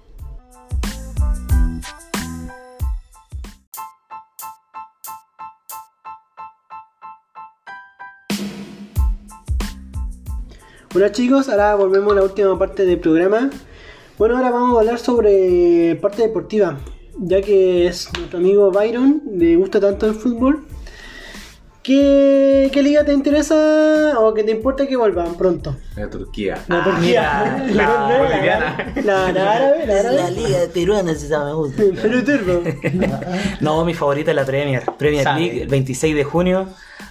Hola 10.95 11.11
chicos, 11.11 11.49
ahora 11.49 11.75
volvemos 11.75 12.13
a 12.13 12.15
la 12.15 12.23
última 12.23 12.57
parte 12.57 12.83
del 12.85 12.99
programa. 12.99 13.51
Bueno, 14.17 14.37
ahora 14.37 14.49
vamos 14.49 14.75
a 14.75 14.79
hablar 14.79 14.97
sobre 14.97 15.99
parte 16.01 16.21
deportiva, 16.23 16.79
ya 17.19 17.41
que 17.41 17.87
es 17.87 18.09
nuestro 18.17 18.39
amigo 18.39 18.71
Byron, 18.71 19.21
le 19.37 19.55
gusta 19.55 19.79
tanto 19.79 20.05
el 20.07 20.15
fútbol. 20.15 20.65
¿Qué, 21.83 22.71
qué 22.73 22.81
liga 22.81 23.05
te 23.05 23.13
interesa 23.13 24.15
o 24.19 24.33
que 24.33 24.43
te 24.43 24.49
importa 24.49 24.87
que 24.87 24.95
vuelvan 24.97 25.35
pronto? 25.35 25.75
La 25.95 26.09
Turquía. 26.09 26.57
La 26.67 26.83
Turquía. 26.83 27.63
mira, 27.67 27.67
la 27.73 28.07
la- 28.09 28.17
boliviana. 28.17 28.93
La, 29.03 29.31
la 29.31 29.51
árabe, 29.53 29.85
la 29.85 29.99
árabe. 29.99 30.31
liga 30.31 30.57
peruana 30.73 31.13
se 31.13 31.27
llama, 31.27 31.45
me 31.45 31.53
gusta. 31.53 31.83
El 31.83 31.93
Perú 31.93 32.23
turbo. 32.23 32.63
No, 33.61 33.85
mi 33.85 33.93
favorita 33.93 34.31
es 34.31 34.35
la 34.35 34.45
Premier. 34.45 34.81
Premier 34.97 35.23
Sabe. 35.23 35.41
League, 35.41 35.61
el 35.61 35.67
26 35.67 36.15
de 36.15 36.23
junio. 36.23 36.67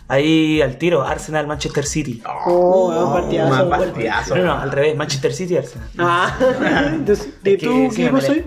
Ahí 0.09 0.61
al 0.61 0.77
tiro, 0.77 1.03
Arsenal, 1.05 1.47
Manchester 1.47 1.85
City. 1.87 2.21
Oh, 2.45 2.93
buen 2.93 3.23
partidazo. 3.23 3.63
un 3.65 3.71
partidazo. 3.71 4.37
No, 4.37 4.43
no, 4.43 4.53
al 4.59 4.73
revés, 4.73 4.97
Manchester 4.97 5.33
City, 5.33 5.57
Arsenal. 5.57 5.89
Ah, 5.99 6.37
entonces, 6.95 7.29
¿y 7.45 7.51
Es 7.53 7.59
que 7.61 7.65
tú 7.67 7.89
qué 7.95 8.03
equipo 8.07 8.21
soy? 8.21 8.45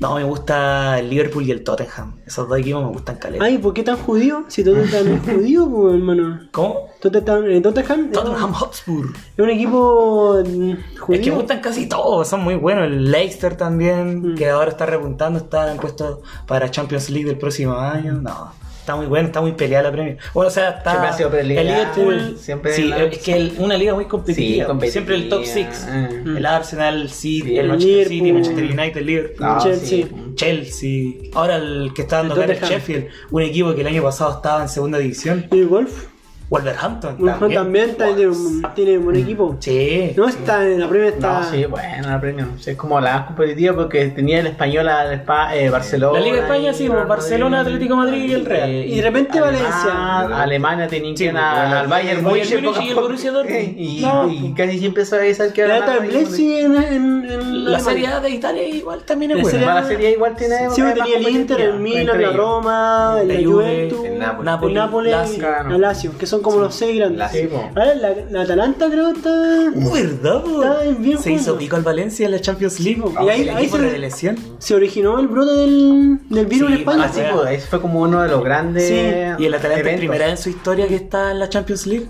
No, 0.00 0.16
me 0.16 0.24
gusta 0.24 0.98
el 0.98 1.08
Liverpool 1.08 1.44
y 1.44 1.50
el 1.52 1.62
Tottenham. 1.62 2.16
Esos 2.26 2.48
dos 2.48 2.58
equipos 2.58 2.82
me 2.84 2.90
gustan 2.90 3.16
caleta. 3.16 3.44
Ay, 3.44 3.58
¿por 3.58 3.72
qué 3.72 3.82
tan 3.82 3.96
judío? 3.96 4.44
Si 4.48 4.64
Tottenham 4.64 5.14
es 5.14 5.34
judío, 5.34 5.68
pues, 5.70 5.94
hermano. 5.94 6.40
¿Cómo? 6.52 6.88
Tottenham, 7.00 7.44
eh, 7.50 7.60
Tottenham 7.60 8.10
Tottenham 8.10 8.52
Hotspur. 8.52 9.06
es 9.36 9.38
un 9.38 9.50
equipo 9.50 10.42
mm, 10.44 10.70
Es 10.70 10.76
que 10.94 10.98
judío. 11.00 11.32
me 11.32 11.38
gustan 11.38 11.60
casi 11.60 11.88
todos, 11.88 12.26
son 12.28 12.40
muy 12.42 12.56
buenos. 12.56 12.84
El 12.84 13.10
Leicester 13.10 13.56
también, 13.56 14.32
Mm. 14.32 14.34
que 14.34 14.50
ahora 14.50 14.70
está 14.70 14.84
repuntando, 14.86 15.38
está 15.38 15.70
en 15.70 15.78
puesto 15.78 16.22
para 16.46 16.70
Champions 16.70 17.08
League 17.10 17.26
del 17.28 17.38
próximo 17.38 17.74
año. 17.74 18.12
No, 18.14 18.52
está 18.84 18.96
muy 18.96 19.06
bueno, 19.06 19.28
está 19.28 19.40
muy 19.40 19.52
peleada 19.52 19.84
la 19.84 19.92
Premier. 19.92 20.18
Bueno, 20.34 20.48
o 20.48 20.50
sea, 20.50 20.70
está. 20.70 20.90
Siempre 20.90 21.08
ha 21.08 21.12
sido 21.14 21.30
peleada, 21.30 21.60
El 21.62 21.66
Liverpool. 21.68 22.36
siempre 22.38 22.72
sí, 22.74 22.84
la- 22.84 23.04
es 23.04 23.18
que 23.18 23.32
el- 23.34 23.54
una 23.58 23.76
liga 23.78 23.94
muy 23.94 24.04
competitiva. 24.04 24.64
Sí, 24.64 24.66
competitiva. 24.66 24.92
Siempre 24.92 25.14
el 25.16 25.28
top 25.30 25.44
6. 25.46 25.86
Mm. 26.24 26.36
El 26.36 26.46
Arsenal, 26.46 27.00
el 27.02 27.08
City, 27.10 27.48
Sí, 27.48 27.52
el 27.56 27.64
el 27.64 27.68
Manchester 27.70 28.08
City. 28.08 28.32
Manchester 28.32 28.64
United, 28.64 28.96
el 28.98 29.06
Liverpool. 29.06 29.46
Ah, 29.48 29.58
Chelsea. 29.62 30.06
sí. 30.06 30.08
Chelsea. 30.34 31.12
Ahora 31.34 31.56
el 31.56 31.92
que 31.94 32.02
está 32.02 32.18
dando 32.18 32.34
cara 32.36 32.52
es. 32.52 32.60
Sheffield, 32.60 33.06
un 33.30 33.42
equipo 33.42 33.74
que 33.74 33.80
el 33.80 33.86
año 33.86 34.02
pasado 34.02 34.32
estaba 34.36 34.62
en 34.62 34.68
segunda 34.68 34.98
división. 34.98 35.46
¿Y 35.50 35.60
el 35.60 35.66
Wolf? 35.66 36.06
Wolverhampton. 36.50 37.16
También 37.52 37.90
está- 37.90 38.06
tiene, 38.14 38.28
un, 38.28 38.62
tiene 38.74 38.98
un 38.98 39.04
buen 39.04 39.16
equipo. 39.16 39.56
Sí. 39.60 40.12
No 40.16 40.28
está 40.28 40.64
en 40.66 40.80
la 40.80 40.88
primera 40.88 41.10
está. 41.10 41.40
No, 41.40 41.50
sí, 41.50 41.64
bueno, 41.64 42.08
la 42.08 42.20
premio. 42.20 42.46
Sí, 42.60 42.70
es 42.70 42.76
como 42.76 43.00
la 43.00 43.14
más 43.18 43.26
competitiva 43.28 43.74
porque 43.74 44.06
tenía 44.08 44.40
el 44.40 44.46
español 44.48 44.88
al 44.88 45.12
Spa- 45.14 45.56
eh, 45.56 45.70
Barcelona. 45.70 46.18
La 46.18 46.24
Liga 46.24 46.36
de 46.36 46.42
España, 46.42 46.72
sí, 46.74 46.88
pues, 46.88 47.08
Barcelona, 47.08 47.60
Atlético 47.60 47.96
Madrid 47.96 48.24
y 48.24 48.32
el 48.34 48.44
Real. 48.44 48.70
Eh, 48.70 48.86
Y 48.86 48.96
de 48.96 49.02
repente 49.02 49.40
Valencia. 49.40 50.20
Alemania 50.42 50.86
tenía 50.86 51.16
Sí, 51.16 51.24
que 51.24 51.30
pues, 51.30 51.42
a- 51.42 51.66
el 51.70 51.76
al 51.78 51.86
Bayern 51.88 52.22
Múnich 52.22 52.50
y 52.50 52.54
el 52.54 52.98
a. 52.98 53.00
Borussia 53.00 53.32
Dortmund. 53.32 53.74
Y, 53.76 54.00
No, 54.02 54.30
y 54.30 54.38
pues. 54.40 54.52
casi 54.56 54.78
siempre 54.78 55.04
sabes 55.04 55.40
al 55.40 55.52
que 55.52 55.62
el 55.62 55.68
más 55.68 55.80
Bayern 55.86 56.06
Blessi 56.08 56.58
en, 56.60 56.74
en, 56.76 57.30
en 57.30 57.72
La. 57.72 57.80
Serie 57.80 58.06
A 58.08 58.20
de 58.20 58.30
Italia 58.30 58.66
igual 58.68 59.02
también 59.04 59.32
es 59.32 59.36
La 59.38 59.42
buena. 59.42 59.58
Serie 59.58 59.68
A- 59.70 59.74
la 59.74 59.86
serie 59.86 60.10
igual 60.12 60.36
tiene. 60.36 60.56
Sí, 60.70 60.80
es 60.82 60.94
tenía 60.94 61.16
el 61.18 61.28
Inter, 61.28 61.60
el 61.60 61.78
Milan, 61.80 62.20
la. 62.22 62.30
Roma, 62.32 63.14
La 63.18 63.24
la 63.24 63.34
Juve, 63.34 63.44
Juventus, 63.90 64.04
el 64.04 64.18
Napoli. 64.18 64.72
el 64.72 64.74
Napoli, 64.78 65.10
Lazio. 65.10 65.44
y 65.70 65.74
el 65.74 65.80
Lazio, 65.80 66.18
que 66.18 66.26
son 66.26 66.33
son 66.34 66.42
como 66.42 66.58
los 66.60 66.74
seis 66.74 66.96
grandes. 66.96 67.18
La- 67.18 67.28
sí, 67.30 67.46
po. 67.46 67.58
Ahora 67.74 67.94
la, 67.94 68.14
la 68.30 68.42
Atalanta 68.42 68.88
creo 68.90 69.08
está. 69.10 69.30
Uh. 69.74 69.96
Está 69.96 70.80
bien 70.98 71.18
Se 71.18 71.32
hizo 71.32 71.56
pico 71.56 71.76
al 71.76 71.82
Valencia 71.82 72.26
en 72.26 72.32
la 72.32 72.40
Champions 72.40 72.80
League. 72.80 73.02
Y 73.24 73.28
ahí- 73.28 73.48
ahí 73.48 73.68
se- 73.68 73.78
de 73.78 73.84
revelación. 73.84 74.36
Se 74.58 74.74
originó 74.74 75.18
el 75.18 75.28
brote 75.28 75.52
del, 75.52 76.18
del 76.28 76.46
virus 76.46 76.68
Sí, 76.68 76.74
en 76.74 76.80
España. 76.80 77.04
Así 77.04 77.20
ese 77.50 77.66
fue 77.66 77.80
como 77.80 78.00
uno 78.00 78.22
de 78.22 78.28
los 78.28 78.42
grandes. 78.44 78.88
Sí, 78.88 78.94
Y 79.42 79.46
el 79.46 79.54
Atalanta 79.54 79.74
es 79.74 79.80
eventos. 79.80 79.98
primera 80.00 80.26
vez 80.26 80.38
en 80.38 80.42
su 80.42 80.48
historia 80.50 80.88
que 80.88 80.96
está 80.96 81.30
en 81.30 81.38
la 81.38 81.48
Champions 81.48 81.86
League. 81.86 82.06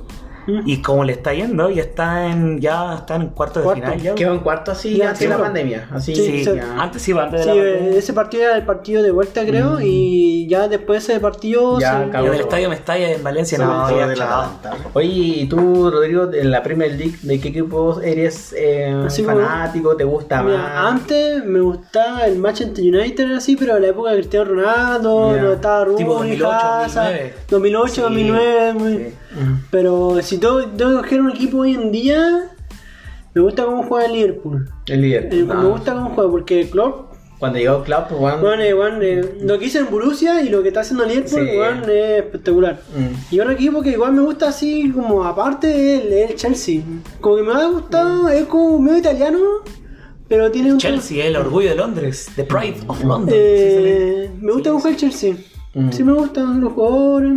Mm. 0.46 0.60
Y 0.66 0.82
como 0.82 1.04
le 1.04 1.12
está 1.12 1.32
yendo, 1.32 1.70
ya 1.70 1.82
está 1.82 2.26
en 2.30 2.60
ya 2.60 2.94
está 2.96 3.16
en 3.16 3.28
cuarto 3.28 3.60
de 3.60 3.64
Cuarto. 3.64 3.82
final 3.82 4.00
ya. 4.00 4.14
Quedó 4.14 4.32
en 4.32 4.40
cuarto 4.40 4.72
así 4.72 4.96
Ya, 4.96 5.06
antes 5.08 5.18
sí, 5.18 5.24
de 5.24 5.30
la 5.30 5.38
pandemia. 5.38 5.88
Así 5.92 6.14
Sí, 6.14 6.44
Sí, 6.44 6.50
antes 6.78 7.02
sí, 7.02 7.12
antes 7.12 7.46
de 7.46 7.54
la 7.54 7.54
eh, 7.62 7.98
ese 7.98 8.12
partido 8.12 8.44
era 8.44 8.56
el 8.56 8.64
partido 8.64 9.02
de 9.02 9.10
vuelta, 9.10 9.44
creo, 9.46 9.78
y 9.80 10.46
ya 10.48 10.68
después 10.68 11.02
ese 11.08 11.20
partido. 11.20 11.78
Ya 11.80 12.08
se- 12.12 12.22
del 12.30 12.40
estadio 12.40 12.68
Mestalla 12.68 13.10
en 13.12 13.22
Valencia 13.22 13.58
no, 13.58 13.86
todo 13.88 13.98
ya 13.98 14.06
de 14.06 14.16
la. 14.16 14.50
Oye, 14.92 15.08
¿y 15.08 15.46
tú, 15.48 15.90
Rodrigo, 15.90 16.30
en 16.32 16.50
la 16.50 16.62
Premier 16.62 16.92
League, 16.92 17.16
de 17.22 17.40
qué 17.40 17.48
equipo 17.48 18.00
eres 18.02 18.54
eh, 18.56 18.92
como- 19.16 19.40
fanático? 19.40 19.96
¿Te 19.96 20.04
gusta 20.04 20.42
Mira, 20.42 20.58
más? 20.58 20.92
antes 20.92 21.44
me 21.44 21.60
gustaba 21.60 22.26
el 22.26 22.38
Manchester 22.38 22.84
United 22.84 23.32
así, 23.36 23.56
pero 23.56 23.76
en 23.76 23.82
la 23.82 23.88
época 23.88 24.10
de 24.10 24.16
Cristiano 24.18 24.46
Ronaldo, 24.46 25.34
Ya. 25.36 25.42
no 25.42 25.52
estaba 25.52 25.84
Tipo 25.96 26.14
2008, 26.14 26.50
Hazard, 26.52 27.12
2009. 27.14 27.34
2008, 27.50 27.94
Sí, 27.94 28.00
2009, 28.00 28.72
muy- 28.74 29.14
sí. 29.34 29.40
Pero 29.70 30.18
si 30.22 30.38
tengo, 30.38 30.64
tengo 30.66 30.90
que 30.92 30.96
escoger 30.96 31.20
un 31.20 31.30
equipo 31.30 31.58
hoy 31.58 31.74
en 31.74 31.90
día, 31.92 32.50
me 33.34 33.42
gusta 33.42 33.64
cómo 33.64 33.82
juega 33.82 34.06
el 34.06 34.12
Liverpool. 34.12 34.68
El 34.86 35.00
líder. 35.02 35.28
Eh, 35.32 35.42
No. 35.46 35.54
Me 35.62 35.68
gusta 35.68 35.94
cómo 35.94 36.10
juega, 36.10 36.30
porque 36.30 36.68
Klopp, 36.70 37.12
Cuando 37.38 37.58
llegó 37.58 37.82
Klopp, 37.82 38.08
pues, 38.08 38.40
bueno, 38.40 38.62
eh, 38.62 38.72
bueno, 38.72 39.02
eh, 39.02 39.38
lo 39.42 39.58
que 39.58 39.66
hizo 39.66 39.78
en 39.80 39.90
Borussia 39.90 40.40
y 40.42 40.48
lo 40.48 40.62
que 40.62 40.68
está 40.68 40.80
haciendo 40.80 41.04
el 41.04 41.10
Liverpool, 41.10 41.46
Sí. 41.48 41.56
bueno, 41.56 41.82
es 41.84 42.22
espectacular. 42.24 42.80
Mm. 42.96 43.34
Y 43.34 43.40
otro 43.40 43.52
equipo 43.52 43.82
que 43.82 43.90
igual 43.90 44.12
me 44.12 44.22
gusta 44.22 44.48
así, 44.48 44.90
como 44.94 45.24
aparte, 45.24 45.68
es 45.96 46.04
el, 46.04 46.12
el 46.12 46.34
Chelsea. 46.36 46.80
Como 47.20 47.36
que 47.36 47.42
me 47.42 47.52
ha 47.52 47.66
gustado, 47.66 48.28
es 48.30 48.44
como 48.46 48.78
medio 48.78 48.98
italiano, 48.98 49.38
pero 50.28 50.50
tiene 50.50 50.72
un... 50.72 50.78
Chelsea, 50.78 51.26
el 51.26 51.36
orgullo 51.36 51.68
de 51.70 51.74
Londres, 51.74 52.28
the 52.36 52.44
pride 52.44 52.76
of 52.86 53.02
London. 53.04 53.34
Eh, 53.36 54.30
me 54.40 54.52
gusta 54.52 54.70
cómo 54.70 54.80
juega 54.80 54.94
el 54.96 55.00
Chelsea. 55.00 55.34
Mm. 55.74 55.90
Sí 55.90 56.04
me 56.04 56.12
gustan 56.12 56.60
los 56.60 56.72
jugadores, 56.72 57.32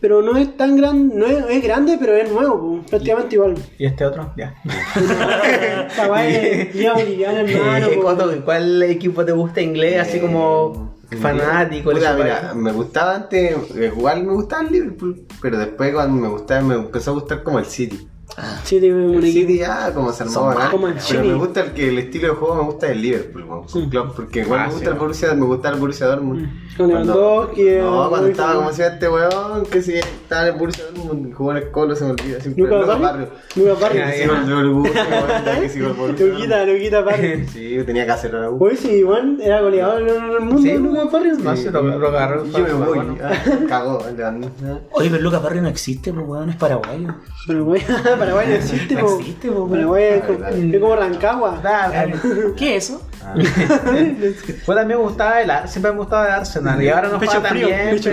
pero 0.00 0.22
no 0.22 0.36
es 0.36 0.56
tan 0.56 0.76
grande, 0.76 1.12
no 1.16 1.26
es, 1.26 1.44
es 1.50 1.62
grande, 1.62 1.96
pero 1.98 2.14
es 2.14 2.30
nuevo, 2.30 2.58
po, 2.58 2.82
prácticamente 2.88 3.34
igual. 3.34 3.54
¿Y 3.78 3.86
este 3.86 4.04
otro? 4.04 4.32
Ya. 4.36 4.54
Guay 6.06 6.70
hermano. 6.74 7.86
Eh. 7.88 7.98
¿cuál, 8.00 8.44
cuál 8.44 8.82
equipo 8.84 9.24
te 9.24 9.32
gusta 9.32 9.60
inglés? 9.60 10.00
Así 10.00 10.20
como 10.20 10.94
fanático. 11.20 11.90
Puta, 11.90 12.12
de 12.12 12.18
su 12.18 12.22
mira, 12.22 12.40
país? 12.42 12.54
me 12.54 12.72
gustaba 12.72 13.16
antes 13.16 13.56
eh, 13.76 13.90
jugar, 13.92 14.22
me 14.22 14.32
gustaba 14.34 14.62
el 14.62 14.72
Liverpool, 14.72 15.26
pero 15.42 15.58
después 15.58 15.92
cuando 15.92 16.20
me 16.20 16.28
gustaba, 16.28 16.60
me 16.60 16.74
empezó 16.76 17.10
a 17.10 17.14
gustar 17.14 17.42
como 17.42 17.58
el 17.58 17.64
City. 17.64 18.08
Sí, 18.64 18.80
tiene 18.80 18.94
un 19.06 19.14
El. 19.14 19.32
City 19.32 19.58
ya 19.58 19.92
como 19.92 20.12
se 20.12 20.22
armó 20.24 20.52
el 20.52 20.58
pero 20.94 21.00
City. 21.00 21.18
me 21.28 21.34
gusta 21.34 21.60
el 21.62 21.72
que 21.72 21.88
el 21.88 21.98
estilo 21.98 22.28
de 22.28 22.34
juego 22.34 22.54
me 22.56 22.62
gusta 22.62 22.90
el 22.90 23.02
Liverpool, 23.02 23.44
weón, 23.44 23.60
con 23.60 23.68
Sí. 23.68 23.88
Klopp, 23.90 24.16
porque 24.16 24.40
igual 24.40 24.60
Ah, 24.60 24.64
me 24.64 24.68
sí, 24.70 24.74
gusta 24.74 24.86
el 24.88 24.92
weón. 24.94 25.00
Borussia, 25.00 25.34
me 25.34 25.44
gusta 25.46 25.68
el 25.70 25.74
Borussia 25.80 26.06
Dortmund. 26.06 26.48
Con 26.76 26.88
Lewandowski, 26.88 27.64
No, 27.80 28.08
cuando 28.08 28.22
muy 28.22 28.30
estaba 28.30 28.54
como 28.54 28.72
si 28.72 28.82
este 28.82 29.08
weón 29.08 29.66
que 29.66 29.82
si 29.82 29.94
estaba 29.94 30.46
en 30.46 30.52
el 30.54 30.58
Borussia 30.60 30.84
Dortmund 30.84 31.34
jugó 31.34 31.50
en 31.52 31.56
el 31.58 31.70
Colo 31.70 31.96
se 31.96 32.04
me 32.04 32.10
olvida 32.12 32.40
siempre. 32.40 32.64
Lucas 32.64 32.80
Lucas 32.80 33.00
Barrio. 33.00 33.28
Lucas 33.56 33.80
Barrio. 33.80 34.02
El 34.04 34.30
el 34.30 34.66
Luquita, 36.30 36.64
Luquita 36.64 37.00
Barrio. 37.02 37.46
Sí, 37.52 37.78
tenía 37.84 38.04
que 38.06 38.12
hacerlo 38.12 38.40
la 38.40 38.50
U. 38.50 38.64
Hoy 38.64 38.76
sí, 38.76 38.88
igual 38.90 39.38
era 39.40 39.60
goleador 39.60 40.02
en 40.08 40.08
el 40.30 40.40
mundo, 40.40 40.62
Sí, 40.62 40.78
Lucas 40.78 41.10
Barrio. 41.12 41.34
No 41.38 41.56
sé, 41.56 41.70
lo, 41.70 41.82
lo 41.82 42.08
agarró. 42.08 42.46
Y 42.46 42.50
yo 42.52 42.58
me 42.60 42.72
voy, 42.72 42.86
bueno. 42.98 43.16
ah, 43.22 43.32
cagó. 43.68 43.98
Oye, 44.92 45.10
pero 45.10 45.22
Lucas 45.22 45.42
Barrio 45.42 45.62
no 45.62 45.68
existe, 45.68 46.12
pues 46.12 46.26
weón, 46.26 46.50
es 46.50 46.56
paraguayo. 46.56 47.14
Paraguay, 47.46 47.82
Paraguay 48.32 48.48
no 48.48 48.54
existe, 48.54 48.94
No 48.94 49.00
po. 49.00 49.18
existe, 49.18 49.48
po, 49.50 49.66
es 50.16 50.24
como, 50.24 50.38
verdad. 50.38 50.58
es 50.58 50.80
como 50.80 50.96
Rancagua. 50.96 51.60
¿Qué 52.56 52.76
es 52.76 52.84
eso? 52.90 53.02
Pues 54.66 54.78
también 54.78 54.88
me 54.88 54.94
gustaba 54.96 55.40
el 55.42 55.68
siempre 55.68 55.92
me 55.92 55.98
gustaba 55.98 56.26
el 56.26 56.32
Arsenal 56.32 56.82
y 56.82 56.88
ahora 56.88 57.08
no 57.08 57.18
Pecho 57.18 57.32
juega 57.32 57.48
tan 57.48 57.56
frío, 57.56 57.66
bien, 57.68 57.90
pecho 57.90 58.10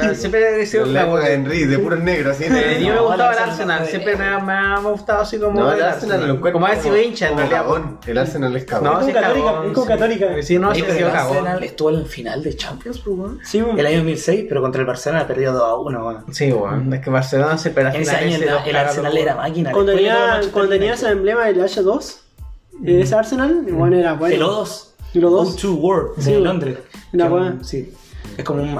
pero 0.00 0.14
siempre 0.14 0.62
he 0.62 0.66
sido 0.66 0.84
En 0.84 0.94
la 0.94 1.02
época 1.02 1.20
de 1.24 1.34
Henry, 1.34 1.64
de 1.64 1.78
puros 1.78 2.00
negros, 2.00 2.36
así. 2.36 2.44
Eh, 2.44 2.82
yo 2.84 2.94
me 2.94 3.00
gustaba 3.00 3.32
el 3.32 3.38
Arsenal 3.38 3.86
siempre 3.86 4.16
me, 4.16 4.24
ha- 4.24 4.38
me 4.38 4.52
ha 4.52 4.78
gustado 4.78 5.22
así 5.22 5.38
como 5.38 5.60
No, 5.60 5.72
el 5.72 5.82
Arsenal 5.82 6.40
como 6.40 6.66
a 6.66 6.70
veces 6.70 7.06
hincha 7.06 7.28
en 7.28 7.36
realidad. 7.36 7.58
cagón. 7.62 7.98
El 8.06 8.18
Arsenal 8.18 8.56
es 8.56 8.64
cagón. 8.64 8.92
No, 8.92 9.04
sí, 9.06 9.12
católica, 9.12 9.62
es 9.66 9.72
como 9.72 9.86
católica. 9.86 10.26
Sí, 10.42 10.58
no, 10.58 10.72
el. 10.72 11.04
Arsenal 11.04 11.62
estuvo 11.62 11.90
en 11.90 11.96
el 11.96 12.06
final 12.06 12.42
de 12.42 12.56
Champions, 12.56 12.98
pues 12.98 13.16
weón. 13.16 13.38
Sí. 13.44 13.58
El 13.76 13.86
año 13.86 13.96
2006, 13.98 14.46
pero 14.48 14.60
contra 14.60 14.80
el 14.80 14.86
Barcelona 14.86 15.26
perdió 15.26 15.52
2 15.52 15.62
a 15.62 15.74
1, 15.76 16.06
weón. 16.06 16.24
Sí, 16.34 16.50
bueno, 16.52 16.94
es 16.94 17.00
que 17.00 17.10
Barcelona 17.10 17.58
se 17.58 17.68
espera 17.70 17.94
En 17.94 18.02
ese 18.02 18.16
año 18.16 18.36
el, 18.66 18.76
Arsenal 18.76 19.16
era 19.16 19.34
máquina. 19.36 19.72
Cuando 19.72 19.92
de 19.92 19.98
tenía, 19.98 20.94
ese 20.94 21.10
emblema 21.10 21.44
del 21.44 21.60
H2, 21.60 22.16
ese 22.84 23.14
Arsenal, 23.14 23.64
igual 23.68 23.94
era 23.94 24.14
bueno. 24.14 24.34
El 24.34 24.42
O2. 24.42 24.86
El 25.14 25.24
O2. 25.24 25.56
O2 25.56 25.78
World 25.80 26.16
de. 26.16 26.40
Londres. 26.40 26.78
Una 27.12 27.28
Que. 27.28 27.64
Sí. 27.64 27.92
Es 28.36 28.44
como 28.44 28.62
un 28.62 28.74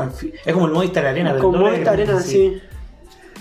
es 0.44 0.53
como 0.55 0.66
el 0.66 0.72
Movistar 0.72 1.07
Arena, 1.07 1.30
pero 1.32 1.42
doble 1.51 1.59
Movistar 1.70 1.96
de 1.96 2.03
Arena, 2.05 2.20
sí. 2.20 2.59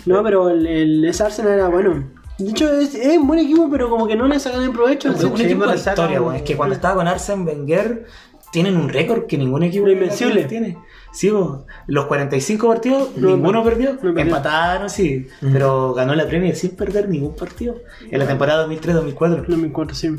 No, 0.06 0.24
pero 0.24 0.50
el, 0.50 0.66
el- 0.66 1.06
ese 1.06 1.24
Arsenal 1.24 1.54
era 1.54 1.68
bueno. 1.68 2.04
De 2.38 2.50
hecho, 2.50 2.72
es, 2.72 2.96
es 2.96 3.18
un 3.18 3.28
buen 3.28 3.40
equipo, 3.40 3.68
pero 3.70 3.90
como 3.90 4.08
que 4.08 4.16
no 4.16 4.28
le 4.28 4.40
sacan 4.40 4.64
el 4.64 4.72
provecho. 4.72 5.12
Es 5.12 5.24
un 5.24 5.40
equipo 5.42 5.66
no 5.66 5.72
de 5.72 5.78
historia, 5.78 6.22
weón. 6.22 6.36
Es 6.36 6.42
que 6.44 6.56
cuando 6.56 6.74
estaba 6.76 6.96
con 6.96 7.08
Arsene 7.08 7.44
Wenger, 7.44 8.06
tienen 8.52 8.78
un 8.78 8.88
récord 8.90 9.26
que 9.28 9.38
ningún 9.38 9.64
equipo 9.64 9.86
la 9.88 9.94
invencible. 9.94 10.46
Tiene. 10.46 10.78
Sí, 11.12 11.30
weón. 11.30 11.66
los 11.88 12.06
45 12.06 12.68
partidos, 12.68 13.10
No, 13.18 13.32
ninguno 13.32 13.60
no, 13.60 13.64
perdió. 13.64 13.98
no. 14.02 14.18
Empataron, 14.18 14.90
sí. 14.90 15.28
Pero 15.42 15.94
ganó 15.94 16.16
la 16.16 16.26
Premier 16.28 16.56
sin 16.56 16.72
perder 16.78 17.10
ningún 17.10 17.36
partido. 17.36 17.76
En 18.10 18.20
la 18.20 18.26
temporada 18.26 18.66
2003-2004. 18.68 19.48
No 19.48 19.58
me 19.58 19.68
acuerdo, 19.68 19.94
sí. 19.94 20.16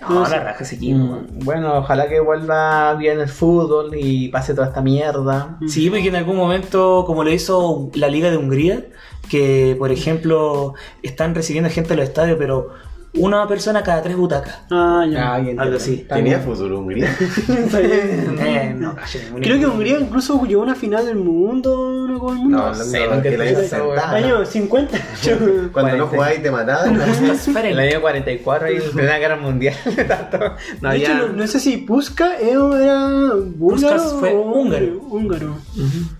No, 0.00 0.20
la 0.28 0.40
raja 0.40 0.62
ese 0.64 0.76
equipo. 0.76 0.98
Mm, 0.98 1.44
Bueno, 1.44 1.78
ojalá 1.78 2.08
que 2.08 2.20
vuelva 2.20 2.94
bien 2.94 3.20
el 3.20 3.28
fútbol 3.28 3.90
y 3.96 4.28
pase 4.28 4.54
toda 4.54 4.68
esta 4.68 4.80
mierda. 4.80 5.58
Sí, 5.66 5.90
porque 5.90 6.08
en 6.08 6.16
algún 6.16 6.36
momento, 6.36 7.04
como 7.06 7.24
lo 7.24 7.30
hizo 7.30 7.90
la 7.94 8.08
Liga 8.08 8.30
de 8.30 8.36
Hungría, 8.36 8.84
que 9.28 9.74
por 9.78 9.90
ejemplo 9.90 10.74
están 11.02 11.34
recibiendo 11.34 11.68
gente 11.70 11.94
a 11.94 11.96
los 11.96 12.04
estadios, 12.06 12.36
pero 12.38 12.70
una 13.18 13.46
persona 13.46 13.82
cada 13.82 14.02
tres 14.02 14.16
butacas. 14.16 14.60
Ah, 14.70 15.04
ya. 15.08 15.34
Ah, 15.34 15.38
bien, 15.38 15.58
Algo 15.58 15.76
así. 15.76 16.06
Tenía 16.08 16.38
bien. 16.38 16.40
futuro 16.48 16.78
Hungría. 16.80 17.10
Está 17.10 17.80
bien. 17.80 18.36
Eh, 18.40 18.74
no, 18.76 18.94
calle, 18.94 19.20
Creo 19.40 19.58
que. 19.58 19.66
Hungría 19.66 19.98
incluso 20.00 20.44
llegó 20.44 20.62
a 20.62 20.64
una 20.64 20.74
final 20.74 21.06
del 21.06 21.16
mundo, 21.16 22.04
una 22.04 22.18
Copa 22.18 22.32
del 22.32 22.42
Mundo. 22.42 22.56
No, 22.58 22.64
hablando 22.64 22.84
sé, 22.84 23.00
nunca 23.00 23.22
que 23.22 23.38
la 23.38 23.44
te 23.44 23.52
hizo 23.52 23.60
sentada. 23.62 24.10
Año 24.12 24.44
50. 24.44 24.98
Cuando 25.72 25.96
no 25.96 26.06
40. 26.06 26.06
jugabas 26.08 26.38
y 26.38 26.42
te 26.42 26.50
mataban. 26.50 27.00
El 27.66 27.78
año 27.78 28.00
44 28.00 28.70
y 28.70 28.78
la 28.78 28.84
Primera 28.90 29.18
Guerra 29.18 29.36
Mundial. 29.36 29.74
tanto, 30.06 30.38
no 30.80 30.90
de 30.90 30.96
hecho, 30.96 31.12
había... 31.12 31.26
no, 31.26 31.32
no 31.32 31.46
sé 31.46 31.60
si 31.60 31.76
Puska 31.78 32.36
era 32.38 33.32
búlgaro 33.34 33.96
Puskas 33.96 34.16
fue 34.18 34.32
o 34.32 34.40
húngaro. 34.42 35.00
húngaro. 35.08 35.58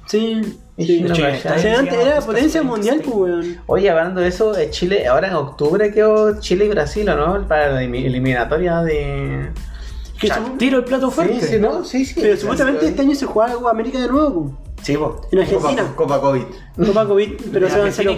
Sí. 0.06 0.18
Y 0.18 0.44
sí. 0.44 0.58
No 0.78 1.12
O 1.12 1.16
sea, 1.58 1.78
antes 1.80 1.94
era 1.94 2.20
potencia 2.20 2.62
mundial, 2.62 3.00
sí. 3.02 3.10
pues, 3.10 3.16
weón. 3.16 3.56
Oye, 3.66 3.90
hablando 3.90 4.20
de 4.20 4.28
eso, 4.28 4.56
eh, 4.56 4.70
Chile, 4.70 5.08
ahora 5.08 5.26
en 5.28 5.34
octubre 5.34 5.92
quedó 5.92 6.38
Chile 6.40 6.66
y 6.66 6.68
Brasil, 6.68 7.08
¿o 7.08 7.16
¿no? 7.16 7.48
Para 7.48 7.72
la 7.72 7.82
elimi- 7.82 8.04
eliminatoria 8.06 8.80
de... 8.82 9.50
Que 10.20 10.30
tiro 10.56 10.78
el 10.78 10.84
plato 10.84 11.10
fuerte. 11.10 11.40
Sí, 11.40 11.46
sí, 11.54 11.58
¿no? 11.60 11.84
Sí, 11.84 12.04
sí. 12.04 12.14
Pero 12.20 12.36
supuestamente 12.36 12.86
este 12.86 13.02
año 13.02 13.14
se 13.14 13.26
juega 13.26 13.54
Copa 13.54 13.70
América 13.70 14.00
de 14.00 14.08
nuevo, 14.08 14.56
pues, 14.74 14.86
Sí, 14.86 14.96
po. 14.96 15.20
en 15.32 15.38
Argentina. 15.40 15.82
Copa, 15.96 16.20
Copa 16.20 16.20
COVID. 16.20 16.86
Copa 16.86 17.06
COVID, 17.06 17.32
pero 17.52 17.68
se 17.68 17.78
y 17.78 17.82
canceló. 17.82 18.16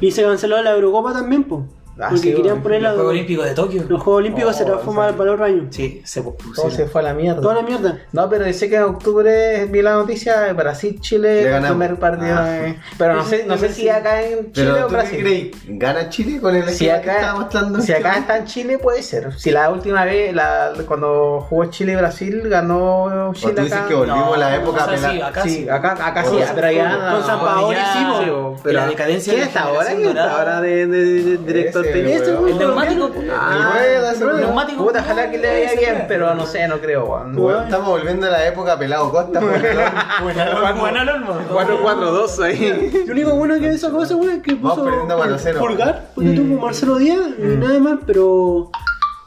Y 0.00 0.10
se 0.10 0.22
canceló 0.22 0.62
la 0.62 0.72
Eurocopa 0.72 1.12
también, 1.14 1.44
pues. 1.44 1.62
Ah, 1.98 2.08
porque 2.10 2.18
sí, 2.28 2.34
querían 2.34 2.62
poner 2.62 2.82
la- 2.82 2.88
Los 2.90 2.96
Juegos 2.96 3.12
Olímpicos 3.12 3.44
de 3.46 3.54
Tokio. 3.54 3.84
los 3.88 4.02
Juegos 4.02 4.20
Olímpicos 4.20 4.56
se 4.56 4.62
Oh, 4.64 4.66
transforman 4.66 5.14
para 5.14 5.24
el 5.30 5.34
otro 5.34 5.44
año. 5.46 5.66
Sí, 5.70 6.02
se 6.04 6.20
Todo 6.20 6.34
pospusieron. 6.36 6.72
se 6.72 6.86
fue 6.86 7.00
a 7.00 7.04
la 7.04 7.14
mierda. 7.14 7.40
Toda 7.40 7.54
la 7.54 7.62
mierda. 7.62 7.98
No, 8.12 8.28
pero 8.28 8.44
dice 8.44 8.68
que 8.68 8.76
en 8.76 8.82
octubre 8.82 9.64
vi 9.66 9.80
la 9.82 9.94
noticia 9.94 10.52
Brasil 10.52 11.00
Chile 11.00 11.42
Le 11.44 11.48
ganamos. 11.50 11.70
primer 11.78 11.98
partido. 11.98 12.36
Ah. 12.38 12.44
de- 12.44 12.76
Pero 12.98 13.14
no 13.14 13.24
sé, 13.24 13.44
no 13.46 13.56
sé 13.56 13.72
si 13.72 13.88
acá 13.88 14.22
en 14.22 14.52
Chile 14.52 14.70
Pero 14.72 14.72
o 14.72 14.76
¿tú 14.82 14.86
qué 14.88 14.92
Brasil. 14.94 15.20
crees? 15.20 15.50
¿Gana 15.68 16.08
Chile 16.10 16.40
con 16.40 16.54
el 16.54 16.64
Si 16.68 16.86
esquema 16.86 17.00
que 17.02 17.10
acá, 17.10 17.20
estaba 17.20 17.40
mostrando? 17.40 17.80
si 17.80 17.92
acá 17.92 18.18
está 18.18 18.36
en 18.38 18.44
Chile 18.44 18.78
puede 18.78 19.02
ser. 19.02 19.32
Si 19.38 19.50
la 19.50 19.70
última 19.70 20.04
vez, 20.04 20.34
la, 20.34 20.72
cuando 20.86 21.40
jugó 21.48 21.64
Chile 21.66 21.92
y 21.92 21.96
Brasil, 21.96 22.42
ganó 22.48 23.28
O 23.30 23.32
Chile 23.32 23.52
tú 23.54 23.62
dices 23.62 23.78
acá. 23.78 23.88
que 23.88 23.94
volvimos 23.94 24.26
No, 24.26 24.34
a 24.34 24.36
la 24.36 24.56
época 24.56 24.84
o 24.84 24.96
sea, 24.96 25.10
sí, 25.10 25.20
acá 25.22 25.42
sí, 25.42 25.50
sí. 25.50 25.68
acá, 25.68 25.92
acá 25.92 26.24
sí, 26.24 26.36
pero 26.54 26.70
ya 26.72 27.10
con- 27.12 27.24
San 27.26 27.40
bo, 27.40 27.72
Y 27.72 28.60
pero 28.62 28.80
la 28.80 28.86
decadencia 28.86 29.32
¿Quién 29.32 29.44
de 29.44 29.48
está 29.48 29.62
ahora? 29.64 29.86
¿Quién 29.94 30.08
está 30.08 30.38
ahora 30.38 30.60
de, 30.60 30.86
de- 30.86 31.22
de 31.22 31.36
director 31.38 31.85
Weón. 31.92 32.48
El 32.48 32.58
neumático. 32.58 33.10
Ah, 33.32 33.74
weón. 34.20 34.40
neumático. 34.40 34.84
Puta, 34.86 35.00
ojalá 35.00 35.30
que 35.30 35.38
le 35.38 35.48
vaya 35.48 35.78
bien, 35.78 35.94
weón. 35.94 36.04
pero 36.08 36.34
no 36.34 36.46
sé, 36.46 36.68
no 36.68 36.78
creo, 36.78 37.04
weón. 37.04 37.38
Weón, 37.38 37.64
Estamos 37.64 37.88
volviendo 37.88 38.26
a 38.26 38.30
la 38.30 38.46
época 38.46 38.78
pelado 38.78 39.10
Costa. 39.10 39.40
Juan 39.40 41.08
Olmo. 41.08 41.34
4-4-2 41.52 42.42
ahí. 42.44 43.04
Lo 43.06 43.12
único 43.12 43.34
bueno 43.34 43.58
que 43.58 43.68
esa 43.70 43.90
cosa, 43.90 44.16
weón, 44.16 44.34
es 44.36 44.42
que 44.42 44.56
puso 44.56 44.84
perdiendo 44.84 45.18
4-0. 45.18 45.58
Pulgar, 45.58 46.06
porque 46.14 46.30
tuvo 46.30 46.60
Marcelo 46.60 46.96
Díaz 46.96 47.20
y 47.38 47.42
nada 47.42 47.78
más, 47.78 47.98
pero 48.06 48.70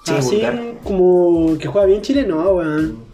Sí, 0.03 0.13
así 0.17 0.43
como 0.83 1.57
que 1.57 1.67
juega 1.67 1.85
bien 1.87 2.01
Chile, 2.01 2.25
no, 2.27 2.41
weón. 2.51 3.08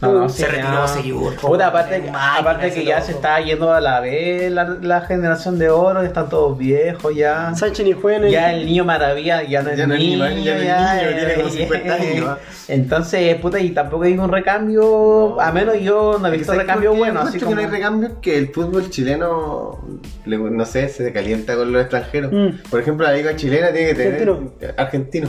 No, 0.00 0.12
no, 0.12 0.28
Se 0.28 0.44
sí, 0.44 0.50
retiró 0.50 0.68
no. 0.70 0.86
Seguiur, 0.88 1.34
po, 1.36 1.48
Puta, 1.48 1.66
aparte, 1.66 1.98
máquina 1.98 2.36
aparte 2.36 2.72
que 2.72 2.84
ya 2.84 2.96
loco. 2.96 3.06
se 3.06 3.12
está 3.12 3.40
yendo 3.40 3.72
a 3.72 3.80
la 3.80 3.98
vez 3.98 4.50
la, 4.52 4.64
la 4.80 5.00
generación 5.00 5.58
de 5.58 5.70
oro, 5.70 6.02
están 6.02 6.28
todos 6.28 6.56
viejos 6.56 7.14
ya. 7.16 7.52
Sánchez 7.56 7.84
ni 7.84 7.92
juega 7.94 8.18
en 8.18 8.24
el. 8.26 8.30
Ya 8.30 8.52
el 8.52 8.64
niño 8.66 8.84
maravilla 8.84 9.42
ya 9.42 9.62
no 9.62 9.70
es 9.70 9.78
Ya 9.78 9.86
niño, 9.88 10.28
ni- 10.28 10.44
ya 10.44 10.54
no 10.54 10.60
es 10.60 10.66
ya, 10.66 10.94
niño, 10.94 11.16
tiene 11.16 11.34
como 11.34 11.48
eh, 11.48 11.50
50 11.50 11.94
años, 11.94 12.26
¿ah? 12.28 12.38
Entonces, 12.68 13.36
puta, 13.36 13.58
y 13.58 13.70
tampoco 13.70 14.04
hay 14.04 14.16
un 14.16 14.30
recambio, 14.30 15.40
a 15.40 15.50
menos 15.50 15.80
yo 15.80 16.18
no 16.20 16.28
he 16.28 16.30
visto 16.30 16.46
¿Sabes 16.52 16.60
recambio 16.60 16.94
bueno, 16.94 17.20
así 17.20 17.38
como... 17.40 17.50
que 17.50 17.54
no 17.56 17.60
hay 17.62 17.66
recambio 17.66 18.20
que 18.20 18.38
el 18.38 18.48
fútbol 18.48 18.90
chileno, 18.90 19.80
le- 20.26 20.38
no 20.38 20.64
sé, 20.64 20.88
se 20.90 21.12
calienta 21.12 21.56
con 21.56 21.72
los 21.72 21.80
extranjeros. 21.82 22.32
Mm. 22.32 22.68
Por 22.70 22.80
ejemplo, 22.80 23.04
la 23.06 23.14
liga 23.14 23.34
chilena 23.34 23.72
tiene 23.72 23.88
que 23.88 23.94
tener 23.94 24.12
Argentino. 24.30 24.52
argentino. 24.76 25.28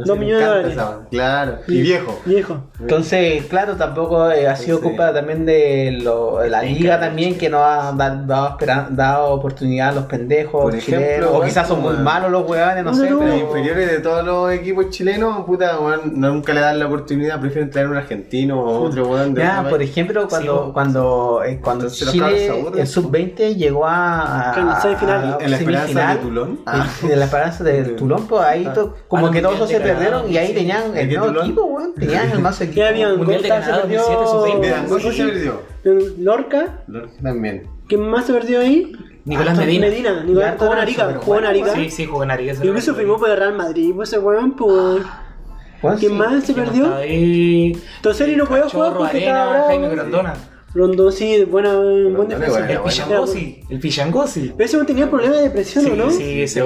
No 0.00 0.06
Dos 0.06 0.18
me 0.18 0.24
millones 0.24 0.44
de 0.44 0.48
dólares. 0.50 0.72
esa- 0.72 0.98
Claro, 1.10 1.58
y 1.68 1.80
viejo. 1.82 2.20
Viejo. 2.24 2.64
Entonces, 2.80 3.44
claro, 3.46 3.76
tampoco 3.76 4.30
eh, 4.30 4.48
ha 4.48 4.56
sido 4.56 4.80
culpa 4.80 5.12
también 5.12 5.44
de, 5.46 5.98
lo- 6.02 6.38
de 6.38 6.48
la 6.50 6.62
liga 6.62 6.98
también 6.98 7.36
que 7.38 7.48
no 7.48 7.62
ha 7.64 7.92
da- 7.92 8.24
dado, 8.90 9.30
oportunidad 9.34 9.90
a 9.90 9.92
los 9.92 10.04
pendejos 10.04 10.62
Por 10.62 10.74
ejemplo, 10.74 11.04
chilenos, 11.06 11.28
o 11.30 11.32
weón, 11.34 11.46
quizás 11.48 11.68
son 11.68 11.80
muy 11.82 11.94
malos 11.98 12.30
los 12.30 12.48
huevones, 12.48 12.84
no 12.84 12.90
No, 12.90 12.96
sé, 12.96 13.10
no, 13.10 13.16
Los 13.16 13.24
pero... 13.24 13.36
inferiores 13.36 13.90
de 13.90 13.98
todos 14.00 14.24
los 14.24 14.52
equipos 14.52 14.90
chilenos, 14.90 15.44
puta, 15.44 15.78
weón, 15.78 16.12
nunca 16.20 16.52
le 16.52 16.60
dan 16.60 16.78
la 16.78 16.86
oportunidad, 16.86 17.40
prefieren 17.40 17.70
traer 17.70 17.88
un 17.88 17.96
argentino 17.96 18.60
o 18.60 18.86
otro 18.86 19.06
weón 19.08 19.34
de 19.34 19.42
Ya, 19.42 19.58
otro 19.58 19.70
por 19.70 19.82
ejemplo, 19.82 20.28
cuando, 20.28 20.64
Sí, 20.66 20.72
cuando, 20.72 21.42
eh, 21.44 21.60
cuando 21.62 21.84
Entonces 21.84 22.10
Chile, 22.12 22.64
el 22.76 22.86
sub-20 22.86 23.56
llegó 23.56 23.86
a, 23.86 24.54
En 24.56 24.66
la 24.66 24.80
semifinal. 24.80 25.24
a- 25.24 25.36
a 25.36 25.44
En 25.44 25.50
la 25.50 25.56
esperanza 25.56 26.08
de 26.14 26.16
Tulón. 26.16 26.60
En 27.10 27.18
la 27.18 27.24
esperanza 27.24 27.64
de 27.64 27.82
Tulón, 27.96 28.26
pues 28.26 28.42
ahí 28.42 28.64
to- 28.74 28.96
como 29.08 29.26
Ah, 29.26 29.30
que 29.30 29.42
no, 29.42 29.50
todos 29.50 29.68
se 29.68 29.80
perdieron 29.92 30.30
y 30.32 30.36
ahí 30.36 30.52
tenían 30.54 30.92
¿De 30.94 31.02
el 31.02 31.14
nuevo 31.14 31.40
equipo, 31.42 31.64
weón. 31.64 31.94
Tenían 31.94 32.30
el 32.30 32.38
más 32.40 32.60
equipo. 32.60 32.74
¿Qué 32.76 32.84
habían? 32.86 33.18
Costa 33.18 33.62
se 33.62 33.72
perdió. 33.72 34.00
2007, 34.02 34.26
sub-20. 34.26 34.60
Mira, 34.60 34.84
¿cómo 34.88 35.00
se 35.12 35.24
perdió? 35.24 35.62
Lorca. 36.18 36.78
También. 37.22 37.62
¿Quién 37.88 38.08
más 38.08 38.26
se 38.26 38.32
perdió 38.32 38.60
ahí? 38.60 38.92
Nicolás 39.24 39.58
Ah, 39.58 39.60
Medina. 39.60 39.86
Medina. 39.86 40.22
Nicolás 40.24 40.54
jugó 40.58 40.72
en 40.72 40.78
Arica. 40.78 41.14
Jugó 41.20 41.38
en 41.38 41.44
Arica. 41.46 41.74
Sí, 41.74 41.90
sí, 41.90 42.06
jugó 42.06 42.22
en 42.22 42.30
Arica. 42.30 42.52
Incluso 42.62 42.94
firmó 42.94 43.18
por 43.18 43.30
el 43.30 43.36
Real 43.36 43.54
Madrid. 43.54 43.92
Pues 43.94 44.08
ese 44.08 44.18
weón, 44.18 44.52
pues. 44.56 45.02
Weón, 45.82 45.98
¿Quién 45.98 46.16
más 46.16 46.44
se 46.44 46.52
¿Quién 46.54 46.66
perdió? 46.66 46.84
estaba 46.84 47.00
ahí? 47.00 47.72
Entonces 47.96 48.28
él 48.28 48.36
no 48.36 48.46
podía 48.46 48.68
jugar 48.68 48.92
porque 48.94 49.16
Arena, 49.16 49.26
estaba 49.30 49.50
bravo. 49.50 49.66
Jaime 49.68 49.88
Grandona. 49.88 50.34
Rondón, 50.72 51.12
sí, 51.12 51.44
buena, 51.44 51.74
buen 51.74 52.14
Rondón 52.14 52.32
es 52.32 52.38
defensa. 52.38 52.50
buena, 52.60 52.72
El 52.72 52.78
bueno. 52.78 52.84
Pichangosi. 52.90 53.60
El 53.68 53.80
Pichangosi. 53.80 54.52
Pero 54.56 54.64
ese 54.64 54.76
weón 54.76 54.86
tenía 54.86 55.10
problemas 55.10 55.38
de 55.38 55.42
depresión, 55.44 55.86
¿o 55.86 55.96
no? 55.96 56.10
Sí, 56.10 56.42
ese 56.42 56.60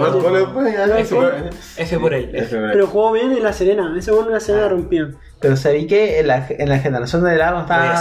Ya, 0.89 0.99
F 0.99 1.05
sí. 1.09 1.15
por- 1.15 1.35
F 1.79 1.99
por 1.99 2.15
él. 2.15 2.31
Pero 2.73 2.87
jugó 2.87 3.13
bien 3.13 3.33
en 3.33 3.43
la 3.43 3.53
Serena. 3.55 3.95
Ese 3.99 4.13
weón 4.13 4.27
en 4.27 4.33
la 4.33 4.41
Serena 4.41 4.69
rompía. 4.69 5.11
Pero 5.41 5.57
sabí 5.57 5.87
que 5.87 6.21
en 6.21 6.27
la, 6.29 6.47
en 6.51 6.69
la 6.69 6.79
generación 6.79 7.25
de 7.25 7.31
a 7.61 7.63
estaba 7.63 8.01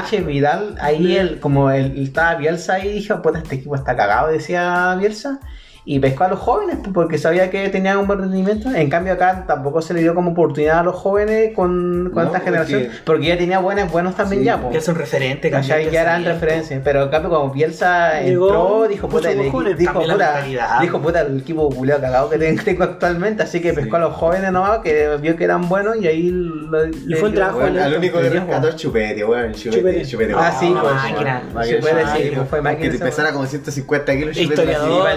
Sánchez, 0.00 0.26
Vidal, 0.26 0.76
ahí 0.80 1.16
el, 1.16 1.40
como 1.40 1.70
el, 1.70 2.02
estaba 2.02 2.34
Bielsa 2.36 2.74
ahí 2.74 2.88
y 2.88 2.92
dije, 2.94 3.14
puta, 3.16 3.38
este 3.38 3.56
equipo 3.56 3.74
está 3.76 3.96
cagado, 3.96 4.28
decía 4.32 4.94
Bielsa. 4.98 5.40
Y 5.86 5.98
pescó 5.98 6.24
a 6.24 6.28
los 6.28 6.38
jóvenes 6.38 6.78
pues, 6.82 6.94
porque 6.94 7.18
sabía 7.18 7.50
que 7.50 7.68
tenían 7.68 7.98
un 7.98 8.06
buen 8.06 8.18
rendimiento. 8.18 8.70
En 8.74 8.88
cambio 8.88 9.12
acá 9.12 9.44
tampoco 9.46 9.82
se 9.82 9.92
le 9.92 10.00
dio 10.00 10.14
como 10.14 10.30
oportunidad 10.30 10.78
a 10.78 10.82
los 10.82 10.94
jóvenes 10.94 11.52
con, 11.54 12.10
con 12.14 12.22
No, 12.24 12.28
esta 12.28 12.40
generación. 12.40 12.84
porque- 12.84 12.98
Porque 13.04 13.26
ya 13.26 13.36
tenía 13.36 13.58
buenos, 13.58 13.92
buenos 13.92 14.14
también 14.16 14.40
Sí, 14.40 14.46
ya. 14.46 14.58
pues. 14.60 14.72
Ya 14.72 14.78
es 14.78 14.88
un 14.88 14.94
referente. 14.94 15.50
cambió 15.50 15.68
¿Cachai? 15.68 15.86
el 15.86 15.90
Ya 15.92 16.00
eran 16.02 16.24
referencias, 16.24 16.80
pero 16.82 17.02
en 17.02 17.08
cambio 17.10 17.30
como 17.30 17.50
Bielsa 17.52 18.20
Llegó, 18.22 18.46
entró, 18.48 18.88
dijo 18.88 19.08
puta, 19.08 19.30
el, 19.30 19.36
cojones. 19.46 19.76
dijo, 19.76 19.92
puta, 20.00 20.42
dijo 20.80 21.00
puta 21.02 21.20
el 21.20 21.38
equipo 21.40 21.68
culiao 21.68 22.00
cagado 22.00 22.30
que 22.30 22.38
ten- 22.38 22.56
tengo 22.64 22.84
actualmente, 22.84 23.42
así 23.42 23.60
que 23.60 23.74
pescó 23.74 23.96
a 23.96 24.00
los 24.00 24.14
jóvenes 24.14 24.52
nomás, 24.52 24.78
que 24.78 25.18
vio 25.20 25.36
que 25.36 25.44
eran 25.44 25.68
buenos 25.68 25.96
y 26.00 26.06
ahí 26.06 26.30
lo, 26.30 26.86
le 26.86 27.16
fue 27.16 27.28
un 27.28 27.34
dio- 27.34 27.44
trabajo 27.44 27.60
al 27.60 27.94
único 27.98 28.16
que 28.18 28.24
Le 28.24 28.30
rescató 28.30 28.68
es 28.68 28.76
Chupete, 28.76 29.22
weón. 29.22 29.52
Chupete, 29.52 29.80
Chupete. 29.80 30.06
Chupete. 30.06 30.34
Ah, 30.34 30.56
sí, 30.58 30.74
pues, 30.80 30.94
máquina. 30.94 31.42
se 31.62 31.76
puede 31.76 31.94
decir, 31.94 32.06
máquina. 32.14 32.36
pues, 32.36 32.48
fue 32.48 32.62
máquina 32.62 32.90
Que 32.90 32.98
pesara 32.98 33.32
como 33.32 33.44
150 33.44 34.16
kilos. 34.16 34.34
Chupete, 34.34 34.42
Historiador, 34.62 35.08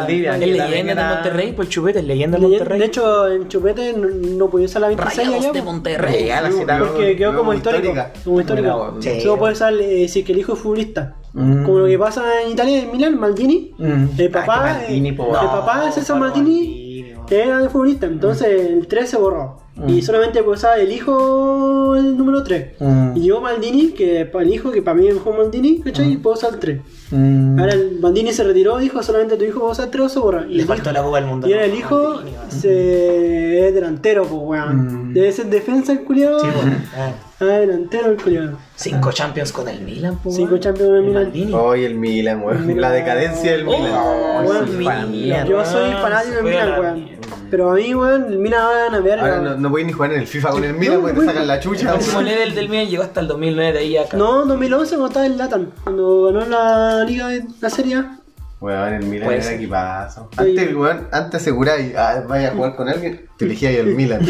Valdivia, 0.00 0.34
es 0.34 0.40
leyenda 0.40 0.94
de 1.08 1.14
Monterrey, 1.14 1.52
pues 1.52 1.68
Chupete 1.68 1.98
es 2.00 2.04
leyenda 2.04 2.38
de 2.38 2.42
De 2.44 2.48
Monterrey. 2.50 2.82
hecho, 2.82 3.28
en 3.28 3.48
Chupete 3.48 3.92
no, 3.94 4.48
podía 4.50 4.66
usar 4.66 4.82
la 4.82 4.88
26 4.88 5.16
Rayados 5.18 5.44
allá. 5.44 5.52
de 5.52 5.58
po. 5.60 5.64
Monterrey. 5.72 6.30
Porque 6.78 7.16
quedó 7.16 7.36
como 7.36 7.54
histórico. 7.54 7.94
Como 8.24 8.40
histórico. 8.40 8.94
Solo 9.22 9.38
puede 9.38 9.52
usar 9.52 9.74
eh, 9.74 10.08
si 10.08 10.22
que 10.24 10.32
el 10.32 10.38
hijo 10.38 10.52
es 10.54 10.58
futbolista. 10.58 11.16
Mm. 11.32 11.64
Como 11.64 11.78
lo 11.80 11.86
que 11.86 11.98
pasa 11.98 12.42
en 12.44 12.50
Italia, 12.52 12.82
en 12.82 12.90
Milán, 12.92 13.18
Maldini. 13.18 13.72
Mm. 13.78 14.04
El 14.18 14.26
Ah, 14.36 14.46
papá, 14.46 14.84
el 14.88 15.16
papá 15.16 15.84
de 15.86 15.92
César 15.92 16.18
Maldini 16.18 17.14
era 17.30 17.58
de 17.60 17.68
futbolista. 17.68 18.06
Entonces 18.06 18.48
el 18.48 18.86
3 18.88 19.08
se 19.08 19.16
borró. 19.16 19.60
Mm. 19.76 19.88
Y 19.88 20.02
solamente 20.02 20.42
puede 20.42 20.56
usar 20.58 20.80
el 20.80 20.90
hijo 20.90 21.94
el 21.96 22.16
número 22.16 22.42
3. 22.42 22.72
Mm. 22.80 23.16
Y 23.16 23.20
llegó 23.20 23.40
Maldini, 23.40 23.92
que 23.92 24.24
para 24.26 24.44
el 24.44 24.52
hijo, 24.52 24.70
que 24.72 24.82
para 24.82 24.96
mí 24.96 25.06
es 25.06 25.14
mejor 25.14 25.36
Maldini, 25.38 25.80
¿cachai? 25.80 26.12
Y 26.12 26.16
puedo 26.16 26.34
usar 26.36 26.52
el 26.54 26.58
3. 26.58 26.80
Mm. 27.10 27.58
Ahora 27.58 27.72
el 27.72 27.98
Maldini 28.00 28.32
se 28.32 28.44
retiró, 28.44 28.78
dijo 28.78 29.02
solamente 29.02 29.36
tu 29.36 29.44
hijo 29.44 29.60
va 29.62 29.68
a 29.68 29.72
usar 29.72 29.88
3 29.90 30.04
o 30.04 30.08
se 30.08 30.18
borra. 30.20 30.46
Y 30.48 30.54
Le 30.54 30.62
el 30.62 30.68
faltó 30.68 30.90
hijo- 30.90 30.92
la 30.92 31.02
Copa 31.02 31.16
del 31.18 31.26
Mundo. 31.26 31.48
Y 31.48 31.52
ahora 31.52 31.66
¿no? 31.66 31.72
el 31.72 31.78
hijo 31.78 31.96
weón. 31.96 32.24
se... 32.50 33.68
es 33.68 33.74
delantero, 33.74 34.22
pues 34.24 34.40
weón. 34.42 35.10
Mm. 35.10 35.14
Debe 35.14 35.32
ser 35.32 35.46
defensa 35.46 35.92
el 35.92 36.04
culiado. 36.04 36.40
Sí, 36.40 36.46
weón. 36.46 36.84
Ah, 36.96 37.12
Ah, 37.42 37.44
delantero 37.58 38.10
el 38.10 38.22
culiado. 38.22 38.58
Cinco 38.76 39.12
Champions 39.12 39.50
con 39.50 39.66
el 39.66 39.80
Milan, 39.80 40.18
pues. 40.22 40.36
Cinco 40.36 40.50
weón. 40.50 40.60
Champions 40.60 40.88
con 40.90 40.96
el 40.98 41.02
Milan. 41.04 41.22
Maldini. 41.24 41.52
Hoy 41.54 41.84
el 41.84 41.94
Milan, 41.94 42.42
weón. 42.42 42.80
La 42.80 42.90
decadencia 42.90 43.52
del 43.52 43.66
Oh, 43.66 43.70
Milan. 43.78 44.46
Weón, 44.46 44.66
sí, 44.68 44.72
mi- 44.76 44.84
para 44.84 45.06
mierda. 45.06 45.46
yo 45.46 45.64
soy 45.64 45.90
fanático 45.94 46.34
del 46.36 46.46
a 46.46 46.48
Milan, 46.50 46.70
la 46.70 46.80
weón. 46.80 47.08
Pero 47.50 47.70
a 47.70 47.74
mí, 47.74 47.94
weón, 47.94 48.26
el 48.32 48.38
Milan 48.38 48.60
va 48.64 48.70
a 48.70 48.84
ganar 48.84 49.02
verga. 49.02 49.22
Ahora 49.22 49.38
no, 49.50 49.56
no 49.56 49.70
podéis 49.70 49.86
ni 49.88 49.92
jugar 49.92 50.12
en 50.12 50.20
el 50.20 50.26
FIFA 50.26 50.50
con 50.50 50.64
el 50.64 50.74
Milan 50.74 50.94
No, 50.96 51.00
porque 51.02 51.20
te 51.20 51.26
sacan 51.26 51.46
la 51.48 51.54
El 51.54 51.60
chucha. 51.60 51.92
máximo 51.92 52.18
weón. 52.18 52.28
nivel 52.28 52.54
del 52.54 52.68
Milan 52.68 52.86
llegó 52.88 53.02
hasta 53.02 53.20
el 53.20 53.28
2009 53.28 53.72
de 53.72 53.78
ahí 53.78 53.96
acá. 53.96 54.16
No, 54.16 54.44
2011 54.46 54.90
cuando 54.90 55.06
estaba 55.08 55.26
en 55.26 55.38
Latan, 55.38 55.70
cuando 55.82 56.24
ganó 56.32 56.46
la 56.46 57.04
liga 57.04 57.28
de 57.28 57.44
la 57.60 57.70
Serie 57.70 57.96
A. 57.96 58.16
Weón, 58.60 58.92
el 58.92 59.04
Milan 59.06 59.24
Puede 59.24 59.38
era 59.38 59.46
ser. 59.46 59.54
equipazo. 59.56 60.28
Sí. 60.32 60.38
Antes, 60.38 60.76
weón, 60.76 61.08
antes 61.12 61.40
aseguráis, 61.40 61.96
ah, 61.96 62.22
vaya 62.28 62.48
a 62.48 62.50
jugar 62.54 62.76
con 62.76 62.88
alguien, 62.90 63.24
te 63.38 63.46
elegías 63.46 63.74
el 63.74 63.86
Milan. 63.94 64.20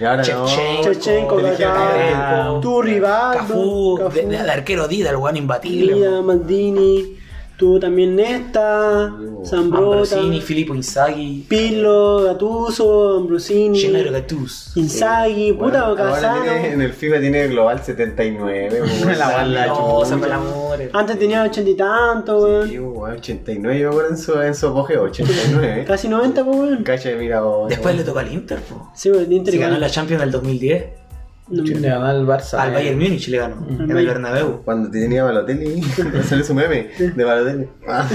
y 0.00 0.04
ahora 0.04 0.22
no. 0.22 0.46
Shevchenko, 0.46 0.82
Chechenko, 0.92 1.36
te 1.36 1.48
elegía 1.48 1.66
Kaká, 1.74 2.46
el- 2.54 2.60
tu 2.60 2.80
rival, 2.82 3.36
Cafú, 3.38 3.98
de, 4.14 4.22
de- 4.22 4.42
de 4.44 4.50
arquero 4.52 4.86
Dida, 4.86 5.10
el 5.10 5.16
weón 5.16 5.36
imbatible. 5.36 6.22
Maldini, 6.22 7.18
tuvo 7.60 7.78
también 7.78 8.16
Nesta, 8.16 9.14
Zambrota, 9.44 10.16
Ambrosini, 10.16 10.40
Filippo 10.40 10.74
Inzaghi, 10.74 11.44
Pirlo, 11.46 12.22
Gattuso, 12.24 13.18
Ambrosini, 13.18 13.78
Gennaro 13.78 14.10
Gattuso. 14.10 14.80
Inzaghi, 14.80 15.52
puta, 15.52 15.64
Bueno, 15.64 15.78
ahora 16.00 16.10
Casano. 16.14 16.42
tiene- 16.42 16.72
en 16.72 16.80
el 16.80 16.92
FIFA 16.94 17.20
tiene 17.20 17.48
global 17.48 17.82
79. 17.84 18.80
weón. 18.80 19.18
La 19.18 19.28
bala, 19.28 19.66
No. 19.66 20.00
Antes 20.94 21.18
tenía 21.18 21.42
80 21.42 21.70
y 21.70 21.74
tanto, 21.74 22.38
weón. 22.44 22.68
Sí, 22.70 22.78
weón, 22.78 23.12
89, 23.18 23.78
yo 23.78 23.88
me 23.88 23.94
acuerdo 23.94 24.10
en 24.10 24.16
su, 24.18 24.40
en 24.40 24.54
su 24.54 24.66
apogeo, 24.68 25.02
89. 25.02 25.84
Casi 25.86 26.08
90, 26.08 26.42
pues, 26.44 26.56
weón. 26.56 26.82
Cacha, 26.82 27.10
mira 27.18 27.42
vos. 27.42 27.68
Después 27.68 27.94
le 27.94 28.04
tocó 28.04 28.20
al 28.20 28.32
Inter, 28.32 28.58
po. 28.60 28.90
Sí, 28.94 29.10
weón, 29.10 29.24
el 29.24 29.32
Inter 29.34 29.52
Se 29.52 29.60
ganó 29.60 29.78
la 29.78 29.90
Champions 29.90 30.22
del 30.22 30.30
2010. 30.30 30.84
No, 31.50 31.62
Le 31.62 31.88
ganó 31.88 32.06
al 32.06 32.26
Barça. 32.26 32.58
Al 32.58 32.70
eh. 32.70 32.74
Bayern 32.74 32.98
Múnich 32.98 33.28
le 33.28 33.38
ganó. 33.38 33.66
En 33.68 33.90
el. 33.90 34.06
Bernabéu. 34.06 34.62
Cuando 34.64 34.90
tenía 34.90 35.24
Balotelli, 35.24 35.82
salió 36.24 36.44
su 36.44 36.54
meme 36.54 36.90
de 36.98 37.24
Balotelli. 37.24 37.68
Ah. 37.88 38.08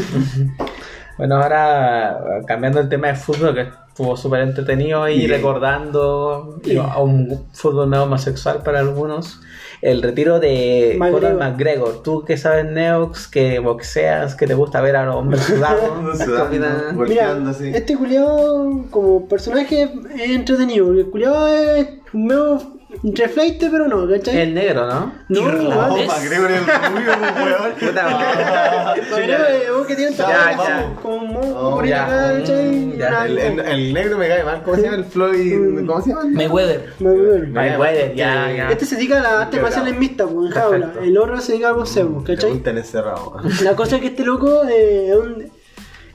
Bueno, 1.17 1.35
ahora 1.35 2.41
cambiando 2.45 2.79
el 2.79 2.89
tema 2.89 3.07
de 3.07 3.15
fútbol, 3.15 3.55
que 3.55 3.67
estuvo 3.87 4.17
súper 4.17 4.41
entretenido 4.41 5.07
y 5.07 5.25
recordando 5.27 6.59
a 6.81 7.01
un 7.01 7.45
fútbol 7.53 7.87
medio 7.87 8.03
homosexual 8.03 8.61
para 8.63 8.79
algunos, 8.79 9.39
el 9.81 10.01
retiro 10.01 10.41
de 10.41 10.97
McGregor. 10.99 11.21
Conor 11.21 11.39
McGregor. 11.39 12.03
Tú 12.03 12.25
que 12.25 12.35
sabes 12.35 12.65
Neox, 12.65 13.27
que 13.29 13.59
boxeas, 13.59 14.35
que 14.35 14.47
te 14.47 14.53
gusta 14.53 14.81
ver 14.81 14.97
a 14.97 15.05
los 15.05 15.15
hombres 15.15 15.41
sudados. 15.45 16.17
¿qué 16.17 16.25
Sudando? 16.25 17.03
Mira, 17.05 17.37
este 17.73 17.95
culiao 17.95 18.85
como 18.91 19.27
personaje 19.29 19.89
es 20.13 20.29
entretenido. 20.31 20.87
porque 20.87 21.01
El 21.01 21.09
culiao 21.09 21.47
es 21.47 21.87
medio 22.11 22.74
refleite, 23.03 23.69
pero 23.69 23.87
no, 23.87 24.07
¿cachai? 24.07 24.37
El 24.41 24.53
negro, 24.53 24.87
¿no? 24.87 25.13
No, 25.29 25.39
Irlandés. 25.41 26.03
igual. 26.03 26.07
McGregor 26.07 26.51
es 26.51 26.57
el 26.59 26.65
rubio, 26.65 27.11
weón. 27.45 27.73
Pero 29.15 29.47
es 29.47 29.69
un 29.71 29.85
que 29.85 29.95
tiene 29.95 30.11
un 30.11 30.17
como 30.17 31.01
como 31.01 31.39
Oh, 31.55 31.75
por 31.75 31.85
ya. 31.87 32.05
acá, 32.05 32.39
¿cachai? 32.39 32.69
Mm, 32.71 33.59
El, 33.59 33.93
negro 33.93 34.17
me 34.17 34.27
cae 34.27 34.43
mal. 34.43 34.61
¿Cómo 34.63 34.75
se 34.77 34.83
llama? 34.83 34.97
El 34.97 35.05
Floyd. 35.05 35.85
¿Cómo 35.85 36.01
se 36.01 36.09
llama? 36.09 36.23
Mayweather. 36.25 36.93
Mayweather. 36.99 37.47
Mayweather, 37.47 38.15
ya, 38.15 38.51
ya. 38.51 38.69
Este 38.69 38.85
se 38.85 38.95
dedica 38.95 39.19
a 39.19 39.23
las 39.23 39.33
artes 39.33 39.61
marciales 39.61 39.97
mixtas, 39.97 40.27
pues, 40.33 40.47
en 40.47 40.51
jaula. 40.53 40.93
El 41.01 41.17
otro 41.17 41.39
se 41.41 41.53
dedica 41.53 41.69
al 41.69 41.75
boxeo, 41.75 42.19
¿cachai? 42.23 42.35
Preguntan 42.37 42.77
encerrado. 42.77 43.37
La 43.63 43.75
cosa 43.75 43.95
es 43.95 44.01
que 44.01 44.07
este 44.09 44.23
loco 44.25 44.63
eh, 44.67 45.09
es 45.09 45.15
un 45.15 45.51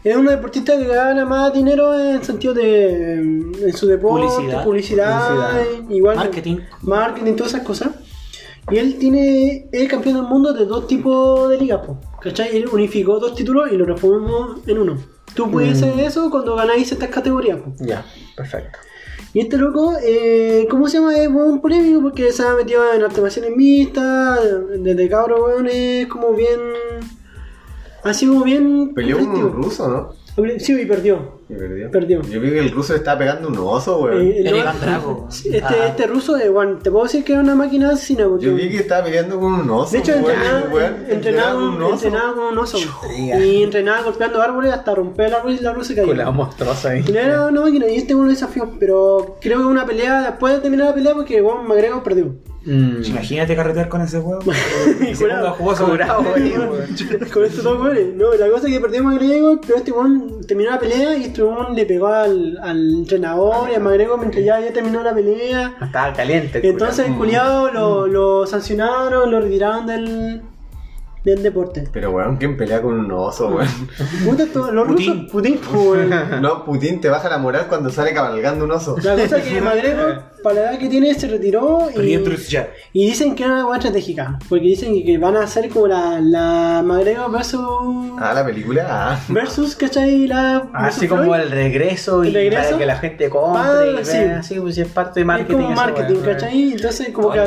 es 0.04 0.16
un 0.16 0.26
deportista 0.26 0.76
que 0.78 0.86
gana 0.86 1.24
más 1.24 1.52
dinero 1.52 1.98
en 1.98 2.22
sentido 2.24 2.54
de 2.54 3.12
en 3.14 3.72
su 3.76 3.86
deporte, 3.86 4.26
Publicidad. 4.26 4.64
publicidad, 4.64 5.28
Publicidad. 5.28 5.90
igual 5.90 6.16
Marketing. 6.16 6.56
marketing, 6.82 7.34
todas 7.34 7.52
esas 7.54 7.66
cosas. 7.66 7.88
Y 8.70 8.78
él 8.78 8.96
tiene 8.98 9.68
es 9.72 9.88
campeón 9.88 10.14
del 10.16 10.24
mundo 10.24 10.52
de 10.52 10.64
dos 10.66 10.86
tipos 10.86 11.48
de 11.50 11.58
ligas, 11.58 11.80
¿cachai? 12.22 12.56
Él 12.56 12.66
unificó 12.72 13.18
dos 13.18 13.34
títulos 13.34 13.70
y 13.72 13.76
lo 13.76 13.84
transformó 13.84 14.56
en 14.66 14.78
uno. 14.78 14.96
Tú 15.34 15.50
puedes 15.50 15.80
Mm. 15.80 15.84
hacer 15.84 16.00
eso 16.00 16.30
cuando 16.30 16.54
ganáis 16.56 16.90
estas 16.92 17.08
categorías. 17.08 17.58
Ya, 17.80 18.04
perfecto. 18.36 18.78
Y 19.32 19.40
este 19.40 19.56
loco, 19.58 19.94
eh, 20.02 20.66
¿cómo 20.70 20.88
se 20.88 20.98
llama? 20.98 21.16
Es 21.16 21.28
un 21.28 21.60
polémico 21.60 22.02
porque 22.02 22.32
se 22.32 22.42
ha 22.42 22.54
metido 22.54 22.82
en 22.92 23.02
artes 23.02 23.20
marciales 23.22 23.56
mixtas, 23.56 24.40
desde 24.78 25.08
cabro, 25.08 25.44
weón, 25.44 25.68
es 25.70 26.06
como 26.08 26.32
bien... 26.32 26.58
Así 28.04 28.26
como 28.26 28.44
bien... 28.44 28.92
Peleó 28.94 29.18
con 29.18 29.28
un 29.28 29.52
ruso, 29.52 29.88
¿no? 29.88 30.20
Sí, 30.58 30.72
y 30.80 30.86
perdió. 30.86 31.40
Y 31.50 31.54
perdió. 31.54 31.90
Perdió. 31.90 32.22
Yo 32.22 32.40
vi 32.40 32.50
que 32.50 32.60
el 32.60 32.70
ruso 32.70 32.94
estaba 32.94 33.18
pegando 33.18 33.48
un 33.48 33.58
oso, 33.58 33.98
weón. 34.00 34.22
Eh, 34.26 34.38
El 34.38 34.52
no, 34.64 35.28
Este, 35.28 35.60
Ah. 35.62 35.86
este 35.88 36.06
ruso, 36.06 36.38
eh, 36.38 36.48
bueno, 36.48 36.78
te 36.78 36.90
puedo 36.90 37.04
decir 37.04 37.24
que 37.24 37.34
es 37.34 37.38
una 37.38 37.54
máquina 37.54 37.90
asesina 37.90 38.26
porque... 38.26 38.46
Yo 38.46 38.54
vi 38.54 38.70
que 38.70 38.78
estaba 38.78 39.04
peleando 39.04 39.38
con 39.38 39.52
un 39.54 39.68
oso. 39.70 39.92
De 39.92 39.98
hecho, 39.98 40.12
weón, 40.12 40.30
entrenaba, 40.30 40.68
weón, 40.72 40.94
entrenaba, 41.10 41.52
con 41.54 41.76
con, 41.78 41.92
entrenaba 41.92 42.34
con 42.34 42.44
un 42.44 42.58
oso. 42.58 42.78
Y 43.18 43.62
entrenaba 43.64 44.02
golpeando 44.02 44.40
árboles 44.40 44.72
hasta 44.72 44.94
romper 44.94 45.26
el 45.26 45.34
árbol 45.34 45.52
y 45.52 45.58
la 45.58 45.72
luz 45.74 45.86
se 45.88 45.94
Con 45.96 46.16
la 46.16 46.24
caía. 46.24 46.30
monstruosa 46.34 46.90
ahí. 46.90 47.04
Y 47.06 47.16
era 47.16 47.46
una 47.48 47.60
máquina 47.60 47.88
y 47.88 47.96
este 47.96 48.14
uno 48.14 48.24
lo 48.26 48.30
desafió. 48.30 48.70
Pero 48.78 49.36
creo 49.40 49.58
que 49.58 49.64
una 49.66 49.84
pelea, 49.84 50.22
después 50.22 50.54
de 50.54 50.60
terminar 50.60 50.86
la 50.86 50.94
pelea, 50.94 51.14
porque 51.14 51.40
Juan 51.42 51.66
McGregor 51.66 52.02
perdió. 52.02 52.34
Mm. 52.64 53.02
Imagínate 53.04 53.56
carretear 53.56 53.88
con 53.88 54.02
ese 54.02 54.18
huevo. 54.18 54.42
Curado, 55.18 55.56
güey. 56.22 56.52
Con 57.32 57.44
estos 57.44 57.64
dos 57.64 57.78
goles. 57.78 58.14
No, 58.14 58.34
la 58.34 58.48
cosa 58.50 58.66
es 58.68 58.74
que 58.74 58.80
perdió 58.80 59.02
McGregor, 59.02 59.60
pero 59.62 59.76
este 59.78 59.90
Juan 59.90 60.40
terminó 60.46 60.70
la 60.70 60.78
pelea 60.78 61.16
y 61.16 61.24
este 61.24 61.42
Juan 61.42 61.74
le 61.74 61.86
pegó 61.86 62.08
al, 62.08 62.58
al 62.62 62.94
entrenador 62.98 63.70
y 63.70 63.74
a 63.74 63.80
McGregor 63.80 64.18
mientras 64.18 64.44
ya, 64.44 64.60
ya 64.60 64.72
terminó 64.72 65.02
la 65.02 65.14
pelea. 65.14 65.74
Estaba 65.80 66.12
caliente. 66.12 66.58
el 66.58 66.64
Entonces 66.66 67.06
el 67.06 67.14
culiado 67.16 67.70
lo, 67.72 68.06
lo 68.06 68.46
sancionaron, 68.46 69.30
lo 69.30 69.40
retiraron 69.40 69.86
del, 69.86 70.42
del 71.24 71.42
deporte. 71.42 71.88
Pero 71.92 72.10
weón, 72.10 72.36
¿quién 72.36 72.56
pelea 72.56 72.82
con 72.82 72.98
un 72.98 73.10
oso, 73.12 73.48
weón? 73.48 73.68
Puta, 74.24 74.42
esto- 74.44 74.70
los 74.72 74.86
Putin. 74.88 75.14
rusos, 75.14 75.30
Putin, 75.32 75.58
pues, 75.72 76.10
weón. 76.10 76.42
No, 76.42 76.64
Putin 76.64 77.00
te 77.00 77.08
baja 77.08 77.28
la 77.30 77.38
moral 77.38 77.66
cuando 77.68 77.90
sale 77.90 78.12
cabalgando 78.12 78.64
un 78.64 78.72
oso. 78.72 78.96
La 79.02 79.14
cosa 79.16 79.38
es 79.38 79.44
que 79.44 79.60
McGregor, 79.60 80.22
para 80.42 80.54
la 80.54 80.70
edad 80.72 80.78
que 80.78 80.88
tiene, 80.88 81.14
se 81.14 81.28
retiró 81.28 81.88
y, 81.94 82.16
dicen 83.06 83.34
que 83.34 83.42
es 83.44 83.48
una 83.48 83.64
buena 83.64 83.78
estratégica. 83.78 84.38
Porque 84.48 84.64
dicen 84.66 85.04
que 85.04 85.18
van 85.18 85.36
a 85.36 85.42
hacer 85.44 85.68
como 85.68 85.86
la, 85.86 86.20
la 86.20 86.82
McGregor 86.84 87.30
versus. 87.30 87.60
Ah, 88.18 88.32
la 88.34 88.44
película. 88.44 88.86
Ah. 88.88 89.18
Versus, 89.28 89.76
¿cachai? 89.76 90.26
La, 90.26 90.68
Así 90.72 91.06
versus 91.06 91.18
como 91.18 91.34
el 91.34 91.50
regreso 91.50 92.24
y 92.24 92.28
¿El 92.28 92.34
regreso? 92.34 92.62
para 92.64 92.78
que 92.78 92.86
la 92.86 92.96
gente 92.96 93.30
compre 93.30 93.62
Ah, 93.62 94.00
y 94.00 94.04
sí. 94.04 94.16
así 94.18 94.60
pues 94.60 94.74
si 94.74 94.80
es 94.82 94.88
parte 94.88 95.20
de 95.20 95.20
Es 95.22 95.26
marketing. 95.26 95.56
como. 95.56 96.22
¿cachai? 96.24 96.72
Entonces, 96.72 97.08
como 97.10 97.28
Todo 97.28 97.34
que 97.34 97.40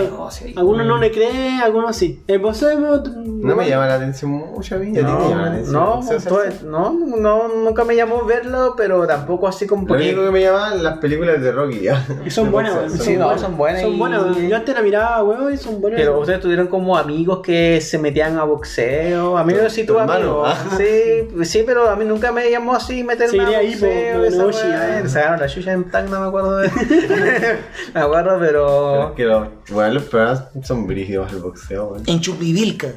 ahí. 0.46 0.54
algunos 0.56 0.88
no 0.88 0.98
le 0.98 1.12
creen, 1.12 1.60
algunos 1.62 1.96
sí. 1.96 2.24
El 2.28 2.40
boxeo 2.40 3.04
No 3.16 3.56
me 3.56 3.68
llama 3.70 3.88
la 3.88 3.96
atención 3.96 4.32
mucho 4.32 4.76
a 4.76 4.80
mí. 4.80 4.90
¿A 4.90 4.94
ti 4.94 5.00
te 5.00 5.30
llama 5.30 5.50
la 5.50 5.72
No, 5.72 5.94
atención? 5.96 6.44
no, 6.66 6.92
no, 6.94 7.18
no, 7.18 7.48
nunca 7.64 7.84
me 7.84 7.96
llamó 7.96 8.26
verlo, 8.26 8.74
pero 8.78 9.06
tampoco 9.06 9.48
así 9.48 9.68
como 9.68 9.88
Lo 9.88 9.96
único 9.96 10.24
que 10.26 10.32
me 10.32 10.42
llaman 10.42 10.84
las 10.84 10.98
películas 10.98 11.42
de 11.42 11.52
Rocky, 11.52 11.82
ya. 11.82 12.06
Son 12.30 12.52
De 12.83 12.83
buenas. 12.90 13.06
Sí, 13.06 13.14
no, 13.18 13.26
buenas. 13.26 13.42
son 13.42 13.58
buenas 13.58 13.82
Son 13.82 13.98
buenas. 14.00 14.38
Yo 14.50 14.56
antes 14.56 14.76
la 14.76 14.82
miraba, 14.82 15.24
weón, 15.24 15.54
y 15.54 15.58
son 15.58 15.82
buenas. 15.82 16.00
Pero 16.00 16.20
ustedes 16.20 16.40
tuvieron 16.40 16.68
como 16.68 16.98
amigos 16.98 17.40
que 17.44 17.80
se 17.82 17.98
metían 17.98 18.38
a 18.38 18.44
boxeo. 18.44 19.38
A 19.38 19.44
mí 19.44 19.54
no 19.54 19.70
sí 19.70 19.86
tu 19.86 19.94
tuve 19.94 20.02
amigos. 20.04 20.48
ah. 20.50 20.78
Sí, 20.78 21.44
sí, 21.46 21.64
pero 21.66 21.90
a 21.90 21.96
mí 21.96 22.06
nunca 22.06 22.32
me 22.32 22.50
llamó 22.50 22.74
así 22.76 23.04
meterme 23.04 23.44
a 23.44 23.60
ahí, 23.60 23.76
po, 23.76 23.86
boxeo. 23.86 24.20
me 24.20 24.28
esa 24.28 24.38
negocio, 24.38 24.70
weá. 24.70 25.02
ah. 25.04 25.08
Sacaron 25.10 25.40
la 25.40 25.48
chucha 25.48 25.72
en 25.74 25.84
tag, 25.92 26.10
no 26.10 26.20
me 26.22 26.28
acuerdo 26.28 26.58
de. 26.58 26.70
me 27.94 28.00
acuerdo, 28.00 28.38
Pero 28.40 29.14
que 29.16 29.24
los, 29.26 29.48
bueno, 29.72 29.94
los 29.96 30.04
programas 30.04 30.46
son 30.64 30.88
brígidos 30.88 31.32
al 31.32 31.40
boxeo, 31.40 31.88
weón. 31.90 32.04
En 32.08 32.20
Chupivilca. 32.20 32.88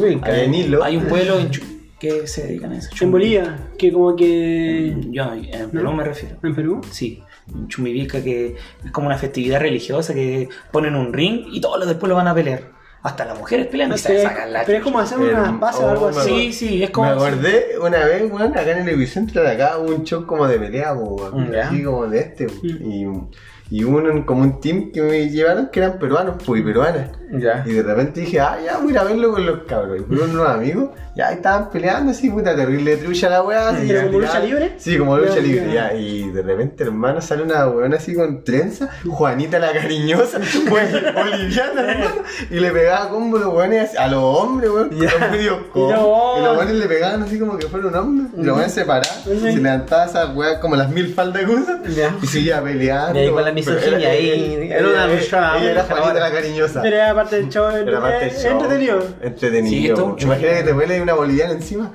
Uy, 0.00 0.20
Hay 0.22 0.44
en 0.44 0.54
hilo. 0.54 0.82
Hay 0.84 0.96
un 0.96 1.04
pueblo 1.04 1.38
en 1.38 1.50
Chu- 1.50 1.62
que 1.98 2.26
se 2.26 2.46
dedican 2.46 2.72
a 2.72 2.78
eso. 2.78 2.90
En 3.00 3.10
Bolivia, 3.10 3.56
que 3.78 3.90
como 3.92 4.14
que. 4.14 4.94
Yo, 5.10 5.24
en 5.32 5.70
Perú 5.70 5.92
me 5.92 6.04
refiero. 6.04 6.36
¿En 6.42 6.54
Perú? 6.54 6.80
Sí, 6.90 7.22
en 7.48 7.68
Chumivilca 7.68 8.22
que 8.22 8.56
es 8.84 8.90
como 8.90 9.06
una 9.06 9.18
festividad 9.18 9.60
religiosa 9.60 10.14
que 10.14 10.48
ponen 10.72 10.94
un 10.94 11.12
ring 11.12 11.44
y 11.50 11.60
todos 11.60 11.78
los 11.78 11.88
después 11.88 12.08
lo 12.08 12.16
van 12.16 12.28
a 12.28 12.34
pelear. 12.34 12.72
Hasta 13.02 13.26
las 13.26 13.38
mujeres 13.38 13.66
pelean 13.66 13.92
y 13.92 13.98
se 13.98 14.08
Pero, 14.08 14.22
sacan 14.22 14.50
la 14.50 14.64
pero 14.64 14.78
es 14.78 14.84
como 14.84 14.98
hacer 14.98 15.18
unas 15.18 15.60
pasas 15.60 15.82
o 15.82 15.84
oh, 15.84 15.90
algo 15.90 16.10
me 16.10 16.16
así. 16.22 16.52
Sí, 16.52 16.52
sí, 16.52 16.82
es 16.82 16.88
como... 16.88 17.06
Me 17.08 17.12
acordé 17.12 17.78
una 17.78 17.98
vez, 17.98 18.32
weón, 18.32 18.56
acá 18.56 18.70
en 18.70 18.88
el 18.88 18.94
epicentro 18.94 19.42
de 19.42 19.50
acá 19.50 19.76
hubo 19.76 19.94
un 19.94 20.04
show 20.04 20.24
como 20.24 20.48
de 20.48 20.58
pelea, 20.58 20.94
weón, 20.94 21.52
Ya. 21.52 21.68
así 21.68 21.82
como 21.82 22.06
de 22.06 22.18
este. 22.20 22.46
Mm. 22.46 22.90
y, 22.90 23.06
y 23.70 23.84
hubo 23.84 23.98
un, 23.98 24.22
como 24.22 24.42
un 24.42 24.58
team 24.60 24.90
que 24.90 25.02
me 25.02 25.28
llevaron 25.28 25.68
que 25.70 25.80
eran 25.80 25.98
peruanos, 25.98 26.36
pues, 26.46 26.62
y 26.62 26.64
peruanas. 26.64 27.10
Ya. 27.32 27.62
Y 27.66 27.72
de 27.72 27.82
repente 27.82 28.20
dije, 28.20 28.40
ah, 28.40 28.58
ya 28.64 28.78
voy 28.78 28.96
a 28.96 29.04
verlo 29.04 29.32
con 29.32 29.44
los 29.44 29.64
cabros. 29.64 30.00
Y 30.00 30.04
fueron 30.04 30.30
unos 30.30 30.48
amigos, 30.48 30.90
ya 31.14 31.30
estaban 31.32 31.70
peleando 31.70 32.10
así, 32.12 32.28
puta 32.30 32.54
terrible 32.56 32.96
trucha 32.96 33.28
la 33.28 33.42
weá. 33.42 33.68
así, 33.70 33.86
¿Pero 33.86 34.00
ya, 34.00 34.06
como 34.06 34.18
lucha 34.20 34.38
libre? 34.40 34.72
Sí, 34.78 34.98
como 34.98 35.16
lucha 35.18 35.36
libre, 35.36 35.72
ya. 35.72 35.94
Y 35.94 36.30
de 36.30 36.42
repente, 36.42 36.84
hermano, 36.84 37.20
sale 37.20 37.42
una 37.42 37.66
weona 37.68 37.96
así 37.96 38.14
con 38.14 38.42
trenza, 38.44 38.88
Juanita 39.06 39.58
la 39.58 39.72
cariñosa, 39.72 40.38
pues, 40.68 40.92
boliviana, 41.14 41.92
hermano. 41.92 42.22
Y 42.50 42.54
le 42.60 42.70
pegaba 42.70 43.08
combo 43.10 43.38
los 43.38 43.52
weones 43.54 43.96
a 43.98 44.08
los 44.08 44.22
hombres, 44.22 44.70
weón, 44.70 44.88
con 44.88 44.98
los 45.00 45.30
medios. 45.30 45.58
Y 45.74 45.78
los 46.42 46.56
weones 46.58 46.74
le 46.74 46.86
pegaban 46.86 47.22
así 47.22 47.38
como 47.38 47.56
que 47.58 47.66
fuera 47.68 47.86
un 47.88 47.94
hombre. 47.94 48.26
Y 48.36 48.44
los 48.44 48.56
weones 48.56 48.72
se 48.72 48.84
paraban, 48.84 49.22
se 49.24 49.52
levantaban 49.52 50.08
esas 50.08 50.34
weas 50.34 50.58
como 50.58 50.76
las 50.76 50.88
mil 50.90 51.12
faldas. 51.14 51.42
Ya. 51.94 52.14
Y 52.22 52.26
seguía 52.26 52.62
peleando. 52.62 53.18
Y 53.18 53.22
ahí 53.24 53.30
con 53.30 53.44
la 53.44 53.52
misoginia, 53.52 53.98
era- 53.98 54.10
ahí, 54.10 54.68
era 54.70 54.88
una 54.88 55.06
lucha- 55.06 55.58
Ella 55.58 55.70
era 55.70 55.84
Juanita 55.84 56.20
la 56.20 56.32
cariñosa. 56.32 56.82
Era 56.86 57.14
parte 57.14 57.36
del 57.36 57.48
show. 57.50 57.68
Era 57.70 58.00
parte 58.00 58.24
del 58.26 58.34
eh, 58.34 58.38
show. 58.42 58.52
Entretenido. 58.52 59.06
Entretenido. 59.22 60.16
Imagina 60.20 60.52
que 60.54 60.62
te 60.62 60.72
huele 60.72 61.03
una 61.04 61.14
boliviana 61.14 61.52
encima. 61.52 61.92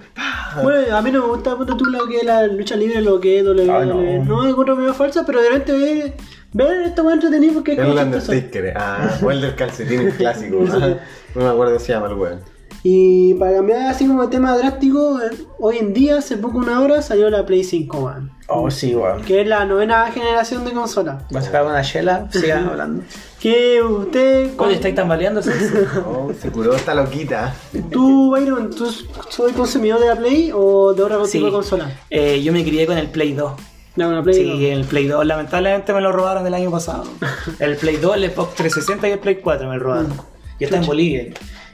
Bueno, 0.64 0.96
a 0.96 1.02
mí 1.02 1.12
no 1.12 1.22
me 1.22 1.28
gusta 1.28 1.56
puta, 1.56 1.76
tú 1.78 1.86
lo 1.86 2.08
que 2.08 2.18
es 2.18 2.24
la 2.24 2.48
lucha 2.48 2.76
libre, 2.76 3.02
lo 3.02 3.20
que 3.20 3.40
es 3.40 3.46
WWE. 3.46 3.70
Ah, 3.72 3.86
no. 3.86 3.96
no. 4.26 4.44
me 4.44 4.50
encuentro 4.50 4.76
medio 4.76 4.94
falsa, 4.94 5.24
pero 5.26 5.42
de 5.42 5.50
repente 5.50 5.74
ver, 5.74 6.14
ver 6.54 6.82
esto 6.88 7.04
muy 7.04 7.14
entretenido 7.14 7.54
porque 7.54 7.74
es 7.74 7.78
Es 7.80 7.86
como 7.86 8.00
el. 8.00 8.06
Undertaker. 8.08 8.74
Ah, 8.76 9.18
o 9.22 9.32
el 9.32 9.42
del 9.42 9.56
calcetín 9.56 10.02
el 10.02 10.14
clásico. 10.14 10.64
ah. 10.72 10.96
No 11.36 11.42
me 11.44 11.48
acuerdo 11.50 11.74
cómo 11.74 11.86
se 11.86 11.94
llama 11.94 12.08
el 12.08 12.14
weón. 12.14 12.40
Y 12.82 13.34
para 13.34 13.56
cambiar 13.58 13.88
así 13.90 14.08
como 14.08 14.22
de 14.24 14.30
tema 14.30 14.58
drástico, 14.58 15.20
eh, 15.22 15.32
hoy 15.60 15.78
en 15.80 15.94
día, 15.94 16.18
hace 16.20 16.38
poco 16.38 16.58
una 16.60 16.80
hora, 16.80 17.02
salió 17.02 17.30
la 17.30 17.46
Play 17.46 17.64
5, 17.64 18.00
man, 18.02 18.32
Oh, 18.48 18.72
sí, 18.72 18.96
weón. 18.96 19.22
que 19.24 19.42
es 19.42 19.48
la 19.48 19.66
novena 19.66 20.10
generación 20.12 20.64
de 20.64 20.72
consola. 20.72 21.28
Va 21.36 21.40
a 21.40 21.44
sacar 21.44 21.66
una 21.66 21.82
chela, 21.82 22.28
sigan 22.32 22.70
hablando. 22.70 23.04
Que 23.40 23.82
usted, 23.82 24.52
Oye, 24.58 24.76
¿estáis 24.76 24.96
tambaleando? 24.96 25.42
Oh, 26.06 26.32
se 26.40 26.52
curó 26.52 26.74
esta 26.76 26.94
loquita. 26.94 27.56
tú, 27.92 28.32
Byron, 28.32 28.70
¿tú 28.70 28.92
soy 29.30 29.54
consumidor 29.54 30.00
de 30.02 30.08
la 30.08 30.16
Play 30.18 30.52
o 30.54 30.94
de 30.94 31.04
otra 31.04 31.24
Sí. 31.26 31.34
tipo 31.38 31.46
de 31.46 31.52
consola? 31.54 31.92
Eh, 32.10 32.42
yo 32.44 32.52
me 32.52 32.64
crié 32.66 32.86
con 32.86 32.98
el 32.98 33.08
Play 33.10 33.34
2. 33.34 33.54
No, 33.96 34.10
una 34.10 34.22
Play 34.24 34.36
Sí, 34.36 34.46
no. 34.46 34.68
el 34.78 34.84
Play 34.86 35.08
2 35.08 35.26
lamentablemente 35.26 35.94
me 35.94 36.02
lo 36.02 36.12
robaron 36.12 36.44
del 36.44 36.54
año 36.54 36.70
pasado. 36.70 37.04
El 37.60 37.76
Play 37.78 37.98
2, 37.98 38.16
el 38.18 38.32
Xbox 38.32 38.56
360 38.56 39.08
y 39.08 39.12
el 39.12 39.20
Play 39.20 39.36
4 39.38 39.68
me 39.70 39.78
lo 39.78 39.84
robaron. 39.84 40.14
Yo 40.60 40.66
estaba 40.66 40.82
en 40.82 40.88
Bolivia 40.88 41.28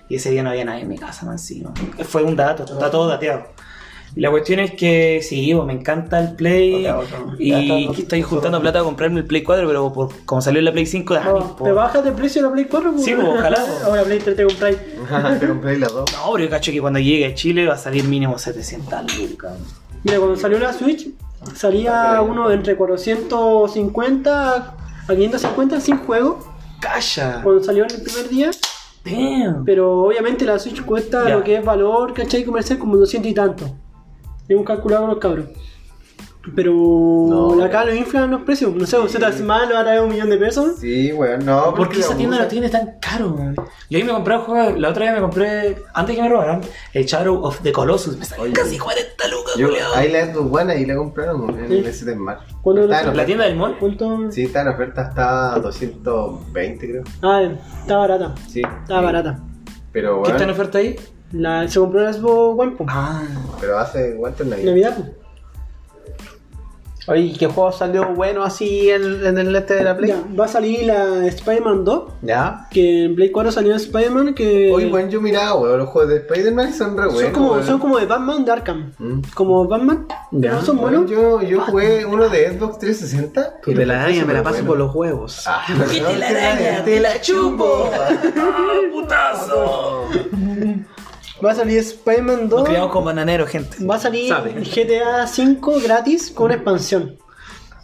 y 0.07 0.15
ese 0.15 0.29
día 0.29 0.43
no 0.43 0.51
había 0.51 0.65
nadie 0.65 0.83
en 0.83 0.89
mi 0.89 0.97
casa, 0.99 1.25
man, 1.25 1.33
encima. 1.35 1.73
Fue 2.07 2.21
un 2.23 2.35
dato, 2.35 2.63
está 2.63 2.91
todo 2.91 3.07
dateado. 3.07 3.47
Y 4.17 4.21
la 4.21 4.31
cuestión 4.31 4.59
es 4.61 4.71
que 4.71 5.19
sí, 5.21 5.51
pues, 5.53 5.67
me 5.67 5.73
encanta 5.73 6.19
el 6.19 6.35
Play 6.35 6.87
y 7.37 7.89
que 7.91 8.01
estoy 8.03 8.21
juntando 8.21 8.61
plata 8.61 8.79
para 8.79 8.85
comprarme 8.85 9.19
el 9.19 9.25
Play 9.25 9.43
4, 9.43 9.67
pero 9.67 9.91
por, 9.91 10.09
como 10.25 10.41
salió 10.41 10.59
en 10.59 10.65
la 10.65 10.71
Play 10.71 10.85
5, 10.85 11.13
ah, 11.15 11.21
No, 11.25 11.55
por- 11.57 11.67
¿Te 11.67 11.73
bajas 11.73 12.03
de 12.03 12.11
precio 12.13 12.41
la 12.41 12.51
Play 12.51 12.65
4? 12.65 12.93
Sí, 12.97 13.13
pues, 13.13 13.27
ojalá, 13.27 13.57
la 13.95 14.03
Play 14.03 14.19
3 14.19 14.35
te 14.37 14.45
compráis. 14.45 14.77
Te 15.39 15.47
compré 15.47 15.77
las 15.77 15.91
dos. 15.91 16.05
No, 16.13 16.31
pero 16.33 16.45
yo 16.45 16.49
cacho 16.49 16.71
que 16.71 16.79
cuando 16.79 16.99
llegue 16.99 17.25
a 17.25 17.33
Chile 17.35 17.67
va 17.67 17.73
a 17.73 17.77
salir 17.77 18.05
mínimo 18.05 18.37
700 18.39 19.17
lucas. 19.19 19.53
Mira, 20.03 20.17
cuando 20.19 20.37
salió 20.37 20.59
la 20.59 20.71
Switch, 20.71 21.09
salía 21.53 22.21
uno 22.21 22.49
entre 22.51 22.75
450 22.77 24.55
a 24.55 24.75
550 25.07 25.79
sin 25.81 25.97
juego. 25.97 26.39
¡Calla! 26.79 27.41
Cuando 27.43 27.63
salió 27.63 27.85
el 27.85 28.01
primer 28.01 28.29
día. 28.29 28.51
Damn. 29.03 29.65
Pero 29.65 30.03
obviamente 30.03 30.45
la 30.45 30.57
Switch 30.57 30.83
cuesta 30.83 31.27
Ya. 31.27 31.35
lo 31.35 31.43
que 31.43 31.57
es 31.57 31.65
valor, 31.65 32.13
¿cachai? 32.13 32.43
Comercial 32.43 32.79
como 32.79 32.97
200 32.97 33.29
y 33.31 33.33
tanto. 33.33 33.65
Hemos 34.47 34.65
calculado 34.65 35.01
con 35.03 35.09
los 35.11 35.19
cabros. 35.19 35.45
Pero 36.55 36.71
No, 37.27 37.63
acá 37.63 37.83
lo 37.85 37.95
inflan 37.95 38.29
los 38.29 38.43
precios. 38.43 38.71
No 38.75 38.85
sé, 38.85 38.99
usted 38.99 39.33
Sí. 39.33 39.41
más 39.41 39.67
lo 39.67 39.75
hará 39.77 39.99
un 40.03 40.09
millón 40.09 40.29
de 40.29 40.37
pesos. 40.37 40.75
Sí, 40.79 41.11
weón, 41.11 41.43
no. 41.43 41.73
¿Por 41.73 41.89
qué 41.89 42.01
esa 42.01 42.15
tienda 42.15 42.37
lo 42.37 42.47
tiene 42.47 42.69
tan 42.69 42.99
caro? 43.01 43.29
man? 43.31 43.55
Yo 43.89 43.97
ahí 43.97 44.03
me 44.03 44.11
compré 44.11 44.35
un 44.37 44.41
juego, 44.43 44.77
la 44.77 44.89
otra 44.89 45.05
vez 45.05 45.15
me 45.15 45.21
compré, 45.21 45.77
antes 45.95 46.15
que 46.15 46.21
me 46.21 46.29
robaran, 46.29 46.61
el 46.93 47.05
Shadow 47.05 47.43
of 47.43 47.61
the 47.61 47.71
Colossus. 47.71 48.17
Me 48.17 48.25
salió 48.25 48.53
casi 48.53 48.77
40 48.77 49.27
lucas, 49.27 49.55
Yo, 49.57 49.69
ahí 49.95 50.11
la 50.11 50.19
es 50.19 50.35
buena 50.35 50.75
y 50.75 50.85
la 50.85 50.95
compraron 50.95 51.49
en 51.57 51.67
Sí. 51.67 51.77
el 51.79 51.87
S 51.87 52.05
de 52.05 52.15
Mar. 52.15 52.39
¿Cuándo 52.61 52.83
Está 52.83 53.01
en 53.09 53.17
¿La 53.17 53.25
tienda 53.25 53.45
del 53.45 53.55
mall? 53.55 53.77
¿Cuánto? 53.79 54.31
Sí, 54.31 54.43
está 54.43 54.61
en 54.61 54.67
oferta 54.67 55.01
hasta 55.01 55.59
220, 55.61 56.87
creo. 56.87 57.03
Ah, 57.23 57.41
está 57.81 57.97
barata. 57.97 58.35
Sí. 58.47 58.61
Está 58.61 59.01
barata. 59.01 59.39
Pero, 59.91 60.21
¿Qué 60.21 60.29
está 60.31 60.43
en 60.43 60.49
weón, 60.49 60.59
oferta 60.59 60.77
ahí? 60.77 60.95
La, 61.35 61.67
se 61.67 61.79
compró 61.79 62.01
la 62.01 62.13
Xbox 62.13 62.59
One 62.59 62.71
po. 62.77 62.85
Ah, 62.87 63.23
pero 63.59 63.77
hace 63.77 64.15
cuánto 64.17 64.43
en 64.43 64.49
Navidad. 64.51 64.65
Navidad 64.71 64.97
po. 64.97 65.25
Oye, 67.07 67.21
¿y 67.21 67.33
qué 67.33 67.45
juego 67.45 67.71
salió 67.71 68.15
bueno 68.15 68.43
así 68.43 68.89
en, 68.89 69.23
en 69.23 69.37
el 69.37 69.55
este 69.55 69.75
de 69.75 69.83
la 69.83 69.95
Play? 69.95 70.09
Ya, 70.09 70.23
va 70.39 70.45
a 70.45 70.47
salir 70.47 70.87
la 70.87 71.27
Spider-Man 71.27 71.85
2. 71.85 72.03
¿Ya? 72.23 72.67
Que 72.71 73.03
en 73.03 73.15
Play 73.15 73.29
4 73.29 73.51
salió 73.51 73.75
Spider-Man. 73.75 74.33
Que 74.33 74.71
Hoy, 74.73 74.85
weón, 74.87 75.11
yo 75.11 75.21
miraba, 75.21 75.53
weón, 75.53 75.77
los 75.77 75.89
juegos 75.89 76.09
de 76.09 76.17
Spider-Man 76.17 76.73
son 76.73 76.97
re 76.97 77.03
son, 77.03 77.13
buenos. 77.13 77.31
como, 77.33 77.51
weón. 77.51 77.63
son 77.63 77.79
como 77.79 77.99
de 77.99 78.07
Batman 78.07 78.43
de 78.43 78.51
Arkham. 78.51 78.91
Mm. 78.97 79.19
Como 79.35 79.67
Batman. 79.67 80.07
Ya. 80.31 80.53
¿No 80.53 80.61
son 80.63 80.77
buenos? 80.77 81.07
yo, 81.07 81.43
yo 81.43 81.61
jugué 81.61 82.05
uno 82.05 82.27
de 82.27 82.57
Xbox 82.57 82.79
360. 82.79 83.57
Y 83.67 83.73
de 83.75 83.85
la 83.85 84.01
araña 84.01 84.25
me 84.25 84.33
la 84.33 84.41
paso 84.41 84.57
por 84.59 84.69
bueno. 84.69 84.85
los 84.85 84.95
huevos. 84.95 85.43
Ah, 85.45 85.63
¡Qué 85.91 86.01
no, 86.01 86.07
telaraña! 86.07 86.83
¡Te 86.83 86.99
la 86.99 87.21
chupo! 87.21 87.91
¡Putazo! 88.91 90.05
Va 91.43 91.51
a 91.51 91.55
salir 91.55 91.79
Spider-Man 91.79 92.49
2. 92.49 92.59
Nos 92.59 92.67
criamos 92.69 92.91
con 92.91 93.05
bananero, 93.05 93.45
gente. 93.45 93.83
Va 93.85 93.95
a 93.95 93.99
salir 93.99 94.29
Sabe. 94.29 94.51
GTA 94.53 95.27
5 95.27 95.79
gratis 95.83 96.31
con 96.31 96.45
una 96.45 96.55
expansión. 96.55 97.17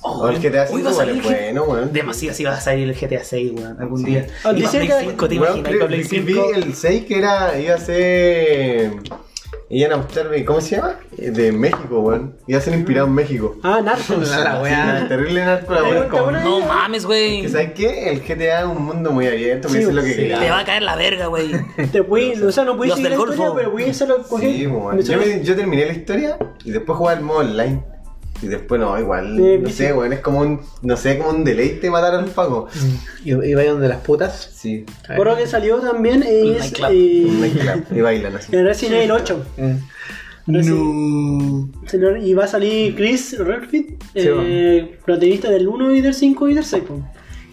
Oh, 0.04 0.28
el 0.30 0.40
GTA 0.40 0.68
Uy, 0.72 0.82
V 0.82 0.84
va 0.84 0.90
a 0.90 0.94
salir 0.94 1.18
es 1.18 1.24
bueno, 1.24 1.64
weón. 1.66 1.94
Demasiado 1.94 2.36
si 2.36 2.44
va 2.44 2.54
a 2.54 2.60
salir 2.62 2.90
el 2.90 2.96
GTA 2.96 3.24
6, 3.24 3.52
weón, 3.56 3.80
algún 3.80 4.04
día. 4.04 4.26
Ah, 4.30 4.38
Y 4.38 4.42
para 4.42 4.54
dice 4.54 4.78
Play 4.78 4.88
que- 4.88 5.00
5, 5.12 5.28
¿te 5.28 5.40
Weón, 5.40 5.46
imaginas? 5.60 5.68
creo 5.70 5.80
Para 5.80 5.88
Play 5.90 6.08
que 6.08 6.20
vi 6.22 6.34
5. 6.34 6.52
el 6.56 6.74
6 6.74 7.06
que 7.06 7.18
era, 7.20 7.60
iba 7.60 7.76
a 7.76 7.78
ser. 7.78 8.92
Iban 9.74 9.94
a 9.94 9.98
mostrarme, 9.98 10.44
¿cómo 10.44 10.60
se 10.60 10.76
llama? 10.76 10.96
Eh, 11.18 11.32
De 11.32 11.52
México, 11.54 12.02
weón. 12.02 12.36
Iba 12.46 12.60
a 12.60 12.62
ser 12.62 12.74
inspirado 12.76 13.08
en 13.08 13.14
México. 13.14 13.56
Ah, 13.64 13.80
Narcos. 13.82 14.30
La 14.30 14.58
Sí, 14.58 14.64
wea. 14.64 15.06
terrible 15.08 15.46
narco 15.46 15.74
la 15.74 15.80
¿Te 15.82 15.90
weón. 15.90 16.04
acuerdas? 16.06 16.44
No 16.44 16.60
mames, 16.60 17.06
güey. 17.06 17.42
Que 17.44 17.50
¿Sabes 17.50 17.72
qué? 17.74 18.10
El 18.10 18.20
GTA 18.22 18.60
es 18.62 18.66
un 18.66 18.84
mundo 18.84 19.12
muy 19.12 19.28
abierto, 19.28 19.70
puedes 19.70 19.86
hacer 19.86 19.96
lo 19.96 20.02
que 20.04 20.10
sí. 20.10 20.16
quieras. 20.16 20.40
Te 20.42 20.50
va 20.50 20.60
a 20.60 20.66
caer 20.66 20.84
la 20.84 20.96
verga, 20.98 21.28
güey. 21.28 21.52
Te 21.92 22.04
puedes, 22.04 22.42
o 22.42 22.52
sea, 22.52 22.66
no 22.66 22.76
puedes 22.76 22.90
Los 22.90 22.98
seguir 22.98 23.12
la 23.12 23.24
historia, 23.24 23.52
pero 23.56 23.72
puedes 23.72 23.90
hacerlo 23.92 24.24
coger. 24.28 24.52
Sí, 24.52 24.68
weón. 24.68 25.00
Yo, 25.44 25.56
terminé 25.56 25.86
la 25.86 25.94
historia 25.94 26.38
y 26.66 26.72
después 26.72 26.98
jugué 26.98 27.14
al 27.14 27.22
modo 27.22 27.40
online. 27.40 27.82
Y 28.42 28.48
después 28.48 28.82
no, 28.82 28.98
igual, 29.00 29.40
Eh, 29.40 29.60
no 29.62 29.70
sé, 29.70 29.94
weón, 29.94 30.14
es 30.14 30.20
como 30.20 30.40
un, 30.40 30.62
no 30.82 30.98
sé, 30.98 31.18
como 31.20 31.30
un 31.30 31.44
deleite 31.44 31.90
matar 31.92 32.16
a 32.16 32.22
los 32.22 32.32
pagos. 32.32 32.74
¿Y 33.24 33.32
y 33.34 33.54
vaya 33.54 33.72
donde 33.72 33.88
las 33.88 34.00
putas? 34.02 34.50
Sí, 34.56 34.86
Por 35.16 35.28
lo 35.28 35.38
que 35.38 35.46
salió 35.48 35.78
también 35.80 36.24
es 36.24 36.60
nightclub. 36.60 36.90
eh, 36.92 37.26
un 37.28 37.42
nightclub, 37.42 37.98
y 37.98 38.02
bailan 38.02 38.36
así. 38.36 38.56
el 38.56 38.66
Resident 38.66 38.96
Evil 38.96 39.12
8. 39.12 39.46
Mm. 39.58 39.76
No. 40.48 42.18
Y 42.22 42.34
va 42.34 42.46
a 42.46 42.48
salir 42.48 42.96
Chris 42.96 43.38
Redfield, 43.38 44.02
Sí, 44.14 44.20
eh, 44.28 44.98
protagonista 45.06 45.50
del 45.50 45.68
1 45.68 45.94
y 45.96 46.02
del 46.02 46.14
5 46.14 46.50
y 46.50 46.54
del 46.56 46.66
6. 46.66 46.84
po. 46.84 47.00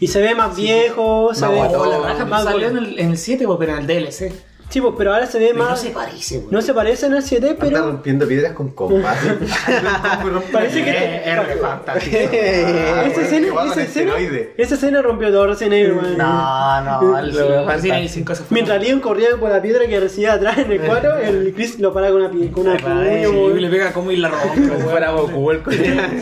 Y 0.00 0.06
se 0.06 0.20
ve 0.22 0.34
más 0.34 0.56
viejo, 0.56 1.34
se 1.34 1.42
Más 1.42 1.50
ve 1.50 1.56
guatón. 1.56 1.80
Oh, 1.88 1.90
la 1.90 2.08
raja 2.08 2.24
más 2.24 2.44
salió 2.44 2.68
en 2.68 2.78
el, 2.78 2.98
en 2.98 3.10
el 3.10 3.18
7, 3.18 3.44
pues, 3.46 3.58
pero 3.58 3.72
en 3.76 3.78
el 3.80 3.86
DLC. 3.86 4.32
Sí, 4.70 4.80
pues, 4.82 4.94
pero 4.98 5.14
ahora 5.14 5.26
se 5.26 5.38
ve 5.38 5.48
Pero 5.52 5.64
no 5.64 5.70
más. 5.70 5.80
se 5.80 5.90
parece, 5.90 6.38
güey. 6.40 6.48
No 6.52 6.60
se 6.60 6.74
parece 6.74 7.06
en 7.06 7.14
el 7.14 7.22
7, 7.22 7.48
Anda 7.50 7.58
pero 7.60 7.78
rompiendo 7.86 8.28
piedras 8.28 8.52
con 8.52 8.68
compas. 8.70 9.16
parece 10.52 10.84
que. 10.84 10.90
Eh, 10.90 11.22
es 11.24 11.46
re 11.46 11.56
fantástico. 11.56 12.16
Esa, 12.28 13.22
escena, 13.22 13.48
esa, 13.70 13.82
escena, 13.82 14.12
esa 14.56 14.74
escena 14.74 15.02
rompió 15.02 15.30
todo 15.30 15.46
Resident 15.46 15.74
Evil, 15.74 15.92
weón. 15.92 16.18
No, 16.18 16.80
no, 16.82 17.18
el 17.18 17.30
Lo 17.34 17.66
Resident 17.66 17.98
Evil 17.98 18.08
5 18.10 18.34
se 18.34 18.42
fue. 18.44 18.54
Mientras 18.54 18.82
Leon 18.82 19.00
corría 19.00 19.28
por 19.40 19.50
la 19.50 19.62
piedra 19.62 19.86
que 19.86 19.98
recibía 20.00 20.34
atrás 20.34 20.58
en 20.58 20.70
el 20.72 20.80
4, 20.80 21.18
el 21.18 21.52
Chris 21.54 21.78
lo 21.78 21.92
para 21.92 22.10
con 22.10 22.20
una, 22.22 22.30
pi- 22.30 22.48
con 22.48 22.66
una 22.68 22.76
weón. 22.76 23.60
le 23.60 23.68
pega 23.70 23.92
como 23.92 24.10
y 24.10 24.16
la 24.16 24.28
rompe, 24.28 24.68
Como 24.68 24.80
fuera 24.90 25.10
Goku 25.12 25.50
el 25.50 25.62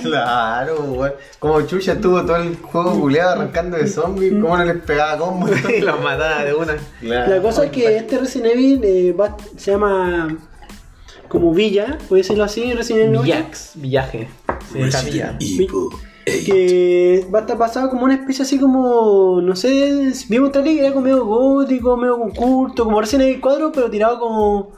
Claro, 0.02 0.80
weón. 0.82 1.12
Como 1.38 1.60
Chucha 1.62 1.92
estuvo 1.94 2.22
todo 2.24 2.36
el 2.36 2.56
juego 2.56 3.00
culeado 3.00 3.32
arrancando 3.32 3.76
de 3.76 3.86
zombies, 3.88 4.32
¿cómo 4.40 4.56
no 4.56 4.64
les 4.64 4.76
pegaba 4.82 5.18
combos? 5.18 5.50
Y 5.68 5.80
los 5.80 6.00
mataba 6.00 6.44
de 6.44 6.54
una. 6.54 6.76
La 7.02 7.40
cosa 7.42 7.64
es 7.64 7.70
que 7.70 7.96
este 7.96 8.18
Resident 8.18 8.35
Evil 8.44 8.80
eh, 8.84 9.12
va- 9.12 9.36
se 9.56 9.70
llama 9.70 10.36
como 11.28 11.52
Villa, 11.54 11.96
puede 12.08 12.22
decirlo 12.22 12.44
así, 12.44 12.72
Resident 12.74 13.04
Evil 13.06 13.16
8, 13.16 13.22
Villax, 13.24 13.72
villaje. 13.76 14.28
Sí, 14.72 14.78
villa. 15.10 15.36
Vi- 15.38 15.66
que 16.44 17.26
va 17.32 17.38
a 17.38 17.42
estar 17.42 17.56
basado 17.56 17.88
como 17.88 18.04
una 18.04 18.14
especie 18.14 18.42
así 18.42 18.58
como, 18.58 19.40
no 19.40 19.54
sé, 19.54 20.12
vimos 20.28 20.50
tal 20.52 20.64
que 20.64 20.78
era 20.80 20.90
como 20.90 21.02
medio 21.02 21.24
gótico, 21.24 21.96
medio 21.96 22.18
con 22.18 22.30
culto, 22.32 22.84
como 22.84 23.00
Resident 23.00 23.28
Evil 23.28 23.40
4, 23.40 23.70
pero 23.72 23.90
tirado 23.90 24.18
como 24.18 24.72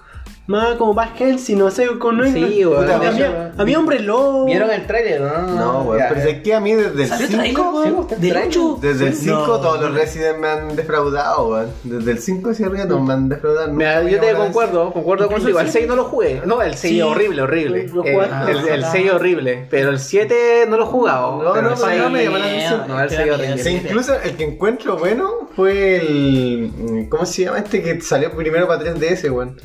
más 0.49 0.77
como 0.77 0.95
Bad 0.95 1.15
Helsing, 1.17 1.59
no 1.59 1.71
sé, 1.71 1.87
con 1.99 2.21
Sí, 2.33 2.65
weón. 2.65 2.83
Puta, 2.85 2.97
había, 3.09 3.53
había 3.59 3.79
hombres 3.79 4.01
lobos. 4.03 4.47
¿Vieron 4.47 4.71
el 4.71 4.87
trailer, 4.87 5.21
no? 5.21 5.43
No, 5.55 5.83
weón, 5.83 5.99
Ya, 6.01 6.09
pero 6.09 6.21
es 6.29 6.41
que 6.43 6.55
a 6.55 6.59
mí 6.61 6.73
desde 6.75 7.03
el 7.03 7.09
¿Salió 7.09 7.27
trailer, 7.29 7.47
5, 7.49 7.71
weón? 7.75 8.07
¿Del 8.19 8.37
8? 8.49 8.79
desde 8.81 9.07
el 9.09 9.15
5 9.15 9.37
No. 9.37 9.61
todos 9.61 9.81
los 9.83 9.95
Resident 9.95 10.39
me 10.39 10.49
han 10.49 10.75
defraudado, 10.75 11.49
weón. 11.51 11.67
Desde 11.85 12.11
el 12.13 12.19
5 12.19 12.51
hacia 12.51 12.67
arriba 12.67 12.89
todos 12.89 13.03
me 13.03 13.13
han 13.13 13.29
defraudado. 13.29 13.73
Mira, 13.73 14.03
yo 14.03 14.19
te 14.19 14.27
llamó 14.33 14.45
concuerdo, 14.45 14.93
concuerdo 14.93 15.29
contigo. 15.29 15.61
El 15.61 15.67
el 15.67 15.73
6 15.73 15.87
no 15.87 15.97
lo 15.97 16.05
jugué. 16.05 16.43
No, 16.47 16.63
el 16.63 16.75
6 16.75 16.93
Sí. 16.95 17.03
horrible, 17.03 17.43
horrible. 17.43 17.87
Lo 17.93 18.05
Eh, 18.05 18.19
el, 18.49 18.69
el 18.69 18.85
6 18.87 19.13
horrible. 19.13 19.67
Pero 19.71 19.91
el 19.91 19.99
7 20.01 20.65
no 20.67 20.79
lo 20.79 20.85
he 20.85 20.87
jugado. 20.87 21.43
No, 21.43 21.53
pero 21.53 21.63
no, 21.65 21.71
no, 21.71 21.77
6 21.77 22.01
no 22.01 22.11
me 22.11 22.25
llama 22.25 22.39
la 22.39 22.45
atención. 22.47 22.85
No, 22.89 23.01
el 23.03 23.09
Te 23.11 23.17
6 23.17 23.29
da 23.29 23.35
horrible. 23.35 23.71
incluso 23.71 24.15
el 24.25 24.37
que 24.37 24.45
encuentro 24.45 24.97
bueno 24.97 25.31
fue 25.55 25.97
el. 25.97 27.07
¿Cómo 27.11 27.27
se 27.27 27.45
llama 27.45 27.59
este 27.59 27.83
que 27.83 28.01
salió 28.01 28.33
primero 28.33 28.67
para 28.67 28.81
3DS, 28.83 29.31
weón? 29.31 29.61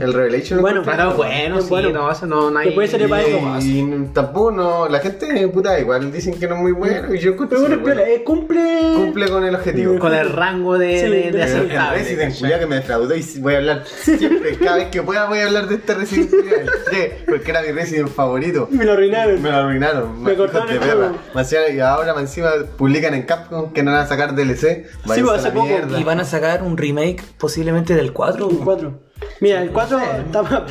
Revelation. 0.00 0.08
El 0.08 0.12
Revelation. 0.14 0.60
Bueno, 0.60 0.82
Bueno, 0.82 1.14
bueno, 1.14 1.60
sí, 1.62 1.68
bueno. 1.68 1.90
no, 1.90 2.10
eso 2.12 2.26
no, 2.26 2.50
no 2.50 2.58
hay. 2.58 2.68
Que 2.70 2.74
puede 2.74 2.88
ser 2.88 3.08
para 3.08 3.22
eso. 3.22 3.38
Y, 3.60 3.78
y 3.80 4.08
tampoco 4.12 4.50
no, 4.52 4.88
la 4.88 4.98
gente 5.00 5.48
puta 5.48 5.78
igual 5.80 6.10
dicen 6.12 6.38
que 6.38 6.46
no 6.46 6.54
es 6.56 6.60
muy 6.60 6.72
bueno 6.72 7.14
y 7.14 7.18
yo 7.18 7.32
encuentro 7.32 7.58
Pero 7.62 7.76
bueno, 7.80 7.90
espera, 7.90 8.08
eh, 8.10 8.24
cumple. 8.24 8.92
cumple 8.96 9.28
con 9.28 9.44
el 9.44 9.54
objetivo. 9.54 9.98
Con 9.98 10.14
el 10.14 10.30
rango 10.30 10.78
de, 10.78 10.98
Sí, 11.00 11.04
de, 11.04 11.10
de 11.10 11.22
de- 11.22 11.28
El 11.28 11.42
aceptable. 11.42 11.98
Resident 11.98 12.34
Evil 12.42 12.58
que 12.58 12.66
me 12.66 12.76
defraudó 12.76 13.14
y 13.16 13.22
voy 13.40 13.54
a 13.54 13.58
hablar 13.58 13.84
siempre, 13.86 14.56
cada 14.58 14.76
vez 14.76 14.88
que 14.88 15.02
pueda 15.02 15.26
voy 15.26 15.38
a 15.38 15.46
hablar 15.46 15.68
de 15.68 15.74
este 15.76 15.94
Resident 15.94 16.32
Evil 16.32 16.52
el 16.62 16.70
3, 16.86 17.12
porque 17.28 17.50
era 17.50 17.62
mi 17.62 17.72
Resident 17.72 18.08
favorito. 18.08 18.68
Me 18.70 18.84
lo 18.84 18.92
arruinaron. 18.92 19.42
Me 19.42 19.50
lo 19.50 19.56
arruinaron, 19.56 20.22
Me 20.22 20.34
cortaron 20.34 20.68
el 20.70 20.78
perra. 20.78 21.12
Y 21.72 21.80
ahora 21.80 22.14
más 22.14 22.22
encima 22.22 22.50
publican 22.76 23.14
en 23.14 23.22
Capcom 23.22 23.72
que 23.72 23.82
no 23.82 23.90
van 23.92 24.00
a 24.00 24.06
sacar 24.06 24.34
DLC. 24.34 24.86
Pues, 25.04 25.18
a 25.22 25.34
hace 25.34 25.50
poco. 25.50 25.68
Y 25.98 26.04
van 26.04 26.20
a 26.20 26.24
sacar 26.24 26.62
un 26.62 26.76
remake 26.76 27.22
posiblemente 27.38 27.94
del 27.94 28.12
4. 28.12 28.50
El 28.50 28.56
4. 28.58 29.00
Mira, 29.40 29.62
el 29.62 29.70
4 29.70 29.98
está 29.98 30.42
para 30.42 30.66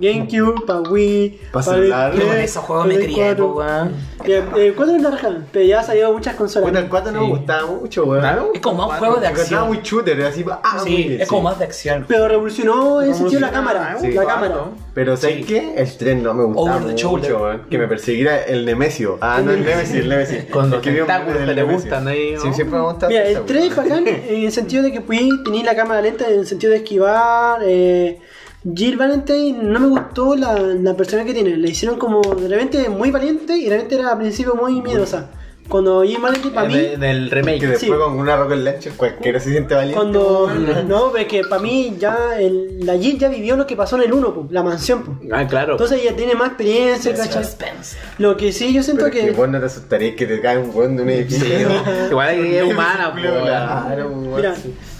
GameCube, 0.00 0.64
para 0.66 0.80
Wii, 0.80 1.40
Pa' 1.52 1.60
para 1.60 1.62
celular. 1.64 2.12
Play, 2.12 2.44
esos 2.44 2.64
juegos 2.64 2.86
me 2.86 2.94
crié, 2.96 3.34
4. 3.36 3.46
po, 3.46 3.58
weón. 3.60 3.92
Mira, 4.24 4.44
El 4.56 4.74
4 4.74 4.96
es 4.96 5.02
la 5.02 5.10
raja, 5.10 5.28
pero 5.52 5.64
ya 5.66 5.80
ha 5.80 5.82
salido 5.82 6.12
muchas 6.12 6.34
consolas. 6.36 6.70
Bueno, 6.70 6.78
el 6.78 6.88
4 6.88 7.12
no 7.12 7.20
me 7.22 7.28
gustaba 7.28 7.66
mucho, 7.66 8.04
weón. 8.04 8.20
Claro. 8.20 8.50
Es 8.54 8.60
como 8.60 8.78
más 8.86 8.88
un 8.92 8.98
juego 8.98 9.16
de 9.20 9.26
Porque 9.28 9.42
estaba 9.42 9.62
acción. 9.62 9.76
muy 9.76 9.80
shooter, 9.84 10.22
así, 10.22 10.44
ah, 10.50 10.76
muy 10.80 10.84
Sí, 10.90 10.96
bien, 11.08 11.20
es 11.20 11.28
como 11.28 11.40
sí. 11.40 11.44
más 11.44 11.58
de 11.58 11.64
acción. 11.64 12.04
Pero 12.08 12.28
revolucionó 12.28 13.02
en 13.02 13.08
el 13.08 13.14
sentido 13.14 13.40
de 13.40 13.46
la 13.46 13.52
cámara. 13.52 13.96
sí, 14.00 14.06
la 14.08 14.12
claro. 14.22 14.28
cámara. 14.28 14.64
Pero 14.98 15.16
¿sabes 15.16 15.36
Sí. 15.36 15.44
qué? 15.44 15.74
El 15.76 15.96
tren 15.96 16.24
no 16.24 16.34
me 16.34 16.42
gustaba 16.42 16.78
Over 16.78 16.86
the 16.86 16.90
mucho, 16.92 17.08
shoulder. 17.10 17.34
weón. 17.36 17.60
Que 17.70 17.78
me 17.78 17.86
persiguiera 17.86 18.42
el 18.42 18.66
Nemesio. 18.66 19.16
Ah, 19.20 19.40
no, 19.44 19.52
el 19.52 19.64
Nemesis, 19.64 19.94
el 19.94 20.08
Nemesis. 20.08 20.44
Con 20.46 20.70
los 20.70 20.80
Es 20.84 20.90
que 20.92 20.98
tentáculos 20.98 21.38
que 21.38 21.54
te 21.54 21.62
gustan 21.62 22.08
ahí, 22.08 22.32
¿no? 22.34 22.40
Sí, 22.40 22.48
siempre 22.52 22.78
me 22.80 22.84
gusta. 22.84 23.06
Mira, 23.06 23.22
el 23.28 23.44
3 23.44 23.64
es 23.66 23.76
bacán 23.76 24.04
en 24.08 24.44
el 24.44 24.50
sentido 24.50 24.82
de 24.82 24.90
que 24.90 25.00
pude 25.00 25.28
tener 25.44 25.64
la 25.64 25.76
cámara 25.76 26.02
lenta 26.02 26.28
en 26.28 26.40
el 26.40 26.46
sentido 26.48 26.72
de 26.72 26.78
esquivar. 26.78 27.60
Eh, 27.64 28.18
Jill 28.74 28.96
Valentine 28.96 29.62
no 29.62 29.78
me 29.78 29.86
gustó 29.86 30.34
la, 30.34 30.54
la 30.58 30.94
persona 30.94 31.24
que 31.24 31.32
tiene. 31.32 31.56
Le 31.56 31.68
hicieron 31.70 31.96
como 31.96 32.20
de 32.20 32.48
repente 32.48 32.88
muy 32.88 33.12
valiente 33.12 33.56
y 33.56 33.66
de 33.66 33.70
repente 33.70 33.94
era 33.94 34.10
al 34.10 34.18
principio 34.18 34.56
muy 34.56 34.82
miedosa. 34.82 35.30
Cuando 35.68 36.02
Jill 36.02 36.18
Valentine 36.20 36.54
para 36.54 36.66
mí. 36.68 36.74
de- 36.74 36.96
del 36.96 37.28
Que 37.28 37.34
remake. 37.34 37.60
después 37.60 37.80
Sí. 37.80 37.88
con 37.88 38.18
una 38.18 38.36
rocket 38.36 38.58
launcher 38.58 38.92
cualquiera 38.94 39.38
se 39.38 39.50
siente 39.50 39.74
valiente. 39.74 39.96
Cuando. 39.96 40.50
No, 40.86 41.14
es 41.16 41.26
que 41.26 41.42
para 41.44 41.60
mí 41.60 41.94
ya. 41.98 42.38
El, 42.38 42.84
la 42.86 42.96
Jill 42.96 43.18
ya 43.18 43.28
vivió 43.28 43.56
lo 43.56 43.66
que 43.66 43.76
pasó 43.76 43.96
en 43.96 44.02
el 44.04 44.12
1, 44.12 44.32
po, 44.34 44.46
la 44.50 44.62
mansión. 44.62 45.02
po. 45.04 45.14
Ah, 45.32 45.46
claro. 45.46 45.72
Entonces 45.72 46.00
ella 46.02 46.16
tiene 46.16 46.34
más 46.34 46.48
experiencia, 46.48 47.14
¿cachai? 47.14 47.44
Lo 48.18 48.36
que 48.36 48.52
sí 48.52 48.72
yo 48.72 48.82
siento 48.82 49.04
Pero 49.04 49.14
que. 49.14 49.26
que 49.26 49.32
vos 49.32 49.48
no 49.48 49.60
te 49.60 49.66
asustarías 49.66 50.14
que 50.16 50.26
te 50.26 50.40
cae 50.40 50.58
un 50.58 50.70
weón 50.74 50.96
de 50.96 51.02
un 51.02 51.10
edificio. 51.10 51.48
Igual 52.10 52.28
hay 52.28 52.56
es 52.56 52.62
humana, 52.64 53.12
po. 53.14 53.20
Claro. 53.20 54.08
Mira, 54.10 54.54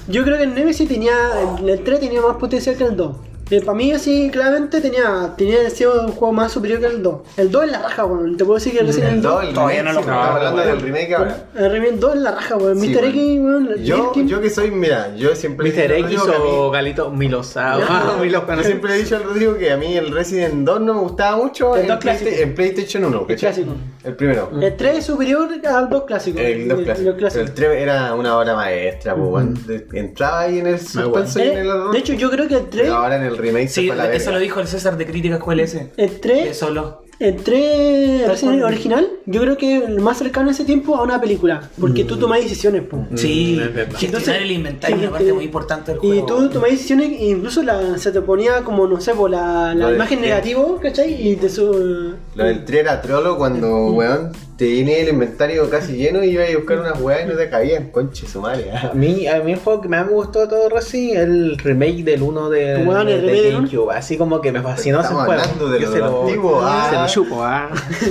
yo 0.08 0.22
creo 0.24 0.36
que 0.36 0.42
el 0.44 0.54
Nemesis 0.54 0.88
tenía. 0.88 1.12
El, 1.60 1.68
el 1.68 1.82
3 1.84 2.00
tenía 2.00 2.20
más 2.20 2.36
potencial 2.36 2.76
que 2.76 2.84
el 2.84 2.96
2. 2.96 3.16
Para 3.64 3.74
mí, 3.74 3.92
así, 3.92 4.30
claramente 4.30 4.80
tenía, 4.80 5.32
tenía 5.36 5.68
sido 5.70 6.02
un 6.06 6.12
juego 6.12 6.32
más 6.34 6.52
superior 6.52 6.80
que 6.80 6.86
el 6.86 7.02
2. 7.02 7.20
El 7.38 7.50
2 7.50 7.64
es 7.64 7.70
la 7.70 7.82
raja, 7.82 8.04
weón. 8.04 8.36
Te 8.36 8.44
puedo 8.44 8.58
decir 8.58 8.72
que 8.74 8.80
el 8.80 8.86
Resident 8.88 9.08
El 9.08 9.14
Evil 9.18 9.22
2. 9.22 9.32
2, 9.32 9.44
el 9.48 9.54
Todavía 9.54 9.76
remake, 9.78 9.88
no 9.88 9.92
lo 9.94 10.00
Estamos 10.00 10.28
hablando 10.28 10.60
del 10.62 10.80
remake 10.80 11.14
ahora. 11.14 11.36
El 11.56 11.70
Resident 11.70 12.00
2 12.00 12.14
es 12.14 12.20
la 12.20 12.30
raja, 12.32 12.56
weón. 12.56 12.80
Sí, 12.80 12.88
Mr. 12.88 13.04
X, 13.04 13.40
weón. 13.40 13.74
Yo, 13.84 14.12
yo 14.14 14.40
que 14.40 14.50
soy, 14.50 14.70
mira, 14.70 15.14
yo 15.16 15.34
siempre. 15.34 15.70
Mr. 15.70 15.92
he 15.92 15.96
dicho 16.02 16.08
X 16.08 16.20
o 16.44 16.70
Galito 16.70 17.10
Milosa. 17.10 17.78
Ah, 17.88 18.16
Milos 18.20 18.42
Yo 18.46 18.62
siempre 18.64 18.94
he 18.94 18.98
dicho 18.98 19.16
al 19.16 19.24
Rodrigo 19.24 19.56
que 19.56 19.70
a 19.72 19.76
mí 19.76 19.96
el 19.96 20.10
Resident 20.10 20.64
2 20.66 20.80
no 20.80 20.94
me 20.94 21.00
gustaba 21.00 21.36
mucho 21.36 21.74
El 21.74 21.82
en, 21.82 21.88
2 21.88 21.98
Playsta- 21.98 22.24
clásico. 22.24 22.42
en 22.42 22.54
PlayStation 22.54 23.04
1. 23.04 23.20
¿cachai? 23.26 23.36
clásico. 23.38 23.72
El 24.04 24.14
primero. 24.16 24.50
El 24.60 24.76
3 24.76 24.98
es 24.98 25.04
superior 25.06 25.48
al 25.66 25.88
2 25.88 26.04
clásico. 26.04 26.38
El 26.38 26.68
2 26.68 26.80
clásico. 27.16 27.40
El 27.40 27.54
3 27.54 27.70
era 27.82 28.14
una 28.14 28.36
obra 28.38 28.54
maestra, 28.54 29.14
pues, 29.14 29.28
weón. 29.30 29.54
De- 29.66 29.86
Entraba 29.98 30.40
ahí 30.40 30.58
en 30.58 30.66
el 30.66 30.78
suspenso 30.80 31.38
y 31.38 31.42
en 31.42 31.48
Eh, 31.56 31.60
el 31.60 31.70
horror. 31.70 31.92
de 31.92 31.98
hecho, 31.98 32.12
yo 32.12 32.30
creo 32.30 32.46
que 32.46 32.54
el 32.56 32.68
3. 32.68 32.82
Pero 32.84 32.96
ahora 32.96 33.16
en 33.16 33.22
el 33.22 33.37
remake 33.38 33.68
se 33.68 33.80
Sí, 33.80 33.86
fue 33.86 33.94
a 33.94 33.96
la 33.96 34.04
eso 34.12 34.26
verga. 34.26 34.32
lo 34.32 34.38
dijo 34.40 34.60
el 34.60 34.66
César 34.68 34.96
de 34.96 35.06
Críticas 35.06 35.40
QLS. 35.42 35.74
El 35.96 36.10
Que 36.10 36.18
3. 36.20 36.56
solo. 36.58 37.02
el 37.20 37.36
3 37.36 38.28
Resident 38.28 38.52
Evil 38.54 38.64
original, 38.64 39.08
yo 39.26 39.40
creo 39.40 39.56
que 39.56 39.76
el 39.76 40.00
más 40.00 40.18
cercano 40.18 40.48
a 40.48 40.52
ese 40.52 40.64
tiempo 40.64 40.94
a 40.96 41.02
una 41.02 41.20
película. 41.20 41.68
Porque 41.80 42.04
tú 42.04 42.16
tomas 42.16 42.40
decisiones, 42.42 42.82
po. 42.82 43.06
Sí, 43.16 43.58
gestionar 43.58 43.88
Entonces, 44.02 44.34
el 44.36 44.50
inventario 44.52 44.96
es 44.96 45.00
sí, 45.02 45.06
una 45.06 45.12
parte 45.12 45.28
eh, 45.30 45.32
muy 45.32 45.44
importante 45.44 45.92
del 45.92 46.00
Y 46.04 46.20
juego. 46.20 46.26
tú 46.26 46.48
tomás 46.50 46.70
decisiones 46.70 47.08
e 47.20 47.30
incluso 47.30 47.62
la, 47.62 47.98
se 47.98 48.12
te 48.12 48.20
ponía 48.20 48.62
como, 48.62 48.86
no 48.86 49.00
sé, 49.00 49.14
por 49.14 49.30
la, 49.30 49.74
la 49.74 49.90
imagen 49.92 50.18
tren. 50.18 50.30
negativo, 50.30 50.78
¿cachai? 50.80 51.28
Y 51.28 51.36
te 51.36 51.48
su... 51.48 52.14
Lo 52.34 52.44
del 52.44 52.64
tren 52.64 52.80
era 52.80 53.02
trolo 53.02 53.36
cuando, 53.36 53.86
weón, 53.92 54.30
te 54.58 54.64
viene 54.64 55.00
el 55.00 55.08
inventario 55.10 55.70
casi 55.70 55.92
lleno 55.96 56.24
y 56.24 56.30
ibas 56.30 56.50
a 56.52 56.56
buscar 56.56 56.80
unas 56.80 57.00
weas 57.00 57.24
y 57.24 57.28
no 57.28 57.36
te 57.36 57.48
cabían. 57.48 57.90
Conche 57.90 58.26
su 58.26 58.40
madre. 58.40 58.72
A 58.72 58.90
mí, 58.92 59.28
a 59.28 59.40
mí 59.40 59.52
el 59.52 59.58
juego 59.60 59.80
que 59.80 59.88
más 59.88 60.04
me 60.04 60.12
gustó 60.12 60.40
de 60.40 60.48
todo 60.48 60.68
Resident 60.68 61.16
el 61.16 61.58
remake 61.58 62.02
del 62.02 62.22
1 62.22 62.50
de, 62.50 62.72
el 62.72 62.84
de 62.84 62.84
remake 62.84 63.42
del 63.42 63.54
uno. 63.54 63.68
GameCube. 63.68 63.94
Así 63.94 64.18
como 64.18 64.40
que 64.40 64.50
me 64.50 64.60
fascinó 64.60 64.98
ese 64.98 65.06
Estamos 65.06 65.26
juego. 65.26 65.40
hablando 65.42 65.68
de 65.70 65.80
Yo 65.80 65.86
lo 65.86 65.92
se 65.92 65.98
lo, 66.00 66.22
antiguo, 66.22 66.60
ah. 66.64 66.86
se 66.90 66.96
lo 66.96 67.06
chupo, 67.06 67.36
ah. 67.44 67.68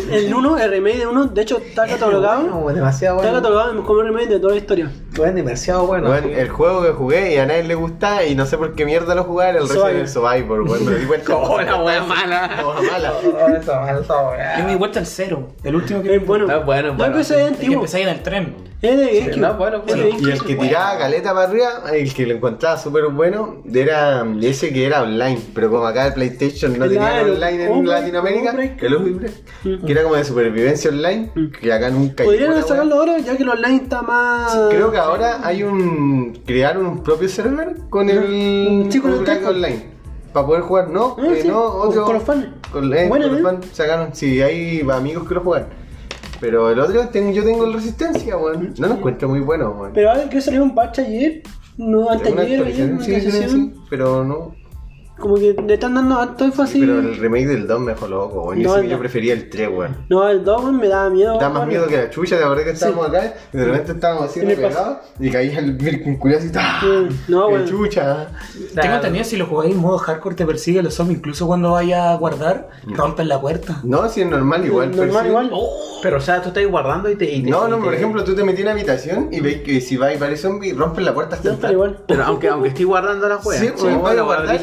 El 0.10 0.34
1, 0.34 0.57
el 0.57 0.72
remake 0.72 0.98
de 0.99 1.07
1, 1.07 1.26
de 1.26 1.41
hecho 1.41 1.57
está 1.57 1.86
catalogado. 1.86 2.44
Bueno, 2.48 2.78
demasiado 2.80 3.18
Está 3.18 3.30
bueno. 3.32 3.44
catalogado 3.44 3.84
como 3.84 3.99
el 4.02 4.07
remake 4.07 4.30
de 4.30 4.40
toda 4.40 4.53
la 4.53 4.60
historia. 4.60 4.91
Bueno, 5.18 5.34
demasiado 5.36 5.86
bueno. 5.86 6.14
Sí. 6.22 6.30
el 6.32 6.48
juego 6.49 6.84
que 6.84 6.91
jugué 6.91 7.34
y 7.34 7.38
a 7.40 7.45
nadie 7.45 7.64
le 7.64 7.76
gustaba 7.76 8.24
y 8.24 8.36
no 8.36 8.45
sé 8.45 8.57
por 8.57 8.74
qué 8.74 8.86
mierda 8.86 9.15
lo 9.15 9.26
jugar 9.26 9.57
el 9.57 9.64
Resident 9.68 9.90
Evil 9.90 10.07
Survivor, 10.07 10.61
weón. 10.61 10.86
Me 10.86 10.95
di 10.95 11.06
cuenta. 11.07 11.36
Oh, 11.36 11.61
la 11.61 11.76
wea 11.84 12.03
mala. 12.03 12.48
La 12.56 12.68
wea 12.68 12.91
mala. 12.91 13.14
Oh, 13.26 13.49
esa 13.49 13.80
mala, 13.82 13.99
esa 13.99 14.30
wea. 14.30 14.57
Yo 14.60 14.64
me 14.64 14.69
di 14.72 14.78
vuelta 14.78 14.99
al 14.99 15.06
cero. 15.06 15.49
El 15.64 15.76
último 15.76 16.02
que 16.02 16.10
bueno. 16.45 16.65
Bueno, 16.65 16.91
No, 16.93 16.97
pero 16.97 17.19
ese 17.19 17.34
es 17.35 17.41
que 17.57 17.65
antiguo. 17.65 17.85
en 17.93 18.07
el 18.09 18.23
tren. 18.23 18.68
Es 18.80 18.95
de 18.95 19.05
GameCube. 19.22 19.38
no, 19.41 19.53
bueno, 19.55 19.77
Es 19.88 19.95
de 19.95 20.01
bueno. 20.03 20.09
GameCube. 20.19 20.30
Y 20.30 20.31
el 20.34 20.43
que 20.43 20.55
tiraba 20.55 20.97
caleta 20.99 21.34
para 21.34 21.47
arriba, 21.49 21.69
el 21.93 22.14
que 22.14 22.27
lo 22.27 22.34
encontraba 22.35 22.77
súper 22.77 23.05
bueno, 23.07 23.64
era 23.73 24.23
ese 24.41 24.72
que 24.72 24.85
era 24.85 25.01
online. 25.01 25.39
Pero 25.55 25.72
como 25.72 25.85
acá 25.88 26.05
el 26.07 26.14
PlayStation 26.14 26.77
no 26.77 26.88
tenía 26.88 27.23
online 27.23 27.65
en 27.65 27.88
Latinoamérica, 27.88 28.49
Outbreak. 28.51 28.84
el 28.84 28.93
Outbreak, 28.93 29.84
que 29.84 29.91
era 29.91 30.03
como 30.03 30.15
de 30.15 30.23
supervivencia 30.23 30.91
online, 30.91 31.31
que 31.59 31.73
acá 31.73 31.89
nunca 31.89 32.23
Podrían 32.23 32.61
sacarlo 32.64 32.95
ahora 32.99 33.18
ya 33.18 33.35
que 33.35 33.41
el 33.43 33.49
online 33.49 33.77
está 33.77 34.03
más. 34.03 34.55
Creo 34.69 34.91
que 34.91 34.97
ahora 34.99 35.39
hay 35.43 35.64
un. 35.64 36.39
crearon 36.45 36.85
un 36.85 37.01
propio 37.03 37.27
server 37.30 37.77
con 37.89 38.09
el. 38.09 38.91
Sí, 38.91 38.99
con 38.99 39.11
el 39.27 39.45
online. 39.45 39.97
Para 40.34 40.45
poder 40.45 40.61
jugar, 40.61 40.89
no, 40.89 41.15
Ah, 41.18 41.23
eh, 41.34 41.39
sí, 41.41 41.47
no, 41.47 41.64
con- 41.80 41.88
otro. 41.89 42.03
con 42.05 42.14
los 42.14 42.23
fans. 42.23 42.45
Con, 42.72 42.93
eh, 42.93 43.07
Bueno, 43.07 43.26
con 43.27 43.34
los 43.34 43.41
fans 43.43 43.65
sacaron, 43.73 44.09
sí, 44.14 44.39
hay 44.39 44.85
amigos 44.88 45.27
que 45.27 45.34
lo 45.34 45.41
juegan. 45.41 45.68
Pero 46.39 46.69
el 46.69 46.80
otro, 46.80 46.93
yo 46.93 47.43
tengo 47.43 47.65
el 47.65 47.73
Resistencia, 47.73 48.38
weón. 48.38 48.73
No 48.77 48.88
lo 48.88 48.93
encuentro 48.95 49.30
muy 49.30 49.39
bueno, 49.39 49.72
weón. 49.72 49.91
Pero 49.93 50.11
ahora 50.11 50.30
que 50.30 50.41
salió 50.41 50.64
un 50.64 50.76
patch 50.76 50.99
ayer. 50.99 51.41
No, 51.77 52.09
antes 52.09 52.35
ayer, 52.38 52.64
ayer, 52.65 52.91
una 52.91 53.03
sí, 53.03 53.22
sí, 53.22 53.31
sí, 53.31 53.73
pero 53.89 54.23
no. 54.23 54.55
Como 55.19 55.35
que 55.35 55.56
le 55.65 55.73
están 55.73 55.95
dando 55.95 56.19
alto 56.19 56.45
énfasis. 56.45 56.80
Pero 56.80 56.99
el 56.99 57.18
remake 57.18 57.48
del 57.48 57.68
2 57.68 57.80
me 57.80 57.94
dejó 57.94 58.07
loco, 58.07 58.44
weón. 58.44 58.60
Yo 58.60 58.81
No, 58.84 58.99
prefería 58.99 59.34
el 59.34 59.49
3, 59.49 59.69
weón. 59.69 60.06
No, 60.10 60.27
el 60.30 60.44
2 60.44 60.72
me 60.73 60.88
da 60.88 61.10
miedo. 61.10 61.39
Da 61.39 61.49
más 61.49 61.68
miedo 61.68 61.88
que 61.88 61.98
la 61.98 62.10
chucha, 62.10 62.38
la 62.39 62.48
verdad 62.49 62.64
que 62.65 62.69
estábamos 62.72 63.07
acá 63.10 63.34
y 63.52 63.57
de 63.57 63.65
repente 63.65 63.91
estábamos 63.94 64.26
así 64.30 64.39
el 64.41 64.48
repegados 64.48 64.98
y 65.19 65.30
caía 65.31 65.57
el 65.60 65.73
Virgen 65.73 66.18
culiao 66.18 66.39
así, 66.39 66.52
¡ah! 66.56 66.81
No, 67.27 67.48
¡Qué 67.48 67.52
bueno. 67.52 67.65
chucha! 67.68 68.27
Tengo 68.80 68.95
entendido 68.95 69.23
si 69.26 69.38
lo 69.38 69.45
jugáis 69.48 69.73
en 69.73 69.80
modo 69.81 69.98
hardcore 69.98 70.35
te 70.35 70.45
persigue 70.45 70.84
los 70.84 70.94
zombies. 70.94 71.18
Incluso 71.19 71.48
cuando 71.48 71.72
vaya 71.72 72.11
a 72.11 72.18
guardar, 72.18 72.69
rompen 72.85 73.27
la 73.27 73.41
puerta. 73.41 73.80
No, 73.84 74.07
si 74.10 74.22
es 74.22 74.27
normal, 74.30 74.65
igual. 74.65 74.91
Normal, 74.91 75.07
persigue. 75.10 75.30
igual. 75.30 75.52
Pero, 76.03 76.18
o 76.18 76.22
sea, 76.22 76.41
tú 76.44 76.49
estás 76.49 76.65
guardando 76.68 77.10
y 77.10 77.15
te. 77.15 77.26
y 77.26 77.41
te- 77.44 77.49
No, 77.49 77.68
y 77.68 77.72
no, 77.72 77.77
te- 77.77 77.84
por 77.84 77.94
ejemplo, 77.95 78.23
tú 78.23 78.35
te 78.35 78.44
metí 78.44 78.61
en 78.61 78.68
una 78.68 78.73
habitación 78.73 79.30
y 79.31 79.39
veis 79.41 79.61
que 79.64 79.81
si 79.81 79.98
va 79.98 80.14
y 80.14 80.18
varios 80.18 80.41
zombies, 80.41 80.77
rompen 80.77 81.03
la 81.06 81.14
puerta 81.14 81.35
hasta 81.38 81.49
No, 81.49 81.56
pero 81.56 81.69
entrar. 81.69 81.73
igual. 81.73 82.03
Pero 82.07 82.23
aunque, 82.23 82.48
aunque 82.49 82.69
estoy 82.69 82.85
guardando 82.85 83.27
la 83.27 83.38
wea. 83.38 83.60
Sí, 83.60 83.69
oh, 83.69 83.77
puedes 83.80 83.98
la 83.98 83.99
wea 84.03 84.23
guardar. 84.23 84.60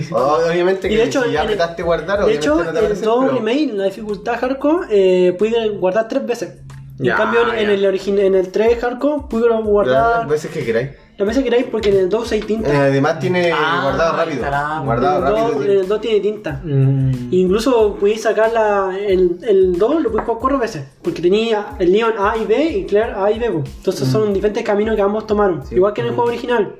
Sí. 0.00 0.08
Oh, 0.12 0.38
obviamente 0.50 0.86
Y 0.88 0.90
que 0.90 0.96
de 0.98 1.04
hecho, 1.04 1.22
si 1.24 1.32
ya 1.32 1.42
en 1.42 1.48
el- 1.48 1.52
apretaste 1.54 1.82
guardar, 1.82 2.24
de 2.24 2.34
hecho, 2.34 2.54
no 2.62 2.70
aparece, 2.70 3.04
2 3.04 3.24
pero- 3.24 3.38
remake, 3.38 3.72
la 3.74 3.84
dificultad 3.84 4.38
hardcore, 4.40 4.86
eh, 4.90 5.32
pude 5.32 5.68
guardar 5.70 6.06
tres 6.08 6.24
veces. 6.26 6.54
Ya, 7.00 7.12
en 7.12 7.16
cambio, 7.16 7.52
en 7.54 7.66
ya. 7.68 7.72
el, 7.74 7.84
origin- 7.86 8.18
en 8.18 8.34
el 8.34 8.50
3 8.50 8.76
hardcore, 8.80 9.22
pude 9.30 9.48
Guardar 9.48 10.18
las 10.22 10.28
veces 10.28 10.50
que 10.50 10.64
queráis. 10.64 10.90
las 11.16 11.28
veces 11.28 11.44
que 11.44 11.48
queráis 11.50 11.66
porque 11.70 11.90
en 11.90 11.96
el 11.96 12.08
2 12.08 12.32
hay 12.32 12.40
tinta. 12.40 12.72
Eh, 12.74 12.76
además 12.76 13.20
tiene 13.20 13.52
Ah, 13.54 13.82
guardado 13.84 14.16
rápido. 14.16 14.34
estará. 14.36 14.80
Guardado 14.84 15.18
en, 15.18 15.22
el 15.24 15.30
rápido. 15.32 15.46
2, 15.46 15.52
en 15.52 15.58
tiene. 15.68 15.80
el 15.82 15.88
2 15.88 16.00
tiene 16.00 16.20
tinta. 16.20 16.60
Mm. 16.64 17.28
Incluso 17.30 17.94
podéis 18.00 18.22
sacar 18.22 18.52
la, 18.52 18.98
el, 18.98 19.38
el 19.46 19.78
2, 19.78 20.02
lo 20.02 20.10
podéis 20.10 20.26
jugar 20.26 20.40
cuatro 20.40 20.58
veces. 20.58 20.82
Porque 21.00 21.22
tenía 21.22 21.66
el 21.78 21.92
Leon 21.92 22.14
A 22.18 22.36
y 22.36 22.44
B 22.46 22.64
y 22.64 22.84
Claire 22.86 23.12
A 23.16 23.30
y 23.30 23.38
B. 23.38 23.46
Entonces 23.46 24.08
son 24.08 24.34
diferentes 24.34 24.64
caminos 24.64 24.96
que 24.96 25.02
ambos 25.02 25.24
tomaron. 25.24 25.62
Igual 25.70 25.92
que 25.92 26.00
en 26.00 26.08
el 26.08 26.14
juego 26.14 26.30
original. 26.30 26.74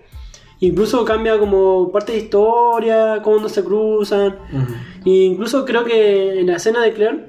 Incluso 0.61 1.05
cambia 1.05 1.39
como 1.39 1.91
parte 1.93 2.13
de 2.13 2.19
historia, 2.19 3.21
cómo 3.23 3.49
se 3.49 3.63
cruzan. 3.63 4.37
E 5.05 5.11
incluso 5.11 5.65
creo 5.65 5.85
que 5.85 6.41
en 6.41 6.47
la 6.49 6.57
escena 6.57 6.83
de 6.83 6.93
Claire, 6.93 7.27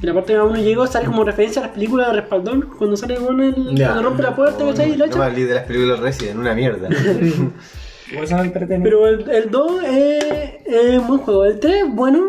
en 0.00 0.06
la 0.08 0.14
parte 0.14 0.34
que 0.34 0.40
uno 0.40 0.56
llegó, 0.56 0.86
sale 0.86 1.06
como 1.06 1.24
referencia 1.24 1.60
a 1.62 1.66
las 1.66 1.74
películas 1.74 2.08
de 2.08 2.20
Respaldón. 2.20 2.68
Cuando 2.78 2.96
sale 2.96 3.16
con 3.16 3.40
el, 3.42 3.74
Ya. 3.74 3.88
cuando 3.88 4.02
rompe 4.10 4.22
la 4.22 4.36
puerta, 4.36 4.64
¿cachai? 4.64 4.92
Y 4.92 4.96
la 4.96 5.06
No 5.06 5.12
echa. 5.12 5.24
hablé 5.26 5.46
de 5.46 5.54
las 5.54 5.64
películas 5.64 5.98
Resident, 6.00 6.38
una 6.38 6.54
mierda. 6.54 6.88
No. 8.14 8.20
Pero 8.82 9.08
el, 9.08 9.28
el 9.30 9.50
2 9.50 9.82
es, 9.84 10.24
es 10.66 10.98
un 11.00 11.06
buen 11.08 11.20
juego. 11.20 11.44
El 11.46 11.58
3, 11.58 11.84
bueno. 11.88 12.28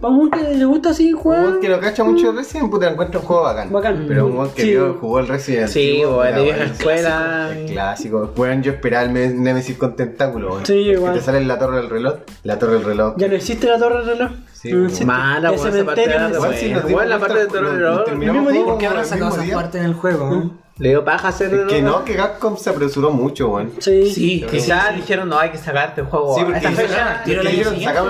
Para 0.00 0.14
un 0.14 0.30
que 0.30 0.42
le 0.54 0.64
gusta 0.64 0.90
así 0.90 1.12
Un 1.12 1.18
jugar. 1.20 1.40
weón 1.44 1.60
que 1.60 1.68
no 1.68 1.80
cacha 1.80 2.04
mucho 2.04 2.30
de 2.32 2.38
Resident, 2.38 2.70
puta, 2.70 2.90
encuentra 2.90 3.18
un 3.20 3.26
juego 3.26 3.42
bacán. 3.42 3.72
Bacán. 3.72 4.04
Pero 4.06 4.26
un 4.26 4.48
que 4.50 4.62
Sí. 4.62 4.70
vio, 4.70 4.94
jugó 5.00 5.18
el 5.20 5.26
Resident 5.28 5.68
Sí, 5.68 5.98
weón, 6.04 6.14
puta, 6.16 6.30
de 6.36 6.42
vieja 6.44 6.64
escuela. 6.64 7.50
El 7.56 7.66
clásico. 7.72 8.30
Weón, 8.36 8.62
yo 8.62 8.72
esperaba 8.72 9.04
el 9.04 9.10
Me- 9.10 9.28
Nemesis 9.28 9.76
con 9.76 9.96
tentáculo. 9.96 10.60
Sí, 10.64 10.74
igual. 10.74 11.12
Que 11.14 11.18
te 11.18 11.24
sale 11.24 11.38
en 11.38 11.48
la 11.48 11.58
torre 11.58 11.78
del 11.78 11.90
reloj. 11.90 12.14
La 12.44 12.58
torre 12.58 12.74
del 12.74 12.84
reloj. 12.84 13.14
Ya 13.16 13.28
no 13.28 13.34
existe 13.34 13.66
la 13.66 13.78
torre 13.78 14.04
del 14.04 14.18
reloj. 14.18 14.30
Sí, 14.52 14.72
no. 14.72 14.88
Mala, 15.06 15.50
el 15.50 15.56
weón, 15.58 15.68
esa 15.76 15.84
parte 15.84 16.00
de 16.00 16.08
la 16.08 16.28
parte 16.28 16.38
cuenta, 16.38 17.34
de 17.34 17.46
terror, 17.46 17.72
nos 17.74 17.96
¿no? 17.98 18.04
terminamos 18.04 18.36
El 18.38 18.42
mismo 18.42 18.50
día. 18.50 18.60
como 18.60 18.72
¿Por 18.72 18.78
qué 18.78 18.86
habrán 18.86 19.02
el 19.02 19.08
sacado 19.08 19.40
esa 19.42 19.54
parte 19.54 19.78
en 19.78 19.84
el 19.84 19.94
juego? 19.94 20.50
Le 20.78 20.90
dio 20.90 21.04
paja 21.04 21.28
hacer 21.28 21.52
Es 21.52 21.66
que 21.66 21.82
¿no? 21.82 22.04
que 22.04 22.14
Capcom 22.14 22.56
se 22.56 22.70
apresuró 22.70 23.10
mucho, 23.10 23.48
weón. 23.48 23.72
Sí. 23.80 24.10
Sí, 24.10 24.40
que 24.42 24.58
Quizás 24.58 24.94
dijeron, 24.94 25.28
no, 25.28 25.38
hay 25.38 25.50
que 25.50 25.58
sacarte 25.58 26.02
el 26.02 26.06
juego. 26.06 26.36
Sí, 26.36 26.42
porque 26.44 26.60
dijeron, 26.60 26.76
fecha. 26.76 27.22
tiro 27.24 27.42
porque 27.42 27.56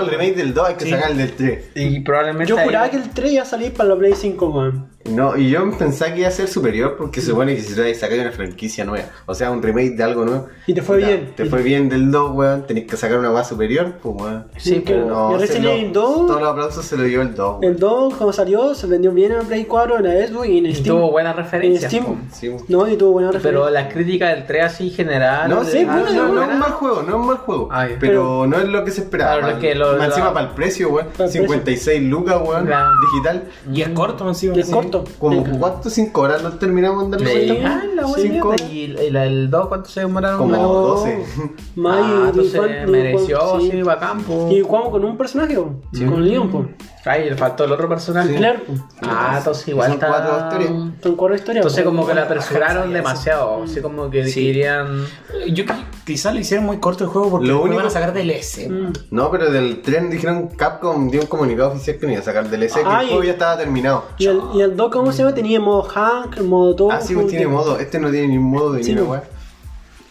el 0.03 0.07
remake 0.09 0.35
del 0.35 0.53
2, 0.53 0.67
hay 0.67 0.75
que 0.75 0.85
Sí. 0.85 0.91
sacar 0.91 1.11
el 1.11 1.17
del 1.17 1.31
3. 1.35 1.65
Y 1.75 1.99
probablemente. 2.01 2.47
Yo 2.49 2.57
ahí- 2.57 2.65
juraba 2.65 2.89
que 2.91 2.97
el 2.97 3.09
3 3.09 3.31
iba 3.33 3.41
a 3.43 3.45
salir 3.45 3.73
para 3.73 3.89
la 3.89 3.95
Play 3.95 4.13
5, 4.15 4.49
weón. 4.49 4.87
No, 5.05 5.37
y 5.37 5.49
yo 5.49 5.71
pensaba 5.77 6.13
que 6.13 6.19
iba 6.19 6.27
a 6.27 6.31
ser 6.31 6.47
superior 6.49 6.95
porque 6.97 7.21
se 7.21 7.27
supone 7.27 7.55
que 7.55 7.61
si 7.61 7.73
te 7.73 7.95
sacáis 7.95 8.21
una 8.21 8.31
franquicia 8.31 8.83
nueva, 8.83 9.05
o 9.25 9.33
sea, 9.33 9.49
un 9.49 9.63
remake 9.63 9.91
de 9.95 10.03
algo 10.03 10.25
nuevo. 10.25 10.47
Y 10.67 10.73
te 10.73 10.81
fue 10.81 10.97
bien. 10.97 11.31
Te 11.37 11.45
fue 11.45 11.63
bien 11.63 11.87
del 11.89 12.11
2, 12.11 12.31
weón, 12.35 12.67
tenés 12.67 12.85
que 12.85 12.97
sacar 12.97 13.17
una 13.17 13.29
base 13.29 13.49
superior, 13.51 13.93
pues 14.03 14.15
weón. 14.21 14.45
Sí, 14.57 14.81
que 14.81 14.93
pero 14.93 15.05
No, 15.07 15.33
el 15.35 15.39
Resident 15.41 15.63
lo- 15.65 15.71
Evil 15.71 15.93
2, 15.93 16.27
Todos 16.27 16.41
los 16.41 16.49
aplausos 16.51 16.85
se 16.85 16.97
lo 16.97 17.03
dio 17.03 17.21
el 17.21 17.33
2, 17.33 17.59
weón. 17.61 17.63
el 17.73 17.79
2 17.79 18.13
cuando 18.15 18.33
salió 18.33 18.75
se 18.75 18.87
vendió 18.87 19.11
bien 19.11 19.31
en 19.31 19.37
la 19.39 19.43
Play 19.45 19.65
4, 19.65 19.97
en 19.99 20.03
la 20.03 20.27
Xbox 20.27 20.47
y 20.49 20.57
en 20.57 20.65
Y 20.65 20.75
Steam. 20.75 20.95
tuvo 20.97 21.11
buenas 21.11 21.31
en 21.37 21.43
referencias. 21.43 21.91
Steam. 21.91 22.05
po. 22.05 22.17
Sí. 22.33 22.51
No, 22.67 22.87
y 22.87 22.97
tuvo 22.97 23.11
buena 23.13 23.29
Pero 23.31 23.39
referencia. 23.41 23.71
las 23.71 23.93
críticas 23.93 24.35
del 24.35 24.45
3 24.45 24.63
así 24.65 24.89
general. 24.89 25.49
No, 25.49 25.63
sí, 25.63 25.85
bueno, 25.85 26.07
sí, 26.09 26.15
no, 26.15 26.27
no 26.27 26.43
es 26.43 26.49
un 26.49 26.59
mal 26.59 26.71
juego, 26.71 27.01
no 27.03 27.07
es 27.09 27.15
un 27.15 27.25
mal 27.25 27.37
juego. 27.37 27.69
Ah, 27.71 27.87
ya. 27.87 27.95
pero, 27.99 28.45
no 28.45 28.57
es 28.59 28.67
lo 28.67 28.83
que 28.83 28.91
se 28.91 29.01
esperaba. 29.01 29.37
Claro, 29.37 29.53
más- 29.53 29.61
que 29.61 29.75
lo- 29.75 29.87
más 29.93 29.97
lo- 29.97 30.03
encima 30.03 30.33
para 30.33 30.47
el 30.49 30.53
precio, 30.53 30.89
weón. 30.89 31.07
Para 31.17 31.25
el 31.25 31.31
56 31.31 32.03
lucas, 32.03 32.37
weón, 32.45 32.69
digital. 33.13 33.43
Y 33.73 33.81
es 33.81 33.89
corto 33.89 34.27
encima. 34.27 34.55
Y 34.55 34.59
es 34.59 34.67
sí. 34.67 34.71
Corto. 34.91 35.11
Como 35.19 35.43
Venga. 35.43 35.59
cuánto, 35.59 35.89
5 35.89 36.21
horas 36.21 36.43
no 36.43 36.51
terminamos 36.53 37.09
de 37.11 37.17
darle? 37.17 37.65
Ah, 37.65 37.83
la 37.95 38.07
Cinco. 38.07 38.53
¿Y 38.71 38.95
el, 38.97 39.15
el 39.15 39.49
2 39.49 39.67
cuánto 39.67 39.89
se 39.89 40.01
demoraron? 40.01 40.37
Como 40.39 40.49
Bueno, 40.51 40.67
12. 40.73 41.25
Más 41.75 41.95
ah, 42.03 42.09
y- 42.25 42.29
entonces 42.29 42.87
mereció, 42.89 43.59
sí. 43.59 43.81
bacán, 43.81 44.21
po. 44.23 44.49
Y 44.51 44.61
jugamos 44.61 44.89
con 44.89 45.05
un 45.05 45.17
personaje, 45.17 45.55
con 45.55 46.25
Leon, 46.25 46.49
po. 46.49 46.65
Ay, 47.05 47.29
le 47.29 47.35
faltó 47.37 47.63
el 47.63 47.71
otro 47.71 47.87
personaje. 47.87 48.35
Claro. 48.35 48.59
Ah, 49.01 49.35
entonces 49.37 49.67
igual 49.69 49.87
Son 49.87 49.93
está... 49.95 50.07
cuatro 50.09 50.37
historias. 50.43 50.93
Son 51.01 51.15
cuatro 51.15 51.35
historias. 51.35 51.65
Entonces 51.65 51.83
como 51.85 52.05
que 52.05 52.13
la 52.13 52.23
apresuraron 52.23 52.91
demasiado, 52.93 53.63
así 53.63 53.81
como 53.81 54.09
que 54.09 54.27
Sí. 54.27 54.43
querían... 54.45 55.05
Yo 55.51 55.65
creo 55.65 55.77
que 55.77 55.83
quizás 56.13 56.33
lo 56.33 56.39
hicieron 56.41 56.65
muy 56.65 56.77
corto 56.77 57.05
el 57.05 57.09
juego 57.09 57.29
porque 57.31 57.47
Lo 57.47 57.61
único- 57.61 57.77
van 57.77 57.87
a 57.87 57.89
sacar 57.89 58.13
DLC. 58.13 58.69
Mm. 58.69 58.91
No, 59.11 59.31
pero 59.31 59.49
del 59.49 59.81
tren 59.81 60.09
dijeron 60.09 60.49
Capcom 60.49 61.09
dio 61.09 61.21
un 61.21 61.27
comunicado 61.27 61.69
oficial 61.71 61.97
que 61.97 62.05
no 62.05 62.11
iba 62.11 62.21
a 62.21 62.25
sacar 62.25 62.49
DLC, 62.49 62.73
que 62.73 62.79
el 62.81 63.07
juego 63.07 63.23
ya 63.23 63.31
estaba 63.31 63.57
terminado. 63.57 64.03
Y 64.17 64.27
el 64.27 64.75
2, 64.79 64.91
¿cómo 64.91 65.11
se 65.11 65.19
llama? 65.23 65.35
Tenía 65.35 65.59
modo 65.59 65.83
Hank, 65.83 66.39
modo 66.41 66.73
todo. 66.73 66.91
Ah, 66.91 67.01
sí, 67.01 67.13
pues 67.13 67.27
tiene 67.27 67.47
modo. 67.47 67.77
Este 67.79 67.99
no 67.99 68.09
tiene 68.09 68.29
ni 68.29 68.39
modo 68.39 68.71
de 68.73 68.83
Sí, 68.83 68.93
ni 68.95 69.01
una. 69.01 69.23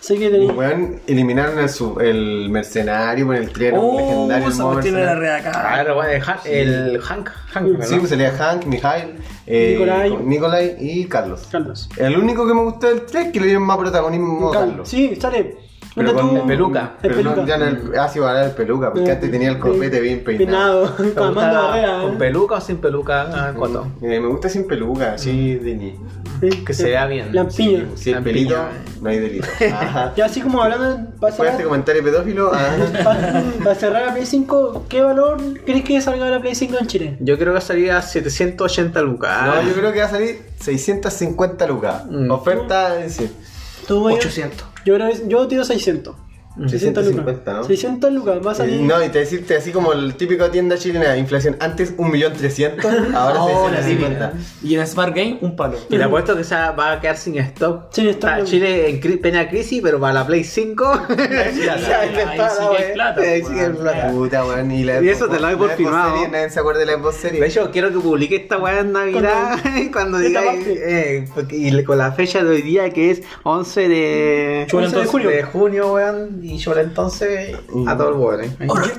Sé 0.01 0.17
que 0.19 0.29
tenía. 0.31 0.53
weón, 0.53 1.01
eliminaron 1.07 1.59
el, 1.59 2.49
mercenario 2.51 3.27
con 3.27 3.37
el 3.37 3.51
tren 3.51 3.75
Oh, 3.77 3.97
legendario. 3.97 4.47
el 4.47 4.53
esa 4.53 4.65
cuestión 4.65 4.97
era 4.99 5.15
re 5.15 5.33
acá. 5.33 5.53
Ah, 5.55 5.81
era 5.81 5.95
bueno, 5.95 6.11
el 6.11 6.23
Han- 6.23 6.39
el 6.45 7.01
Hank, 7.01 7.29
Hank, 7.53 7.83
Sí, 7.83 7.97
pues 7.97 8.11
salía 8.11 8.31
Hank, 8.33 8.67
Mijail, 8.67 9.15
eh, 9.47 10.17
Nikolai 10.25 10.77
y 10.79 11.07
Carlos. 11.07 11.49
Carlos. 11.51 11.89
El 11.97 12.17
único 12.19 12.47
que 12.47 12.53
me 12.55 12.63
gustó 12.63 12.89
del 12.89 13.07
3 13.07 13.27
es 13.27 13.33
que 13.33 13.41
le 13.41 13.47
dieron 13.47 13.63
más 13.65 13.79
protagonismo 13.79 14.51
a 14.51 14.53
Carlos. 14.53 14.89
Sí, 14.89 15.17
sale. 15.21 15.57
Pero 15.99 16.15
con 16.15 16.31
tú- 16.41 16.47
peluca. 16.47 16.93
El 17.03 17.15
Pero 17.15 17.37
no, 17.37 17.47
ya 17.47 17.59
no 17.59 17.65
el, 17.67 17.93
ah, 17.99 18.09
sí, 18.09 18.19
ahora 18.19 18.45
el 18.47 18.51
peluca, 18.53 18.93
porque 18.93 19.09
Eh, 19.09 19.13
antes 19.13 19.31
tenía 19.31 19.49
el 19.51 19.59
copete 19.59 20.01
bien 20.01 20.25
peinado. 20.25 20.47
Peinado. 20.47 20.89
¿Te 20.97 21.15
Con 21.15 21.27
gusta 21.29 21.29
Armando 21.29 21.63
Barrera. 21.69 22.03
¿Con 22.03 22.13
¿eh? 22.13 22.17
peluca 22.19 22.55
o 22.57 22.61
sin 22.61 22.77
peluca, 22.79 23.23
ah? 23.33 23.53
Eh, 24.03 24.21
me 24.21 24.27
gusta 24.29 24.49
sin 24.49 24.67
peluca, 24.67 25.13
así 25.15 25.55
de 25.57 25.75
ni. 25.75 25.97
Sí. 26.41 26.51
Que 26.65 26.73
se 26.73 26.85
vea 26.85 27.07
bien. 27.07 27.35
Lampiño. 27.35 27.97
Si 27.97 28.11
el 28.13 28.23
pelito, 28.23 28.57
no 29.03 29.11
hay 29.11 29.19
delito. 29.19 29.47
Ajá. 29.75 30.13
Ya 30.17 30.27
así 30.27 30.41
como 30.41 30.63
hablando, 30.63 31.11
para 31.21 31.35
de 31.35 31.43
este 31.43 31.51
cerrar, 31.51 31.65
comentario 31.65 32.05
pedófilo, 32.05 32.53
ah, 32.55 32.77
para, 33.05 33.43
para 33.65 33.75
cerrar 33.75 34.07
la 34.07 34.13
Play 34.13 34.25
5, 34.27 34.87
¿qué 34.89 35.03
valor 35.03 35.39
crees 35.67 35.83
que 35.85 36.01
salga 36.01 36.27
de 36.27 36.31
la 36.31 36.41
Play 36.41 36.55
5 36.55 36.77
en 36.81 36.87
Chile? 36.87 37.17
Yo 37.21 37.37
creo 37.39 37.55
que 37.55 37.61
salía 37.61 38.01
780 38.01 39.01
lucas. 39.03 39.47
no, 39.47 39.63
yo 39.69 39.75
creo 39.75 39.93
que 39.93 39.99
va 39.99 40.07
a 40.07 40.11
salir 40.11 40.41
650 40.61 41.67
lucas. 41.67 42.05
Mm. 42.09 42.31
Oferta, 42.31 43.01
eh, 43.05 43.11
sí. 43.11 43.29
¿Tú, 43.89 44.05
Mayo? 44.05 44.17
800. 44.19 44.68
Yo 44.89 44.95
creo 44.95 45.11
que 45.11 45.29
yo 45.29 45.47
tiro 45.47 45.65
600. 45.67 46.17
600 46.67 47.05
lucas. 47.07 47.25
650, 47.27 47.53
¿no? 47.53 47.65
600 47.65 48.13
lucas, 48.13 48.39
va 48.47 48.53
a 48.53 48.55
salir. 48.55 48.81
Eh, 48.81 48.83
No, 48.83 49.05
y 49.05 49.09
te 49.11 49.19
decirte 49.21 49.57
así 49.57 49.71
como 49.71 49.93
el 49.93 50.15
típico 50.15 50.51
tienda 50.51 50.77
chilena, 50.79 51.17
inflación 51.17 51.57
antes 51.61 51.97
1.300.000, 51.97 52.83
ahora 53.15 53.39
Ahora 53.39 53.83
sí, 53.83 53.91
650. 53.97 54.33
Y 54.63 54.75
en 54.77 54.87
Smart 54.87 55.15
Game, 55.15 55.39
un 55.41 55.55
palo. 55.57 55.79
Y 55.91 55.97
le 55.97 56.05
apuesto 56.05 56.35
que 56.35 56.43
esa 56.43 56.73
va 56.73 56.93
a 56.93 57.01
quedar 57.01 57.17
sin 57.17 57.37
stock. 57.39 57.85
Sin 57.93 58.07
stock. 58.09 58.31
Está 58.31 58.45
Chile 58.45 58.89
en 58.91 59.01
cri- 59.01 59.21
plena 59.21 59.49
crisis, 59.49 59.81
pero 59.83 60.01
para 60.01 60.13
la 60.15 60.27
Play 60.27 60.45
5. 60.45 61.03
ya 61.19 61.45
ahí 61.45 61.55
se 61.55 61.61
sí 61.61 61.67
para, 61.87 62.09
que 62.09 62.21
hay 62.21 62.85
wey. 62.85 62.93
plata, 62.95 63.21
Ahí 63.21 63.43
sí 63.45 63.55
que 63.55 63.61
hay 63.61 63.71
plata. 63.73 64.11
Puta, 64.11 64.47
weón, 64.47 64.71
y 64.73 64.85
la 64.85 65.03
Y 65.03 65.09
eso 65.09 65.29
te 65.29 65.39
lo 65.39 65.47
doy 65.49 65.57
por 65.57 65.69
la 65.69 65.77
firmado. 65.77 66.29
Nadie 66.29 66.51
se 66.51 66.61
acuerda 66.61 66.81
de 66.81 66.87
la 66.87 66.93
Xbox 66.95 67.23
De 67.23 67.29
Series. 67.31 67.57
hecho, 67.57 67.71
quiero 67.71 67.91
que 67.91 67.99
publique 67.99 68.37
esta 68.37 68.59
weá 68.59 68.81
en 68.81 68.93
Navidad 68.93 69.59
cuando 69.93 70.19
diga 70.19 70.43
eh, 70.55 71.25
y 71.51 71.85
con 71.85 71.99
la 71.99 72.13
fecha 72.13 72.43
de 72.43 72.51
hoy 72.51 72.63
día 72.63 72.91
que 72.91 73.11
es 73.11 73.23
11 73.45 73.89
de, 73.89 74.67
Chula 74.69 74.87
11 74.87 74.97
de 74.97 75.03
entonces. 75.03 75.11
junio, 75.11 75.31
de 75.31 75.43
junio 75.43 75.93
weón, 75.95 76.41
y 76.49 76.57
yo 76.59 76.77
entonces 76.79 77.57
a 77.87 77.97
todo 77.97 78.09
el 78.11 78.15
weón. 78.15 78.45
eh. 78.45 78.57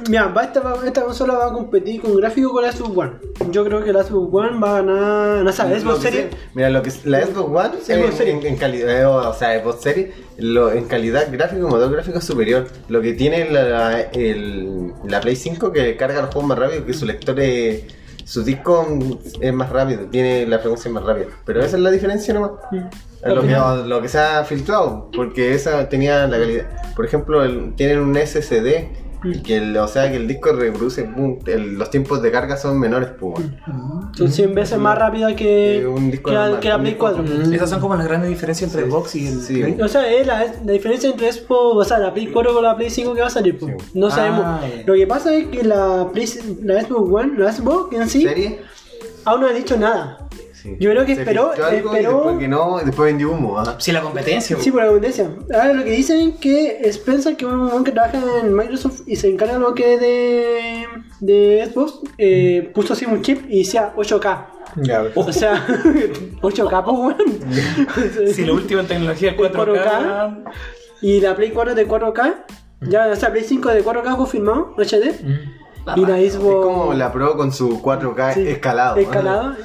Mira, 0.10 0.28
va 0.28 0.44
esta, 0.44 0.62
esta 0.86 1.04
consola 1.04 1.34
va 1.36 1.48
a 1.48 1.54
competir 1.54 2.02
con 2.02 2.16
gráfico 2.16 2.52
con 2.52 2.64
la 2.64 2.72
Xbox 2.72 2.98
One. 2.98 3.12
Yo 3.52 3.64
creo 3.66 3.84
que 3.84 3.92
la 3.92 4.04
Xbox 4.04 4.30
One 4.34 4.60
va 4.60 4.78
a 4.78 4.82
ganar. 4.82 5.38
No 5.44 5.44
Lo 5.46 5.52
Xbox 5.52 6.00
Series. 6.02 6.26
Mira, 6.54 6.70
lo 6.70 6.82
que 6.84 6.90
es- 6.90 7.06
la 7.06 7.22
Xbox 7.26 7.50
One 7.50 7.82
Xbox 7.82 8.20
en, 8.22 8.38
en- 8.38 8.46
en 8.46 8.56
calidad, 8.58 9.02
eh, 9.02 9.06
o 9.06 9.34
sea, 9.34 9.60
Xbox 9.62 9.82
Series, 9.82 10.10
lo, 10.38 10.72
en 10.72 10.86
calidad 10.86 11.28
gráfica, 11.32 11.62
motor 11.66 11.92
gráfico 11.92 12.20
es 12.20 12.26
superior. 12.26 12.68
Lo 12.88 13.02
que 13.02 13.14
tiene 13.14 13.50
la, 13.50 14.02
el- 14.02 14.94
la 15.08 15.20
Play 15.22 15.36
5 15.36 15.72
que 15.72 15.98
carga 15.98 16.22
los 16.22 16.32
juegos 16.34 16.48
más 16.50 16.60
rápido, 16.60 16.86
que 16.86 16.94
su 16.94 17.06
lector 17.06 17.40
es, 17.40 17.84
su 18.26 18.44
disco 18.44 18.86
es 19.42 19.54
más 19.54 19.70
rápido, 19.72 20.02
tiene 20.12 20.46
la 20.46 20.60
frecuencia 20.60 20.92
más 20.92 21.04
rápida. 21.04 21.28
Pero 21.46 21.62
esa 21.62 21.78
es 21.78 21.82
la 21.82 21.90
diferencia 21.90 22.34
nomás. 22.34 22.52
Lo 23.26 23.42
que, 23.42 23.88
lo 23.88 24.02
que 24.02 24.08
se 24.08 24.18
ha 24.20 24.44
filtrado, 24.46 25.10
porque 25.14 25.54
esa 25.54 25.90
tenía 25.90 26.26
la 26.28 26.38
calidad. 26.40 26.66
Por 26.96 27.06
ejemplo, 27.06 27.44
el- 27.44 27.74
tienen 27.76 28.00
un 28.00 28.16
SSD, 28.16 28.90
y 29.22 29.42
que 29.44 29.58
el- 29.58 29.76
o 29.76 29.86
sea 29.90 30.10
que 30.10 30.16
el 30.16 30.30
disco 30.30 30.54
reproduce, 30.54 31.04
pum, 31.04 31.40
el- 31.46 31.74
los 31.78 31.90
tiempos 31.90 32.22
de 32.22 32.32
carga 32.32 32.56
son 32.56 32.80
menores, 32.80 33.10
pues. 33.20 33.36
Son 34.16 34.32
100 34.32 34.56
veces 34.56 34.78
más 34.80 34.98
rápida 34.98 35.36
que, 35.36 35.86
un 35.86 36.10
disco 36.10 36.30
que, 36.30 36.36
la, 36.36 36.44
normal, 36.44 36.60
que 36.62 36.70
la 36.70 36.78
Play 36.80 36.92
disco- 36.94 37.12
4. 37.14 37.54
Esas 37.54 37.70
son 37.70 37.82
como 37.82 37.96
las 37.98 38.08
grandes 38.08 38.30
diferencias 38.30 38.74
entre 38.74 38.90
Xbox 38.90 39.16
y 39.16 39.28
el 39.28 39.42
Sí. 39.42 39.62
Play. 39.62 39.82
O 39.82 39.88
sea, 39.90 40.10
es 40.10 40.26
la, 40.26 40.46
la 40.66 40.72
diferencia 40.72 41.10
entre 41.10 41.30
Xbox, 41.34 41.76
o 41.76 41.84
sea, 41.84 42.00
la 42.00 42.14
Play 42.14 42.28
4 42.28 42.54
con 42.54 42.64
la 42.64 42.78
Play 42.78 42.90
5 42.90 43.14
que 43.14 43.20
va 43.20 43.28
a 43.28 43.30
salir. 43.30 43.60
pues. 43.60 43.74
Sí. 43.78 43.92
No 44.00 44.08
Ah, 44.08 44.12
sabemos. 44.12 44.46
ya. 44.62 44.84
Lo 44.86 44.94
que 44.94 45.06
pasa 45.08 45.36
es 45.36 45.48
que 45.48 45.64
la, 45.66 46.08
Play, 46.14 46.26
la 46.64 46.82
Xbox 46.82 47.14
One, 47.14 47.34
la 47.38 47.52
Xbox 47.52 47.94
en 47.98 48.10
sí, 48.10 48.22
¿Serie? 48.24 48.62
aún 49.26 49.42
no 49.42 49.48
ha 49.48 49.52
dicho 49.54 49.76
nada. 49.78 50.29
Sí. 50.62 50.76
Yo 50.80 50.90
creo 50.92 51.06
que 51.06 51.16
Se 51.16 51.22
esperó- 51.22 51.52
algo 51.52 51.94
esperó- 51.94 51.94
Y 52.00 52.04
después 52.04 52.38
que 52.40 52.48
no, 52.48 52.82
y 52.82 52.86
después 52.86 53.06
vendió 53.12 53.32
humo. 53.32 53.60
¿ah? 53.60 53.76
Sí, 53.80 53.92
la 53.92 54.02
competencia. 54.02 54.58
Sí, 54.60 54.72
por 54.72 54.82
la 54.82 54.88
competencia. 54.90 55.30
Ahora 55.54 55.74
lo 55.74 55.84
que 55.84 55.92
dicen 55.92 56.38
que 56.38 56.80
Spencer, 56.90 57.38
que 57.38 57.46
es 57.46 57.52
un 57.52 57.62
hombre 57.72 57.84
que 57.86 57.92
trabaja 57.92 58.20
en 58.44 58.54
Microsoft 58.54 59.02
y 59.08 59.16
se 59.16 59.30
encarga 59.30 59.58
lo 59.58 59.74
que 59.74 59.94
es 59.94 60.00
de, 60.02 60.86
de 61.22 61.70
Xbox, 61.72 62.00
eh, 62.18 62.72
puso 62.74 62.94
así 62.94 63.06
un 63.06 63.22
chip 63.22 63.46
y 63.50 63.60
decía 63.60 63.94
8K. 63.96 64.48
Ya, 64.78 65.04
O 65.16 65.32
sea, 65.32 65.66
8K, 66.42 66.84
pues, 66.84 66.98
weón. 66.98 68.28
Si 68.34 68.46
lo 68.46 68.54
último 68.56 68.82
en 68.82 68.88
tecnología 68.88 69.32
es 69.32 69.38
4K. 69.38 69.56
4K. 69.56 70.44
Y 71.02 71.22
la 71.22 71.36
Play 71.36 71.52
4 71.52 71.74
de 71.76 71.88
4K. 71.88 72.34
Ya, 72.82 73.08
o 73.08 73.16
sea, 73.16 73.32
Play 73.32 73.44
5 73.44 73.70
de 73.70 73.84
4K 73.84 74.16
confirmado, 74.18 74.76
HD. 74.78 75.16
Y 75.96 76.06
la 76.06 76.20
Es 76.20 76.34
Xbox. 76.34 76.66
como 76.68 76.94
la 76.94 77.12
Pro 77.12 77.36
con 77.36 77.52
su 77.52 77.82
4K 77.82 78.34
sí, 78.36 78.48
escalado. 78.48 78.98
Escalado. 78.98 79.56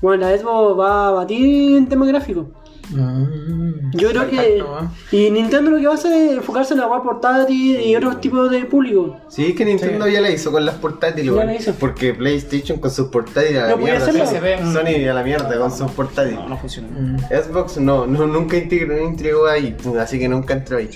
Bueno, 0.00 0.28
la 0.28 0.36
Xbox 0.36 0.78
va 0.78 1.08
a 1.08 1.10
batir 1.10 1.76
en 1.76 1.88
tema 1.88 2.06
gráfico. 2.06 2.48
Mm. 2.90 3.90
Yo 3.92 4.08
creo 4.10 4.28
que. 4.28 4.58
¿eh? 4.58 4.64
Y 5.12 5.30
Nintendo 5.30 5.70
lo 5.70 5.78
que 5.78 5.86
va 5.86 5.92
a 5.92 5.94
hacer 5.94 6.12
es 6.12 6.32
enfocarse 6.38 6.74
en 6.74 6.80
la 6.80 6.88
web 6.88 7.02
portátil 7.02 7.80
y 7.80 7.94
otros 7.94 8.20
tipos 8.20 8.50
de 8.50 8.64
público. 8.64 9.16
Sí, 9.28 9.46
es 9.46 9.54
que 9.54 9.64
Nintendo 9.64 10.08
ya 10.08 10.20
la 10.20 10.30
hizo 10.30 10.50
con 10.50 10.64
las 10.66 10.74
portátiles, 10.76 11.32
Ya 11.32 11.44
la 11.44 11.54
hizo. 11.54 11.72
Porque 11.78 12.14
PlayStation 12.14 12.78
con 12.78 12.90
sus 12.90 13.08
portátiles 13.08 13.62
a 13.62 13.66
la 13.66 13.70
No 13.70 13.76
mierda. 13.76 14.06
hacerlo. 14.06 14.72
Sony- 14.72 15.08
a 15.08 15.14
la 15.14 15.22
mierda 15.22 15.56
con 15.58 15.70
sus 15.70 15.90
portátiles. 15.92 16.40
No, 16.40 16.48
no 16.48 16.56
funciona. 16.56 16.88
Xbox 17.28 17.76
no, 17.78 18.06
no 18.06 18.26
nunca 18.26 18.56
integró, 18.56 19.46
ahí, 19.46 19.76
así 20.00 20.18
que 20.18 20.28
nunca 20.28 20.54
entró 20.54 20.78
ahí. 20.78 20.88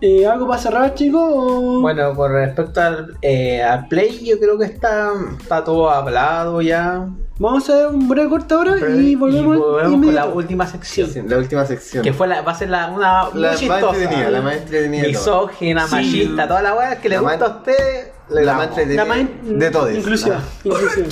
Eh, 0.00 0.26
¿Algo 0.26 0.46
para 0.46 0.60
cerrar, 0.60 0.94
chicos? 0.94 1.20
o- 1.34 1.80
Bueno, 1.80 2.14
con 2.14 2.30
respecto 2.30 2.80
al, 2.80 3.16
eh, 3.22 3.62
al 3.62 3.88
Play, 3.88 4.24
yo 4.24 4.38
creo 4.38 4.56
que 4.58 4.66
está, 4.66 5.10
está 5.40 5.64
todo 5.64 5.90
hablado 5.90 6.60
ya. 6.62 7.08
Vamos 7.40 7.68
a 7.68 7.72
hacer 7.72 7.86
un 7.86 8.08
breve 8.08 8.28
corte 8.28 8.52
ahora 8.54 8.76
y 8.78 9.14
volvemos, 9.14 9.56
Y 9.56 9.60
volvemos 9.60 10.04
con 10.06 10.14
la 10.14 10.26
última 10.26 10.66
sección. 10.66 11.08
Sí, 11.08 11.22
La 11.24 11.38
última 11.38 11.64
sección. 11.66 12.02
Que 12.02 12.12
fue 12.12 12.26
la, 12.26 12.42
va 12.42 12.50
a 12.52 12.54
ser 12.56 12.68
la, 12.70 12.88
una 12.90 13.28
la 13.32 13.52
muy 13.56 13.68
más 13.68 13.82
entretenida, 13.82 14.30
la 14.30 14.40
más 14.42 14.56
entretenida 14.56 15.06
misógina, 15.06 15.86
Sí. 15.86 15.94
machista, 15.94 16.48
toda 16.48 16.62
la 16.62 16.74
weá 16.74 17.00
que 17.00 17.08
le 17.08 17.18
gusta 17.18 17.44
a 17.44 17.48
usted. 17.58 18.08
La 18.30 18.54
más 18.54 18.68
entretenida 18.68 19.02
La 19.04 19.08
más 19.08 19.18
in- 19.18 19.58
de 19.58 19.70
todos. 19.70 19.92
Inclusiva. 19.94 20.40
Ah. 20.40 20.48
inclusiva. 20.64 21.06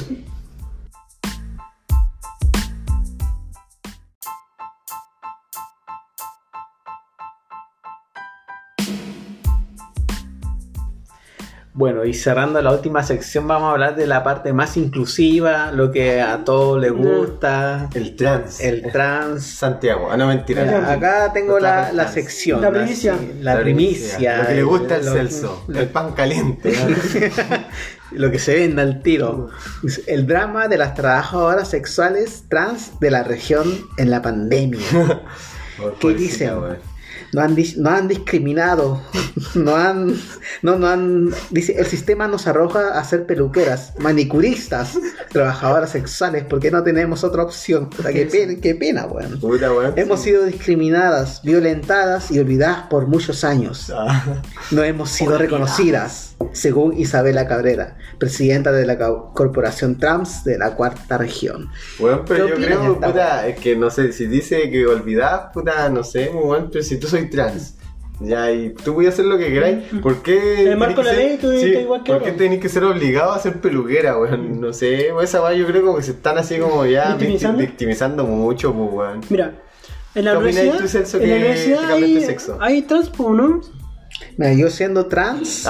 Bueno, 11.79 12.07
y 12.07 12.15
cerrando 12.15 12.63
la 12.63 12.73
última 12.73 13.03
sección, 13.03 13.47
vamos 13.47 13.69
a 13.69 13.73
hablar 13.73 13.97
de 13.97 14.07
la 14.07 14.25
parte 14.25 14.55
más 14.55 14.79
inclusiva, 14.79 15.73
lo 15.73 15.93
que 15.93 16.23
a 16.23 16.43
todos 16.43 16.81
les 16.81 16.91
gusta, 16.91 17.91
El 17.93 18.17
trans. 18.17 18.61
el 18.61 18.91
trans. 18.91 19.45
Santiago. 19.45 20.09
Ah, 20.11 20.17
no 20.17 20.27
mentira. 20.27 20.65
Mira, 20.65 20.91
acá 20.91 21.31
tengo 21.35 21.59
la, 21.59 21.93
la 21.93 22.09
sección. 22.09 22.63
La 22.63 22.71
primicia. 22.71 23.13
así, 23.13 23.31
La, 23.43 23.61
primicia. 23.61 24.39
Lo 24.39 24.47
que 24.49 24.55
le 24.55 24.63
gusta 24.63 24.95
al 24.95 25.05
Lo- 25.05 25.13
Celso. 25.13 25.65
lo- 25.69 25.79
El 25.81 25.89
pan 25.89 26.13
caliente. 26.13 26.73
lo 28.13 28.31
que 28.31 28.39
se 28.39 28.55
vende 28.55 28.81
al 28.81 29.03
tiro. 29.03 29.51
El 30.07 30.27
drama 30.27 30.69
de 30.69 30.79
las 30.79 30.95
trabajadoras 30.95 31.69
sexuales 31.69 32.45
trans 32.49 32.99
de 33.01 33.11
la 33.11 33.23
región 33.23 33.67
en 33.99 34.11
la 34.11 34.23
pandemia. 34.23 34.81
¿Qué 36.01 36.15
dicen? 36.15 36.53
No 37.33 37.41
han, 37.43 37.57
dis- 37.57 37.77
no 37.77 37.91
han 37.91 38.09
discriminado, 38.09 39.03
no 39.55 39.77
han, 39.77 40.15
no, 40.63 40.79
no 40.79 40.87
han, 40.87 41.31
dice, 41.51 41.75
el 41.79 41.87
sistema 41.87 42.29
nos 42.29 42.47
arroja 42.47 42.99
a 42.99 43.05
ser 43.05 43.27
peluqueras, 43.27 43.93
manicuristas, 43.99 44.99
trabajadoras 45.31 45.91
sexuales, 45.91 46.45
porque 46.49 46.71
no 46.71 46.83
tenemos 46.83 47.25
otra 47.25 47.43
opción. 47.43 47.91
O 47.99 48.03
sea, 48.03 48.13
qué 48.13 48.27
pena, 48.27 48.55
qué 48.61 48.75
pena, 48.75 49.07
weón. 49.07 49.39
Puta, 49.41 49.73
weón. 49.73 49.93
Hemos 49.97 50.21
sido 50.23 50.45
discriminadas, 50.45 51.43
violentadas 51.43 52.31
y 52.31 52.39
olvidadas 52.39 52.87
por 52.89 53.07
muchos 53.07 53.45
años. 53.45 53.93
Ah, 53.95 54.43
No 54.71 54.83
hemos 54.83 55.11
sido 55.11 55.37
reconocidas, 55.39 56.37
según 56.53 56.97
Isabela 56.99 57.47
Cabrera, 57.47 57.97
presidenta 58.19 58.73
de 58.73 58.87
la 58.87 58.99
co- 58.99 59.33
Corporación 59.35 59.99
Trans 59.99 60.45
de 60.45 60.59
la 60.59 60.75
Cuarta 60.75 61.19
Región. 61.19 61.71
Weón, 61.99 62.23
pero 62.27 62.47
¿Qué 62.47 62.51
yo 62.53 62.57
creo, 62.67 63.01
puta, 63.01 63.47
es 63.47 63.59
que 63.59 63.77
no 63.77 63.91
sé, 63.91 64.13
si 64.13 64.27
dice 64.27 64.71
que 64.71 64.87
olvidás, 64.87 65.53
puta, 65.53 65.89
no 65.89 66.03
sé, 66.05 66.31
weón, 66.31 66.69
pero 66.73 66.85
si 66.85 66.99
tú 66.99 67.07
soy 67.19 67.31
trans. 67.31 67.75
Ya, 68.19 68.51
y 68.51 68.71
tú 68.71 68.95
voy 68.95 69.05
a 69.05 69.11
hacer 69.11 69.27
lo 69.27 69.37
que 69.37 69.53
queráis. 69.53 69.85
¿Por 70.03 70.23
qué? 70.23 70.63
El 70.71 70.79
marco 70.79 71.03
la 71.03 71.13
ley, 71.13 71.37
tú 71.39 71.51
estás 71.51 71.83
igual 71.83 72.03
que 72.03 72.13
¿Por 72.13 72.23
qué 72.23 72.33
tenés 72.33 72.61
que 72.61 72.69
ser 72.71 72.83
obligado 72.85 73.33
a 73.33 73.39
ser 73.39 73.61
peluquera, 73.61 74.19
weón? 74.19 74.59
No 74.59 74.73
sé, 74.73 75.09
weón, 75.13 75.23
esa 75.25 75.43
weá 75.43 75.53
yo 75.53 75.67
creo 75.67 75.85
como 75.85 75.99
que 75.99 76.03
se 76.03 76.13
están 76.13 76.39
así 76.39 76.59
como 76.59 76.87
ya 76.87 77.11
¿Victimizando? 77.11 77.59
victi- 77.61 77.67
victimizando 77.67 78.25
mucho, 78.25 78.73
pues, 78.73 78.89
weón. 78.91 79.21
Mira, 79.29 79.61
en 80.15 80.25
la 80.25 80.31
¿Qué 80.31 80.37
opinas 80.39 80.55
universidad, 80.55 80.79
tú, 80.83 80.89
Celso, 80.89 81.17
en 81.19 81.23
la 81.25 81.29
que- 81.29 81.41
universidad 81.43 81.81
que 81.83 81.89
cambiaste 81.89 82.53
hay, 82.61 82.75
hay 82.77 82.83
trans, 82.83 83.11
pues, 83.11 83.29
¿no? 83.31 83.61
Mira, 84.39 84.53
yo 84.53 84.69
siendo 84.71 85.07
trans, 85.07 85.67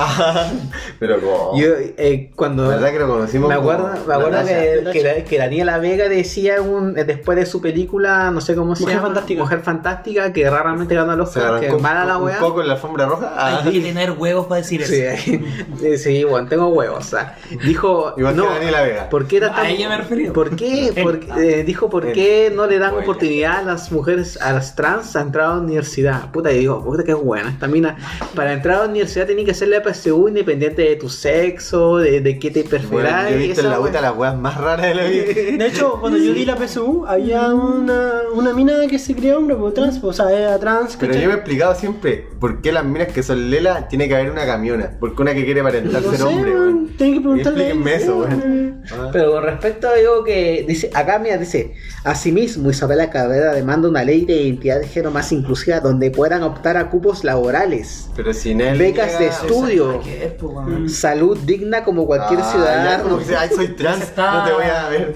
Pero 0.98 1.20
como. 1.20 1.58
yo 1.58 1.68
eh, 1.96 2.30
cuando 2.34 2.64
La 2.64 2.76
verdad 2.76 2.92
que 2.92 2.98
lo 2.98 3.08
conocimos 3.08 3.48
me 3.48 3.56
como 3.56 3.70
acuerdo, 3.70 4.06
me 4.06 4.14
acuerdo 4.14 4.44
que, 4.46 4.90
que, 4.92 5.02
la- 5.02 5.24
que 5.24 5.38
Daniela 5.38 5.78
Vega 5.78 6.08
decía 6.08 6.60
un, 6.60 6.98
eh, 6.98 7.04
después 7.04 7.38
de 7.38 7.46
su 7.46 7.60
película, 7.60 8.30
no 8.30 8.40
sé 8.40 8.54
cómo 8.54 8.74
se 8.74 8.82
Mujer 8.82 8.96
llama, 8.96 9.08
Fantástica. 9.08 9.42
Mujer 9.42 9.60
Fantástica, 9.60 10.32
que 10.32 10.48
raramente 10.50 10.94
ganó 10.94 11.14
los 11.16 11.28
Oscar, 11.28 11.60
que 11.60 11.72
mala 11.74 12.04
la 12.04 12.18
weá. 12.18 12.36
un 12.36 12.40
poco 12.40 12.60
en 12.60 12.68
la 12.68 12.74
alfombra 12.74 13.06
roja. 13.06 13.32
Ah, 13.36 13.62
Hay 13.64 13.72
que 13.72 13.80
tener 13.80 14.12
huevos 14.12 14.46
para 14.46 14.60
decir 14.60 14.82
eso. 14.82 14.92
Sí, 14.92 15.40
sí, 15.80 15.98
sí, 15.98 16.24
bueno, 16.24 16.48
tengo 16.48 16.68
huevos. 16.68 17.06
O 17.06 17.08
sea, 17.08 17.36
dijo. 17.64 18.14
Igual 18.16 18.34
que 18.34 18.40
no, 18.40 18.46
Daniela 18.52 18.82
Vega. 18.82 19.08
¿Por 19.08 19.26
qué 19.26 19.36
era 19.38 19.48
A 19.48 19.54
tan- 19.56 19.66
ella 19.66 19.88
me 19.88 19.96
refería. 19.98 20.32
¿Por 20.32 20.56
qué? 20.56 20.92
Por- 21.02 21.20
eh, 21.40 21.62
dijo, 21.64 21.88
¿por 21.90 22.12
qué 22.12 22.52
no 22.54 22.66
le 22.66 22.78
dan 22.78 22.94
oportunidad 22.94 23.58
a 23.58 23.62
las 23.62 23.92
mujeres, 23.92 24.40
a 24.40 24.52
las 24.52 24.74
trans, 24.74 25.14
a 25.16 25.20
entrar 25.20 25.46
a 25.46 25.54
la 25.54 25.60
universidad? 25.60 26.30
Puta, 26.32 26.50
y 26.52 26.58
digo, 26.58 26.82
puta, 26.84 27.04
qué 27.04 27.14
buena. 27.14 27.50
Esta 27.50 27.66
mina, 27.68 27.96
para 28.36 28.52
entrar 28.52 28.76
a 28.76 28.78
la 28.84 28.88
universidad 28.90 29.26
tenía 29.26 29.44
que 29.44 29.50
hacer 29.50 29.66
la 29.68 29.82
PSU 29.82 30.28
independiente 30.28 30.82
de 30.82 30.94
tu 30.94 31.08
sexo, 31.08 31.96
de, 31.96 32.20
de 32.20 32.38
qué 32.38 32.52
te 32.52 32.62
Bueno, 32.62 32.88
preferás. 32.88 33.30
yo 33.30 33.34
he 33.34 33.38
visto 33.38 33.60
en 33.62 33.70
la. 33.70 33.80
UTA 33.80 34.00
las 34.00 34.16
weas 34.16 34.36
más 34.38 34.56
raras 34.56 34.86
de 34.86 34.94
la 34.94 35.04
vida. 35.04 35.24
De 35.58 35.66
hecho, 35.66 35.98
cuando 36.00 36.18
yo 36.18 36.32
di 36.32 36.44
la 36.44 36.56
PSU, 36.56 37.04
había 37.06 37.52
una, 37.52 38.20
una 38.32 38.52
mina 38.52 38.86
que 38.88 38.98
se 39.00 39.14
creía 39.16 39.36
hombre, 39.36 39.56
pues 39.56 39.74
trans, 39.74 39.98
pues, 39.98 40.20
o 40.20 40.28
sea, 40.28 40.38
era 40.38 40.58
trans. 40.60 40.96
Pero 40.96 41.10
¿cachai? 41.12 41.22
yo 41.24 41.28
me 41.30 41.34
he 41.34 41.38
explicado 41.38 41.74
siempre 41.74 42.26
por 42.38 42.60
qué 42.62 42.70
las 42.70 42.84
minas 42.84 43.08
que 43.08 43.22
son 43.24 43.50
lela 43.50 43.88
tiene 43.88 44.06
que 44.06 44.14
haber 44.14 44.30
una 44.30 44.46
camiona. 44.46 44.92
Porque 45.00 45.20
una 45.22 45.34
que 45.34 45.44
quiere 45.44 45.60
aparentar 45.60 46.02
No 46.02 46.10
ser 46.10 46.18
sé, 46.18 46.24
hombre, 46.24 46.52
tenés 46.98 47.14
que 47.14 47.20
preguntarle. 47.20 47.64
Explíquenme 47.70 47.94
eso, 47.94 48.18
weón. 48.18 48.82
Ah. 48.92 49.08
Pero 49.12 49.32
con 49.32 49.42
respecto 49.42 49.88
a 49.88 49.92
algo 49.94 50.22
que 50.22 50.64
dice, 50.68 50.90
acá 50.94 51.18
mira, 51.18 51.38
dice, 51.38 51.74
asimismo 52.04 52.70
Isabela 52.70 53.10
Cabrera 53.10 53.52
demanda 53.52 53.88
una 53.88 54.04
ley 54.04 54.24
de 54.24 54.34
identidad 54.42 54.80
de 54.80 54.86
género 54.86 55.10
más 55.10 55.32
inclusiva 55.32 55.80
donde 55.80 56.10
puedan 56.10 56.42
optar 56.42 56.76
a 56.76 56.90
cupos 56.90 57.24
laborales, 57.24 58.08
Pero 58.16 58.32
sin 58.32 58.60
él. 58.62 58.78
becas 58.78 59.18
de 59.18 59.26
estudio, 59.26 60.00
pues, 60.02 60.40
weón. 60.40 60.88
salud 60.88 61.36
digna 61.44 61.84
como 61.84 62.06
cualquier 62.06 62.40
Ah, 62.40 62.44
ya, 62.44 62.50
ciudadano. 62.50 63.02
como 63.04 63.16
que 63.18 63.24
dice, 63.24 63.36
Ay, 63.36 63.48
soy 63.54 63.68
trans, 63.68 64.02
Está- 64.02 64.32
no 64.38 64.44
te 64.44 64.52
voy 64.54 64.64
a 64.64 64.88
ver. 64.88 65.14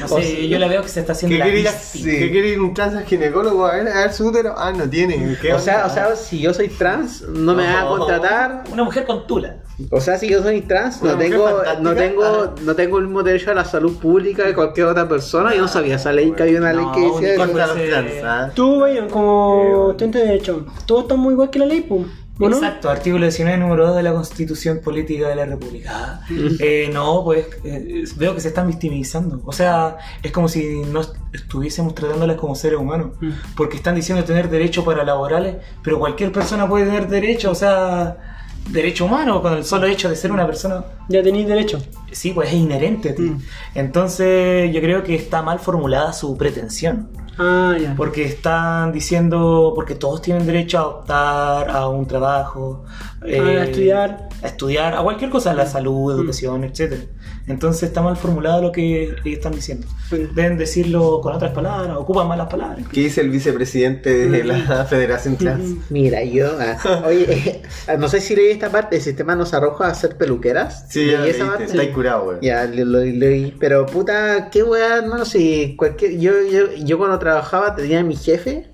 No 0.00 0.08
sé, 0.08 0.48
yo 0.48 0.58
la 0.58 0.66
veo 0.68 0.82
que 0.82 0.88
se 0.88 1.00
está 1.00 1.12
haciendo 1.12 1.36
¿Qué 1.36 1.42
quiere 1.42 1.60
ir, 1.60 1.68
a-. 1.68 1.72
¿Qué 1.92 2.30
quiere 2.32 2.48
ir 2.48 2.60
un 2.60 2.74
trans 2.74 2.96
al 2.96 3.04
ginecólogo 3.04 3.64
a 3.66 3.76
ver, 3.76 3.88
a 3.88 4.00
ver 4.00 4.12
su 4.12 4.26
útero? 4.26 4.54
Ah, 4.58 4.72
no 4.72 4.88
tiene. 4.90 5.36
¿Qué 5.40 5.54
O 5.54 5.58
sea, 5.60 5.86
o 5.86 5.90
sea, 5.90 6.16
si 6.16 6.40
yo 6.40 6.52
soy 6.52 6.68
trans, 6.68 7.22
no 7.28 7.54
me 7.54 7.64
van 7.64 7.76
a 7.76 7.86
contratar. 7.88 8.64
Una 8.72 8.82
mujer 8.84 9.06
con 9.06 9.26
tula. 9.26 9.58
O 9.90 10.00
sea, 10.00 10.18
si 10.18 10.28
yo 10.28 10.42
soy 10.42 10.60
trans, 10.62 11.02
no 11.02 11.16
tengo, 11.16 11.44
fantástica. 11.46 11.80
no 11.80 11.94
tengo, 11.94 12.24
Ajá. 12.24 12.54
no 12.62 12.74
tengo 12.74 12.98
el 12.98 13.04
mismo 13.04 13.22
derecho 13.22 13.50
a 13.50 13.54
la 13.54 13.64
salud 13.64 13.96
pública 13.98 14.44
que 14.44 14.54
cualquier 14.54 14.86
otra 14.86 15.08
persona. 15.08 15.54
Yo 15.54 15.62
no 15.62 15.68
sabía 15.68 15.96
esa 15.96 16.12
ley 16.12 16.32
que 16.32 16.42
había 16.42 16.58
una 16.58 16.72
ley 16.72 16.84
No, 16.84 16.92
que 16.92 17.00
decía. 17.00 17.36
Contra 17.36 17.66
los 17.68 17.76
trans, 17.76 18.12
¿ah? 18.24 18.50
Tú, 18.54 18.80
vayan, 18.80 19.08
como 19.08 19.56
bueno. 19.56 19.90
estudiante 19.92 20.18
de 20.18 20.24
derecho, 20.26 20.66
todos 20.86 21.02
están 21.02 21.18
muy 21.20 21.32
igual 21.34 21.50
que 21.50 21.58
la 21.60 21.66
ley, 21.66 21.80
pues. 21.82 22.02
Exacto, 22.48 22.90
artículo 22.90 23.24
19, 23.24 23.58
número 23.58 23.86
2 23.88 23.96
de 23.96 24.02
la 24.02 24.12
Constitución 24.12 24.80
Política 24.82 25.28
de 25.28 25.36
la 25.36 25.44
República. 25.46 26.20
Eh, 26.60 26.90
no, 26.92 27.22
pues 27.24 27.46
eh, 27.64 28.04
veo 28.16 28.34
que 28.34 28.40
se 28.40 28.48
están 28.48 28.66
victimizando. 28.66 29.40
O 29.44 29.52
sea, 29.52 29.96
es 30.22 30.32
como 30.32 30.48
si 30.48 30.82
no 30.90 31.00
est- 31.00 31.14
estuviésemos 31.32 31.94
tratándolas 31.94 32.36
como 32.36 32.54
seres 32.54 32.78
humanos. 32.78 33.12
Mm. 33.20 33.30
Porque 33.56 33.76
están 33.76 33.94
diciendo 33.94 34.22
tener 34.24 34.48
derecho 34.50 34.84
para 34.84 35.04
laborales, 35.04 35.56
pero 35.82 35.98
cualquier 35.98 36.32
persona 36.32 36.68
puede 36.68 36.86
tener 36.86 37.08
derecho, 37.08 37.50
o 37.50 37.54
sea, 37.54 38.16
derecho 38.70 39.04
humano, 39.06 39.42
con 39.42 39.54
el 39.54 39.64
solo 39.64 39.86
hecho 39.86 40.08
de 40.08 40.16
ser 40.16 40.30
una 40.32 40.46
persona. 40.46 40.84
Ya 41.08 41.22
tenéis 41.22 41.46
derecho. 41.48 41.82
Sí, 42.12 42.30
pues 42.32 42.48
es 42.48 42.54
inherente 42.54 43.10
a 43.10 43.14
ti. 43.14 43.22
Mm. 43.22 43.38
Entonces, 43.74 44.72
yo 44.72 44.80
creo 44.80 45.02
que 45.02 45.14
está 45.14 45.42
mal 45.42 45.58
formulada 45.58 46.12
su 46.12 46.36
pretensión. 46.36 47.08
Ah, 47.38 47.76
ya. 47.80 47.94
Porque 47.96 48.24
están 48.24 48.92
diciendo, 48.92 49.72
porque 49.74 49.94
todos 49.94 50.20
tienen 50.22 50.46
derecho 50.46 50.78
a 50.78 50.86
optar 50.86 51.70
a 51.70 51.88
un 51.88 52.06
trabajo, 52.06 52.84
eh, 53.24 53.40
A 53.60 53.64
estudiar. 53.64 54.28
a 54.42 54.46
estudiar, 54.46 54.94
a 54.94 55.02
cualquier 55.02 55.30
cosa, 55.30 55.52
a 55.52 55.54
la 55.54 55.66
salud, 55.66 56.12
educación, 56.12 56.64
etcétera. 56.64 57.02
Entonces 57.48 57.82
está 57.84 58.02
mal 58.02 58.16
formulado 58.16 58.62
lo 58.62 58.70
que 58.72 59.16
están 59.24 59.52
diciendo. 59.52 59.86
Sí. 60.08 60.28
Deben 60.34 60.56
decirlo 60.56 61.20
con 61.20 61.34
otras 61.34 61.50
palabras, 61.52 61.96
ocupan 61.96 62.28
malas 62.28 62.48
palabras. 62.48 62.86
¿Qué 62.92 63.00
dice 63.00 63.20
el 63.20 63.30
vicepresidente 63.30 64.28
de 64.28 64.44
la 64.44 64.84
Federación 64.84 65.36
Trans? 65.36 65.90
Mira, 65.90 66.22
yo, 66.22 66.52
ah, 66.60 67.02
oye, 67.06 67.26
eh, 67.88 67.96
no 67.98 68.08
sé 68.08 68.20
si 68.20 68.36
leí 68.36 68.52
esta 68.52 68.70
parte, 68.70 68.96
el 68.96 69.02
sistema 69.02 69.34
nos 69.34 69.52
arroja 69.54 69.88
a 69.88 69.94
ser 69.94 70.16
peluqueras. 70.16 70.86
Sí, 70.88 71.10
ya 71.10 71.20
¿Leí 71.20 71.32
lo 71.32 71.36
esa 71.36 71.46
parte? 71.48 71.64
está 71.64 71.80
ahí 71.82 71.90
curado, 71.90 72.24
weón. 72.28 72.40
Ya, 72.42 72.64
lo, 72.64 72.84
lo- 72.84 73.00
leí, 73.00 73.56
pero 73.58 73.86
puta, 73.86 74.48
qué 74.50 74.62
weá, 74.62 74.98
hermano, 74.98 75.24
si 75.24 75.74
cualquier, 75.76 76.18
yo, 76.18 76.32
yo, 76.50 76.72
yo 76.74 76.96
cuando 76.98 77.18
trabajaba 77.18 77.74
tenía 77.74 78.04
mi 78.04 78.14
jefe, 78.14 78.68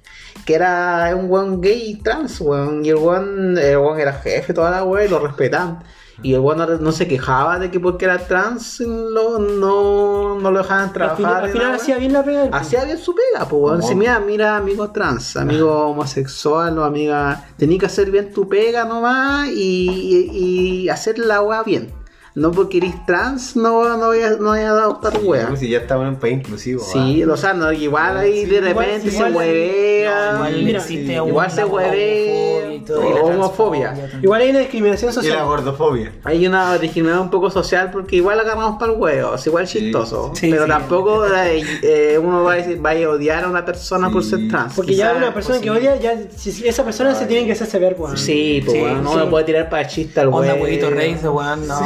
que 0.44 0.54
era 0.54 1.14
un 1.16 1.30
weón 1.30 1.60
gay 1.62 1.90
y 1.92 1.94
trans, 2.02 2.40
weón, 2.40 2.84
y 2.84 2.90
el 2.90 2.96
weón, 2.96 3.56
el 3.56 3.78
weón 3.78 3.98
era 3.98 4.12
jefe, 4.12 4.52
toda 4.52 4.70
la 4.70 4.84
weá, 4.84 5.04
y 5.06 5.08
lo 5.08 5.18
respetaban. 5.20 5.82
Y 6.22 6.34
el 6.34 6.40
weón 6.40 6.58
no, 6.58 6.66
no 6.66 6.92
se 6.92 7.06
quejaba 7.06 7.58
de 7.58 7.70
que 7.70 7.78
porque 7.78 8.04
era 8.06 8.18
trans 8.18 8.80
lo, 8.80 9.38
no, 9.38 10.38
no 10.40 10.50
lo 10.50 10.58
dejaban 10.58 10.92
trabajar. 10.92 11.44
al 11.44 11.50
final 11.50 11.74
hacía 11.74 11.96
bien 11.98 12.12
la 12.12 12.24
pega. 12.24 12.48
Hacía 12.52 12.84
bien 12.84 12.98
su 12.98 13.14
pega, 13.14 13.48
pues, 13.48 13.62
weón. 13.62 13.78
No. 13.78 13.86
Si 13.86 13.94
mira, 13.94 14.18
mira, 14.20 14.56
amigo 14.56 14.90
trans, 14.90 15.36
amigo 15.36 15.88
homosexual 15.88 16.76
o 16.78 16.84
amiga, 16.84 17.46
tenés 17.56 17.78
que 17.78 17.86
hacer 17.86 18.10
bien 18.10 18.32
tu 18.32 18.48
pega 18.48 18.84
nomás 18.84 19.48
y, 19.48 20.30
y, 20.32 20.84
y 20.84 20.88
hacer 20.88 21.18
la 21.18 21.40
weá 21.40 21.62
bien. 21.62 21.92
No 22.38 22.52
porque 22.52 22.78
eres 22.78 22.94
trans, 23.04 23.56
no, 23.56 23.96
no 23.96 24.06
voy 24.06 24.22
a, 24.22 24.30
no 24.30 24.50
voy 24.50 24.60
a 24.60 24.68
adoptar 24.70 25.18
weá. 25.22 25.44
Como 25.46 25.56
si 25.56 25.68
ya 25.68 25.78
estamos 25.78 26.04
en 26.04 26.10
un 26.10 26.16
país 26.20 26.38
inclusivo. 26.38 26.84
Sí, 26.84 27.24
o 27.24 27.36
sea, 27.36 27.52
no, 27.52 27.72
igual 27.72 28.16
ahí 28.18 28.44
de 28.46 28.60
repente 28.60 29.08
igual- 29.08 29.32
se 29.32 29.36
huevea. 29.36 30.32
igual 30.34 30.62
mira, 30.62 30.78
existe 30.78 31.12
igual 31.14 31.32
una 31.32 31.50
se 31.50 31.64
hueve- 31.64 32.28
homofobia 32.28 32.74
y 32.74 32.80
todo, 32.80 33.10
y 33.10 33.14
la 33.14 33.20
homofobia. 33.22 34.10
Igual 34.22 34.40
hay 34.42 34.50
una 34.50 34.58
discriminación 34.60 35.10
Y 35.10 35.14
la 35.16 35.22
social. 35.22 35.44
gordofobia. 35.46 36.12
Hay 36.24 36.46
una 36.46 36.78
discriminación 36.78 37.24
un 37.24 37.30
poco 37.30 37.50
social 37.50 37.90
porque 37.90 38.16
igual 38.16 38.38
agarramos 38.40 38.78
para 38.78 38.92
el 38.92 38.98
huevo, 38.98 39.34
es 39.34 39.46
igual 39.46 39.66
chistoso. 39.66 40.32
Sí, 40.34 40.48
pero 40.50 40.62
sí. 40.64 40.68
tampoco 40.68 41.26
eh, 41.26 41.62
eh, 41.82 42.18
uno 42.22 42.44
va 42.44 42.52
a, 42.52 42.56
decir, 42.56 42.84
va 42.84 42.92
a 42.92 43.08
odiar 43.10 43.44
a 43.44 43.48
una 43.48 43.64
persona 43.64 44.10
por 44.10 44.22
ser 44.24 44.48
trans. 44.48 44.74
Porque 44.74 44.94
ya 44.94 45.12
una 45.16 45.34
persona 45.34 45.60
que 45.60 45.68
pues, 45.68 45.80
odia, 45.80 45.96
ya 45.96 46.16
si- 46.36 46.52
si 46.52 46.68
esa 46.68 46.84
persona 46.84 47.14
se 47.14 47.26
tiene 47.26 47.46
que 47.46 47.52
hacerse 47.52 47.78
ver, 47.78 47.96
weón. 47.98 48.16
Sí, 48.16 48.60
pues 48.64 48.76
Sí, 48.76 48.80
bueno, 48.82 49.02
no 49.02 49.16
me 49.16 49.26
puede 49.26 49.44
tirar 49.44 49.68
para 49.68 49.86
chiste 49.88 50.20
al 50.20 50.28
Onda 50.28 50.52
huevo. 50.52 50.64
huevito 50.64 50.90
rey, 50.90 51.16
weón, 51.22 51.66
no. 51.66 51.80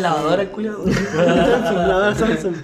Lavadora 0.00 0.42
el 0.42 0.48
culo. 0.48 0.78
La 1.14 2.14
Samsung. 2.14 2.54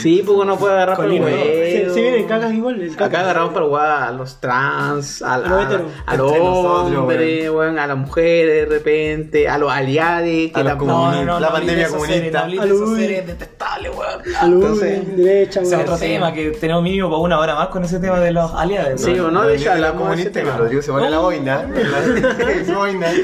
Sí, 0.00 0.22
pues 0.24 0.38
uno 0.38 0.56
puede 0.56 0.74
agarrar 0.74 0.96
para 0.96 1.12
el 1.12 1.20
huevo. 1.20 1.92
Vienen 1.94 2.54
igual. 2.56 2.80
el 2.80 2.90
caca. 2.92 3.04
Acá 3.06 3.20
agarramos 3.20 3.52
para 3.52 3.66
el 3.66 3.72
huevo 3.72 3.84
a 3.86 4.10
los 4.12 4.40
trans, 4.40 5.22
a, 5.22 5.34
A 5.34 5.38
los 5.38 5.50
a- 5.50 5.80
a 6.06 6.16
los 6.16 6.32
hombres, 6.32 7.50
weón, 7.50 7.78
a 7.78 7.86
las 7.86 7.96
mujeres 7.96 8.68
de 8.68 8.74
repente, 8.76 9.48
a 9.48 9.58
los 9.58 9.70
aliados, 9.70 10.22
que 10.22 10.52
A 10.54 10.58
los 10.62 10.72
tampoco- 10.72 10.92
comunistas. 10.92 11.40
La 11.40 11.52
pandemia 11.52 11.88
comunista. 11.88 12.46
no 12.46 12.62
Alud. 12.62 12.82
esas 12.82 12.96
series 12.98 13.26
detestables, 13.26 13.92
weón. 13.96 14.34
Salud, 14.34 14.62
Entonces- 14.62 15.16
derecha, 15.16 15.60
Ese 15.60 15.68
es 15.68 15.70
weón. 15.78 15.82
otro 15.82 15.98
tema 15.98 16.32
que 16.32 16.50
tenemos 16.52 16.82
mínimo 16.82 17.08
para 17.10 17.20
una 17.22 17.38
hora 17.38 17.54
más 17.54 17.68
con 17.68 17.84
ese 17.84 17.98
tema 17.98 18.20
de 18.20 18.32
los 18.32 18.52
aliados. 18.54 19.00
Sí, 19.00 19.12
weón. 19.12 19.26
o 19.26 19.30
no, 19.30 19.42
de 19.44 19.56
hecho, 19.56 19.74
la 19.74 19.92
comunista 19.92 20.42
que. 20.42 20.50
Rodrigo 20.50 20.82
se 20.82 20.92
pone 20.92 21.10
la 21.10 21.18
boina. 21.18 21.64
La. 21.66 21.98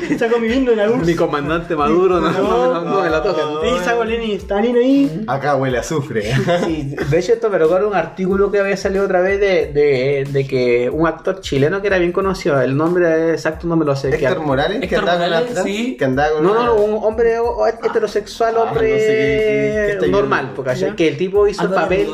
Está 0.09 0.29
conviviendo 0.29 0.73
en 0.73 0.81
algún. 0.81 1.05
Mi 1.05 1.15
comandante 1.15 1.77
Maduro 1.77 2.21
no, 2.21 2.31
no, 2.31 2.75
no, 2.75 2.81
no 2.85 3.05
la. 3.09 3.19
No. 3.19 3.25
Ahí 3.63 3.79
saco 3.85 4.05
Lenin, 4.05 4.33
Stalin 4.37 4.77
ahí. 4.77 5.25
Acá 5.27 5.57
huele 5.57 5.79
a 5.79 5.81
azufre. 5.81 6.23
Sí, 6.65 6.95
de 7.11 7.19
hecho 7.19 7.33
esto 7.33 7.51
me 7.51 7.59
recuerda 7.59 7.87
un 7.87 7.95
artículo 7.95 8.51
que 8.51 8.59
había 8.61 8.77
salido 8.77 9.05
otra 9.05 9.21
vez 9.21 9.41
de, 9.41 9.67
de, 9.73 10.27
de 10.31 10.47
que 10.47 10.91
un 10.91 11.07
actor 11.07 11.41
chileno 11.41 11.81
que 11.81 11.87
era 11.89 11.99
bien 11.99 12.13
conocido, 12.13 12.61
el 12.61 12.77
nombre 12.77 13.31
exacto 13.33 13.67
no 13.67 13.77
me 13.77 13.85
lo 13.85 13.95
sé. 13.97 14.11
que- 14.11 14.25
Héctor 14.27 14.41
Morales, 14.41 14.79
que 14.81 14.85
Héctor 14.87 15.01
andaba 15.01 15.19
con 15.19 15.31
la 15.31 15.37
Morales, 15.39 15.55
trans. 15.55 15.67
sí. 15.69 15.97
Que 15.97 16.05
andaba 16.05 16.31
con 16.33 16.43
No, 16.45 16.55
no, 16.55 16.65
no, 16.67 16.75
un 16.77 17.05
hombre 17.05 17.39
o- 17.39 17.67
heterosexual, 17.67 18.55
Ah, 18.57 18.63
hombre 18.63 18.91
no 18.93 18.99
sé 18.99 19.07
qué- 19.07 19.99
qué- 20.01 20.09
normal, 20.11 20.53
porque 20.57 20.75
Ya. 20.75 20.95
que 20.97 21.09
el 21.09 21.17
tipo 21.17 21.47
hizo 21.49 21.63
el 21.63 21.71
papel, 21.71 22.09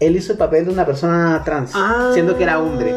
él 0.00 0.16
hizo 0.16 0.32
el 0.32 0.38
papel 0.38 0.64
de 0.66 0.72
una 0.72 0.84
persona 0.86 1.42
trans, 1.44 1.72
Ah. 1.74 2.10
siendo 2.12 2.36
que 2.36 2.42
era 2.44 2.58
hombre. 2.60 2.92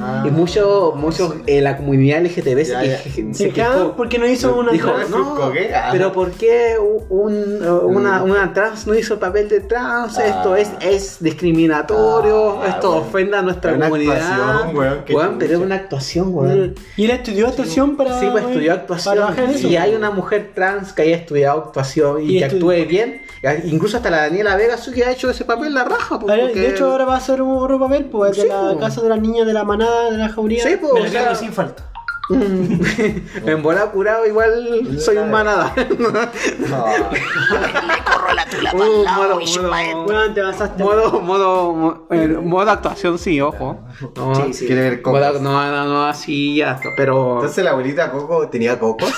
Ah. 0.00 0.24
Y 0.26 0.30
muchos, 0.30 0.94
muchos, 0.96 1.34
eh, 1.46 1.60
la 1.60 1.76
comunidad 1.76 2.18
LGTB 2.22 2.64
se, 2.64 2.72
Ya, 2.72 2.80
que- 2.80 2.88
ya. 2.88 2.98
se 3.02 3.34
Se 3.34 3.50
quejó. 3.50 3.92
porque 3.96 4.18
no 4.18 4.26
hizo 4.26 4.56
una. 4.56 4.72
Dijo, 4.72 4.90
trans. 4.92 5.10
no. 5.10 5.36
Ah. 5.74 5.88
pero 5.92 6.12
¿por 6.12 6.30
qué 6.32 6.76
un- 7.10 7.62
una, 7.84 8.22
una 8.22 8.52
trans 8.52 8.86
no 8.86 8.94
hizo 8.94 9.14
el 9.14 9.20
papel 9.20 9.48
de 9.48 9.60
trans? 9.60 10.18
Ah. 10.18 10.26
Esto 10.26 10.56
es, 10.56 10.70
es 10.80 11.18
discriminatorio, 11.20 12.60
Ah, 12.62 12.68
esto 12.68 12.88
bueno. 12.92 13.06
ofende 13.06 13.36
a 13.36 13.42
nuestra 13.42 13.78
comunidad. 13.78 14.72
weón, 14.74 15.04
Weón, 15.10 15.36
pero 15.38 15.54
es 15.54 15.60
una 15.60 15.74
actuación, 15.76 16.34
weón. 16.34 16.74
Y 16.96 17.04
él 17.04 17.10
estudió 17.10 17.48
actuación 17.48 17.96
para. 17.96 18.18
Sí, 18.20 18.26
pues 18.30 18.44
estudió 18.44 18.72
actuación. 18.72 19.18
eso. 19.50 19.68
Y 19.68 19.76
hay 19.76 19.94
una 19.94 20.10
mujer 20.10 20.52
trans 20.54 20.92
que 20.92 21.02
haya 21.02 21.16
estudiado 21.16 21.58
actuación 21.60 22.22
y, 22.22 22.36
Y 22.36 22.38
que 22.38 22.44
actúe 22.46 22.86
bien. 22.88 23.22
Incluso 23.64 23.96
hasta 23.98 24.10
la 24.10 24.22
Daniela 24.22 24.56
Vega 24.56 24.76
sí 24.76 24.90
que 24.92 25.04
ha 25.04 25.12
hecho 25.12 25.30
ese 25.30 25.44
papel 25.44 25.72
la 25.74 25.84
raja. 25.84 26.18
pues, 26.18 26.30
Ahora, 26.30 26.42
porque- 26.46 26.60
De 26.60 26.70
hecho, 26.70 26.90
ahora 26.90 27.04
va 27.04 27.14
a 27.14 27.18
hacer 27.18 27.40
un 27.40 27.56
otro 27.56 27.78
papel, 27.78 28.06
pues, 28.06 28.36
de 28.36 28.42
Sí, 28.42 28.48
la 28.48 28.60
pues. 28.72 28.78
casa 28.78 29.00
de 29.02 29.08
las 29.10 29.20
niñas 29.20 29.46
de 29.46 29.52
la 29.52 29.62
manada 29.68 30.10
de 30.10 30.18
la 30.18 30.28
jauría. 30.28 30.64
Sí, 30.64 30.76
pues, 30.80 30.92
Me 30.94 31.00
o 31.00 31.04
la 31.04 31.08
sea, 31.10 31.22
cargo 31.24 31.38
sin 31.38 31.52
falta. 31.52 31.84
en 32.30 33.62
bola 33.62 33.86
curado 33.86 34.26
igual 34.26 34.98
soy 35.00 35.16
un 35.16 35.30
manada. 35.30 35.72
No. 36.68 36.84
corro 38.04 38.34
la 38.34 38.44
tula 38.44 38.70
Uh, 38.74 38.76
modo, 38.78 39.40
modo, 39.40 40.04
Weón, 40.06 40.34
te 40.34 40.42
pasaste. 40.42 40.82
modo, 40.84 41.20
modo, 41.22 41.72
mo- 41.72 42.06
modo 42.42 42.70
actuación, 42.70 43.18
sí, 43.18 43.40
ojo. 43.40 43.80
No, 44.16 44.34
Sí, 44.34 44.52
sí. 44.52 44.66
Quiere 44.66 44.82
ver 44.82 45.00
cocos. 45.02 45.20
modo- 45.20 45.40
no, 45.40 45.70
no, 45.70 45.84
no, 45.86 46.04
así 46.06 46.56
ya, 46.56 46.78
pero, 46.98 47.36
Entonces 47.36 47.64
la 47.64 47.70
abuelita 47.70 48.10
Coco 48.10 48.46
tenía 48.50 48.78
cocos. 48.78 49.10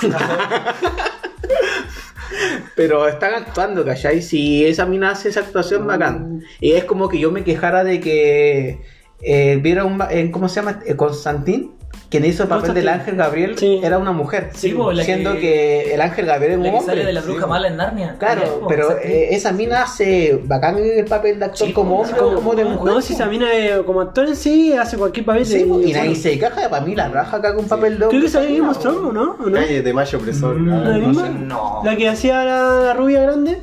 pero 2.76 3.08
están 3.08 3.34
actuando, 3.34 3.84
¿cachai? 3.84 4.22
Si 4.22 4.64
esa 4.64 4.86
mina 4.86 5.10
hace 5.10 5.28
esa 5.30 5.40
actuación, 5.40 5.86
bacán. 5.86 6.42
Y 6.60 6.72
es 6.72 6.84
como 6.84 7.08
que 7.08 7.18
yo 7.18 7.30
me 7.32 7.44
quejara 7.44 7.82
de 7.84 8.00
que 8.00 8.80
eh, 9.22 9.58
viera 9.62 9.84
un, 9.84 9.98
ba- 9.98 10.08
en, 10.10 10.30
¿cómo 10.32 10.48
se 10.48 10.56
llama? 10.56 10.80
Eh, 10.86 10.96
Constantín. 10.96 11.72
Quien 12.08 12.24
hizo 12.24 12.42
el 12.42 12.48
papel 12.48 12.74
del 12.74 12.88
ángel 12.88 13.14
Gabriel 13.14 13.56
Sí. 13.56 13.80
era 13.84 13.96
una 13.96 14.10
mujer. 14.10 14.50
Sí, 14.54 14.74
la 14.92 15.04
siendo 15.04 15.34
que- 15.34 15.40
que, 15.40 15.94
el 15.94 16.00
ángel 16.00 16.26
Gabriel 16.26 16.52
es 16.52 16.58
un 16.58 16.64
La 16.64 16.70
que 16.70 16.76
hombre. 16.78 16.94
sale 16.94 17.06
de 17.06 17.12
la 17.12 17.20
bruja 17.20 17.44
sí. 17.44 17.48
mala 17.48 17.68
en 17.68 17.76
Narnia. 17.76 18.16
Claro, 18.18 18.64
pero 18.68 18.98
eh, 18.98 19.28
esa 19.30 19.52
mina 19.52 19.82
hace 19.84 20.40
bacán 20.44 20.76
el 20.78 21.04
papel 21.04 21.38
de 21.38 21.44
actor 21.44 21.68
Sí, 21.68 21.72
como 21.72 22.00
hombre 22.00 22.14
claro. 22.14 22.30
o 22.32 22.34
como 22.34 22.54
de 22.56 22.64
mujer. 22.64 22.84
No, 22.94 23.00
si 23.00 23.12
esa 23.14 23.26
mina 23.26 23.46
eh, 23.54 23.80
como 23.86 24.00
actor 24.00 24.26
en 24.26 24.34
sí 24.34 24.72
hace 24.72 24.96
cualquier 24.96 25.24
papel. 25.24 25.46
Sí, 25.46 25.62
de- 25.62 25.88
y 25.88 25.92
nadie 25.92 26.16
se 26.16 26.36
queja, 26.36 26.68
para 26.68 26.84
mí 26.84 26.96
la 26.96 27.08
raja 27.10 27.36
acá 27.36 27.54
con 27.54 27.66
papel 27.68 27.92
de 27.92 27.98
Creo 27.98 28.08
hombre. 28.08 28.22
que 28.22 28.28
salió 28.28 28.56
Game 28.58 28.70
of 28.70 28.78
Thrones, 28.80 29.00
¿o 29.02 29.12
¿no? 29.12 29.36
¿O 29.44 29.46
no? 29.48 29.52
Calle 29.60 29.82
de 29.82 29.92
Mayo 29.92 30.18
Opresor. 30.18 30.60
¿La 30.60 30.76
Ah, 30.76 30.98
no 30.98 31.06
misma? 31.08 31.26
sé. 31.28 31.32
no. 31.32 31.80
La 31.84 31.96
que 31.96 32.08
hacía 32.08 32.44
la, 32.44 32.62
la 32.86 32.94
rubia 32.94 33.20
grande, 33.22 33.58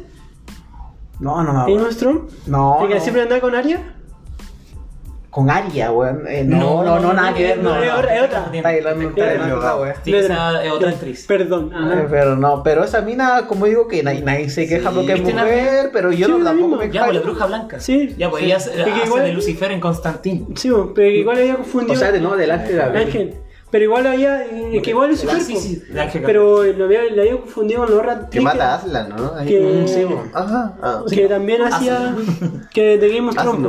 No, 1.19 1.43
no 1.43 1.51
me 1.51 1.59
Game 1.59 1.71
acuerdo. 1.73 1.87
of 1.89 1.97
Thrones. 1.97 2.21
No, 2.47 2.77
La 2.81 2.87
que 2.87 2.95
no. 2.95 3.01
siempre 3.01 3.23
andaba 3.23 3.41
con 3.41 3.55
Arya. 3.55 3.81
Con 5.37 5.51
Aria, 5.51 5.91
weón. 5.91 6.23
Eh, 6.27 6.43
no, 6.43 6.83
no, 6.83 6.99
no, 6.99 7.13
nada 7.13 7.31
que 7.31 7.43
ver, 7.43 7.57
no. 7.59 7.75
no, 7.75 7.83
es 7.83 7.91
no. 7.91 7.97
otra, 7.99 8.15
es 8.15 8.23
otra. 8.23 8.49
Está. 8.51 10.01
Sí, 10.03 10.15
esa 10.15 10.63
es 10.63 10.71
otra 10.71 10.89
actriz. 10.89 11.25
Perdón. 11.27 11.71
Eh, 11.71 11.77
ajá. 11.77 12.07
Pero 12.09 12.35
no, 12.35 12.63
pero 12.63 12.83
esa 12.83 13.01
mina, 13.01 13.45
como 13.47 13.67
digo, 13.67 13.87
que 13.87 14.01
nadie, 14.01 14.23
nadie 14.23 14.49
se 14.49 14.67
queja 14.67 14.89
Sí, 14.89 14.95
porque 14.95 15.13
es 15.13 15.19
¿viste 15.23 15.33
mujer, 15.35 15.89
pero 15.93 16.11
yo 16.11 16.25
Sí, 16.25 16.33
no 16.39 16.43
tampoco 16.43 16.77
me 16.77 16.89
Ya, 16.89 17.03
pues 17.05 17.17
la 17.17 17.21
bruja 17.21 17.45
blanca. 17.45 17.79
Sí. 17.79 18.15
Ya, 18.17 18.31
pues 18.31 18.39
Sí. 18.41 18.45
ella 18.47 18.57
Es 18.57 18.67
hace 18.67 19.19
de 19.21 19.33
Lucifer 19.33 19.71
en 19.71 19.79
Constantín. 19.79 20.47
Sí, 20.55 20.71
pero 20.95 21.07
igual 21.07 21.37
había 21.37 21.55
confundido. 21.57 21.93
O 21.93 21.97
sea, 21.97 22.11
de 22.11 22.19
no, 22.19 22.35
del 22.35 22.49
ángel. 22.49 22.81
Ángel. 22.81 23.35
Pero 23.69 23.83
igual 23.83 24.07
había. 24.07 24.45
eh, 24.45 24.81
que 24.81 24.91
igual 24.91 25.11
es 25.11 25.19
Ah, 25.25 25.27
super. 25.27 25.41
sí, 25.41 25.57
sí, 25.57 25.83
de 25.91 25.99
Ángel 25.99 26.23
Pero 26.25 26.63
lo 26.63 26.85
había, 26.85 27.01
lo 27.13 27.21
había 27.21 27.35
confundido 27.35 27.81
con 27.81 27.91
la 27.91 27.97
otra 27.97 28.29
Que 28.29 28.39
mata 28.39 28.71
a 28.71 28.75
Aslan, 28.77 29.09
¿no? 29.09 29.33
Ahí. 29.35 29.45
Que- 29.45 29.59
Mm, 29.59 29.87
Sí, 29.89 30.05
po. 30.07 30.23
Ajá. 30.33 30.73
Ah, 30.81 31.03
Que 31.09 31.27
también 31.27 31.61
hacía. 31.63 32.15
Que 32.73 32.97
de 32.97 33.09
Game 33.13 33.27
of 33.27 33.35
Thrones. 33.35 33.67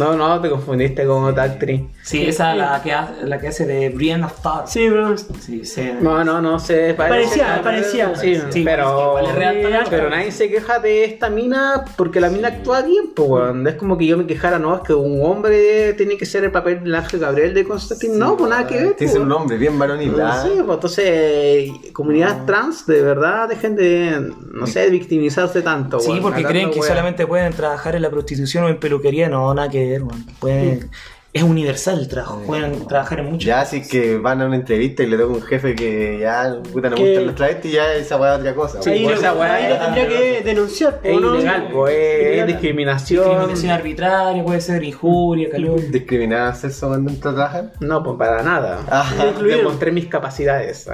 No, 0.00 0.16
no, 0.16 0.40
te 0.40 0.50
confundiste 0.50 1.06
con 1.06 1.24
otra 1.24 1.44
actriz. 1.44 1.82
Sí, 2.02 2.26
esa 2.26 2.54
la 2.54 2.82
que 2.82 2.92
hace, 2.92 3.24
la 3.26 3.38
que 3.38 3.48
hace 3.48 3.66
de 3.66 3.88
Brienne 3.90 4.24
of 4.24 4.40
Tarth. 4.42 4.66
Sí, 4.68 4.86
pero. 4.90 5.16
Sí, 5.16 5.64
sí. 5.64 5.90
No, 6.00 6.24
no, 6.24 6.40
no 6.40 6.58
sé. 6.58 6.94
parece- 6.94 7.38
Parecía, 7.38 7.60
parecía. 7.62 8.14
Sí, 8.16 8.40
Sí, 8.50 8.62
pero. 8.64 9.18
es 9.18 9.34
real. 9.34 9.84
Pero 9.88 10.10
nadie 10.10 10.32
se 10.32 10.48
queja 10.50 10.78
de 10.78 11.04
esta 11.04 11.30
mina 11.30 11.84
porque 11.96 12.20
la 12.20 12.30
mina 12.30 12.48
actúa 12.48 12.82
bien, 12.82 13.10
pues, 13.14 13.28
weón. 13.28 13.66
Es 13.66 13.74
como 13.74 13.96
que 13.98 14.06
yo 14.06 14.16
me 14.16 14.26
quejara, 14.26 14.58
no, 14.58 14.74
es 14.76 14.82
que 14.82 14.94
un 14.94 15.20
hombre 15.24 15.92
tiene 15.94 16.16
que 16.16 16.26
ser 16.26 16.44
el 16.44 16.50
papel 16.50 16.82
del 16.82 16.94
ángel 16.94 17.20
Gabriel 17.20 17.54
de 17.54 17.64
Constantine. 17.64 18.16
no, 18.16 18.36
pues 18.36 18.50
nada 18.50 18.66
que 18.66 18.74
ver. 18.76 18.92
Tiene 18.94 19.12
pues, 19.12 19.22
un 19.22 19.28
nombre 19.28 19.56
bien 19.56 19.78
varonil. 19.78 20.14
ah. 20.20 20.42
Sí, 20.42 20.50
pues 20.64 20.74
entonces, 20.74 21.70
comunidad 21.92 22.44
trans, 22.46 22.86
de 22.86 23.02
verdad, 23.02 23.48
dejen 23.48 23.76
de, 23.76 24.32
no 24.52 24.66
sé, 24.66 24.88
victimizarse 24.90 25.62
tanto. 25.62 26.00
Sí, 26.00 26.10
weón, 26.10 26.22
porque 26.22 26.36
hablando 26.38 26.48
creen 26.50 26.70
que 26.70 26.82
solamente 26.82 27.26
pueden 27.26 27.52
trabajar 27.52 27.94
en 27.96 28.02
la 28.02 28.10
prostitución 28.10 28.64
o 28.64 28.68
en 28.68 28.78
peluquería. 28.78 29.28
No, 29.28 29.52
nada 29.54 29.68
que 29.68 29.89
weón. 29.98 30.26
Pueden... 30.38 30.90
Es 31.32 31.44
universal 31.44 32.00
el 32.00 32.08
trabajo. 32.08 32.42
Pueden 32.44 32.88
trabajar 32.88 33.20
en 33.20 33.26
muchos. 33.26 33.44
Ya 33.44 33.60
así 33.60 33.86
que 33.86 34.18
van 34.18 34.42
a 34.42 34.46
una 34.46 34.56
entrevista 34.56 35.04
y 35.04 35.06
le 35.06 35.16
toca 35.16 35.32
un 35.32 35.42
jefe 35.42 35.76
que 35.76 36.18
ya 36.20 36.56
puta 36.72 36.90
no 36.90 36.96
me 36.96 37.02
Que- 37.04 37.08
gustan 37.10 37.26
los 37.26 37.34
travestis 37.36 37.70
y 37.70 37.74
ya 37.76 37.94
esa 37.94 38.16
weá 38.16 38.34
es 38.34 38.40
otra 38.40 38.54
cosa. 38.56 38.82
Sí, 38.82 38.90
ahí, 38.90 39.04
pues 39.04 39.14
lo, 39.14 39.20
esa 39.20 39.34
weá 39.34 39.54
ahí 39.54 39.68
lo 39.68 39.78
tendría 39.78 40.08
que 40.08 40.42
denunciar. 40.44 40.98
Es 41.04 41.16
¿o 41.16 41.20
no? 41.20 41.34
ilegal, 41.36 41.68
pues, 41.72 41.94
es 41.96 42.46
discriminación. 42.48 43.24
Discriminación 43.28 43.70
arbitraria, 43.70 44.42
puede 44.42 44.60
ser 44.60 44.82
injuria, 44.82 45.50
calor. 45.50 45.80
¿Discriminar 45.88 46.48
a 46.48 46.54
sexo 46.54 46.88
cuando 46.88 47.10
entra 47.12 47.30
a 47.30 47.34
trabajar? 47.34 47.64
No, 47.78 48.02
pues 48.02 48.16
para 48.18 48.42
nada. 48.42 48.80
Ajá. 48.90 49.28
Incluido. 49.28 49.58
Demostré 49.58 49.92
mis 49.92 50.06
capacidades. 50.06 50.88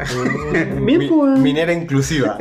Bien, 0.52 0.84
Mi- 0.84 1.08
pues. 1.08 1.38
minera 1.38 1.72
inclusiva. 1.72 2.36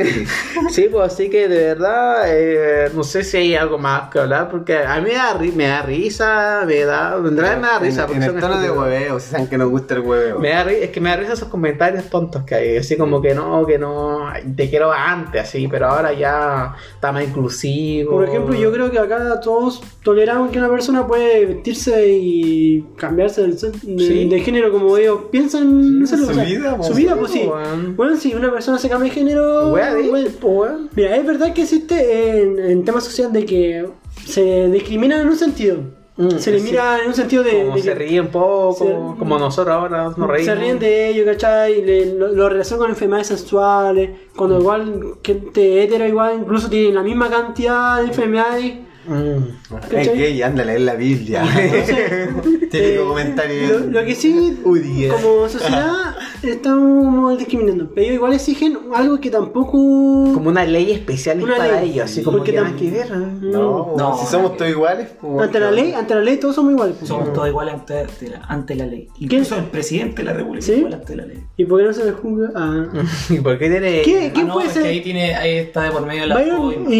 Sí, 0.69 0.89
pues 0.91 1.13
así 1.13 1.29
que 1.29 1.47
de 1.47 1.63
verdad, 1.67 2.23
eh, 2.27 2.89
no 2.93 3.05
sé 3.05 3.23
si 3.23 3.37
hay 3.37 3.55
algo 3.55 3.77
más 3.77 4.09
que 4.09 4.19
hablar, 4.19 4.49
porque 4.49 4.79
a 4.79 4.97
mí 4.99 5.11
me 5.11 5.13
da, 5.15 5.39
ri- 5.39 5.53
me 5.53 5.67
da 5.67 5.81
risa, 5.81 6.63
me 6.67 6.81
da, 6.83 7.15
en 7.15 7.37
realidad 7.37 7.61
me 7.61 7.67
da 7.67 7.84
risa. 7.85 8.05
En, 8.09 8.15
en 8.17 8.23
el 8.23 8.39
tono 8.39 8.59
de 8.59 8.71
hueveo, 8.71 9.19
si 9.19 9.29
saben 9.31 9.47
que 9.47 9.57
nos 9.57 9.69
gusta 9.69 9.95
el 9.95 10.01
hueveo. 10.01 10.39
Me 10.39 10.49
da 10.49 10.65
ri- 10.65 10.79
es 10.81 10.89
que 10.89 10.99
me 11.01 11.09
da 11.09 11.15
risa 11.17 11.33
esos 11.33 11.47
comentarios 11.49 12.05
tontos 12.09 12.43
que 12.43 12.55
hay, 12.55 12.77
así 12.77 12.95
como 12.97 13.21
que 13.21 13.33
no, 13.33 13.65
que 13.65 13.77
no, 13.77 14.25
te 14.55 14.69
quiero 14.69 14.91
antes, 14.91 15.41
así, 15.43 15.67
pero 15.67 15.87
ahora 15.87 16.13
ya 16.13 16.75
está 16.93 17.11
más 17.11 17.23
inclusivo. 17.23 18.11
Por 18.11 18.25
ejemplo, 18.27 18.55
yo 18.55 18.71
creo 18.71 18.91
que 18.91 18.99
acá 18.99 19.39
todos 19.41 19.81
toleramos 20.03 20.51
que 20.51 20.57
una 20.59 20.69
persona 20.69 21.05
puede 21.07 21.45
vestirse 21.45 22.07
y 22.09 22.85
cambiarse 22.97 23.41
del- 23.41 23.55
de, 23.57 23.71
Sí. 24.05 24.27
de 24.29 24.39
género 24.41 24.71
como 24.71 24.97
ellos 24.97 25.19
piensan. 25.31 26.05
sé, 26.05 26.17
su 26.17 26.29
o 26.29 26.33
sea, 26.33 26.43
vida, 26.43 26.77
Su 26.83 26.93
vida, 26.93 27.15
pues 27.15 27.31
sí. 27.31 27.49
Bueno, 27.95 28.17
si 28.17 28.33
una 28.33 28.51
persona 28.51 28.77
se 28.77 28.89
cambia 28.89 29.09
de 29.09 29.15
género. 29.15 29.69
Bueno. 29.69 30.87
Mira, 30.95 31.15
es 31.15 31.25
verdad 31.25 31.53
que 31.53 31.61
existe 31.63 32.41
en, 32.41 32.59
en 32.59 32.85
temas 32.85 33.03
sociales 33.03 33.33
de 33.33 33.45
que 33.45 33.85
se 34.25 34.69
discrimina 34.69 35.21
en 35.21 35.27
un 35.27 35.35
sentido. 35.35 35.77
Mm, 36.17 36.29
se 36.37 36.51
le 36.51 36.61
mira 36.61 37.01
en 37.01 37.07
un 37.09 37.13
sentido 37.13 37.43
de. 37.43 37.63
Como 37.63 37.75
de 37.75 37.81
se 37.81 37.89
que 37.89 37.95
ríe 37.95 38.21
un 38.21 38.27
poco, 38.27 38.73
se- 38.85 39.17
como 39.19 39.37
nosotros 39.37 39.75
ahora 39.75 40.03
nos 40.05 40.15
reímos. 40.15 40.45
se 40.45 40.55
ríen 40.55 40.79
de 40.79 41.09
ellos, 41.09 41.25
¿cachai? 41.25 41.81
Le- 41.83 42.15
lo, 42.15 42.29
lo 42.29 42.47
relacionan 42.47 42.79
con 42.83 42.89
enfermedades 42.91 43.27
sexuales. 43.27 44.11
Cuando 44.35 44.59
igual 44.59 45.15
gente 45.23 45.83
hetero 45.83 46.05
igual 46.07 46.37
incluso 46.41 46.69
tienen 46.69 46.95
la 46.95 47.03
misma 47.03 47.29
cantidad 47.29 47.97
de 48.01 48.07
enfermedades. 48.07 48.75
Mm. 49.07 49.95
Es 49.95 50.13
gay, 50.13 50.41
anda 50.41 50.63
a 50.63 50.65
leer 50.65 50.81
la 50.81 50.95
Biblia. 50.95 51.43
Típico 52.71 52.73
eh, 52.73 53.03
comentario. 53.07 53.79
Lo, 53.79 53.85
lo 54.01 54.05
que 54.05 54.15
sí, 54.15 54.57
Uy, 54.63 55.09
como 55.09 55.47
sociedad, 55.47 56.15
estamos 56.43 57.37
discriminando. 57.37 57.89
Pero 57.93 58.01
ellos 58.05 58.15
igual 58.15 58.33
exigen 58.33 58.77
algo 58.93 59.19
que 59.19 59.29
tampoco. 59.29 59.71
Como 59.71 60.49
una 60.49 60.65
ley 60.65 60.91
especial 60.91 61.41
Una 61.43 61.55
para 61.57 61.81
ley. 61.81 61.91
ellos, 61.91 62.05
así 62.05 62.23
como 62.23 62.37
Porque 62.37 62.51
que 62.51 62.57
nada 62.57 62.69
tam- 62.71 62.77
que 62.79 62.91
ver. 62.91 63.05
¿eh? 63.07 63.27
No, 63.41 63.93
No, 63.97 64.17
si 64.17 64.25
somos 64.25 64.57
todos 64.57 64.71
iguales. 64.71 65.07
pues, 65.21 65.43
Ante 65.43 65.59
la 65.59 65.71
ley, 65.71 65.93
ante 65.93 66.15
la 66.15 66.21
ley 66.21 66.37
todos 66.37 66.55
somos 66.55 66.73
iguales. 66.73 66.95
pues. 66.97 67.07
Somos 67.09 67.31
todos 67.33 67.47
iguales 67.47 67.73
ante, 67.75 67.99
ante 67.99 68.29
la, 68.29 68.37
ante 68.47 68.75
la 68.75 68.85
ley. 68.85 69.07
Incluso 69.19 69.55
el 69.57 69.65
presidente 69.65 70.17
de 70.17 70.23
la 70.25 70.33
República 70.33 70.65
¿Sí? 70.65 70.71
es 70.73 70.77
igual 70.79 70.93
ante 70.95 71.15
la 71.15 71.25
ley. 71.25 71.43
¿Y 71.57 71.65
por 71.65 71.79
qué 71.79 71.85
no 71.87 71.93
se 71.93 72.05
les 72.05 72.13
juzga? 72.15 72.49
Ah. 72.55 72.85
¿Y 73.29 73.39
por 73.39 73.57
qué 73.57 73.69
tiene.? 73.69 74.01
¿Qué? 74.01 74.31
¿Quién 74.33 74.45
Ah, 74.45 74.47
no, 74.47 74.53
puede 74.55 74.67
es 74.67 74.73
ser? 74.73 74.83
que 74.83 74.89
ahí, 74.89 75.01
tiene, 75.01 75.35
ahí 75.35 75.51
está 75.57 75.83
de 75.83 75.91
por 75.91 76.05
medio 76.05 76.25
la 76.25 76.35
Byron, 76.35 76.91
¿y, 76.91 76.95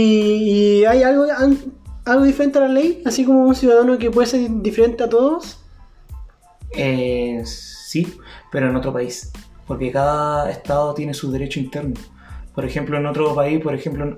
y 0.81 0.85
hay 0.85 1.03
algo, 1.03 1.25
an- 1.37 1.57
algo 2.05 2.23
diferente 2.23 2.57
a 2.59 2.61
la 2.61 2.67
ley? 2.69 3.01
Así 3.05 3.25
como 3.25 3.43
un 3.43 3.55
ciudadano 3.55 3.97
que 3.97 4.11
puede 4.11 4.27
ser 4.27 4.49
diferente 4.61 5.03
a 5.03 5.09
todos. 5.09 5.59
Eh, 6.71 7.41
sí, 7.45 8.13
pero 8.51 8.69
en 8.69 8.75
otro 8.75 8.93
país. 8.93 9.31
Porque 9.67 9.91
cada 9.91 10.49
estado 10.51 10.93
tiene 10.93 11.13
su 11.13 11.31
derecho 11.31 11.59
interno. 11.59 11.95
Por 12.53 12.65
ejemplo, 12.65 12.97
en 12.97 13.05
otro 13.05 13.33
país, 13.33 13.61
por 13.61 13.73
ejemplo, 13.73 14.17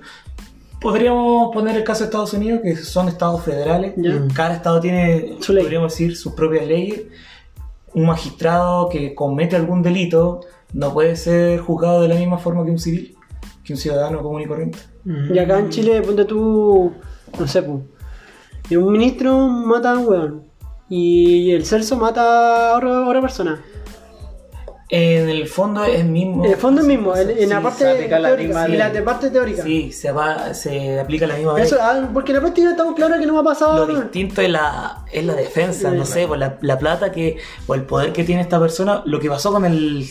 podríamos 0.81 1.53
poner 1.53 1.75
el 1.77 1.83
caso 1.83 2.01
de 2.01 2.05
Estados 2.05 2.33
Unidos, 2.33 2.59
que 2.63 2.75
son 2.75 3.07
estados 3.07 3.43
federales. 3.43 3.93
Cada 4.33 4.53
estado 4.55 4.79
tiene, 4.79 5.37
Su 5.39 5.53
ley. 5.53 5.63
podríamos 5.63 5.93
decir, 5.93 6.15
sus 6.15 6.33
propias 6.33 6.67
leyes. 6.67 7.03
Un 7.93 8.05
magistrado 8.05 8.89
que 8.89 9.15
comete 9.15 9.55
algún 9.55 9.81
delito 9.81 10.41
no 10.73 10.93
puede 10.93 11.15
ser 11.15 11.59
juzgado 11.59 12.01
de 12.01 12.09
la 12.09 12.15
misma 12.15 12.37
forma 12.37 12.63
que 12.65 12.71
un 12.71 12.79
civil, 12.79 13.15
que 13.63 13.73
un 13.73 13.79
ciudadano 13.79 14.21
común 14.21 14.41
y 14.41 14.45
corriente. 14.45 14.79
Y 15.05 15.39
acá 15.39 15.57
en 15.59 15.69
Chile, 15.69 16.01
ponte 16.01 16.25
tú, 16.25 16.91
no 17.39 17.47
sé, 17.47 17.63
pues, 17.63 17.81
un 18.77 18.91
ministro 18.91 19.37
mata 19.47 19.91
a 19.91 19.97
un 19.97 20.07
weón. 20.07 20.43
Y 20.89 21.51
el 21.51 21.65
Celso 21.65 21.97
mata 21.97 22.71
a 22.73 22.77
otra, 22.77 23.21
persona. 23.21 23.61
En 24.89 25.27
el 25.27 25.47
fondo 25.49 25.83
es 25.83 26.05
mismo. 26.05 26.45
En 26.45 26.51
el 26.51 26.57
fondo 26.57 26.79
es 26.79 26.87
mismo, 26.87 27.13
en, 27.13 27.29
en 27.31 27.49
la 27.49 27.61
parte 27.61 27.83
la 27.83 27.93
teórica. 27.97 28.37
misma 28.37 28.69
y 28.69 28.77
la 28.77 28.85
ley. 28.85 28.93
de 28.93 29.01
parte 29.01 29.29
teórica. 29.29 29.63
Sí, 29.63 29.91
se, 29.91 30.13
va, 30.13 30.53
se 30.53 30.97
aplica 30.97 31.27
la 31.27 31.35
misma 31.35 31.55
ley. 31.55 31.63
Eso, 31.63 31.75
ah, 31.81 32.07
porque 32.13 32.31
en 32.31 32.35
la 32.37 32.41
práctica 32.41 32.69
estamos 32.71 32.95
claros 32.95 33.19
que 33.19 33.25
no 33.25 33.33
va 33.33 33.41
a 33.41 33.43
pasar. 33.43 33.75
Lo 33.75 33.85
distinto 34.01 34.41
es 34.41 34.49
la, 34.49 35.03
es 35.11 35.25
la 35.25 35.33
defensa, 35.33 35.91
no 35.91 36.05
sé, 36.05 36.25
por 36.25 36.37
la, 36.37 36.57
la 36.61 36.79
plata 36.79 37.11
que, 37.11 37.37
o 37.67 37.75
el 37.75 37.81
poder 37.83 38.13
que 38.13 38.23
tiene 38.23 38.41
esta 38.41 38.61
persona. 38.61 39.01
Lo 39.03 39.19
que 39.19 39.27
pasó 39.29 39.51
con 39.51 39.65
el, 39.65 40.07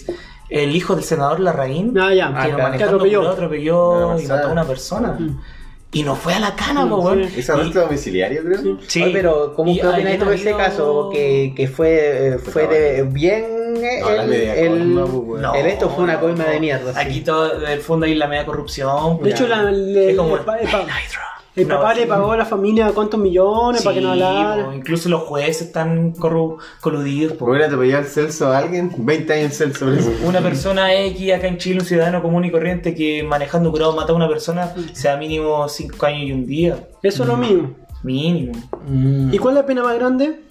el 0.51 0.77
hijo 0.77 0.95
del 0.95 1.05
senador 1.05 1.41
Larraín, 1.41 1.99
Ah, 1.99 2.13
ya. 2.13 2.29
que 2.29 2.35
Ah, 2.39 2.55
claro. 2.55 2.77
Que 2.77 2.85
atropelló. 2.85 3.29
atropelló 3.31 4.21
y 4.21 4.27
mató 4.27 4.49
a 4.49 4.53
una 4.53 4.65
persona. 4.65 5.17
persona. 5.17 5.43
Y 5.93 6.03
no 6.03 6.15
fue 6.17 6.35
a 6.35 6.41
la 6.41 6.55
cana, 6.55 6.89
po, 6.89 6.97
weón. 6.97 7.23
¿Es 7.23 7.49
arresto 7.49 7.81
domiciliario, 7.81 8.43
creo? 8.43 8.79
Sí. 8.87 9.03
Oye, 9.03 9.13
pero 9.13 9.55
¿cómo 9.55 9.73
no 9.73 9.93
de 9.93 10.13
ha 10.13 10.35
ese 10.35 10.55
caso? 10.55 11.11
Que, 11.11 11.53
que 11.57 11.69
fue, 11.69 12.35
eh, 12.35 12.39
fue 12.39 12.67
de 12.67 13.03
bien 13.05 13.45
eh, 13.83 14.01
No, 14.01 14.11
la 14.11 14.23
el, 14.25 14.29
media 14.29 14.55
el-. 14.55 14.95
No, 14.95 15.55
el 15.55 15.67
esto 15.67 15.89
fue 15.89 16.05
una 16.05 16.21
coima 16.21 16.45
no. 16.45 16.51
de 16.51 16.61
mierda. 16.61 16.93
sí. 16.93 16.99
Aquí 17.01 17.21
todo, 17.21 17.63
en 17.63 17.71
el 17.71 17.81
fondo 17.81 18.07
hay 18.07 18.15
la 18.15 18.27
media 18.27 18.45
corrupción. 18.45 19.23
De 19.23 19.31
hecho, 19.31 19.47
la, 19.47 19.71
es 19.71 20.17
como 20.17 20.37
el 20.37 20.43
el 20.61 20.69
El 21.57 21.67
No, 21.69 21.77
papá 21.77 21.95
sí. 21.95 22.01
le 22.01 22.07
pagó 22.07 22.33
a 22.33 22.37
la 22.37 22.45
familia 22.45 22.93
cuántos 22.95 23.19
millones 23.19 23.83
para 23.83 23.95
que 23.95 24.03
no 24.03 24.13
hablara. 24.13 24.67
po, 24.67 24.73
incluso 24.75 25.09
los 25.09 25.23
jueces 25.23 25.63
están 25.63 26.13
coludidos. 26.13 27.33
po. 27.33 27.47
¿Por 27.47 27.55
qué 27.55 27.61
le 27.61 27.65
atropelló 27.65 27.99
el 27.99 28.05
Celso 28.05 28.53
a 28.53 28.59
alguien? 28.59 28.93
20 28.99 29.33
años 29.33 29.59
en 29.61 29.73
Celso. 29.75 29.87
Una 30.25 30.41
persona 30.43 30.95
X 30.95 31.33
acá 31.33 31.47
en 31.49 31.57
Chile, 31.57 31.81
un 31.81 31.87
ciudadano 31.87 32.21
común 32.23 32.45
y 32.45 32.51
corriente 32.51 32.95
que 32.95 33.23
manejando 33.23 33.71
curado 33.73 33.97
mata 33.97 34.13
a 34.13 34.17
una 34.17 34.29
persona, 34.29 34.75
sea 34.93 35.17
mínimo 35.17 35.67
5 35.69 36.05
años 36.07 36.23
y 36.29 36.33
un 36.33 36.47
día. 36.47 36.89
Eso 37.03 37.23
es 37.23 37.29
lo 37.29 37.37
mismo. 37.39 37.71
Mínimo. 38.03 38.53
Mm. 38.87 39.33
¿Y 39.33 39.39
cuál 39.39 39.55
es 39.57 39.63
la 39.63 39.67
pena 39.67 39.83
más 39.83 39.95
grande 39.95 40.43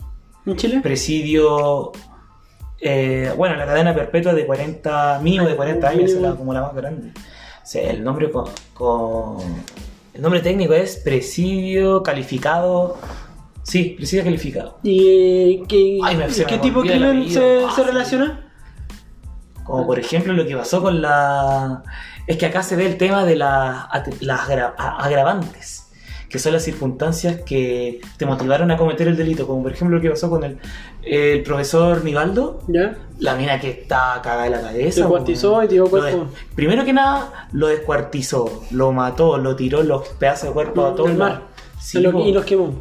en 0.45 0.55
Chile? 0.57 0.79
Presidio. 0.81 1.91
eh, 2.81 3.31
bueno, 3.37 3.55
la 3.55 3.65
cadena 3.65 3.93
perpetua 3.95 4.33
de 4.33 4.45
40, 4.45 5.19
mínimo 5.23 5.47
de 5.47 5.55
40 5.55 5.87
años, 5.87 6.11
es 6.11 6.21
la- 6.21 6.35
como 6.35 6.53
la 6.53 6.61
más 6.61 6.75
grande. 6.75 7.09
O 7.15 7.65
sea, 7.65 7.89
el 7.89 8.03
nombre 8.03 8.29
con, 8.29 8.45
con- 8.73 9.37
El 10.15 10.21
nombre 10.21 10.39
técnico 10.39 10.73
es 10.73 10.95
presidio 10.95 12.01
calificado. 12.01 12.97
Sí, 13.63 13.95
presidio 13.97 14.23
calificado. 14.23 14.79
¿Y 14.81 15.07
eh, 15.07 15.63
qué, 15.67 15.99
Ay, 16.03 16.15
me- 16.15 16.27
me 16.27 16.57
tipo 16.59 16.81
de 16.83 16.89
crimen 16.89 17.29
se, 17.29 17.65
Ah, 17.65 17.73
se 17.75 17.83
relaciona? 17.83 18.49
Como 19.65 19.85
por 19.85 19.99
ejemplo 19.99 20.31
lo 20.33 20.45
que 20.45 20.55
pasó 20.55 20.81
con 20.81 21.01
la... 21.01 21.83
Es 22.27 22.37
que 22.37 22.45
acá 22.45 22.63
se 22.63 22.75
ve 22.75 22.85
el 22.85 22.97
tema 22.97 23.25
de 23.25 23.35
la- 23.35 23.89
las 24.21 24.41
agra- 24.49 24.73
agravantes, 24.77 25.84
que 26.29 26.39
son 26.39 26.53
las 26.53 26.63
circunstancias 26.63 27.41
que 27.45 28.01
te 28.17 28.25
motivaron 28.25 28.71
a 28.71 28.77
cometer 28.77 29.07
el 29.07 29.15
delito, 29.15 29.45
como 29.47 29.63
por 29.63 29.71
ejemplo 29.71 29.97
lo 29.97 30.01
que 30.01 30.09
pasó 30.09 30.29
con 30.29 30.43
el, 30.43 30.57
el 31.03 31.43
profesor 31.43 32.03
Nivaldo, 32.03 32.61
¿Ya? 32.67 32.95
la 33.19 33.35
mina 33.35 33.59
que 33.59 33.69
está 33.69 34.19
cagada 34.23 34.43
de 34.45 34.49
la 34.51 34.61
cabeza. 34.61 35.01
Descuartizó 35.01 35.63
y 35.63 35.67
tiró 35.67 35.87
cuerpo. 35.89 36.27
Primero 36.55 36.83
que 36.83 36.93
nada, 36.93 37.47
lo 37.51 37.67
descuartizó, 37.67 38.63
lo 38.71 38.91
mató, 38.91 39.37
lo 39.37 39.55
tiró 39.55 39.83
los 39.83 40.07
pedazos 40.09 40.49
de 40.49 40.53
cuerpo 40.53 40.85
a 40.85 41.07
mar. 41.13 41.41
Sí, 41.79 41.99
Y 41.99 42.01
lo- 42.01 42.11
po. 42.11 42.19
y 42.25 42.31
los 42.31 42.45
quemó. 42.45 42.73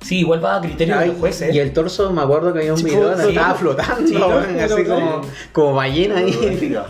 Sí, 0.00 0.20
igual 0.20 0.42
va 0.44 0.56
a 0.56 0.60
criterio 0.60 0.96
de 0.98 1.06
los 1.08 1.16
jueces. 1.16 1.52
Y 1.54 1.58
el 1.58 1.72
torso, 1.72 2.12
me 2.12 2.22
acuerdo 2.22 2.52
que 2.52 2.60
había 2.60 2.72
un 2.72 2.78
Sí, 2.78 2.84
video 2.84 3.08
donde 3.10 3.24
sí. 3.24 3.30
estaba 3.30 3.54
flotando, 3.54 4.06
Sí, 4.06 4.14
así 4.60 4.84
como, 4.84 5.20
como 5.52 5.74
ballena 5.74 6.18
ahí. 6.18 6.32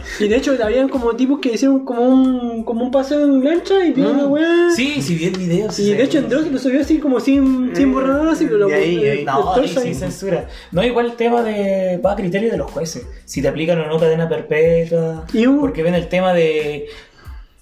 Y 0.20 0.28
de 0.28 0.36
hecho 0.36 0.54
habían 0.62 0.88
como 0.90 1.16
tipos 1.16 1.38
que 1.40 1.52
hicieron 1.54 1.84
como 1.86 2.02
un, 2.02 2.64
como 2.64 2.84
un 2.84 2.90
paseo 2.90 3.24
en 3.24 3.42
lancha 3.42 3.82
y 3.84 3.92
vieron 3.92 4.12
Mm. 4.16 4.18
una 4.18 4.26
weá. 4.26 4.70
Sí, 4.76 5.00
sí 5.00 5.14
vi 5.14 5.24
el 5.24 5.38
video. 5.38 5.70
sí 5.72 5.90
Y 5.90 5.94
de 5.94 6.02
hecho 6.04 6.18
en 6.18 6.28
Dross 6.28 6.46
lo 6.52 6.58
subió 6.58 6.80
así 6.82 6.98
como 6.98 7.18
sin, 7.18 7.74
sin 7.74 7.92
borrar 7.92 8.28
así, 8.28 8.44
pero 8.44 8.58
lo 8.58 8.68
y 8.68 8.72
ahí, 8.74 8.96
el- 8.96 9.00
ahí. 9.10 9.18
el 9.20 9.24
No, 9.24 9.54
ahí 9.54 9.60
torso 9.62 9.80
sí 9.80 9.94
censura. 9.94 10.46
No, 10.70 10.84
igual 10.84 11.06
el 11.06 11.12
tema 11.12 11.42
de. 11.42 11.98
va 12.04 12.12
a 12.12 12.16
criterio 12.16 12.50
de 12.50 12.58
los 12.58 12.70
jueces. 12.70 13.06
Si 13.24 13.40
te 13.40 13.48
aplican 13.48 13.80
o 13.80 13.86
no 13.86 13.98
cadena 13.98 14.28
perpetua. 14.28 15.24
Y 15.32 15.46
un- 15.46 15.60
Porque 15.60 15.82
ven 15.82 15.94
el 15.94 16.08
tema 16.08 16.34
de. 16.34 16.86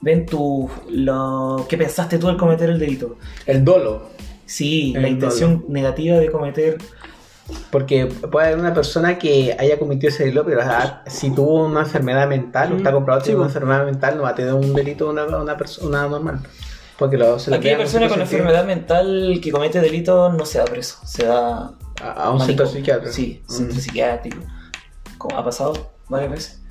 ven 0.01 0.27
tu. 0.27 0.69
lo 0.91 1.65
que 1.69 1.77
pensaste 1.79 2.19
tú 2.19 2.29
al 2.29 2.37
cometer 2.37 2.69
el 2.69 2.79
delito. 2.81 3.17
El 3.47 3.65
dolo. 3.65 4.17
Sí, 4.47 4.95
la 4.97 5.09
intención 5.09 5.65
negativa 5.69 6.17
de 6.17 6.31
cometer. 6.31 6.79
Porque 7.71 8.07
puede 8.07 8.49
haber 8.49 8.59
una 8.59 8.75
persona 8.75 9.19
que 9.19 9.55
haya 9.59 9.79
cometido 9.79 10.09
ese 10.09 10.25
delito, 10.25 10.45
pero 10.45 10.63
ah, 10.65 11.03
si 11.07 11.31
tuvo 11.33 11.67
una 11.67 11.81
enfermedad 11.81 12.27
mental, 12.29 12.73
o 12.73 12.77
está 12.77 12.91
comprobado 12.93 13.21
que 13.21 13.27
Sí, 13.27 13.31
tiene 13.31 13.39
una 13.41 13.47
enfermedad 13.49 13.85
mental, 13.85 14.17
no 14.17 14.23
va 14.25 14.31
a 14.31 14.35
tener 14.35 14.53
un 14.53 14.75
delito 14.75 15.09
una, 15.11 15.25
una 15.27 15.57
persona 15.57 16.09
normal. 16.09 16.41
Porque 16.99 17.17
lo, 17.17 17.39
se 17.39 17.51
queda 17.61 17.77
persona 17.77 18.09
con 18.09 18.19
sentido 18.19 18.39
enfermedad 18.41 18.65
mental 18.67 19.39
que 19.43 19.53
comete 19.53 19.81
delito 19.81 20.33
no 20.33 20.45
se 20.47 20.59
da 20.59 20.65
preso. 20.65 20.97
Se 21.05 21.27
da. 21.27 21.73
A, 22.03 22.11
a 22.25 22.31
un 22.31 22.41
centro 22.41 22.67
psiquiátrico. 22.67 23.13
Sí, 23.13 23.43
Mm. 23.47 23.53
centro 23.53 23.81
psiquiátrico. 23.81 24.39
Como 25.19 25.39
ha 25.39 25.45
pasado 25.45 25.93
varias 26.09 26.31
veces. 26.31 26.63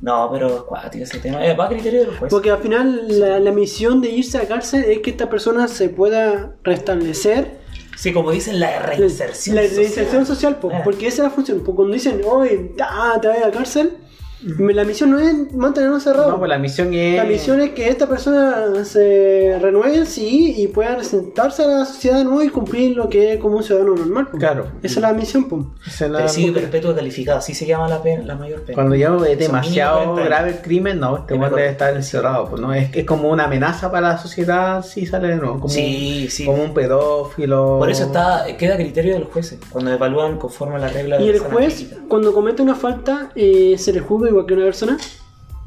No, 0.00 0.28
pero 0.32 0.64
cuático 0.66 1.04
ese 1.04 1.18
tema. 1.18 1.44
Eh, 1.44 1.54
va 1.54 1.64
a 1.66 1.68
criterio 1.68 2.00
de 2.00 2.06
los 2.06 2.16
jueces. 2.18 2.30
Porque 2.30 2.50
al 2.50 2.58
final 2.58 3.18
la, 3.18 3.40
la 3.40 3.50
misión 3.52 4.00
de 4.00 4.10
irse 4.10 4.38
a 4.38 4.46
cárcel 4.46 4.84
es 4.84 5.00
que 5.00 5.10
esta 5.10 5.28
persona 5.28 5.66
se 5.68 5.88
pueda 5.88 6.54
restablecer 6.64 7.58
Sí, 7.96 8.12
como 8.12 8.30
dicen, 8.30 8.60
la 8.60 8.78
reinserción. 8.78 9.56
La 9.56 9.62
social. 9.62 9.76
reinserción 9.76 10.24
social, 10.26 10.56
po, 10.60 10.70
Eh. 10.70 10.80
porque 10.84 11.08
esa 11.08 11.22
es 11.22 11.24
la 11.24 11.30
función. 11.30 11.64
po, 11.64 11.74
cuando 11.74 11.94
dicen, 11.94 12.20
oye, 12.24 12.72
ah, 12.80 13.18
te 13.20 13.26
vas 13.26 13.38
a 13.38 13.46
la 13.46 13.50
cárcel, 13.50 13.96
la 14.42 14.84
misión 14.84 15.10
no 15.10 15.18
es 15.18 15.52
mantenernos 15.54 16.02
cerrados. 16.04 16.30
No, 16.30 16.38
pues 16.38 16.48
la 16.48 16.58
misión 16.58 16.92
es. 16.94 17.16
La 17.16 17.24
misión 17.24 17.60
es 17.60 17.70
que 17.70 17.88
esta 17.88 18.06
persona 18.08 18.84
se 18.84 19.58
renueve, 19.60 20.06
sí, 20.06 20.54
y 20.56 20.68
pueda 20.68 20.96
presentarse 20.96 21.64
a 21.64 21.66
la 21.66 21.84
sociedad 21.84 22.18
de 22.18 22.24
nuevo 22.24 22.42
y 22.42 22.48
cumplir 22.48 22.96
lo 22.96 23.08
que 23.08 23.34
es 23.34 23.40
como 23.40 23.56
un 23.56 23.62
ciudadano 23.62 23.94
normal. 23.96 24.28
po. 24.28 24.38
Claro. 24.38 24.66
Esa 24.82 24.96
es 25.00 25.02
la 25.02 25.12
misión, 25.12 25.48
po. 25.48 25.66
Esa 25.86 26.06
es 26.06 26.10
la- 26.10 26.18
Presidio 26.20 26.54
perpetuo 26.54 26.94
calificado, 26.94 27.38
así 27.38 27.54
se 27.54 27.66
llama 27.66 27.88
la, 27.88 28.02
pena, 28.02 28.22
la 28.24 28.36
mayor 28.36 28.62
pena. 28.62 28.74
Cuando 28.74 28.94
ya 28.94 29.16
es 29.28 29.38
demasiado 29.38 29.96
mínimo 30.00 30.14
40 30.14 30.28
grave 30.36 30.50
el 30.50 30.62
crimen, 30.62 31.00
no, 31.00 31.16
este 31.18 31.34
Es 31.34 31.40
hombre 31.40 31.60
debe 31.62 31.72
estar 31.72 31.94
encerrado. 31.96 32.48
Pues, 32.48 32.60
no, 32.62 32.72
es, 32.74 32.90
es 32.94 33.04
como 33.04 33.30
una 33.30 33.44
amenaza 33.44 33.90
para 33.90 34.10
la 34.10 34.18
sociedad 34.18 34.84
si 34.84 35.06
sale 35.06 35.28
de 35.28 35.36
nuevo. 35.36 35.54
Como, 35.54 35.68
Sí, 35.68 36.28
sí. 36.30 36.44
como 36.46 36.62
un 36.62 36.74
pedófilo. 36.74 37.78
Por 37.78 37.90
eso 37.90 38.04
está, 38.04 38.44
queda 38.58 38.74
a 38.74 38.76
criterio 38.76 39.14
de 39.14 39.20
los 39.20 39.28
jueces, 39.30 39.58
cuando 39.70 39.92
evalúan 39.92 40.38
conforme 40.38 40.76
a 40.76 40.78
la 40.78 40.88
regla 40.88 41.18
de 41.18 41.24
Y 41.24 41.28
el 41.28 41.38
juez, 41.40 41.86
cuando 42.08 42.32
comete 42.32 42.62
una 42.62 42.74
falta, 42.74 43.30
eh, 43.34 43.76
se 43.78 43.92
le 43.92 44.00
juzga 44.00 44.27
igual 44.28 44.46
que 44.46 44.54
una 44.54 44.64
persona. 44.64 44.98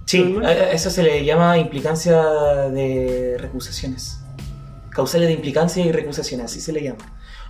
Sí, 0.05 0.37
a- 0.43 0.71
eso 0.71 0.89
se 0.89 1.03
le 1.03 1.23
llama 1.23 1.57
implicancia 1.57 2.21
de 2.69 3.37
recusaciones. 3.39 4.19
Causales 4.89 5.27
de 5.29 5.33
implicancia 5.35 5.85
y 5.85 5.91
recusaciones, 5.91 6.47
así 6.47 6.59
se 6.59 6.73
le 6.73 6.83
llama. 6.83 6.99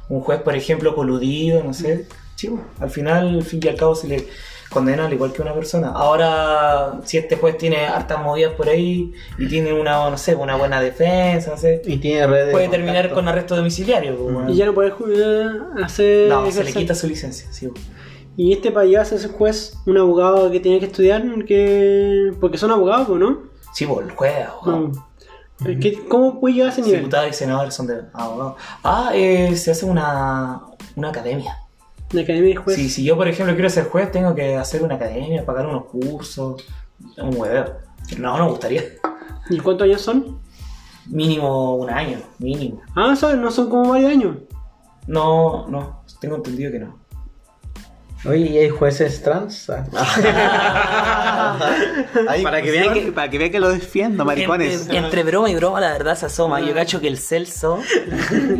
Un 0.09 0.21
juez, 0.21 0.41
por 0.41 0.55
ejemplo, 0.55 0.93
coludido, 0.95 1.63
no 1.63 1.73
sé. 1.73 2.07
Sí, 2.35 2.47
bueno, 2.49 2.65
al 2.79 2.89
final, 2.89 3.29
al 3.35 3.43
fin 3.43 3.59
y 3.63 3.67
al 3.67 3.75
cabo, 3.75 3.95
se 3.95 4.07
le 4.07 4.27
condena 4.69 5.05
al 5.05 5.13
igual 5.13 5.33
que 5.33 5.41
una 5.41 5.53
persona. 5.53 5.89
Ahora, 5.89 6.99
si 7.03 7.17
este 7.17 7.35
juez 7.35 7.57
tiene 7.57 7.85
hartas 7.87 8.19
movidas 8.21 8.53
por 8.53 8.69
ahí 8.69 9.13
y 9.37 9.47
tiene 9.47 9.73
una, 9.73 10.09
no 10.09 10.17
sé, 10.17 10.35
una 10.35 10.55
buena 10.55 10.81
defensa, 10.81 11.51
no 11.51 11.57
sé, 11.57 11.81
Y 11.85 11.97
tiene 11.97 12.25
redes. 12.27 12.51
puede 12.51 12.65
de 12.65 12.71
terminar 12.71 12.95
contacto. 13.05 13.15
con 13.15 13.27
arresto 13.27 13.55
domiciliario. 13.55 14.15
pues, 14.17 14.33
bueno. 14.33 14.49
Y 14.51 14.55
ya 14.55 14.65
no 14.65 14.73
puede 14.73 14.91
ju- 14.93 15.83
hacer. 15.83 16.29
No, 16.29 16.49
se 16.51 16.63
le 16.63 16.73
quita 16.73 16.93
su 16.95 17.07
licencia, 17.07 17.47
sí. 17.51 17.69
Y 18.43 18.53
este 18.53 18.71
para 18.71 18.87
llegar 18.87 19.03
a 19.03 19.05
ser 19.05 19.29
juez, 19.31 19.77
un 19.85 19.99
abogado 19.99 20.49
que 20.49 20.59
tiene 20.59 20.79
que 20.79 20.87
estudiar, 20.87 21.21
que 21.45 22.33
porque 22.41 22.57
son 22.57 22.71
abogados, 22.71 23.19
¿no? 23.19 23.37
Sí, 23.71 23.85
pues, 23.85 24.07
el 24.07 24.15
juez, 24.15 24.47
abogado. 24.47 24.87
No. 24.87 25.79
¿Qué- 25.79 26.03
¿Cómo 26.09 26.39
puede 26.39 26.55
llegar 26.55 26.69
a 26.71 26.73
ese 26.73 26.81
nivel? 26.81 27.01
Diputados 27.01 27.29
y 27.29 27.33
senadores 27.33 27.75
son 27.75 27.85
de 27.85 28.01
abogados. 28.13 28.55
Ah, 28.83 29.11
eh, 29.13 29.55
se 29.55 29.69
hace 29.69 29.85
una, 29.85 30.59
una 30.95 31.09
academia. 31.09 31.55
La 32.13 32.21
academia 32.23 32.49
de 32.49 32.55
juez. 32.55 32.75
Sí, 32.77 32.89
si 32.89 33.03
yo, 33.03 33.15
por 33.15 33.27
ejemplo, 33.27 33.53
quiero 33.53 33.69
ser 33.69 33.87
juez, 33.89 34.11
tengo 34.11 34.33
que 34.33 34.55
hacer 34.55 34.81
una 34.81 34.95
academia, 34.95 35.45
pagar 35.45 35.67
unos 35.67 35.85
cursos, 35.85 36.63
un 37.19 37.35
hueveo. 37.39 37.75
No, 38.17 38.39
no 38.39 38.45
me 38.45 38.49
gustaría. 38.49 38.83
¿Y 39.51 39.59
cuántos 39.59 39.85
años 39.85 40.01
son? 40.01 40.39
Mínimo 41.05 41.75
un 41.75 41.91
año, 41.91 42.17
mínimo. 42.39 42.81
Ah, 42.95 43.15
son, 43.15 43.39
no 43.39 43.51
son 43.51 43.69
como 43.69 43.89
varios 43.91 44.09
años. 44.11 44.37
No, 45.05 45.67
no, 45.67 46.01
tengo 46.19 46.37
entendido 46.37 46.71
que 46.71 46.79
no. 46.79 47.00
Oye, 48.23 48.51
¿y 48.51 48.57
hay 48.59 48.69
jueces 48.69 49.23
trans? 49.23 49.67
Ahí, 52.29 52.43
para, 52.43 52.61
que 52.61 52.69
vean 52.69 52.93
que, 52.93 53.11
para 53.11 53.29
que 53.31 53.39
vean 53.39 53.51
que 53.51 53.59
lo 53.59 53.69
defiendo, 53.69 54.23
maricones. 54.25 54.81
Entre, 54.81 54.97
entre 54.97 55.23
broma 55.23 55.49
y 55.49 55.55
broma, 55.55 55.79
la 55.81 55.91
verdad 55.91 56.15
se 56.15 56.27
asoma. 56.27 56.61
Yo 56.61 56.73
cacho 56.75 57.01
que 57.01 57.07
el 57.07 57.17
Celso 57.17 57.79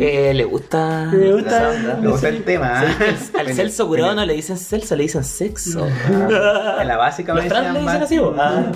eh, 0.00 0.32
le 0.34 0.44
gusta. 0.44 1.08
Me 1.12 1.32
gusta. 1.32 1.96
Me 2.00 2.08
gusta 2.08 2.28
el 2.28 2.42
tema. 2.42 2.84
¿eh? 2.84 3.16
Al 3.38 3.54
Celso 3.54 3.86
curado 3.86 4.14
no 4.16 4.26
le 4.26 4.34
dicen 4.34 4.58
Celso, 4.58 4.96
le 4.96 5.04
dicen 5.04 5.22
sexo. 5.22 5.86
En 5.86 6.88
la 6.88 6.96
básica 6.96 7.32
Los 7.32 7.44
me 7.44 7.48
trans 7.48 7.72
le 7.72 7.80
dicen 7.80 8.02
así, 8.02 8.18
¿o? 8.18 8.34
Ah, 8.36 8.72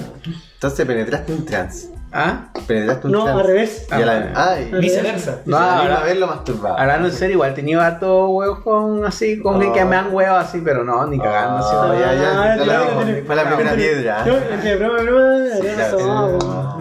Entonces 0.55 0.87
penetraste 0.87 1.33
un 1.33 1.45
trans. 1.45 1.89
¿Ah? 2.19 2.47
Penetraste 2.67 3.07
un 3.09 3.13
No, 3.13 3.25
trans. 3.25 3.41
al 3.41 3.47
revés. 3.47 3.87
Y 3.91 3.93
a 3.95 3.99
la- 4.07 4.33
Ay, 4.35 4.71
Al 4.73 4.81
viceversa. 4.81 5.41
No, 5.45 5.59
no, 5.61 5.65
a 5.65 5.69
la 5.69 5.81
ahora- 5.83 6.01
vez 6.05 6.19
lo 6.19 6.27
masturbaba. 6.27 6.81
Hablando 6.81 7.09
en 7.09 7.15
serio, 7.15 7.35
igual 7.35 7.51
he 7.51 7.55
tenido 7.55 7.83
harto 7.83 8.29
huevos 8.31 8.61
con 8.61 9.05
así, 9.05 9.39
con 9.41 9.57
Oh. 9.63 9.73
que 9.73 9.85
me 9.85 9.97
han 9.97 10.15
huevos 10.15 10.39
así, 10.45 10.63
pero 10.65 10.83
no, 10.83 11.07
ni 11.07 11.19
cagando. 11.19 11.59
así, 11.59 11.69
Ah, 11.79 11.85
no. 11.89 11.95
ya, 12.01 12.15
ya, 12.15 12.31
Ah, 12.31 12.57
ya 12.57 12.57
la 12.57 12.65
ya, 12.73 12.81
dijo. 12.81 13.03
ya, 13.03 13.25
Fue 13.27 13.37
la 13.37 13.45
primera 13.45 13.73
piedra. 13.75 14.25
No, 14.25 14.35
entre 14.37 14.77
broma 14.77 15.03
broma, 15.03 15.37
Sí. 15.61 15.67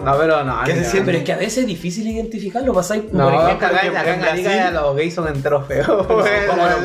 No, 0.06 0.16
pero 0.18 0.44
no. 0.44 0.62
¿Qué 0.64 0.72
ni 0.74 0.78
se 0.78 0.84
cagando. 0.84 0.90
siente? 0.90 1.06
Pero 1.06 1.18
es 1.18 1.24
que 1.24 1.32
a 1.32 1.36
veces 1.36 1.58
es 1.58 1.66
difícil 1.66 2.06
identificarlo. 2.08 2.72
Pasáis, 2.72 3.02
No, 3.12 3.24
por 3.24 3.34
ejemplo, 3.34 3.58
que 3.58 3.66
acá 3.76 3.80
en 3.80 3.86
en 4.14 4.20
Galicia 4.22 4.50
Brasil- 4.70 4.74
los 4.74 4.96
gays 4.96 5.14
son 5.14 5.26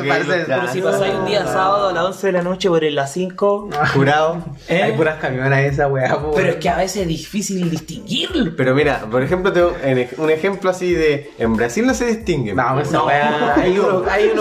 Parecen- 0.09 0.37
los 0.37 0.45
pero 0.47 0.67
si 0.73 0.81
pasáis 0.81 1.13
un 1.13 1.25
día 1.25 1.45
sábado 1.45 1.89
a 1.89 1.93
las 1.93 2.03
11 2.05 2.27
de 2.27 2.33
la 2.33 2.41
noche 2.41 2.67
por 2.69 2.83
las 2.83 3.13
5. 3.13 3.69
Jurado. 3.93 4.43
¿eh? 4.67 4.81
Hay 4.83 4.91
puras 4.93 5.17
camionas 5.19 5.59
en 5.59 5.65
esa 5.65 5.87
weá, 5.87 6.19
po. 6.19 6.31
Pero 6.35 6.49
es 6.49 6.55
que 6.55 6.69
a 6.69 6.77
veces 6.77 7.03
es 7.03 7.07
difícil 7.07 7.69
distinguirlo. 7.69 8.53
Pero 8.57 8.73
mira, 8.73 9.01
por 9.11 9.21
ejemplo, 9.21 9.53
tengo 9.53 9.73
en 9.83 10.09
un 10.17 10.29
ejemplo 10.29 10.69
así 10.69 10.93
de. 10.93 11.31
En 11.37 11.55
Brasil 11.55 11.85
no 11.85 11.93
se 11.93 12.05
distingue. 12.05 12.53
No, 12.53 12.79
esa 12.79 12.91
No. 12.97 13.05
weá. 13.05 13.53
Ahí 13.61 13.77
uno, 13.77 14.01
cae, 14.03 14.31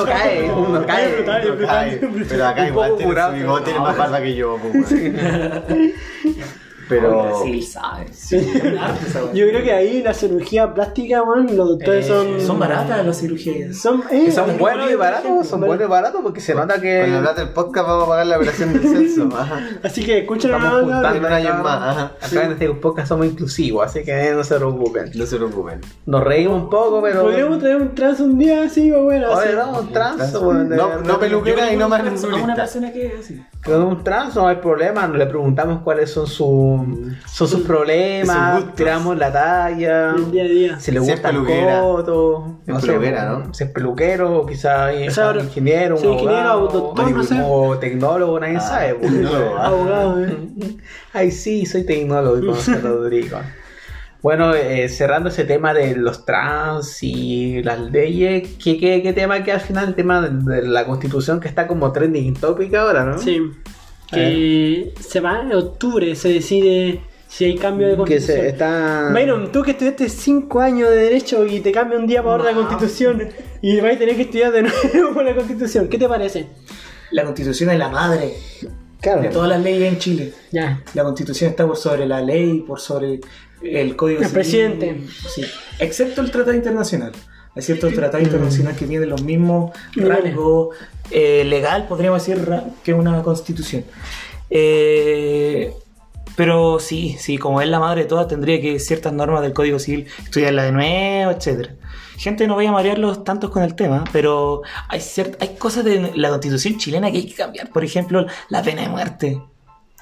uno 0.51 0.87
cae. 0.87 2.01
pero 2.29 2.47
acá 2.47 2.67
igual 2.69 2.95
tiene, 2.97 3.13
su 3.23 3.33
bigote 3.33 3.75
más 3.79 3.97
barba 3.97 4.21
que 4.23 4.35
yo. 4.35 4.59
pues. 6.91 7.01
Pero. 7.01 7.23
Brasil 7.23 7.63
sabe. 7.63 8.07
Weá. 8.33 8.95
Yo 9.33 9.49
creo 9.49 9.63
que 9.63 9.73
ahí 9.73 10.03
la 10.03 10.13
cirugía 10.13 10.73
plástica, 10.75 11.23
weón, 11.23 11.57
los 11.57 11.69
doctores 11.69 12.07
son. 12.07 12.27
Eh, 12.27 12.41
Son 12.41 12.59
baratas 12.59 13.07
las 13.07 13.19
cirugías. 13.19 13.77
Son, 13.77 14.03
eh, 14.11 14.31
son 14.31 14.51
eh, 14.51 14.57
buenos 14.59 14.91
y 14.91 14.95
baratos, 14.95 15.47
son 15.47 15.61
buenos 15.61 15.87
y 15.87 15.89
baratos 15.89 16.21
porque 16.23 16.41
se 16.41 16.55
nota 16.55 16.75
Con 16.75 16.85
la 16.85 17.05
que 17.05 17.19
plata 17.21 17.45
del 17.45 17.51
podcast 17.51 17.87
vamos 17.87 18.05
a 18.05 18.09
pagar 18.09 18.27
la 18.27 18.37
operación 18.37 18.73
del 18.73 18.83
censo. 18.83 19.29
Ajá. 19.37 19.61
Así 19.83 20.05
que 20.05 20.19
escuchen 20.19 20.53
a 20.55 20.61
juntando 20.81 21.19
un 21.19 21.33
año 21.33 21.55
más, 21.63 21.97
ajá. 21.97 22.13
Acá 22.21 22.45
en 22.45 22.53
este 22.53 22.69
podcast 22.71 23.09
somos 23.09 23.27
inclusivos, 23.27 23.85
así 23.87 24.05
que 24.05 24.33
no 24.33 24.45
se 24.45 24.57
preocupen. 24.57 25.11
No 25.15 25.27
se 25.27 25.37
preocupen. 25.37 25.81
Nos 26.07 26.25
reímos 26.25 26.63
un 26.63 26.71
poco, 26.71 27.01
pero. 27.03 27.23
Podríamos 27.23 27.59
traer 27.59 27.77
un 27.77 27.95
trans 27.95 28.21
un 28.21 28.39
día 28.39 28.65
así, 28.65 28.91
o 28.93 29.05
bueno, 29.05 29.33
así. 29.33 29.49
Oye, 29.49 29.57
no, 29.57 29.81
un 29.81 29.93
trans, 29.93 30.33
No, 30.33 30.99
no 31.01 31.19
peluquera 31.19 31.73
y 31.73 31.77
no 31.77 31.89
más 31.89 32.01
a 32.01 32.27
una 32.37 32.55
persona 32.55 32.93
que 32.93 33.07
es 33.07 33.21
así. 33.21 33.43
Con 33.65 33.83
un 33.83 34.03
trans 34.03 34.35
no 34.35 34.49
hay 34.49 34.57
problema, 34.57 35.07
le 35.07 35.27
preguntamos 35.27 35.83
cuáles 35.83 36.11
son, 36.11 36.27
son 37.27 37.49
sus 37.49 37.61
problemas, 37.63 38.75
tiramos 38.75 39.17
la 39.17 39.33
talla, 39.33 40.11
El 40.17 40.31
día 40.31 40.43
a 40.45 40.47
día. 40.47 40.81
si 40.81 40.93
le 40.93 41.01
Si 41.01 41.11
gusta 41.11 41.31
el 41.31 41.39
coto, 41.45 42.59
Es 42.67 42.85
peluquera, 42.85 43.25
¿no? 43.31 43.55
Si 43.55 43.65
es 43.65 43.71
peluquero, 43.71 44.39
o 44.41 44.47
quizás 44.47 44.93
O 45.09 45.11
sea, 45.11 45.31
un 45.31 45.41
ingeniero, 45.41 45.97
un 45.97 46.01
sí, 46.01 46.07
ingeniero, 46.09 46.49
abogado, 46.51 46.81
doctor, 46.81 47.11
no 47.13 47.23
sé. 47.23 47.41
o 47.45 47.79
tecnólogo, 47.79 48.41
nadie 48.41 48.57
Ah, 48.57 48.61
sabe. 48.61 48.95
pues. 48.95 49.13
tecnólogo. 49.13 49.57
Abogado, 49.59 50.25
eh. 50.25 50.37
Ay, 51.13 51.31
sí, 51.31 51.67
soy 51.67 51.85
tecnólogo 51.85 52.55
Rodrigo. 52.83 53.39
Bueno, 54.23 54.55
eh, 54.55 54.87
cerrando 54.91 55.31
ese 55.31 55.45
tema 55.45 55.73
de 55.73 55.97
los 55.97 56.27
trans 56.27 57.03
y 57.03 57.63
las 57.63 57.81
leyes, 57.81 58.51
¿qué, 58.63 58.79
qué, 58.79 59.03
qué 59.03 59.15
tema 59.15 59.43
queda 59.43 59.55
al 59.55 59.61
final? 59.63 59.89
El 59.89 59.95
tema 59.95 60.21
de, 60.21 60.57
de 60.61 60.69
la 60.69 60.85
constitución 60.85 61.41
que 61.41 61.49
está 61.49 61.67
como 61.67 61.91
trending 61.91 62.35
topic 62.35 62.75
ahora, 62.75 63.05
¿no? 63.07 63.17
Sí. 63.19 63.41
Que 64.11 64.93
se 65.01 65.21
va 65.21 65.43
en 65.43 65.53
octubre, 65.53 66.15
se 66.17 66.29
decide 66.33 67.01
si 67.29 67.45
hay 67.45 67.57
cambio 67.57 67.87
de 67.87 67.93
Que 67.93 67.99
constitución. 67.99 68.39
se 68.41 68.49
está... 68.49 69.11
Byron, 69.13 69.53
tú 69.53 69.63
que 69.63 69.71
estudiaste 69.73 70.09
5 70.09 70.61
años 70.61 70.89
de 70.91 70.97
Derecho 70.97 71.47
y 71.47 71.61
te 71.61 71.71
cambia 71.71 71.97
un 71.99 72.07
día 72.07 72.23
para 72.25 72.43
la 72.43 72.53
Constitución 72.53 73.29
y 73.63 73.81
vas 73.81 73.95
a 73.95 73.99
tener 73.99 74.17
que 74.17 74.23
estudiar 74.23 74.51
de 74.53 74.63
nuevo 74.63 75.15
por 75.15 75.25
la 75.25 75.35
Constitución, 75.35 75.87
¿qué 75.89 75.97
te 75.99 76.09
parece? 76.09 76.47
La 77.13 77.25
constitución 77.25 77.71
es 77.71 77.79
la 77.79 77.89
madre 77.89 78.35
Claro. 79.01 79.23
de 79.23 79.29
todas 79.29 79.49
las 79.49 79.61
leyes 79.63 79.93
en 79.93 79.99
Chile. 79.99 80.33
Ya. 80.53 80.83
La 80.95 81.03
constitución 81.05 81.51
está 81.51 81.67
por 81.67 81.77
sobre 81.77 82.07
la 82.07 82.21
ley, 82.21 82.61
por 82.67 82.79
sobre 82.81 83.21
el 83.63 83.97
código 83.97 84.21
El 84.21 84.27
civil. 84.27 84.35
presidente. 84.35 85.01
Sí. 85.35 85.43
Excepto 85.79 86.21
el 86.21 86.31
tratado 86.31 86.55
internacional. 86.57 87.13
Hay 87.55 87.63
ciertos 87.63 87.93
tratados 87.95 88.25
internacionales 88.27 88.79
que 88.79 88.87
tienen 88.87 89.09
los 89.09 89.23
mismos 89.23 89.73
rangos 89.97 90.77
eh, 91.11 91.45
legal, 91.45 91.87
podríamos 91.89 92.25
decir, 92.25 92.47
que 92.85 92.95
una 92.95 93.23
constitución. 93.23 93.85
Eh, 94.49 95.75
pero 96.37 96.79
sí, 96.79 97.17
sí, 97.19 97.39
como 97.39 97.61
es 97.61 97.69
la 97.69 97.81
madre 97.81 98.03
de 98.03 98.09
todas, 98.09 98.29
tendría 98.29 98.61
que 98.61 98.79
ciertas 98.79 99.13
normas 99.13 99.43
del 99.43 99.53
Código 99.53 99.79
Civil 99.79 100.07
estudiarla 100.23 100.65
de 100.65 100.73
nuevo, 100.73 101.33
etcétera. 101.33 101.75
Gente, 102.17 102.47
no 102.47 102.55
voy 102.55 102.67
a 102.67 102.73
marearlos 102.73 103.25
tantos 103.25 103.51
con 103.51 103.63
el 103.63 103.75
tema, 103.75 104.05
pero 104.13 104.63
hay, 104.89 105.03
hay 105.41 105.57
cosas 105.57 105.85
de 105.85 106.13
la 106.15 106.29
constitución 106.29 106.79
chilena 106.79 107.11
que 107.11 107.19
hay 107.19 107.27
que 107.27 107.35
cambiar. 107.35 107.71
Por 107.71 107.85
ejemplo, 107.85 108.27
la 108.49 108.63
pena 108.63 108.83
de 108.83 108.89
muerte 108.89 109.43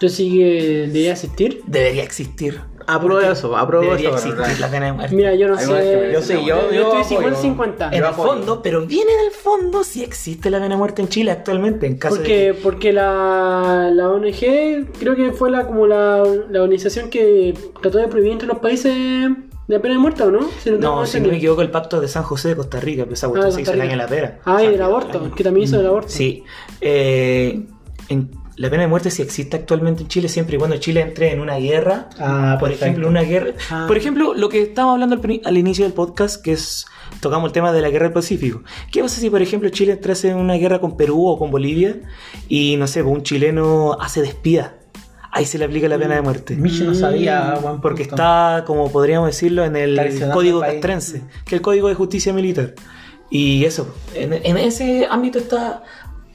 ¿Tú 0.01 0.09
sí 0.09 0.31
que 0.39 0.87
debería 0.87 1.12
asistir? 1.15 1.62
debería 1.66 2.03
existir. 2.05 2.61
Apruebo 2.91 3.20
eso, 3.20 3.55
apruebo 3.55 3.85
Debería 3.85 4.09
eso. 4.16 4.29
existir 4.29 4.61
la 4.61 4.70
pena 4.70 4.87
de 4.87 4.93
muerte. 4.95 5.15
Mira, 5.15 5.35
yo 5.35 5.47
no 5.49 5.59
Hay 5.59 5.66
que 5.66 5.73
sé. 5.75 6.11
Yo 6.11 6.23
sí, 6.23 6.33
yo, 6.47 6.70
Yo 6.70 6.73
yo 6.73 7.01
estoy 7.03 7.16
apoyo. 7.19 7.37
50-50. 7.37 7.85
En 7.87 7.91
Yo 7.93 7.99
el 7.99 8.05
apoyo. 8.05 8.29
fondo, 8.31 8.62
pero 8.62 8.87
viene 8.87 9.12
del 9.25 9.31
fondo 9.31 9.85
si 9.85 10.03
existe 10.03 10.49
la 10.49 10.57
pena 10.59 10.70
de 10.70 10.77
muerte 10.79 11.03
en 11.03 11.09
Chile 11.09 11.31
actualmente, 11.33 11.87
en 11.87 11.99
caso 11.99 12.16
Porque, 12.16 12.39
de 12.47 12.55
porque 12.55 12.93
la, 12.95 13.91
la 13.93 14.09
ONG 14.09 14.91
creo 14.99 15.15
que 15.16 15.33
fue 15.33 15.51
la 15.51 15.66
como 15.66 15.87
la, 15.87 16.23
la 16.49 16.62
organización 16.62 17.11
que 17.11 17.53
trató 17.83 17.99
de 17.99 18.09
prohibir 18.09 18.33
entre 18.33 18.49
los 18.49 18.59
países 18.59 18.95
de 18.95 19.81
pena 19.81 19.93
de 19.95 20.01
muerte, 20.01 20.23
¿o 20.23 20.31
no? 20.31 20.41
Si 20.59 20.65
que... 20.65 20.70
tengo 20.70 20.81
No, 20.81 21.05
si 21.05 21.12
no 21.12 21.27
entendido. 21.27 21.31
me 21.33 21.37
equivoco, 21.37 21.61
el 21.61 21.70
pacto 21.70 22.01
de 22.01 22.09
San 22.09 22.23
José 22.23 22.49
de 22.49 22.57
Costa 22.57 22.81
Rica, 22.81 23.03
pero 23.03 23.12
esa 23.12 23.27
Ah, 23.27 23.31
cuestión 23.31 23.51
de 23.51 23.55
se 23.57 23.61
hizo 23.61 23.73
Costa 23.73 23.85
el 23.85 23.91
año 23.91 23.99
de 23.99 24.07
Rica. 24.07 24.23
la 24.23 24.29
pera. 24.31 24.41
Ah, 24.47 24.62
y 24.65 24.66
del 24.69 24.81
aborto, 24.81 25.31
que 25.35 25.45
también 25.45 25.65
hizo 25.65 25.77
del 25.77 25.89
aborto. 25.89 26.09
Sí. 26.09 26.43
Eh, 26.81 27.66
en- 28.09 28.31
la 28.59 28.69
pena 28.71 28.83
de 28.83 28.89
muerte 28.89 29.13
sí 29.13 29.23
existe 29.23 29.57
actualmente 29.57 30.03
en 30.03 30.09
Chile 30.09 30.29
siempre 30.29 30.57
y 30.57 30.59
cuando 30.59 30.77
Chile 30.79 31.01
entre 31.01 31.31
en 31.33 31.41
una 31.41 31.57
guerra. 31.57 32.09
Ah, 32.19 32.57
por 32.59 32.69
perfecto. 32.69 32.87
ejemplo, 32.87 33.09
una 33.09 33.23
guerra. 33.23 33.53
Ah. 33.71 33.85
Por 33.87 33.97
ejemplo, 33.97 34.35
lo 34.35 34.49
que 34.49 34.63
estábamos 34.63 34.95
hablando 34.95 35.21
al, 35.45 35.57
inicio 35.57 35.85
del 35.85 35.95
podcast, 35.95 36.43
que 36.43 36.53
es 36.53 36.87
tocamos 37.21 37.49
el 37.49 37.53
tema 37.53 37.73
de 37.73 37.81
la 37.81 37.89
guerra 37.89 38.07
del 38.07 38.15
Pacífico. 38.15 38.63
¿Qué 38.91 39.01
pasa 39.01 39.21
si, 39.21 39.31
por 39.31 39.43
ejemplo, 39.43 39.69
Chile 39.69 39.93
entrase 39.93 40.31
en 40.31 40.39
una 40.39 40.55
guerra 40.55 40.81
con 40.81 40.97
Perú 40.97 41.29
o 41.29 41.39
con 41.39 41.53
Bolivia 41.53 42.01
y 42.49 42.77
no 42.77 42.89
sé, 42.89 43.03
un 43.03 43.23
chileno 43.23 43.97
hace 44.01 44.23
de 44.23 44.29
espía? 44.29 44.75
Ahí 45.31 45.45
se 45.45 45.57
le 45.57 45.65
aplica 45.65 45.87
la 45.87 45.99
pena 45.99 46.17
de 46.17 46.23
muerte. 46.23 46.57
Michi 46.57 46.83
no 46.83 46.95
sabía, 46.95 47.61
buen 47.63 47.81
Porque 47.81 48.05
punto. 48.05 48.17
está, 48.17 48.65
como 48.67 48.91
podríamos 48.91 49.29
decirlo, 49.29 49.65
en 49.65 49.77
el 49.77 50.01
Código. 50.33 50.61
Castrense, 50.63 51.23
que 51.45 51.55
es 51.55 51.59
el 51.59 51.63
Código 51.63 51.89
de 51.89 51.95
Justicia 51.95 52.33
Militar. 52.33 52.75
Y 53.31 53.65
eso, 53.67 53.95
en, 54.15 54.33
en 54.33 54.57
ese 54.57 55.07
ámbito 55.09 55.39
está 55.39 55.85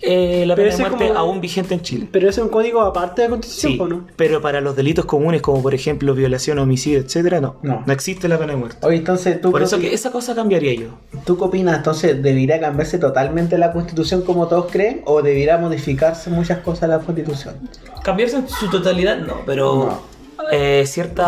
eh, 0.05 0.45
la 0.45 0.55
Pero 0.55 0.67
pena 0.69 0.75
de 0.77 0.81
ese 0.83 0.89
muerte 0.89 1.07
como- 1.07 1.19
aún 1.19 1.39
vigente 1.41 1.73
en 1.73 1.81
Chile. 1.81 2.07
Pero 2.11 2.27
eso 2.29 2.41
es 2.41 2.45
un 2.45 2.51
código 2.51 2.81
aparte 2.81 3.21
de 3.21 3.27
la 3.27 3.31
Constitución, 3.31 3.71
Sí, 3.73 3.79
¿o 3.79 3.87
no? 3.87 4.07
pero 4.17 4.41
para 4.41 4.59
los 4.61 4.75
delitos 4.75 5.05
comunes 5.05 5.41
como 5.41 5.61
por 5.61 5.73
ejemplo 5.73 6.13
violación, 6.13 6.59
homicidio, 6.59 6.99
etcétera, 6.99 7.39
no, 7.39 7.55
No. 7.61 7.83
no, 7.85 7.93
existe 7.93 8.27
la 8.27 8.37
pena 8.37 8.53
de 8.53 8.59
muerte. 8.59 8.85
Oye, 8.85 8.97
entonces, 8.97 9.39
¿tú, 9.41 9.51
Por 9.51 9.63
eso 9.63 9.79
que 9.79 9.93
esa 9.93 10.11
cosa 10.11 10.35
cambiaría 10.35 10.73
yo. 10.73 10.87
¿tú 11.25 11.37
qué 11.37 11.43
opinas? 11.45 11.77
Entonces, 11.77 12.21
¿debería 12.21 12.59
cambiarse 12.59 12.97
totalmente 12.99 13.57
la 13.57 13.71
constitución 13.71 14.23
como 14.23 14.47
todos 14.47 14.69
creen? 14.71 15.01
¿O 15.05 15.21
debería 15.21 15.57
modificarse 15.57 16.29
muchas 16.29 16.59
cosas 16.59 16.89
la 16.89 16.99
constitución? 16.99 17.55
Cambiarse 18.03 18.35
en 18.37 18.49
su 18.49 18.69
totalidad, 18.69 19.17
no, 19.17 19.37
pero 19.45 20.01
eh, 20.51 20.83
ciertos 20.85 21.25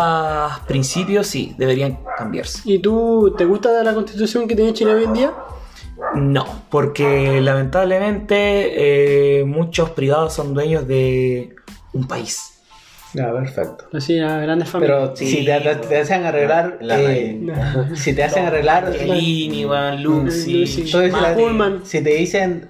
principios 0.66 1.26
sí 1.26 1.54
deberían 1.56 1.98
cambiarse. 2.18 2.60
¿Y 2.64 2.78
tú 2.80 3.34
te 3.38 3.44
gusta 3.46 3.82
la 3.82 3.94
Constitución 3.94 4.46
que 4.46 4.54
tiene 4.54 4.72
Chile 4.74 4.94
hoy 4.94 5.04
en 5.04 5.14
día? 5.14 5.32
No, 6.14 6.44
porque 6.70 7.40
lamentablemente 7.40 9.40
eh, 9.40 9.44
muchos 9.44 9.90
privados 9.90 10.34
son 10.34 10.54
dueños 10.54 10.86
de 10.86 11.54
un 11.92 12.06
país. 12.06 12.52
Ya, 13.14 13.32
perfecto. 13.32 13.86
Así, 13.94 14.18
a 14.18 14.38
grandes 14.40 14.68
familias. 14.68 14.98
Pero 15.14 15.16
si 15.16 15.44
te, 15.44 15.60
te- 15.60 15.76
te 15.76 15.98
hacen 15.98 16.24
arreglar, 16.26 16.78
La 16.80 17.00
eh, 17.00 17.40
si 17.94 18.14
te 18.14 18.24
hacen 18.24 18.44
arreglar, 18.44 18.92
Luxi. 19.98 20.64
entonces 20.64 20.70
si, 20.70 20.84
la- 21.22 21.34
Pullman. 21.34 21.80
si 21.86 22.02
te 22.02 22.10
dicen, 22.10 22.68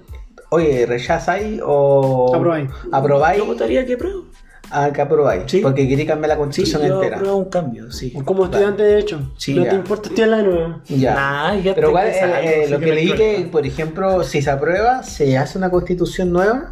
oye, 0.49 0.85
rechazáis 0.85 1.59
o 1.65 2.33
Aprobáis. 2.33 2.69
aprobáis, 2.93 3.39
Yo 3.39 3.45
votaría 3.45 3.85
que 3.85 3.95
apruebo. 3.95 4.23
A 4.69 4.91
que 4.91 5.01
aprobáis, 5.01 5.43
Sí. 5.47 5.59
porque 5.61 5.87
queréis 5.87 6.07
cambiar 6.07 6.29
la 6.29 6.35
Sí, 6.35 6.39
constitución 6.39 6.87
yo 6.87 7.01
entera. 7.03 7.33
un 7.33 7.45
cambio, 7.45 7.91
sí. 7.91 8.11
Como 8.25 8.45
estudiante 8.45 8.83
de 8.83 8.89
Derecho. 8.89 9.31
Sí, 9.37 9.53
no 9.53 9.63
ya. 9.63 9.69
te 9.69 9.75
importa 9.77 10.09
estudiar 10.09 10.29
la 10.29 10.41
nueva. 10.41 10.81
Ya. 10.87 11.13
Nah, 11.15 11.55
ya 11.55 11.73
Pero 11.75 11.89
igual, 11.89 12.07
eh, 12.07 12.11
eh, 12.43 12.61
sí 12.65 12.71
lo 12.71 12.79
que 12.79 12.85
que 12.85 12.91
leí 12.93 13.11
que, 13.13 13.49
por 13.51 13.65
ejemplo, 13.65 14.23
si 14.23 14.41
se 14.41 14.49
aprueba, 14.49 15.03
se 15.03 15.37
hace 15.37 15.57
una 15.57 15.69
constitución 15.69 16.31
nueva 16.31 16.71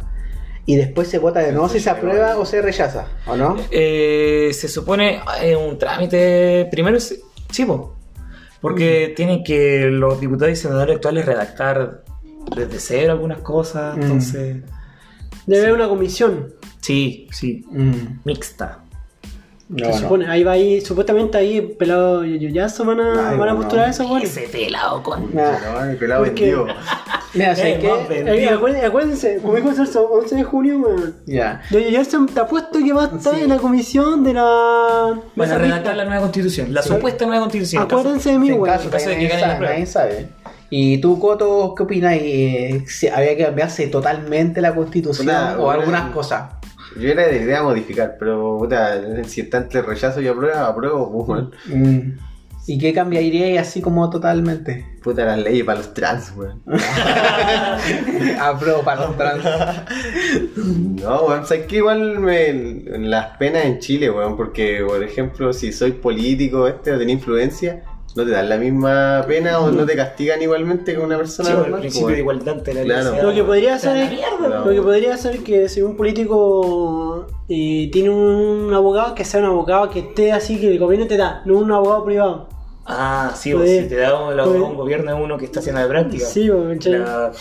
y 0.66 0.76
después 0.76 1.08
se 1.08 1.18
vota 1.18 1.40
de 1.40 1.52
nuevo 1.52 1.68
si 1.68 1.80
se 1.80 1.88
aprueba 1.90 2.36
o 2.38 2.44
se 2.44 2.60
rechaza, 2.60 3.06
¿o 3.26 3.36
no? 3.36 3.56
Eh, 3.70 4.50
se 4.52 4.68
supone 4.68 5.20
eh, 5.42 5.56
un 5.56 5.78
trámite. 5.78 6.68
Primero, 6.70 6.98
sí, 7.00 7.20
sí, 7.50 7.64
po. 7.64 7.94
porque 8.60 9.12
tienen 9.16 9.44
que 9.44 9.88
los 9.90 10.20
diputados 10.20 10.52
y 10.52 10.56
senadores 10.56 10.96
actuales 10.96 11.24
redactar 11.24 12.02
desde 12.56 12.78
cero 12.80 13.12
algunas 13.12 13.38
cosas. 13.38 13.96
Entonces, 13.96 14.56
Debe 15.46 15.62
haber 15.68 15.74
una 15.74 15.88
comisión. 15.88 16.48
Sí, 16.86 17.26
sí, 17.32 17.64
Mm, 17.70 18.20
mixta. 18.24 18.78
no, 19.68 19.84
se 19.86 19.90
no. 19.90 19.98
supone. 19.98 20.26
Ahí 20.28 20.44
va 20.44 20.52
ahí, 20.52 20.80
supuestamente 20.80 21.36
ahí 21.38 21.60
pelado 21.60 22.24
y 22.24 22.38
Yoyazo 22.38 22.84
van 22.84 23.00
a, 23.00 23.30
Ay, 23.30 23.36
van 23.38 23.48
a 23.48 23.52
no. 23.52 23.58
postular 23.58 23.88
eso, 23.90 24.06
bueno. 24.06 24.24
Ese 24.24 24.42
pelado 24.42 25.02
con. 25.02 25.34
No, 25.34 25.84
el 25.90 25.96
pelado 25.96 26.24
Porque- 26.24 26.42
vendido. 26.54 26.66
mira, 27.34 27.48
más 27.48 28.08
ven- 28.08 28.28
Eh, 28.28 28.48
acuérdense, 28.48 28.86
acuérdense, 28.86 29.38
como 29.42 29.56
dijo 29.56 29.72
Celso, 29.72 30.08
11 30.08 30.36
de 30.36 30.44
junio, 30.44 30.78
weón. 30.78 31.16
Ya. 31.26 31.60
Yo 31.70 31.80
Yoyazo 31.80 32.24
te 32.32 32.38
apuesto 32.40 32.78
que 32.78 32.92
va 32.92 33.04
a 33.06 33.16
estar 33.16 33.34
Sí. 33.34 33.40
en 33.42 33.48
la 33.48 33.56
comisión 33.56 34.22
de 34.22 34.34
la. 34.34 35.18
Van 35.34 35.50
a 35.50 35.58
redactar 35.58 35.96
la 35.96 36.04
nueva 36.04 36.20
constitución, 36.22 36.72
la 36.72 36.82
Sí. 36.82 36.90
supuesta 36.90 37.26
nueva 37.26 37.40
constitución. 37.42 37.82
Acuérdense 37.82 38.30
de 38.30 38.38
mí, 38.38 38.52
weón. 38.52 38.64
caso, 38.66 38.84
en 38.84 38.90
caso 38.90 39.08
de 39.08 39.14
nadie 39.16 39.26
que 39.26 39.32
gane 39.32 39.40
sabe, 39.40 39.52
la 39.52 39.58
prueba. 39.58 39.74
nadie 39.74 39.86
sabe. 39.86 40.28
¿Y 40.70 40.98
tú, 40.98 41.18
Coto, 41.20 41.74
qué 41.76 41.82
opinas? 41.84 42.14
Eh, 42.20 42.84
si 42.88 43.06
¿Había 43.08 43.36
que 43.36 43.44
cambiarse 43.44 43.86
totalmente 43.88 44.60
la 44.60 44.74
constitución 44.74 45.28
o 45.58 45.70
algunas 45.70 46.10
cosas? 46.12 46.50
Yo 46.98 47.10
era 47.10 47.26
de 47.26 47.42
idea 47.42 47.62
modificar, 47.62 48.16
pero 48.18 48.58
puta, 48.58 49.24
si 49.24 49.42
está 49.42 49.58
entre 49.58 49.82
rechazo 49.82 50.20
y 50.20 50.28
aprueba, 50.28 50.66
apruebo, 50.66 51.12
pues, 51.12 51.28
weón. 51.28 51.52
Mm. 51.66 52.18
¿Y 52.68 52.78
qué 52.78 52.92
cambiaría 52.92 53.60
así 53.60 53.80
como 53.80 54.10
totalmente? 54.10 54.84
Puta 55.00 55.24
las 55.24 55.38
leyes 55.38 55.64
para 55.64 55.78
los 55.78 55.94
trans, 55.94 56.32
weón. 56.36 56.62
Apruebo 58.40 58.82
para 58.82 59.06
los 59.06 59.16
trans. 59.16 59.44
No, 60.56 61.26
weón, 61.26 61.46
sabes 61.46 61.66
que 61.66 61.76
igual 61.76 62.18
me, 62.18 62.52
las 62.98 63.36
penas 63.36 63.66
en 63.66 63.78
Chile, 63.78 64.10
weón, 64.10 64.36
porque 64.36 64.82
por 64.84 65.00
ejemplo, 65.02 65.52
si 65.52 65.72
soy 65.72 65.92
político, 65.92 66.66
este, 66.66 66.92
o 66.92 66.98
tenía 66.98 67.14
influencia, 67.14 67.84
no 68.16 68.24
te 68.24 68.30
dan 68.30 68.48
la 68.48 68.56
misma 68.56 69.24
pena 69.28 69.58
o 69.60 69.70
no 69.70 69.84
te 69.86 69.94
castigan 69.94 70.40
igualmente 70.42 70.94
que 70.94 70.98
una 70.98 71.16
persona 71.18 71.50
Sí, 71.50 71.56
el 71.66 71.74
principio 71.74 72.08
de 72.08 72.18
igualdad 72.18 72.56
de 72.56 72.74
la 72.74 72.82
Claro. 72.82 73.22
Lo 73.22 73.34
que 73.34 73.44
podría 73.44 73.76
mierda, 73.76 74.48
No. 74.48 74.64
lo 74.64 74.70
que 74.72 74.82
podría 74.82 75.16
ser 75.16 75.38
que 75.40 75.68
si 75.68 75.82
un 75.82 75.96
político 75.96 77.26
eh, 77.48 77.88
tiene 77.92 78.10
un 78.10 78.72
abogado, 78.74 79.14
que 79.14 79.24
sea 79.24 79.40
un 79.40 79.46
abogado 79.46 79.90
que 79.90 80.00
esté 80.00 80.32
así, 80.32 80.58
que 80.58 80.68
el 80.72 80.78
gobierno 80.78 81.06
te 81.06 81.16
da, 81.16 81.42
no 81.44 81.58
un 81.58 81.70
abogado 81.70 82.04
privado. 82.04 82.48
Ah, 82.88 83.32
sí, 83.34 83.52
o 83.52 83.64
si 83.66 83.88
te 83.88 83.96
da 83.96 84.18
un, 84.18 84.36
la- 84.36 84.44
puede- 84.44 84.60
un 84.60 84.76
gobierno 84.76 85.12
es 85.16 85.20
uno 85.20 85.36
que 85.36 85.44
está 85.46 85.58
haciendo 85.60 85.80
de 85.82 85.88
práctica. 85.88 86.24
Sí, 86.24 86.48
¿cachai? 86.72 86.92
La 87.00 87.32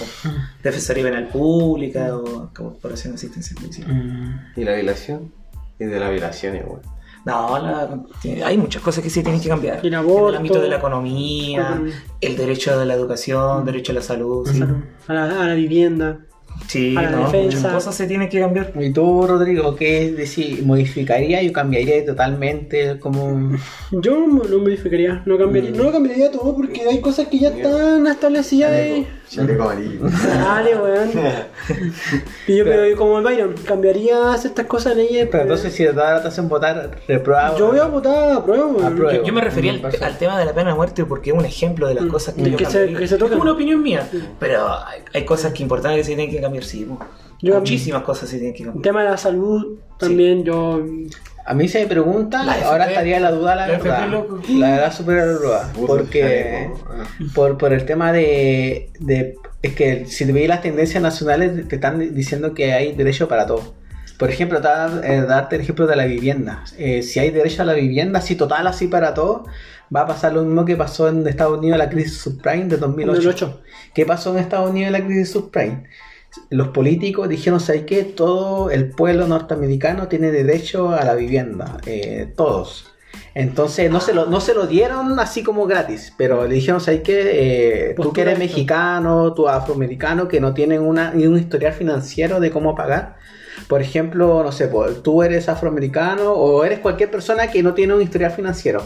Defensoría 0.64 1.04
Penal 1.04 1.28
Pública 1.28 2.18
o 2.18 2.50
Corporación 2.54 3.14
de 3.14 3.16
Asistencia 3.18 3.56
Judicial. 3.60 3.88
¿Y 4.56 4.64
la 4.64 4.74
violación? 4.74 5.32
Y 5.80 5.86
de 5.86 6.00
la 6.00 6.10
violación 6.10 6.56
igual. 6.56 6.82
No, 7.26 7.58
la- 7.60 8.00
hay 8.46 8.58
muchas 8.58 8.82
cosas 8.84 9.04
que 9.04 9.10
sí 9.10 9.24
tienen 9.24 9.42
que 9.42 9.50
cambiar. 9.50 9.84
El 9.86 9.96
aborto. 9.96 10.30
el 10.30 10.36
ámbito 10.36 10.62
de 10.62 10.70
la 10.70 10.76
economía, 10.78 11.82
el 12.22 12.38
derecho 12.38 12.80
a 12.80 12.86
la 12.86 12.94
educación, 12.94 13.66
derecho 13.66 13.92
a 13.92 13.96
la 13.96 14.02
salud. 14.02 14.48
Sí, 14.52 14.62
A 15.08 15.14
la, 15.14 15.24
a 15.42 15.48
la 15.48 15.54
vivienda. 15.56 16.20
Sí, 16.68 16.96
A 16.96 17.02
la 17.02 17.10
no, 17.12 17.26
defensa. 17.26 17.58
muchas 17.58 17.74
cosas 17.74 17.96
se 17.96 18.08
tienen 18.08 18.30
que 18.30 18.40
cambiar. 18.40 18.72
¿Y 18.80 18.94
tú, 18.94 19.28
Rodrigo, 19.28 19.76
qué 19.76 20.12
decir? 20.12 20.64
¿Modificaría 20.66 21.42
y 21.44 21.52
cambiaría 21.52 22.06
totalmente 22.06 22.98
como... 23.00 23.52
Yo 23.92 24.20
no 24.28 24.28
modificaría, 24.60 25.22
no 25.26 25.38
cambiaría, 25.38 25.72
no 25.72 25.92
cambiaría 25.92 26.32
todo 26.32 26.56
porque 26.56 26.82
hay 26.90 27.02
cosas 27.02 27.28
que 27.28 27.40
ya 27.40 27.50
están 27.50 28.08
establecidas. 28.08 28.72
ahí. 28.72 29.06
Chaleco 29.30 29.64
amarillo. 29.64 30.02
Dale, 30.10 30.76
weón. 30.76 31.12
Y 32.48 32.58
yo 32.58 32.64
pero 32.66 32.96
como 32.98 33.18
el 33.18 33.24
Byron, 33.24 33.56
cambiarías 33.66 34.46
estas 34.46 34.66
cosas 34.68 34.96
leyes. 34.96 35.28
Pero 35.32 35.44
entonces 35.44 35.74
si 35.74 35.86
ahora 35.88 36.22
te 36.22 36.28
hacen 36.28 36.48
votar, 36.48 36.92
reprueba... 37.08 37.56
yo 37.58 37.68
voy 37.68 37.80
a 37.80 37.86
votar 37.86 38.32
a 38.34 38.44
prueba, 38.44 38.68
weón. 38.68 38.86
Apruebo. 38.86 39.12
Yo, 39.12 39.24
yo 39.26 39.34
me 39.34 39.42
refería 39.42 39.72
al, 39.72 39.82
Perfecto. 39.82 40.06
al 40.06 40.18
tema 40.18 40.38
de 40.40 40.46
la 40.46 40.54
pena 40.54 40.70
de 40.70 40.76
muerte 40.76 41.06
porque 41.06 41.32
es 41.32 41.36
un 41.36 41.46
ejemplo 41.46 41.88
de 41.88 41.96
las 41.96 42.06
cosas 42.06 42.36
que, 42.36 42.42
Mm, 42.42 42.46
yo 42.46 42.58
que 42.58 42.66
se- 42.66 42.94
que 42.94 43.08
se 43.08 43.18
tocan. 43.18 43.38
Es 43.38 43.42
una 43.42 43.52
opinión 43.54 43.82
mía, 43.82 44.08
pero 44.40 44.68
hay, 44.68 45.02
hay 45.14 45.26
cosas 45.26 45.52
que 45.54 45.64
importantes 45.64 45.98
que 46.00 46.04
se 46.04 46.16
tienen 46.16 46.30
que 46.30 46.40
cambiar, 46.42 46.64
sí. 46.64 46.88
Yo- 47.42 47.56
Muchísimas 47.56 48.04
cosas 48.04 48.30
se 48.30 48.38
tienen 48.38 48.54
que 48.54 48.64
El 48.64 48.70
cambiar. 48.70 48.84
tema 48.84 49.04
de 49.04 49.10
la 49.10 49.18
salud 49.18 49.80
también, 49.98 50.44
yo. 50.44 50.82
A 51.48 51.54
mí 51.54 51.68
se 51.68 51.82
me 51.82 51.88
pregunta, 51.88 52.44
La 52.44 52.54
ahora 52.54 52.86
FP, 52.86 52.92
estaría 52.94 53.20
la 53.20 53.32
duda, 53.32 53.56
la, 53.56 53.68
verdad. 53.68 54.08
loco. 54.08 54.42
La 54.50 54.72
verdad, 54.72 54.94
súper 54.94 55.18
la 55.18 55.26
duda. 55.26 55.74
Porque. 55.88 56.70
Ah. 56.90 57.04
por, 57.36 57.58
por 57.58 57.72
el 57.72 57.86
tema 57.86 58.12
de, 58.12 58.90
de- 59.00 59.36
Es 59.62 59.76
que 59.76 60.06
si 60.08 60.26
te 60.26 60.32
veis 60.32 60.48
las 60.50 60.62
tendencias 60.62 61.02
nacionales, 61.04 61.68
te 61.68 61.76
están 61.76 62.00
diciendo 62.16 62.54
que 62.54 62.74
hay 62.74 62.94
derecho 62.94 63.28
para 63.28 63.46
todo. 63.46 63.76
Por 64.18 64.30
ejemplo, 64.30 64.60
te 64.62 64.68
voy 64.70 64.76
a 64.78 64.80
dar- 64.88 65.06
eh, 65.06 65.22
darte 65.22 65.56
el 65.58 65.62
ejemplo 65.62 65.86
de 65.88 65.96
la 65.96 66.06
vivienda. 66.06 66.64
Eh, 66.78 67.04
si 67.04 67.20
hay 67.20 67.30
derecho 67.32 67.62
a 67.62 67.66
la 67.66 67.74
vivienda, 67.74 68.20
así 68.20 68.36
total, 68.36 68.66
así 68.66 68.88
para 68.88 69.14
todo, 69.14 69.46
va 69.96 70.02
a 70.02 70.08
pasar 70.08 70.34
lo 70.34 70.42
mismo 70.44 70.66
que 70.66 70.76
pasó 70.76 71.10
en 71.10 71.28
Estados 71.28 71.60
Unidos 71.60 71.78
la 71.78 71.90
crisis 71.90 72.18
subprime 72.18 72.66
de 72.66 72.78
2008. 72.78 73.22
2008. 73.22 73.62
¿Qué 73.94 74.06
pasó 74.06 74.32
en 74.34 74.40
Estados 74.40 74.70
Unidos 74.72 74.88
en 74.88 74.94
la 74.94 75.06
crisis 75.06 75.30
subprime? 75.32 75.84
Los 76.50 76.70
políticos 76.70 77.30
dijeron, 77.30 77.60
¿sabes 77.60 77.84
qué? 77.84 78.04
Todo 78.04 78.70
el 78.70 78.90
pueblo 78.90 79.28
norteamericano 79.28 80.08
tiene 80.08 80.32
derecho 80.32 80.90
a 80.90 81.04
la 81.04 81.16
vivienda, 81.16 81.78
eh, 81.86 82.32
todos. 82.36 82.92
Entonces 83.34 83.92
no 83.92 84.00
se, 84.00 84.14
lo, 84.14 84.28
no 84.28 84.40
se 84.40 84.54
lo 84.54 84.66
dieron 84.66 85.20
así 85.20 85.44
como 85.44 85.66
gratis, 85.66 86.14
pero 86.18 86.48
le 86.48 86.56
dijeron, 86.56 86.80
¿sabes 86.80 87.02
qué? 87.02 87.90
Eh, 87.90 87.96
tú 87.96 88.14
que 88.14 88.22
eres 88.22 88.40
mexicano, 88.40 89.34
tú 89.34 89.48
afroamericano, 89.50 90.28
que 90.28 90.40
no 90.40 90.54
tienen 90.54 90.82
una, 90.82 91.14
ni 91.14 91.28
un 91.28 91.38
historial 91.38 91.74
financiero 91.74 92.40
de 92.40 92.52
cómo 92.52 92.76
pagar. 92.76 93.18
Por 93.68 93.82
ejemplo, 93.82 94.44
no 94.44 94.52
sé, 94.52 94.70
tú 95.04 95.24
eres 95.24 95.50
afroamericano 95.50 96.32
o 96.34 96.64
eres 96.64 96.80
cualquier 96.80 97.12
persona 97.12 97.48
que 97.48 97.64
no 97.64 97.74
tiene 97.74 97.94
un 97.94 98.02
historial 98.02 98.32
financiero. 98.32 98.84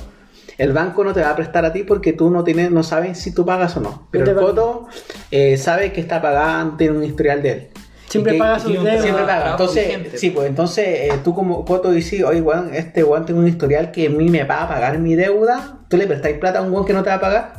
El 0.59 0.73
banco 0.73 1.03
no 1.03 1.13
te 1.13 1.21
va 1.21 1.31
a 1.31 1.35
prestar 1.35 1.65
a 1.65 1.73
ti 1.73 1.83
porque 1.83 2.13
tú 2.13 2.29
no 2.29 2.43
tienes, 2.43 2.69
no 2.69 2.83
sabes 2.83 3.17
si 3.17 3.33
tú 3.33 3.45
pagas 3.45 3.75
o 3.77 3.79
no. 3.81 4.07
Pero 4.11 4.29
el 4.29 4.35
coto 4.37 4.87
eh, 5.31 5.57
sabe 5.57 5.91
que 5.93 6.01
está 6.01 6.21
pagando, 6.21 6.75
tiene 6.77 6.97
un 6.97 7.03
historial 7.03 7.41
de 7.41 7.51
él. 7.51 7.67
Siempre 8.07 8.33
que- 8.33 8.39
paga 8.39 8.59
sus 8.59 8.73
deudas. 8.73 9.01
Siempre 9.01 9.23
paga. 9.23 9.51
Entonces, 9.51 9.97
sí, 10.15 10.31
pues 10.31 10.47
entonces 10.49 10.85
eh, 10.87 11.11
tú 11.23 11.33
como 11.33 11.63
coto 11.63 11.91
dices, 11.91 12.23
oye, 12.23 12.41
weón, 12.41 12.73
este 12.73 13.03
weón 13.03 13.25
tiene 13.25 13.39
un 13.39 13.47
historial 13.47 13.91
que 13.91 14.07
a 14.07 14.09
mí 14.09 14.29
me 14.29 14.43
va 14.43 14.63
a 14.63 14.67
pagar 14.67 14.97
mi 14.99 15.15
deuda. 15.15 15.79
¿Tú 15.87 15.95
le 15.97 16.07
prestáis 16.07 16.37
plata 16.37 16.59
a 16.59 16.61
un 16.63 16.73
weón 16.73 16.85
que 16.85 16.93
no 16.93 17.03
te 17.03 17.09
va 17.09 17.15
a 17.15 17.21
pagar? 17.21 17.53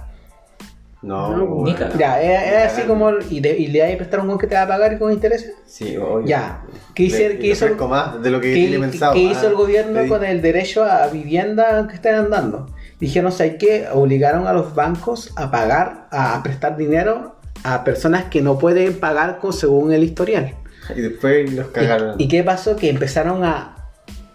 No, 1.03 1.35
No, 1.35 1.65
ni 1.65 1.73
cagando. 1.73 1.99
Ya, 1.99 2.21
es, 2.21 2.73
así 2.73 2.83
como. 2.83 3.11
¿Y, 3.31 3.41
de- 3.41 3.57
y 3.57 3.69
le 3.69 3.81
vais 3.81 3.95
a 3.95 3.97
prestar 3.97 4.21
a 4.21 4.23
un 4.25 4.29
weón 4.29 4.39
que 4.39 4.47
te 4.47 4.55
va 4.55 4.63
a 4.63 4.69
pagar 4.69 4.99
con 4.99 5.11
intereses? 5.11 5.55
Sí, 5.65 5.97
obvio. 5.97 6.27
Ya. 6.27 6.63
¿Qué 6.95 7.05
hizo, 7.05 7.17
Le- 7.17 7.39
qué 7.39 7.47
hizo 7.47 7.65
el- 7.67 7.77
más 7.77 8.23
de 8.23 8.31
lo 8.31 8.41
que 8.41 8.49
¿Qué, 8.49 8.55
tiene 8.55 8.79
pensado. 8.79 9.15
qué 9.15 9.21
hizo 9.21 9.47
Ah, 9.47 9.51
el 9.51 9.55
gobierno 9.55 10.01
pedí- 10.01 10.09
con 10.09 10.25
el 10.25 10.43
derecho 10.43 10.85
a 10.85 11.07
vivienda 11.07 11.87
que 11.89 11.95
están 11.95 12.29
dando? 12.29 12.67
Dijeron, 13.01 13.33
¿sabes 13.33 13.57
qué? 13.59 13.89
Obligaron 13.93 14.47
a 14.47 14.53
los 14.53 14.75
bancos 14.75 15.33
a 15.37 15.51
pagar, 15.51 16.07
a 16.11 16.43
prestar 16.43 16.77
dinero 16.77 17.37
a 17.65 17.85
personas 17.85 18.25
que 18.25 18.41
no 18.41 18.59
pueden 18.59 18.99
pagar 18.99 19.39
con, 19.39 19.53
según 19.53 19.93
el 19.93 20.05
historial. 20.05 20.55
Y 20.95 21.01
después 21.01 21.53
los 21.53 21.69
cagaron. 21.69 22.15
¿Y, 22.19 22.25
y 22.25 22.29
qué 22.29 22.43
pasó? 22.43 22.77
Que 22.77 22.89
empezaron 22.89 23.45
a, 23.45 23.81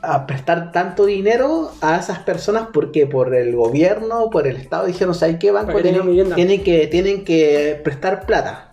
a 0.01 0.25
prestar 0.27 0.71
tanto 0.71 1.05
dinero 1.05 1.71
a 1.81 1.97
esas 1.97 2.19
personas 2.19 2.67
porque 2.73 3.07
por 3.07 3.35
el 3.35 3.55
gobierno, 3.55 4.29
por 4.29 4.47
el 4.47 4.57
Estado, 4.57 4.85
dijeron, 4.85 5.15
¿sabes 5.15 5.37
qué? 5.39 5.51
Banco 5.51 5.81
tienen, 5.81 6.63
que, 6.63 6.87
tienen 6.87 7.23
que 7.23 7.79
prestar 7.83 8.25
plata 8.25 8.71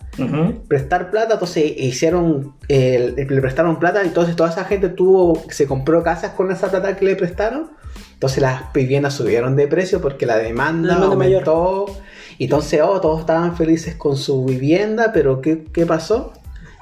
prestar 0.68 1.10
plata, 1.10 1.34
entonces 1.34 1.72
hicieron, 1.76 2.54
eh, 2.68 3.14
le 3.16 3.40
prestaron 3.40 3.78
plata, 3.78 4.02
entonces 4.02 4.36
toda 4.36 4.50
esa 4.50 4.64
gente 4.64 4.90
tuvo, 4.90 5.42
se 5.48 5.66
compró 5.66 6.02
casas 6.02 6.32
con 6.32 6.50
esa 6.50 6.70
plata 6.70 6.96
que 6.96 7.04
le 7.06 7.16
prestaron, 7.16 7.70
entonces 8.14 8.40
las 8.40 8.72
viviendas 8.72 9.14
subieron 9.14 9.56
de 9.56 9.66
precio 9.66 10.00
porque 10.00 10.26
la 10.26 10.38
demanda, 10.38 10.88
La 10.88 10.94
demanda 10.94 11.16
mayor. 11.16 11.48
aumentó, 11.48 12.00
y 12.38 12.44
entonces 12.44 12.80
oh, 12.82 13.00
todos 13.00 13.20
estaban 13.20 13.56
felices 13.56 13.94
con 13.94 14.16
su 14.16 14.44
vivienda, 14.44 15.12
pero 15.12 15.40
¿qué, 15.40 15.64
qué 15.72 15.86
pasó? 15.86 16.32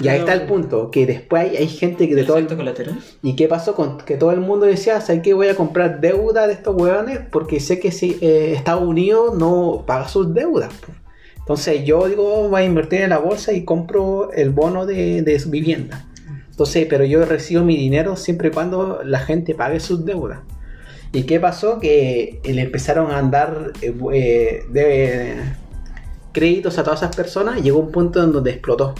Y 0.00 0.08
ahí 0.08 0.20
está 0.20 0.32
el 0.32 0.42
punto, 0.42 0.90
que 0.90 1.04
después 1.04 1.42
hay, 1.42 1.56
hay 1.58 1.68
gente 1.68 2.08
que 2.08 2.14
de 2.14 2.24
todo 2.24 2.38
el, 2.38 2.46
colateral. 2.46 2.98
¿Y 3.22 3.36
qué 3.36 3.48
pasó 3.48 3.74
con 3.74 3.98
que 3.98 4.16
todo 4.16 4.32
el 4.32 4.40
mundo 4.40 4.64
decía, 4.64 4.98
¿sabes 5.02 5.20
qué? 5.22 5.34
Voy 5.34 5.48
a 5.48 5.54
comprar 5.54 6.00
deuda 6.00 6.46
de 6.46 6.54
estos 6.54 6.74
hueones 6.74 7.20
porque 7.30 7.60
sé 7.60 7.78
que 7.80 7.92
si 7.92 8.16
eh, 8.22 8.54
Estados 8.56 8.82
Unidos 8.82 9.36
no 9.36 9.84
paga 9.86 10.08
sus 10.08 10.32
deudas. 10.32 10.72
po". 10.72 10.92
Entonces 11.36 11.84
yo 11.84 12.06
digo, 12.08 12.48
voy 12.48 12.62
a 12.62 12.64
invertir 12.64 13.02
en 13.02 13.10
la 13.10 13.18
bolsa 13.18 13.52
y 13.52 13.64
compro 13.64 14.32
el 14.32 14.50
bono 14.50 14.86
de, 14.86 15.20
de 15.20 15.38
su 15.38 15.50
vivienda. 15.50 16.06
Entonces, 16.50 16.86
pero 16.88 17.04
yo 17.04 17.24
recibo 17.26 17.62
mi 17.64 17.76
dinero 17.76 18.16
siempre 18.16 18.48
y 18.48 18.50
cuando 18.52 19.02
la 19.04 19.18
gente 19.18 19.54
pague 19.54 19.80
sus 19.80 20.04
deudas. 20.04 20.38
¿Y 21.12 21.24
qué 21.24 21.40
pasó? 21.40 21.80
Que 21.80 22.40
le 22.44 22.62
empezaron 22.62 23.10
a 23.10 23.18
andar 23.18 23.72
eh, 23.82 23.94
eh, 24.12 24.64
de 24.70 25.34
créditos 26.32 26.78
a 26.78 26.84
todas 26.84 27.02
esas 27.02 27.14
personas 27.16 27.58
y 27.58 27.62
llegó 27.62 27.78
un 27.80 27.90
punto 27.90 28.22
en 28.22 28.32
donde 28.32 28.52
explotó. 28.52 28.94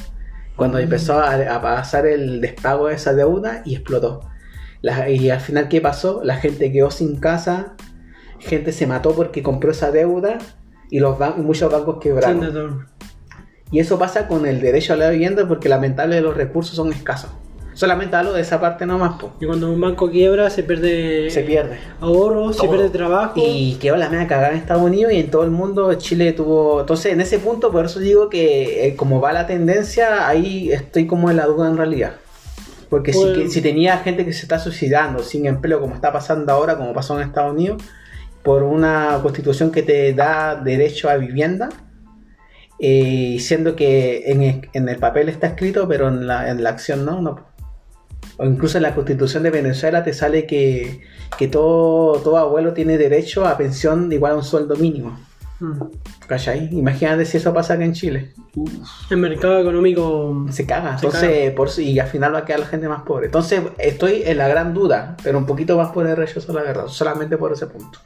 Cuando 0.56 0.78
empezó 0.84 1.14
a, 1.20 1.34
a 1.54 1.62
pasar 1.62 2.06
el 2.06 2.40
despago 2.40 2.88
de 2.88 2.94
esa 2.94 3.14
deuda 3.14 3.62
y 3.64 3.74
explotó. 3.76 4.28
La- 4.82 5.08
y 5.08 5.30
al 5.30 5.40
final, 5.40 5.68
¿qué 5.68 5.80
pasó? 5.80 6.20
La 6.24 6.36
gente 6.36 6.72
quedó 6.72 6.90
sin 6.90 7.16
casa, 7.20 7.74
gente 8.40 8.72
se 8.72 8.86
mató 8.86 9.14
porque 9.14 9.42
compró 9.42 9.70
esa 9.70 9.90
deuda 9.90 10.38
y 10.90 10.98
los 10.98 11.16
ban- 11.18 11.36
muchos 11.38 11.72
bancos 11.72 11.98
quebraron. 12.00 12.40
Y 13.70 13.78
eso 13.78 13.98
pasa 14.00 14.26
con 14.26 14.46
el 14.46 14.60
derecho 14.60 14.94
a 14.94 14.96
la 14.96 15.10
vivienda 15.10 15.46
porque 15.46 15.68
lamentablemente 15.68 16.26
los 16.28 16.36
recursos 16.36 16.74
son 16.74 16.92
escasos. 16.92 17.30
Solamente 17.72 18.16
hablo 18.16 18.32
de 18.32 18.42
esa 18.42 18.60
parte 18.60 18.84
nomás, 18.84 19.18
po. 19.20 19.32
Y 19.40 19.46
cuando 19.46 19.70
un 19.72 19.80
banco 19.80 20.10
quiebra, 20.10 20.50
se 20.50 20.62
pierde 20.64 21.30
se 21.30 21.42
pierde. 21.42 21.78
ahorro, 22.00 22.52
se 22.52 22.68
pierde 22.68 22.90
trabajo. 22.90 23.34
Y 23.36 23.76
quedó 23.80 23.96
la 23.96 24.08
media 24.10 24.26
cagada 24.26 24.50
en 24.50 24.56
Estados 24.58 24.82
Unidos 24.82 25.12
y 25.12 25.16
en 25.20 25.30
todo 25.30 25.44
el 25.44 25.50
mundo 25.50 25.92
Chile 25.94 26.32
tuvo... 26.32 26.80
Entonces 26.80 27.12
en 27.12 27.20
ese 27.20 27.38
punto, 27.38 27.70
por 27.70 27.84
eso 27.86 28.00
digo 28.00 28.28
que 28.28 28.86
eh, 28.88 28.96
como 28.96 29.20
va 29.20 29.32
la 29.32 29.46
tendencia, 29.46 30.26
ahí 30.28 30.72
estoy 30.72 31.06
como 31.06 31.30
en 31.30 31.36
la 31.36 31.46
duda 31.46 31.68
en 31.68 31.76
realidad. 31.76 32.14
Porque 32.90 33.12
si, 33.12 33.20
Bueno. 33.20 33.34
que- 33.34 33.48
si 33.48 33.60
tenía 33.62 33.98
gente 33.98 34.24
que 34.24 34.32
se 34.32 34.42
está 34.42 34.58
suicidando 34.58 35.22
sin 35.22 35.46
empleo, 35.46 35.80
como 35.80 35.94
está 35.94 36.12
pasando 36.12 36.52
ahora, 36.52 36.76
como 36.76 36.92
pasó 36.92 37.18
en 37.20 37.26
Estados 37.28 37.52
Unidos, 37.54 37.82
por 38.42 38.62
una 38.64 39.20
constitución 39.22 39.70
que 39.70 39.82
te 39.82 40.12
da 40.12 40.56
derecho 40.56 41.08
a 41.08 41.16
vivienda, 41.16 41.68
eh, 42.78 43.36
siendo 43.40 43.76
que 43.76 44.24
en 44.30 44.42
el, 44.42 44.68
en 44.72 44.88
el 44.88 44.96
papel 44.96 45.28
está 45.28 45.48
escrito, 45.48 45.86
pero 45.86 46.08
en 46.08 46.26
la, 46.26 46.50
en 46.50 46.62
la 46.64 46.70
acción 46.70 47.04
no, 47.04 47.20
no. 47.20 47.49
O 48.40 48.46
incluso 48.46 48.78
en 48.78 48.84
la 48.84 48.94
constitución 48.94 49.42
de 49.42 49.50
Venezuela 49.50 50.02
te 50.02 50.14
sale 50.14 50.46
que, 50.46 51.02
que 51.36 51.46
todo, 51.46 52.14
todo 52.20 52.38
abuelo 52.38 52.72
tiene 52.72 52.96
derecho 52.96 53.46
a 53.46 53.58
pensión 53.58 54.10
igual 54.10 54.32
a 54.32 54.36
un 54.36 54.42
sueldo 54.42 54.76
mínimo. 54.76 55.20
Mm. 55.60 55.72
¿Cachai? 56.26 56.70
Imagínate 56.72 57.26
si 57.26 57.36
eso 57.36 57.52
pasa 57.52 57.74
acá 57.74 57.84
en 57.84 57.92
Chile. 57.92 58.32
El 59.10 59.18
mercado 59.18 59.60
económico. 59.60 60.46
Se 60.50 60.64
caga. 60.64 60.96
Se 60.96 61.04
Entonces, 61.04 61.52
por 61.52 61.68
eso- 61.68 61.82
y 61.82 61.98
al 61.98 62.08
final 62.08 62.34
va 62.34 62.38
a 62.38 62.44
quedar 62.46 62.60
la 62.60 62.66
gente 62.66 62.88
más 62.88 63.02
pobre. 63.02 63.26
Entonces, 63.26 63.60
estoy 63.76 64.22
en 64.24 64.38
la 64.38 64.48
gran 64.48 64.72
duda, 64.72 65.18
pero 65.22 65.36
un 65.36 65.44
poquito 65.44 65.76
más 65.76 65.90
por 65.90 66.06
el 66.06 66.16
rechazo, 66.16 66.50
la 66.54 66.62
verdad. 66.62 66.86
Solamente 66.86 67.36
por 67.36 67.52
ese 67.52 67.66
punto. 67.66 67.98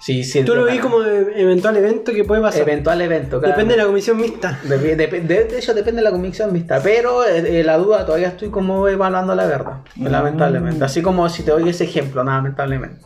Sí, 0.00 0.22
sí, 0.22 0.44
Tú 0.44 0.54
lo 0.54 0.64
vi 0.66 0.78
como 0.78 1.02
eventual 1.02 1.76
evento 1.76 2.12
que 2.12 2.22
puede 2.24 2.40
pasar. 2.40 2.62
Eventual 2.62 3.00
evento, 3.00 3.40
claro. 3.40 3.54
Depende 3.54 3.74
de 3.74 3.78
la 3.82 3.86
comisión 3.86 4.16
mixta. 4.16 4.60
De, 4.62 4.78
de 4.96 5.58
hecho, 5.58 5.74
depende 5.74 6.00
de 6.00 6.04
la 6.04 6.12
convicción 6.12 6.52
vista. 6.52 6.80
Pero 6.82 7.24
eh, 7.26 7.60
eh, 7.60 7.64
la 7.64 7.76
duda 7.78 8.06
todavía 8.06 8.28
estoy 8.28 8.48
como 8.48 8.86
evaluando 8.86 9.34
la 9.34 9.46
verdad. 9.46 9.78
Lamentablemente. 9.96 10.84
Así 10.84 11.02
como 11.02 11.28
si 11.28 11.42
te 11.42 11.50
doy 11.50 11.68
ese 11.68 11.84
ejemplo, 11.84 12.22
lamentablemente. 12.22 13.00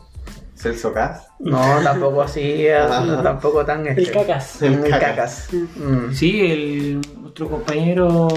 Celso 0.55 0.93
Cas. 0.93 1.27
No, 1.39 1.59
tampoco 1.83 2.21
así, 2.21 2.67
así, 2.69 3.09
tampoco 3.23 3.65
tan 3.65 3.85
El 3.87 3.97
extremo. 3.97 4.25
cacas. 4.27 4.61
El 4.61 4.73
El 4.75 4.89
cacas. 4.91 5.47
Mm, 5.51 6.13
Sí, 6.13 6.39
el, 6.51 7.01
nuestro 7.21 7.49
compañero 7.49 8.27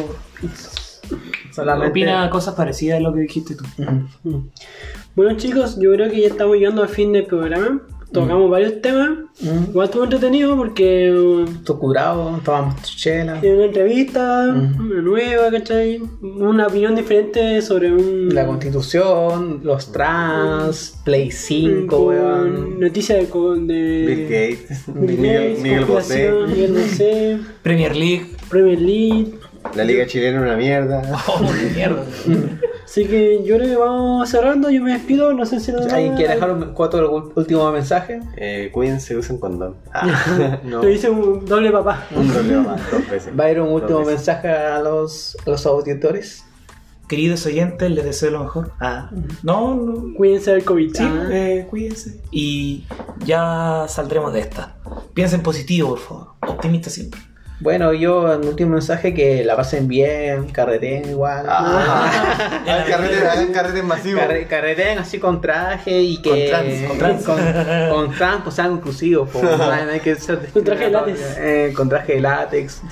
solamente. 1.53 1.91
opina 1.91 2.29
cosas 2.31 2.55
parecidas 2.55 2.99
a 2.99 3.01
lo 3.03 3.13
que 3.13 3.21
dijiste 3.21 3.55
tú. 3.55 3.65
Mm. 4.25 4.49
Bueno 5.15 5.37
chicos, 5.37 5.79
yo 5.79 5.93
creo 5.93 6.11
que 6.11 6.23
ya 6.23 6.29
estamos 6.29 6.57
llegando 6.57 6.83
al 6.83 6.89
fin 6.89 7.13
del 7.13 7.27
programa. 7.27 7.81
Tocamos 8.21 8.51
varios 8.51 8.81
temas. 8.81 9.11
Mm. 9.41 9.71
Igual 9.71 9.85
estuvo 9.87 10.05
entretenido 10.05 10.57
porque 10.57 11.13
uh, 11.13 11.45
Tu 11.65 11.79
curado, 11.79 12.41
tomamos 12.45 12.83
chela. 12.97 13.41
tiene 13.41 13.57
una 13.57 13.67
entrevista, 13.67 14.47
Mm. 14.53 14.81
una 14.91 15.03
nueva, 15.03 15.51
¿cachai? 15.51 16.01
Una 16.23 16.67
opinión 16.69 16.95
diferente 16.97 17.61
sobre 17.63 17.93
un... 17.93 18.35
La 18.35 18.47
constitución, 18.47 19.61
los 19.63 19.93
trans, 19.93 20.99
Play 21.05 21.31
5, 21.31 21.87
con 21.95 22.07
weón. 22.07 22.81
Noticias 22.81 23.19
de, 23.21 23.27
con- 23.29 23.67
de... 23.67 24.05
Bill 24.07 24.23
Gates. 24.25 24.85
Bill 24.87 25.19
Miguel, 25.19 25.43
Gates, 25.49 25.63
Miguel 25.63 25.85
Bosé. 25.85 26.33
Miguel 26.49 26.73
Bosé, 26.73 27.39
Premier 27.63 27.95
League. 27.95 28.27
Premier 28.49 28.81
League. 28.81 29.35
La 29.75 29.85
liga 29.85 30.07
chilena 30.07 30.41
una 30.41 30.57
mierda. 30.57 31.03
Oh, 31.29 31.41
mierda. 31.75 32.05
Así 32.97 33.05
que 33.09 33.43
yo 33.45 33.57
creo 33.57 33.69
que 33.69 33.77
vamos 33.77 34.27
cerrando. 34.27 34.71
Yo 34.71 34.83
me 34.83 34.93
despido. 34.95 35.35
No 35.35 35.45
sé 35.45 35.61
si 35.61 35.71
nos 35.71 35.85
¿Alguien 35.93 36.15
quiere 36.15 36.33
dejar 36.33 36.51
un 36.51 36.73
cuatro 36.73 37.31
últimos 37.37 37.71
mensajes? 37.71 38.25
Eh, 38.39 38.71
cuídense, 38.73 39.15
usen 39.15 39.37
condón. 39.39 39.75
Ah, 39.93 40.61
no. 40.65 40.83
Lo 40.83 40.89
hice 40.89 41.11
un 41.11 41.45
doble 41.45 41.71
papá. 41.71 42.07
Un 42.17 42.33
doble 42.33 42.57
más, 42.57 42.81
dos 42.91 43.07
veces. 43.11 43.39
¿Va 43.39 43.45
a 43.45 43.51
ir 43.51 43.61
un 43.61 43.69
último 43.69 43.99
veces. 43.99 44.15
mensaje 44.15 44.49
a 44.49 44.79
los, 44.81 45.37
a 45.47 45.51
los 45.51 45.67
auditores? 45.67 46.43
Queridos 47.07 47.45
oyentes, 47.45 47.91
les 47.91 48.03
deseo 48.03 48.31
lo 48.31 48.41
mejor. 48.45 48.73
Ah, 48.81 49.11
no, 49.43 49.75
no. 49.75 50.15
Cuídense 50.17 50.53
del 50.53 50.65
COVID. 50.65 50.97
Sí, 50.97 51.05
Ah. 51.05 51.29
eh, 51.31 51.67
cuídense. 51.69 52.23
Y 52.31 52.87
ya 53.27 53.85
saldremos 53.91 54.33
de 54.33 54.41
esta. 54.41 54.77
Piensen 55.13 55.43
positivo, 55.43 55.91
por 55.91 55.99
favor. 55.99 56.29
Optimista 56.49 56.89
siempre. 56.89 57.21
Bueno, 57.59 57.95
yo 57.95 58.33
en 58.35 58.47
último 58.47 58.73
mensaje 58.73 59.15
que 59.15 59.43
la 59.43 59.57
pasen 59.57 59.89
bien, 59.89 60.49
carreteen 60.51 61.09
igual. 61.09 61.47
Ah, 61.49 62.61
hagan 62.67 63.53
carretes 63.53 63.83
masivos. 63.85 64.23
Carre- 64.23 64.47
carreteen 64.47 64.99
así 64.99 65.19
con 65.19 65.41
traje 65.41 66.03
y 66.03 66.19
que. 66.21 66.51
Con 66.87 66.99
trans, 66.99 67.23
con 67.23 67.39
trans. 67.39 67.93
Con, 67.93 68.13
trans, 68.13 68.43
pues 68.43 68.55
sean 68.57 68.73
inclusivos. 68.73 69.31
po, 69.31 69.41
no 69.43 69.71
hay 69.71 69.85
no 69.87 69.91
hay 69.93 70.01
que 70.01 70.15
ser 70.17 70.39
Con 70.53 70.65
traje 70.65 70.85
de 70.85 70.91
látex. 70.91 71.21
Eh, 71.39 71.73
con 71.75 71.89
traje 71.89 72.15
de 72.17 72.21
látex. 72.21 72.83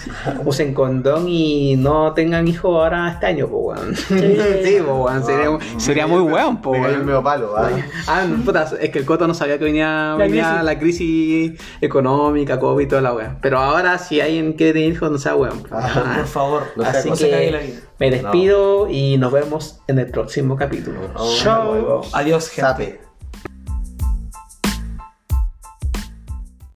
Usen 0.46 0.72
condón 0.72 1.26
y 1.28 1.76
no 1.76 2.14
tengan 2.14 2.48
hijos 2.48 2.74
ahora 2.74 3.10
este 3.12 3.26
año, 3.26 3.48
pues, 3.48 3.78
weón. 3.80 3.94
Sí, 3.96 4.78
po, 4.84 5.04
weón. 5.04 5.24
Sería, 5.24 5.44
Ah, 5.50 5.58
sería 5.76 6.06
muy 6.06 6.20
weón, 6.20 6.62
po, 6.62 6.72
Me 6.72 6.78
el 6.78 6.84
weón. 6.84 7.04
medio 7.06 7.22
palo, 7.22 7.54
ah. 7.56 7.68
Ah, 8.06 8.24
no, 8.26 8.42
puta, 8.42 8.66
es 8.80 8.88
que 8.90 8.98
el 9.00 9.04
Coto 9.04 9.26
no 9.26 9.34
sabía 9.34 9.58
que 9.58 9.64
venía, 9.64 10.14
La 10.16 10.24
venía 10.24 10.44
crisis. 10.48 10.64
la 10.64 10.78
crisis 10.78 11.52
económica, 11.82 12.58
COVID 12.58 12.82
y 12.84 12.88
toda 12.88 13.02
la 13.02 13.12
weá. 13.12 13.36
Pero 13.42 13.58
ahora, 13.58 13.98
si 13.98 14.20
alguien 14.54 14.56
quiere 14.56 14.72
tener 14.72 14.88
hijos, 14.92 15.10
no 15.10 15.18
sea 15.18 15.36
weón. 15.36 15.62
Ah, 15.70 16.14
Por 16.16 16.26
favor, 16.26 16.62
No 16.76 16.84
Así 16.84 17.10
no 17.10 17.16
se 17.16 17.30
cague 17.30 17.50
la 17.50 17.60
que 17.60 17.66
vida. 17.66 17.80
me 17.98 18.10
despido 18.10 18.88
y 18.90 19.16
nos 19.18 19.32
vemos 19.32 19.80
en 19.86 19.98
el 19.98 20.10
próximo 20.10 20.56
capítulo. 20.56 21.00
Oh, 21.16 21.34
Chao. 21.42 22.00
Adiós, 22.12 22.48
gente. 22.48 22.60
Sape. 22.70 23.03